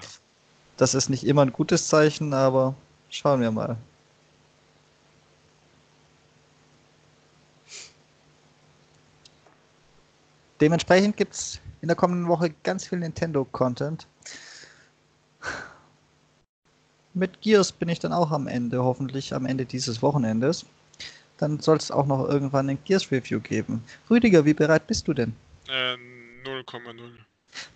Das 0.76 0.94
ist 0.94 1.10
nicht 1.10 1.24
immer 1.24 1.42
ein 1.42 1.52
gutes 1.52 1.88
Zeichen, 1.88 2.32
aber 2.32 2.74
schauen 3.10 3.40
wir 3.40 3.50
mal. 3.50 3.76
Dementsprechend 10.60 11.16
gibt 11.16 11.34
es 11.34 11.60
in 11.80 11.88
der 11.88 11.96
kommenden 11.96 12.28
Woche 12.28 12.54
ganz 12.62 12.86
viel 12.86 13.00
Nintendo-Content. 13.00 14.06
Mit 17.14 17.40
Gears 17.40 17.72
bin 17.72 17.88
ich 17.88 17.98
dann 17.98 18.12
auch 18.12 18.30
am 18.30 18.46
Ende, 18.46 18.82
hoffentlich 18.82 19.34
am 19.34 19.44
Ende 19.44 19.66
dieses 19.66 20.00
Wochenendes. 20.00 20.64
Dann 21.36 21.58
soll 21.58 21.78
es 21.78 21.90
auch 21.90 22.06
noch 22.06 22.28
irgendwann 22.28 22.70
ein 22.70 22.78
Gears-Review 22.84 23.40
geben. 23.40 23.82
Rüdiger, 24.08 24.44
wie 24.44 24.54
bereit 24.54 24.86
bist 24.86 25.08
du 25.08 25.12
denn? 25.12 25.34
0,0. 25.66 25.98
Äh, 26.46 27.10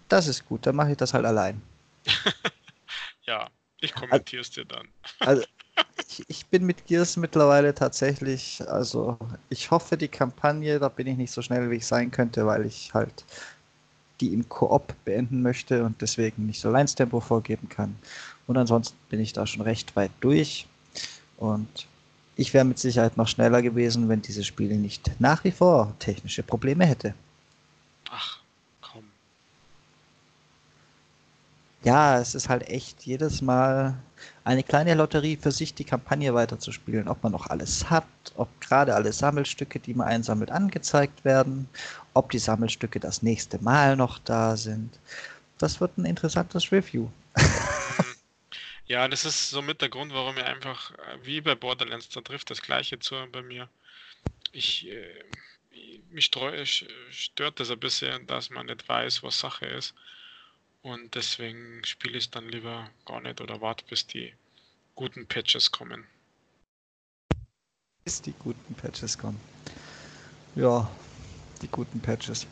das 0.08 0.28
ist 0.28 0.46
gut, 0.46 0.64
dann 0.66 0.76
mache 0.76 0.92
ich 0.92 0.96
das 0.96 1.12
halt 1.12 1.24
allein. 1.24 1.60
ja, 3.26 3.48
ich 3.80 3.94
kommentiere 3.94 4.42
es 4.42 4.50
dir 4.50 4.64
dann. 4.64 4.88
also, 5.20 5.42
ich, 6.08 6.24
ich, 6.28 6.46
bin 6.46 6.64
mit 6.64 6.86
Gears 6.86 7.16
mittlerweile 7.16 7.74
tatsächlich, 7.74 8.62
also 8.68 9.18
ich 9.48 9.70
hoffe, 9.70 9.96
die 9.96 10.08
Kampagne, 10.08 10.78
da 10.78 10.88
bin 10.88 11.06
ich 11.06 11.16
nicht 11.16 11.32
so 11.32 11.42
schnell, 11.42 11.70
wie 11.70 11.76
ich 11.76 11.86
sein 11.86 12.10
könnte, 12.10 12.46
weil 12.46 12.66
ich 12.66 12.94
halt 12.94 13.24
die 14.20 14.32
im 14.32 14.48
Koop 14.48 14.94
beenden 15.04 15.42
möchte 15.42 15.84
und 15.84 16.00
deswegen 16.00 16.46
nicht 16.46 16.60
so 16.60 16.70
Lines-Tempo 16.70 17.20
vorgeben 17.20 17.68
kann. 17.68 17.96
Und 18.46 18.56
ansonsten 18.56 18.96
bin 19.10 19.20
ich 19.20 19.32
da 19.32 19.46
schon 19.46 19.62
recht 19.62 19.94
weit 19.94 20.10
durch. 20.20 20.66
Und 21.36 21.86
ich 22.36 22.54
wäre 22.54 22.64
mit 22.64 22.78
Sicherheit 22.78 23.16
noch 23.16 23.28
schneller 23.28 23.62
gewesen, 23.62 24.08
wenn 24.08 24.22
dieses 24.22 24.46
Spiel 24.46 24.76
nicht 24.76 25.10
nach 25.18 25.44
wie 25.44 25.50
vor 25.50 25.94
technische 25.98 26.42
Probleme 26.42 26.86
hätte. 26.86 27.14
Ja, 31.86 32.18
es 32.20 32.34
ist 32.34 32.48
halt 32.48 32.68
echt 32.68 33.04
jedes 33.04 33.42
Mal 33.42 33.96
eine 34.42 34.64
kleine 34.64 34.94
Lotterie 34.94 35.36
für 35.36 35.52
sich, 35.52 35.72
die 35.72 35.84
Kampagne 35.84 36.34
weiterzuspielen. 36.34 37.06
Ob 37.06 37.22
man 37.22 37.30
noch 37.30 37.46
alles 37.46 37.88
hat, 37.88 38.04
ob 38.34 38.48
gerade 38.60 38.92
alle 38.94 39.12
Sammelstücke, 39.12 39.78
die 39.78 39.94
man 39.94 40.08
einsammelt, 40.08 40.50
angezeigt 40.50 41.24
werden, 41.24 41.68
ob 42.12 42.30
die 42.32 42.40
Sammelstücke 42.40 42.98
das 42.98 43.22
nächste 43.22 43.62
Mal 43.62 43.96
noch 43.96 44.18
da 44.18 44.56
sind. 44.56 44.98
Das 45.58 45.80
wird 45.80 45.96
ein 45.96 46.06
interessantes 46.06 46.72
Review. 46.72 47.08
Ja, 48.88 49.08
das 49.08 49.24
ist 49.24 49.50
somit 49.50 49.82
der 49.82 49.88
Grund, 49.88 50.12
warum 50.14 50.36
mir 50.36 50.46
einfach, 50.46 50.92
wie 51.22 51.40
bei 51.40 51.56
Borderlands, 51.56 52.08
da 52.10 52.20
trifft 52.20 52.50
das 52.50 52.62
Gleiche 52.62 53.00
zu 53.00 53.16
bei 53.32 53.42
mir. 53.42 53.68
Ich, 54.52 54.86
äh, 54.88 55.24
mich 56.10 56.30
stört 57.10 57.60
das 57.60 57.70
ein 57.70 57.80
bisschen, 57.80 58.26
dass 58.28 58.50
man 58.50 58.66
nicht 58.66 58.88
weiß, 58.88 59.24
was 59.24 59.40
Sache 59.40 59.66
ist. 59.66 59.94
Und 60.86 61.16
deswegen 61.16 61.84
spiele 61.84 62.16
ich 62.16 62.30
dann 62.30 62.48
lieber 62.48 62.88
gar 63.06 63.20
nicht 63.20 63.40
oder 63.40 63.60
warte, 63.60 63.84
bis 63.90 64.06
die 64.06 64.32
guten 64.94 65.26
Patches 65.26 65.72
kommen. 65.72 66.04
Bis 68.04 68.22
die 68.22 68.32
guten 68.38 68.72
Patches 68.76 69.18
kommen. 69.18 69.40
Ja, 70.54 70.88
die 71.60 71.66
guten 71.66 71.98
Patches. 71.98 72.46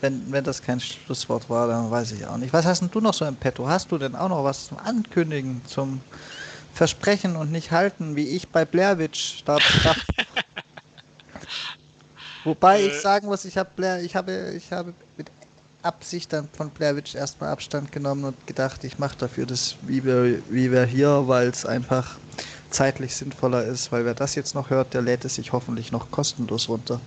Wenn, 0.00 0.30
wenn 0.30 0.44
das 0.44 0.62
kein 0.62 0.78
Schlusswort 0.78 1.50
war, 1.50 1.66
dann 1.66 1.90
weiß 1.90 2.12
ich 2.12 2.24
auch 2.24 2.36
nicht. 2.36 2.52
Was 2.52 2.64
hast 2.64 2.82
denn 2.82 2.90
du 2.92 3.00
noch 3.00 3.14
so 3.14 3.24
im 3.24 3.34
Petto? 3.34 3.66
Hast 3.66 3.90
du 3.90 3.98
denn 3.98 4.14
auch 4.14 4.28
noch 4.28 4.44
was 4.44 4.68
zum 4.68 4.78
Ankündigen, 4.78 5.60
zum 5.66 6.00
Versprechen 6.72 7.34
und 7.34 7.50
nicht 7.50 7.72
halten, 7.72 8.14
wie 8.14 8.28
ich 8.28 8.46
bei 8.46 8.64
Blair 8.64 8.96
Witch 9.00 9.38
Start 9.40 9.64
Wobei 12.44 12.80
äh, 12.80 12.86
ich 12.86 13.00
sagen 13.00 13.26
muss, 13.26 13.44
ich 13.44 13.56
habe 13.56 13.70
Blair, 13.74 14.02
ich 14.02 14.14
habe, 14.14 14.52
ich 14.56 14.70
habe 14.70 14.94
mit 15.16 15.28
Absicht 15.84 16.32
dann 16.32 16.48
von 16.48 16.70
Blair 16.70 16.96
Witch 16.96 17.14
erstmal 17.14 17.50
Abstand 17.50 17.92
genommen 17.92 18.24
und 18.24 18.46
gedacht, 18.46 18.84
ich 18.84 18.98
mache 18.98 19.18
dafür 19.18 19.46
das 19.46 19.76
wie 19.82 20.04
wir, 20.04 20.42
wie 20.48 20.72
wir 20.72 20.84
hier, 20.84 21.28
weil 21.28 21.48
es 21.48 21.66
einfach 21.66 22.18
zeitlich 22.70 23.14
sinnvoller 23.14 23.64
ist, 23.64 23.92
weil 23.92 24.04
wer 24.04 24.14
das 24.14 24.34
jetzt 24.34 24.54
noch 24.54 24.70
hört, 24.70 24.94
der 24.94 25.02
lädt 25.02 25.24
es 25.24 25.36
sich 25.36 25.52
hoffentlich 25.52 25.92
noch 25.92 26.10
kostenlos 26.10 26.68
runter. 26.68 27.00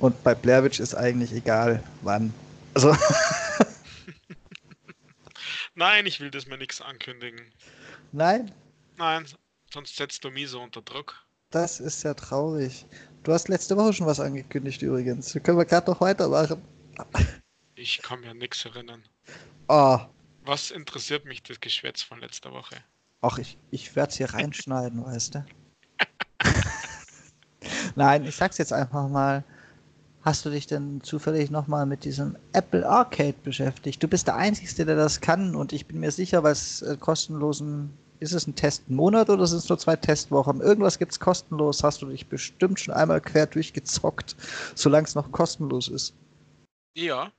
Und 0.00 0.22
bei 0.22 0.34
Blair 0.34 0.64
Witch 0.64 0.80
ist 0.80 0.94
eigentlich 0.94 1.32
egal, 1.32 1.82
wann. 2.02 2.32
Also. 2.74 2.96
Nein, 5.74 6.06
ich 6.06 6.20
will 6.20 6.30
das 6.30 6.46
mir 6.46 6.58
nichts 6.58 6.80
ankündigen. 6.80 7.40
Nein? 8.12 8.50
Nein, 8.96 9.26
sonst 9.72 9.96
setzt 9.96 10.24
du 10.24 10.30
mich 10.30 10.48
so 10.48 10.60
unter 10.60 10.82
Druck. 10.82 11.14
Das 11.50 11.80
ist 11.80 12.02
ja 12.02 12.14
traurig. 12.14 12.86
Du 13.22 13.32
hast 13.32 13.48
letzte 13.48 13.76
Woche 13.76 13.92
schon 13.92 14.06
was 14.06 14.20
angekündigt 14.20 14.82
übrigens. 14.82 15.32
Können 15.42 15.58
wir 15.58 15.64
gerade 15.64 15.90
noch 15.90 16.00
weitermachen. 16.00 16.62
Ich 17.80 18.02
kann 18.02 18.20
mir 18.22 18.34
nichts 18.34 18.64
erinnern. 18.64 19.04
Oh. 19.68 20.00
Was 20.44 20.72
interessiert 20.72 21.24
mich 21.26 21.44
das 21.44 21.60
Geschwätz 21.60 22.02
von 22.02 22.18
letzter 22.18 22.50
Woche? 22.50 22.74
Ach, 23.20 23.38
ich, 23.38 23.56
ich 23.70 23.94
werde 23.94 24.10
es 24.10 24.16
hier 24.16 24.34
reinschneiden, 24.34 25.04
weißt 25.04 25.36
du? 25.36 25.46
Nein, 27.94 28.24
ich 28.24 28.34
sag's 28.34 28.58
jetzt 28.58 28.72
einfach 28.72 29.08
mal. 29.08 29.44
Hast 30.22 30.44
du 30.44 30.50
dich 30.50 30.66
denn 30.66 31.00
zufällig 31.04 31.52
nochmal 31.52 31.86
mit 31.86 32.04
diesem 32.04 32.36
Apple 32.52 32.84
Arcade 32.84 33.36
beschäftigt? 33.44 34.02
Du 34.02 34.08
bist 34.08 34.26
der 34.26 34.34
Einzige, 34.34 34.84
der 34.84 34.96
das 34.96 35.20
kann 35.20 35.54
und 35.54 35.72
ich 35.72 35.86
bin 35.86 36.00
mir 36.00 36.10
sicher, 36.10 36.42
was 36.42 36.82
äh, 36.82 36.96
kostenlosen. 36.96 37.96
Ist 38.18 38.32
es 38.32 38.48
ein 38.48 38.56
Test 38.56 38.90
Monat 38.90 39.30
oder 39.30 39.46
sind 39.46 39.58
es 39.58 39.68
nur 39.68 39.78
zwei 39.78 39.94
Testwochen? 39.94 40.60
Irgendwas 40.60 40.98
gibt 40.98 41.12
es 41.12 41.20
kostenlos. 41.20 41.84
Hast 41.84 42.02
du 42.02 42.06
dich 42.06 42.26
bestimmt 42.26 42.80
schon 42.80 42.94
einmal 42.94 43.20
quer 43.20 43.46
durchgezockt, 43.46 44.34
solange 44.74 45.06
es 45.06 45.14
noch 45.14 45.30
kostenlos 45.30 45.86
ist. 45.86 46.12
Ja, 46.96 47.30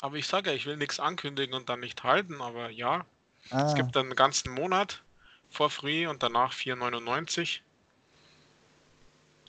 aber 0.00 0.16
ich 0.16 0.26
sage 0.26 0.50
ja, 0.50 0.56
ich 0.56 0.66
will 0.66 0.76
nichts 0.76 1.00
ankündigen 1.00 1.54
und 1.54 1.68
dann 1.68 1.80
nicht 1.80 2.04
halten, 2.04 2.40
aber 2.40 2.70
ja. 2.70 3.04
Ah. 3.50 3.68
Es 3.68 3.74
gibt 3.74 3.96
einen 3.96 4.14
ganzen 4.14 4.52
Monat 4.52 5.02
vor 5.50 5.70
Free 5.70 6.06
und 6.06 6.22
danach 6.22 6.52
4,99. 6.52 7.60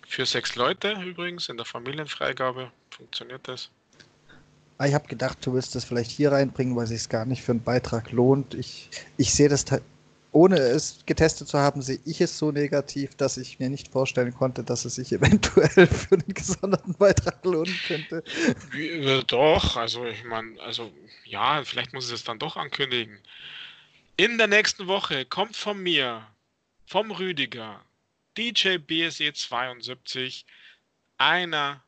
Für 0.07 0.26
sechs 0.26 0.55
Leute 0.55 0.93
übrigens 0.93 1.49
in 1.49 1.57
der 1.57 1.65
Familienfreigabe 1.65 2.71
funktioniert 2.89 3.47
das. 3.47 3.69
Ah, 4.80 4.88
ich 4.88 4.93
habe 4.93 5.07
gedacht, 5.07 5.45
du 5.45 5.53
willst 5.53 5.76
das 5.76 5.84
vielleicht 5.84 6.09
hier 6.09 6.31
reinbringen, 6.31 6.76
weil 6.76 6.88
sich 6.88 7.01
es 7.01 7.09
gar 7.09 7.26
nicht 7.26 7.43
für 7.43 7.51
einen 7.51 7.63
Beitrag 7.63 8.11
lohnt. 8.11 8.53
Ich, 8.53 8.89
ich 9.17 9.34
sehe 9.34 9.49
das, 9.49 9.65
ohne 10.31 10.57
es 10.57 10.99
getestet 11.06 11.47
zu 11.47 11.57
haben, 11.57 11.81
sehe 11.81 11.99
ich 12.06 12.22
es 12.22 12.38
so 12.38 12.51
negativ, 12.51 13.15
dass 13.15 13.38
ich 13.38 13.60
mir 13.60 13.69
nicht 13.69 13.88
vorstellen 13.88 14.34
konnte, 14.34 14.64
dass 14.64 14.85
es 14.85 14.95
sich 14.95 15.11
eventuell 15.14 15.88
für 15.88 16.15
einen 16.15 16.34
gesonderten 16.34 16.93
Beitrag 16.93 17.43
lohnen 17.43 17.76
könnte. 17.88 18.23
Wie, 18.72 19.23
doch, 19.27 19.76
also 19.76 20.06
ich 20.06 20.23
meine, 20.23 20.60
also 20.61 20.91
ja, 21.26 21.64
vielleicht 21.64 21.93
muss 21.93 22.11
es 22.11 22.23
dann 22.23 22.39
doch 22.39 22.57
ankündigen. 22.57 23.19
In 24.18 24.38
der 24.38 24.47
nächsten 24.47 24.88
Woche 24.88 25.26
kommt 25.26 25.56
von 25.56 25.81
mir, 25.81 26.27
vom 26.85 27.11
Rüdiger, 27.11 27.81
DJ 28.38 28.77
BSE 28.77 29.34
72, 29.34 30.45
einer 31.18 31.84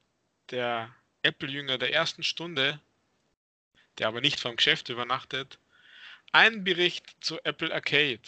der 0.49 0.93
Apple-Jünger 1.23 1.77
der 1.77 1.93
ersten 1.93 2.23
Stunde, 2.23 2.80
der 3.97 4.07
aber 4.07 4.22
nicht 4.22 4.39
vom 4.39 4.55
Geschäft 4.55 4.89
übernachtet, 4.89 5.59
ein 6.31 6.63
Bericht 6.63 7.15
zu 7.21 7.37
Apple 7.43 7.73
Arcade. 7.73 8.21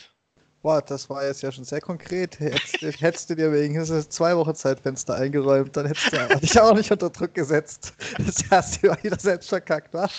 Boah, 0.62 0.82
das 0.82 1.10
war 1.10 1.26
jetzt 1.26 1.44
ja 1.44 1.52
schon 1.52 1.66
sehr 1.66 1.82
konkret. 1.82 2.40
Hättest, 2.40 2.82
hättest 3.02 3.30
du 3.30 3.36
dir 3.36 3.52
wegen 3.52 3.84
zwei 3.86 4.36
Wochen 4.38 4.56
Zeitfenster 4.56 5.16
eingeräumt, 5.16 5.76
dann 5.76 5.88
hättest 5.88 6.14
du 6.14 6.40
dich 6.40 6.60
auch 6.60 6.74
nicht 6.74 6.90
unter 6.90 7.10
Druck 7.10 7.34
gesetzt. 7.34 7.94
Das 8.18 8.44
hast 8.50 8.82
du 8.82 8.96
wieder 9.04 9.20
selbst 9.20 9.50
verkackt, 9.50 9.94
wa? 9.94 10.10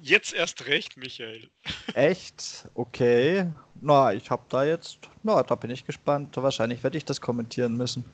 Jetzt 0.00 0.32
erst 0.32 0.66
recht, 0.66 0.96
Michael. 0.96 1.48
Echt? 1.94 2.66
Okay. 2.74 3.46
Na, 3.80 4.12
ich 4.12 4.30
hab 4.30 4.48
da 4.48 4.64
jetzt. 4.64 4.98
Na, 5.22 5.42
da 5.44 5.54
bin 5.54 5.70
ich 5.70 5.86
gespannt. 5.86 6.36
Wahrscheinlich 6.36 6.82
werde 6.82 6.98
ich 6.98 7.04
das 7.04 7.20
kommentieren 7.20 7.76
müssen. 7.76 8.04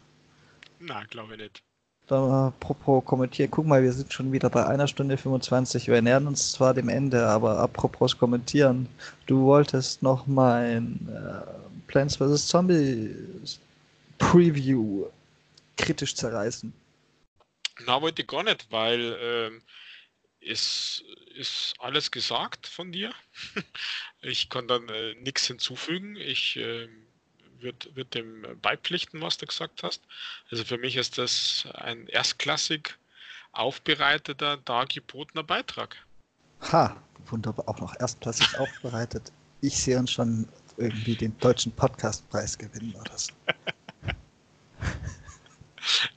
Na, 0.80 1.04
glaube 1.04 1.34
ich 1.34 1.40
nicht. 1.40 1.62
Da, 2.08 2.48
apropos 2.48 3.04
kommentieren, 3.04 3.50
guck 3.50 3.66
mal, 3.66 3.82
wir 3.82 3.92
sind 3.92 4.10
schon 4.10 4.32
wieder 4.32 4.48
bei 4.48 4.64
einer 4.66 4.88
Stunde 4.88 5.18
25. 5.18 5.88
Wir 5.88 6.00
nähern 6.00 6.26
uns 6.26 6.52
zwar 6.52 6.72
dem 6.72 6.88
Ende, 6.88 7.26
aber 7.26 7.58
apropos 7.58 8.16
kommentieren, 8.16 8.88
du 9.26 9.42
wolltest 9.42 10.02
noch 10.02 10.26
mein 10.26 11.06
äh, 11.12 11.86
Plants 11.86 12.16
vs. 12.16 12.48
Zombies 12.48 13.60
Preview 14.16 15.04
kritisch 15.76 16.14
zerreißen. 16.14 16.72
Na, 17.86 18.00
wollte 18.00 18.22
ich 18.22 18.28
gar 18.28 18.42
nicht, 18.42 18.66
weil 18.70 19.16
ähm, 19.20 19.62
es 20.40 21.04
ist 21.36 21.74
alles 21.78 22.10
gesagt 22.10 22.66
von 22.66 22.90
dir. 22.90 23.12
ich 24.22 24.48
kann 24.48 24.66
dann 24.66 24.88
äh, 24.88 25.14
nichts 25.16 25.46
hinzufügen. 25.46 26.16
Ich 26.16 26.56
äh, 26.56 26.88
wird, 27.60 27.94
wird 27.94 28.14
dem 28.14 28.46
beipflichten, 28.60 29.20
was 29.20 29.38
du 29.38 29.46
gesagt 29.46 29.82
hast. 29.82 30.02
Also 30.50 30.64
für 30.64 30.78
mich 30.78 30.96
ist 30.96 31.18
das 31.18 31.66
ein 31.74 32.06
erstklassig 32.08 32.98
aufbereiteter, 33.52 34.58
dargebotener 34.58 35.42
Beitrag. 35.42 35.96
Ha, 36.72 37.00
wunderbar, 37.26 37.68
auch 37.68 37.80
noch 37.80 37.98
erstklassig 37.98 38.54
aufbereitet. 38.58 39.32
Ich 39.60 39.76
sehe 39.76 39.98
uns 39.98 40.12
schon 40.12 40.48
irgendwie 40.76 41.16
den 41.16 41.36
deutschen 41.38 41.72
Podcastpreis 41.72 42.56
gewinnen 42.56 42.94
oder 42.94 43.18
so. 43.18 43.32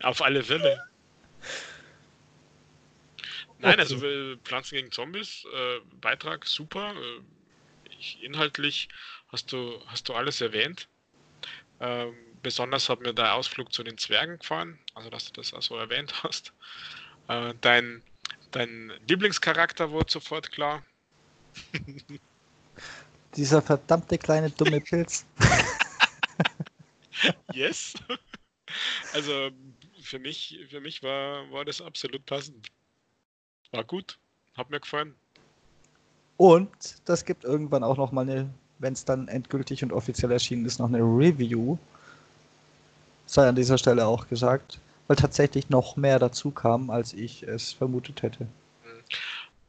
Auf 0.02 0.22
alle 0.22 0.44
Fälle. 0.44 0.84
Nein, 3.60 3.80
also 3.80 3.98
Pflanzen 4.44 4.76
gegen 4.76 4.92
Zombies, 4.92 5.46
äh, 5.54 5.80
Beitrag 6.02 6.46
super. 6.46 6.94
Äh, 6.96 7.22
ich, 8.00 8.24
inhaltlich 8.24 8.90
hast 9.28 9.52
du, 9.52 9.82
hast 9.88 10.10
du 10.10 10.14
alles 10.14 10.42
erwähnt. 10.42 10.88
Ähm, 11.82 12.14
besonders 12.44 12.90
hat 12.90 13.02
mir 13.02 13.12
der 13.12 13.34
Ausflug 13.34 13.74
zu 13.74 13.84
den 13.84 13.98
Zwergen 13.98 14.38
gefallen, 14.38 14.78
also 14.94 15.10
dass 15.10 15.26
du 15.26 15.34
das 15.34 15.52
also 15.54 15.76
erwähnt 15.78 16.14
hast. 16.24 16.54
Äh, 17.28 17.56
dein, 17.60 18.04
dein 18.52 18.94
Lieblingscharakter 19.08 19.90
wurde 19.92 20.12
sofort 20.12 20.52
klar. 20.52 20.84
Dieser 23.36 23.62
verdammte 23.62 24.18
kleine 24.18 24.52
dumme 24.52 24.80
Pilz. 24.82 25.26
yes. 27.54 27.94
Also 29.14 29.50
für 30.02 30.20
mich, 30.20 30.60
für 30.70 30.82
mich 30.82 31.02
war, 31.02 31.50
war 31.52 31.66
das 31.66 31.82
absolut 31.82 32.26
passend. 32.26 32.68
War 33.72 33.84
gut, 33.84 34.20
hat 34.56 34.70
mir 34.70 34.80
gefallen. 34.80 35.16
Und 36.38 36.70
das 37.06 37.26
gibt 37.26 37.44
irgendwann 37.44 37.84
auch 37.84 37.98
noch 37.98 38.12
mal 38.12 38.22
eine 38.22 38.54
wenn 38.82 38.94
es 38.94 39.06
dann 39.06 39.28
endgültig 39.28 39.84
und 39.84 39.94
offiziell 39.94 40.32
erschienen 40.32 40.66
ist, 40.66 40.80
noch 40.80 40.90
eine 40.90 41.00
Review. 41.00 41.78
Sei 43.28 43.48
an 43.48 43.56
dieser 43.56 43.78
Stelle 43.78 44.06
auch 44.06 44.28
gesagt, 44.28 44.80
weil 45.08 45.16
tatsächlich 45.16 45.70
noch 45.70 45.96
mehr 45.96 46.20
dazu 46.20 46.52
kam, 46.52 46.90
als 46.90 47.14
ich 47.14 47.44
es 47.44 47.72
vermutet 47.72 48.24
hätte. 48.24 48.48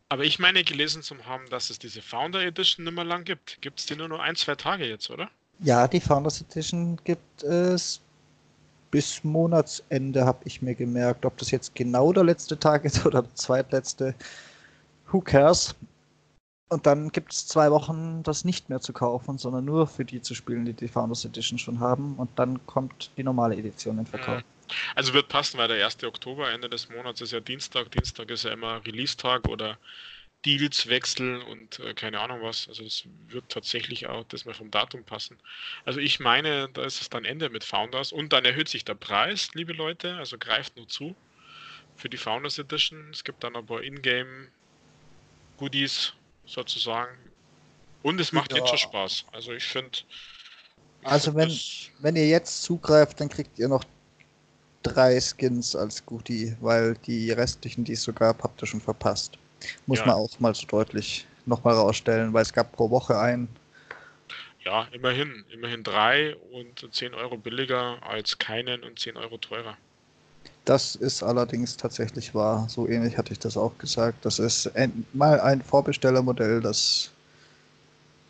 Aber 0.09 0.25
ich 0.25 0.39
meine 0.39 0.65
gelesen 0.65 1.03
zu 1.03 1.17
haben, 1.25 1.49
dass 1.51 1.71
es 1.71 1.79
diese 1.79 2.03
Founder 2.03 2.43
Edition 2.43 2.85
nicht 2.85 2.95
mehr 2.95 3.05
lang 3.05 3.25
gibt. 3.25 3.61
Gibt 3.61 3.81
es 3.81 3.87
die 3.87 3.97
nur 3.97 4.09
noch 4.09 4.21
ein, 4.21 4.37
zwei 4.37 4.55
Tage 4.55 4.87
jetzt, 4.87 5.11
oder? 5.11 5.31
Ja, 5.61 5.87
die 5.87 6.01
Founders 6.01 6.41
Edition 6.41 6.99
gibt 7.05 7.43
es 7.43 8.01
bis 8.91 9.25
Monatsende, 9.25 10.25
habe 10.25 10.41
ich 10.45 10.61
mir 10.61 10.75
gemerkt. 10.75 11.25
Ob 11.25 11.37
das 11.39 11.51
jetzt 11.51 11.75
genau 11.75 12.13
der 12.13 12.25
letzte 12.25 12.59
Tag 12.59 12.85
ist 12.85 13.07
oder 13.07 13.23
der 13.23 13.35
zweitletzte, 13.35 14.15
who 15.11 15.21
cares? 15.21 15.75
Und 16.73 16.87
dann 16.87 17.13
gibt 17.13 17.33
es 17.33 17.47
zwei 17.47 17.71
Wochen 17.71 18.23
das 18.23 18.45
nicht 18.45 18.71
mehr 18.71 18.81
zu 18.81 18.95
kaufen, 18.95 19.37
sondern 19.37 19.65
nur 19.67 19.87
für 19.87 20.07
die 20.07 20.23
zu 20.23 20.35
spielen, 20.35 20.65
die 20.65 20.73
die 20.73 20.89
Founders 20.89 21.25
Edition 21.25 21.59
schon 21.59 21.81
haben. 21.81 22.17
Und 22.17 22.31
dann 22.39 22.67
kommt 22.67 23.11
die 23.19 23.23
normale 23.23 23.57
Edition 23.57 23.99
in 23.99 24.07
Verkauf. 24.07 24.43
Also 24.95 25.13
wird 25.13 25.29
passen, 25.29 25.59
weil 25.59 25.69
der 25.69 25.85
1. 25.85 26.03
Oktober, 26.05 26.51
Ende 26.51 26.71
des 26.71 26.89
Monats 26.89 27.21
ist 27.21 27.33
ja 27.33 27.41
Dienstag. 27.41 27.91
Dienstag 27.91 28.31
ist 28.31 28.45
ja 28.45 28.53
immer 28.53 28.85
Release-Tag 28.87 29.49
oder 29.49 29.77
Deals 30.47 30.89
wechseln 30.89 31.43
und 31.43 31.79
äh, 31.81 31.93
keine 31.93 32.19
Ahnung 32.21 32.41
was. 32.43 32.67
Also 32.69 32.85
das 32.85 33.05
wird 33.29 33.51
tatsächlich 33.51 34.07
auch 34.07 34.25
das 34.25 34.47
mal 34.47 34.55
vom 34.55 34.71
Datum 34.71 35.05
passen. 35.05 35.37
Also 35.85 36.01
ich 36.01 36.21
meine, 36.21 36.71
da 36.73 36.85
ist 36.85 37.03
es 37.03 37.11
dann 37.11 37.27
Ende 37.27 37.51
mit 37.51 37.65
Founders 37.65 38.13
und 38.13 38.33
dann 38.33 38.47
erhöht 38.47 38.69
sich 38.69 38.85
der 38.85 38.95
Preis, 38.95 39.51
liebe 39.53 39.75
Leute. 39.75 40.17
Also 40.17 40.39
greift 40.39 40.77
nur 40.77 40.89
zu 40.89 41.15
für 41.97 42.09
die 42.09 42.17
Founders 42.17 42.59
Edition. 42.59 43.11
Es 43.13 43.23
gibt 43.25 43.45
dann 43.45 43.57
aber 43.57 43.85
Ingame 43.85 44.49
Goodies 45.59 46.15
sozusagen. 46.53 47.17
Und 48.03 48.21
es 48.21 48.33
macht 48.33 48.53
ja. 48.53 48.59
jetzt 48.59 48.69
schon 48.69 48.79
Spaß. 48.79 49.25
Also 49.33 49.53
ich 49.53 49.65
finde. 49.65 49.99
Also 51.05 51.35
wenn, 51.35 51.51
wenn 52.01 52.17
ihr 52.17 52.29
jetzt 52.29 52.63
zugreift, 52.63 53.21
dann 53.21 53.29
kriegt 53.29 53.59
ihr 53.59 53.69
noch 53.69 53.85
drei 54.83 55.21
Skins 55.21 55.75
als 55.75 56.05
Goodie, 56.05 56.57
weil 56.61 56.95
die 57.07 57.31
restlichen, 57.33 57.85
die 57.85 57.93
es 57.93 58.03
so 58.03 58.13
gab, 58.13 58.43
habt 58.43 58.63
ihr 58.63 58.67
schon 58.67 58.81
verpasst. 58.81 59.39
Muss 59.87 60.01
ja. 60.01 60.07
man 60.07 60.17
auch 60.17 60.41
mal 60.41 60.55
so 60.55 60.67
deutlich 60.67 61.27
nochmal 61.47 61.75
rausstellen, 61.75 62.33
weil 62.33 62.43
es 62.43 62.53
gab 62.53 62.73
pro 62.73 62.91
Woche 62.91 63.19
einen. 63.19 63.49
Ja, 64.65 64.87
immerhin. 64.93 65.45
Immerhin 65.51 65.83
drei 65.83 66.37
und 66.53 66.89
10 66.93 67.15
Euro 67.15 67.37
billiger 67.37 67.99
als 68.03 68.39
keinen 68.39 68.85
und 68.85 68.99
10 68.99 69.17
Euro 69.17 69.39
teurer. 69.39 69.77
Das 70.65 70.95
ist 70.95 71.23
allerdings 71.23 71.77
tatsächlich 71.77 72.35
wahr. 72.35 72.69
So 72.69 72.87
ähnlich 72.89 73.19
hatte 73.19 73.33
ich 73.33 73.39
das 73.39 73.57
auch 73.57 73.77
gesagt. 73.79 74.25
Das 74.25 74.39
ist 74.39 74.71
mal 75.13 75.41
ein 75.41 75.61
Vorbestellermodell, 75.61 76.61
das 76.61 77.11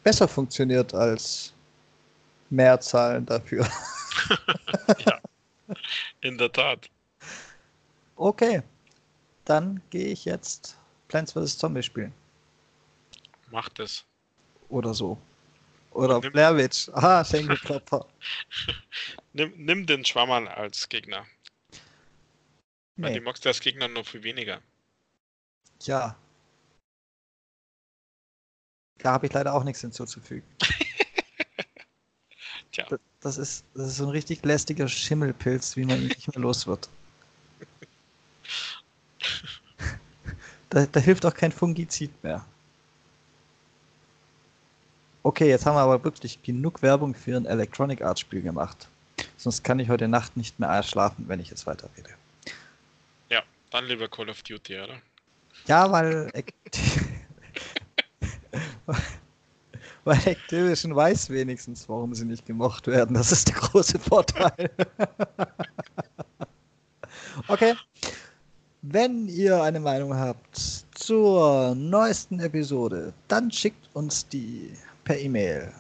besser 0.02 0.26
funktioniert 0.26 0.94
als 0.94 1.52
mehr 2.48 2.80
zahlen 2.80 3.26
dafür. 3.26 3.68
ja, 5.06 5.20
in 6.20 6.38
der 6.38 6.50
Tat. 6.50 6.88
Okay, 8.16 8.62
dann 9.44 9.82
gehe 9.90 10.08
ich 10.08 10.24
jetzt 10.24 10.76
Plants 11.08 11.32
vs. 11.32 11.58
Zombie 11.58 11.82
spielen. 11.82 12.14
Macht 13.50 13.78
es. 13.80 14.04
Oder 14.68 14.94
so. 14.94 15.18
Oder 15.90 16.20
nimm, 16.20 16.32
Blair 16.32 16.56
Witch. 16.56 16.88
Aha, 16.94 17.24
Schenkelklopfer. 17.24 18.06
nimm, 19.34 19.52
nimm 19.56 19.86
den 19.86 20.04
Schwammerl 20.04 20.48
als 20.48 20.88
Gegner. 20.88 21.26
Nee. 22.96 23.06
Weil 23.06 23.14
die 23.14 23.20
magst 23.20 23.44
du 23.44 23.48
als 23.48 23.60
Gegner 23.60 23.88
noch 23.88 24.06
viel 24.06 24.22
weniger. 24.22 24.60
Ja. 25.82 26.16
Da 28.98 29.12
habe 29.12 29.26
ich 29.26 29.32
leider 29.32 29.54
auch 29.54 29.64
nichts 29.64 29.80
hinzuzufügen. 29.80 30.46
Tja. 32.72 32.86
Das, 32.88 33.00
das, 33.20 33.38
ist, 33.38 33.64
das 33.74 33.88
ist 33.88 33.96
so 33.96 34.04
ein 34.04 34.10
richtig 34.10 34.44
lästiger 34.44 34.88
Schimmelpilz, 34.88 35.76
wie 35.76 35.84
man 35.84 36.00
ihn 36.00 36.08
nicht 36.08 36.28
mehr 36.28 36.40
los 36.40 36.66
wird. 36.66 36.88
da, 40.70 40.86
da 40.86 41.00
hilft 41.00 41.26
auch 41.26 41.34
kein 41.34 41.52
Fungizid 41.52 42.10
mehr. 42.22 42.44
Okay, 45.24 45.48
jetzt 45.48 45.66
haben 45.66 45.76
wir 45.76 45.82
aber 45.82 46.02
wirklich 46.02 46.42
genug 46.42 46.82
Werbung 46.82 47.14
für 47.14 47.36
ein 47.36 47.46
Electronic 47.46 48.02
Arts 48.02 48.20
Spiel 48.20 48.42
gemacht. 48.42 48.88
Sonst 49.36 49.62
kann 49.62 49.78
ich 49.78 49.88
heute 49.88 50.08
Nacht 50.08 50.36
nicht 50.36 50.58
mehr 50.58 50.82
schlafen, 50.82 51.28
wenn 51.28 51.40
ich 51.40 51.50
jetzt 51.50 51.66
weiterrede. 51.66 52.10
Dann 53.72 53.86
lieber 53.86 54.08
Call 54.08 54.28
of 54.28 54.42
Duty, 54.42 54.78
oder? 54.78 55.00
Ja, 55.66 55.90
weil. 55.90 56.30
Weil 60.04 60.18
Activision 60.26 60.94
weiß 60.96 61.30
wenigstens, 61.30 61.88
warum 61.88 62.12
sie 62.14 62.24
nicht 62.24 62.44
gemocht 62.44 62.88
werden. 62.88 63.14
Das 63.14 63.30
ist 63.30 63.46
der 63.48 63.54
große 63.54 64.00
Vorteil. 64.00 64.68
okay. 67.48 67.76
Wenn 68.82 69.28
ihr 69.28 69.62
eine 69.62 69.78
Meinung 69.78 70.12
habt 70.12 70.84
zur 70.94 71.76
neuesten 71.76 72.40
Episode, 72.40 73.12
dann 73.28 73.52
schickt 73.52 73.88
uns 73.94 74.26
die 74.26 74.72
per 75.04 75.16
E-Mail 75.16 75.72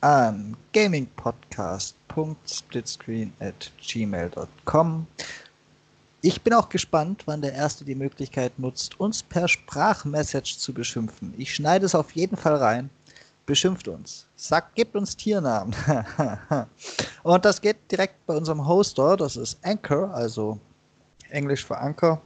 an 0.00 0.56
gamingpodcast.splitscreen 0.72 3.34
at 3.40 3.70
gmail.com. 3.86 5.06
Ich 6.20 6.42
bin 6.42 6.52
auch 6.52 6.68
gespannt, 6.68 7.22
wann 7.26 7.42
der 7.42 7.52
Erste 7.52 7.84
die 7.84 7.94
Möglichkeit 7.94 8.58
nutzt, 8.58 8.98
uns 8.98 9.22
per 9.22 9.46
Sprachmessage 9.46 10.58
zu 10.58 10.72
beschimpfen. 10.72 11.32
Ich 11.38 11.54
schneide 11.54 11.86
es 11.86 11.94
auf 11.94 12.10
jeden 12.10 12.36
Fall 12.36 12.56
rein. 12.56 12.90
Beschimpft 13.46 13.86
uns. 13.86 14.26
Sagt, 14.34 14.74
gebt 14.74 14.96
uns 14.96 15.16
Tiernamen. 15.16 15.74
Und 17.22 17.44
das 17.44 17.60
geht 17.60 17.76
direkt 17.90 18.26
bei 18.26 18.36
unserem 18.36 18.66
Hoster. 18.66 19.16
Das 19.16 19.36
ist 19.36 19.58
Anchor, 19.62 20.12
also 20.12 20.58
Englisch 21.30 21.64
für 21.64 21.78
Anchor. 21.78 22.20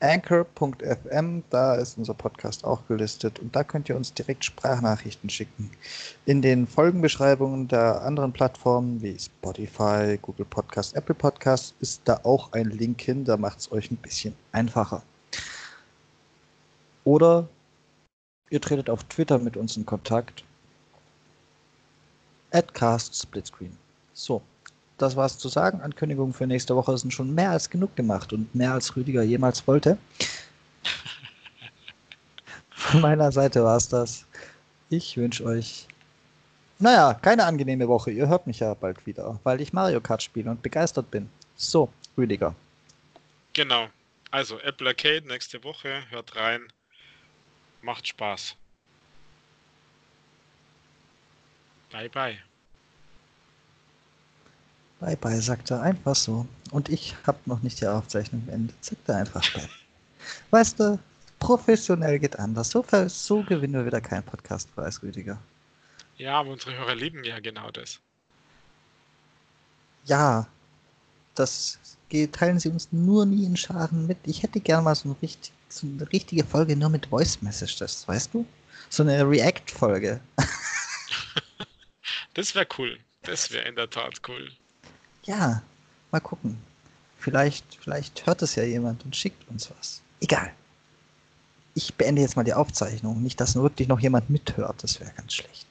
Anchor.fm, 0.00 1.42
da 1.48 1.74
ist 1.76 1.96
unser 1.96 2.12
Podcast 2.12 2.64
auch 2.64 2.86
gelistet 2.86 3.38
und 3.38 3.56
da 3.56 3.64
könnt 3.64 3.88
ihr 3.88 3.96
uns 3.96 4.12
direkt 4.12 4.44
Sprachnachrichten 4.44 5.30
schicken. 5.30 5.70
In 6.26 6.42
den 6.42 6.66
Folgenbeschreibungen 6.66 7.66
der 7.68 8.02
anderen 8.02 8.32
Plattformen 8.32 9.00
wie 9.00 9.18
Spotify, 9.18 10.18
Google 10.20 10.44
Podcast, 10.44 10.94
Apple 10.96 11.14
Podcast 11.14 11.74
ist 11.80 12.02
da 12.04 12.20
auch 12.24 12.52
ein 12.52 12.66
Link 12.66 13.00
hin, 13.00 13.24
da 13.24 13.38
macht 13.38 13.60
es 13.60 13.72
euch 13.72 13.90
ein 13.90 13.96
bisschen 13.96 14.34
einfacher. 14.52 15.02
Oder 17.04 17.48
ihr 18.50 18.60
tretet 18.60 18.90
auf 18.90 19.02
Twitter 19.04 19.38
mit 19.38 19.56
uns 19.56 19.76
in 19.76 19.86
Kontakt. 19.86 20.44
Adcast 22.50 23.14
Splitscreen. 23.14 23.76
So, 24.12 24.42
das 24.98 25.16
war's 25.16 25.38
zu 25.38 25.48
sagen. 25.48 25.80
Ankündigungen 25.80 26.32
für 26.32 26.46
nächste 26.46 26.74
Woche 26.76 26.96
sind 26.96 27.12
schon 27.12 27.34
mehr 27.34 27.50
als 27.50 27.68
genug 27.68 27.94
gemacht 27.96 28.32
und 28.32 28.54
mehr 28.54 28.72
als 28.72 28.96
Rüdiger 28.96 29.22
jemals 29.22 29.66
wollte. 29.66 29.98
Von 32.70 33.00
meiner 33.00 33.32
Seite 33.32 33.64
war 33.64 33.76
es 33.76 33.88
das. 33.88 34.26
Ich 34.88 35.16
wünsche 35.16 35.44
euch, 35.44 35.86
naja, 36.78 37.14
keine 37.14 37.44
angenehme 37.44 37.88
Woche. 37.88 38.10
Ihr 38.10 38.28
hört 38.28 38.46
mich 38.46 38.60
ja 38.60 38.74
bald 38.74 39.04
wieder, 39.06 39.40
weil 39.42 39.60
ich 39.60 39.72
Mario 39.72 40.00
Kart 40.00 40.22
spiele 40.22 40.50
und 40.50 40.62
begeistert 40.62 41.10
bin. 41.10 41.28
So, 41.56 41.90
Rüdiger. 42.16 42.54
Genau. 43.52 43.88
Also 44.30 44.58
Apple 44.60 44.88
Arcade 44.88 45.26
nächste 45.26 45.62
Woche. 45.64 46.02
Hört 46.10 46.36
rein. 46.36 46.68
Macht 47.82 48.06
Spaß. 48.06 48.56
Bye 51.90 52.08
bye. 52.08 52.36
Bye 55.00 55.16
bye, 55.16 55.40
sagt 55.40 55.70
er 55.70 55.82
einfach 55.82 56.16
so. 56.16 56.46
Und 56.70 56.88
ich 56.88 57.14
habe 57.26 57.38
noch 57.44 57.62
nicht 57.62 57.80
die 57.80 57.86
Aufzeichnung 57.86 58.46
beendet. 58.46 58.76
Sagt 58.82 59.08
er 59.08 59.16
einfach 59.16 59.42
bye. 59.52 59.68
Weißt 60.50 60.80
du, 60.80 60.98
professionell 61.38 62.18
geht 62.18 62.38
anders. 62.38 62.70
So, 62.70 62.84
so 63.08 63.42
gewinnen 63.42 63.74
wir 63.74 63.86
wieder 63.86 64.00
keinen 64.00 64.22
Podcastpreis, 64.22 65.02
Rüdiger. 65.02 65.38
Ja, 66.16 66.40
aber 66.40 66.50
unsere 66.50 66.76
Hörer 66.76 66.94
lieben 66.94 67.24
ja 67.24 67.38
genau 67.40 67.70
das. 67.70 68.00
Ja, 70.06 70.46
das 71.34 71.78
teilen 72.32 72.58
sie 72.58 72.70
uns 72.70 72.88
nur 72.92 73.26
nie 73.26 73.44
in 73.44 73.56
Scharen 73.56 74.06
mit. 74.06 74.18
Ich 74.24 74.42
hätte 74.42 74.60
gern 74.60 74.84
mal 74.84 74.94
so, 74.94 75.10
ein 75.10 75.16
richtig, 75.20 75.52
so 75.68 75.86
eine 75.86 76.10
richtige 76.12 76.44
Folge 76.44 76.76
nur 76.76 76.88
mit 76.88 77.06
Voice 77.06 77.42
Messages, 77.42 78.06
weißt 78.08 78.32
du? 78.32 78.46
So 78.88 79.02
eine 79.02 79.28
React-Folge. 79.28 80.20
das 82.34 82.54
wäre 82.54 82.66
cool. 82.78 82.98
Das 83.22 83.50
wäre 83.50 83.68
in 83.68 83.74
der 83.74 83.90
Tat 83.90 84.22
cool. 84.28 84.50
Ja, 85.26 85.62
mal 86.10 86.20
gucken. 86.20 86.58
Vielleicht, 87.18 87.64
vielleicht 87.80 88.26
hört 88.26 88.42
es 88.42 88.54
ja 88.54 88.62
jemand 88.62 89.04
und 89.04 89.16
schickt 89.16 89.48
uns 89.50 89.70
was. 89.76 90.00
Egal. 90.20 90.52
Ich 91.74 91.94
beende 91.94 92.22
jetzt 92.22 92.36
mal 92.36 92.44
die 92.44 92.54
Aufzeichnung. 92.54 93.22
Nicht, 93.22 93.40
dass 93.40 93.56
wirklich 93.56 93.88
noch 93.88 94.00
jemand 94.00 94.30
mithört. 94.30 94.82
Das 94.82 95.00
wäre 95.00 95.10
ganz 95.16 95.34
schlecht. 95.34 95.65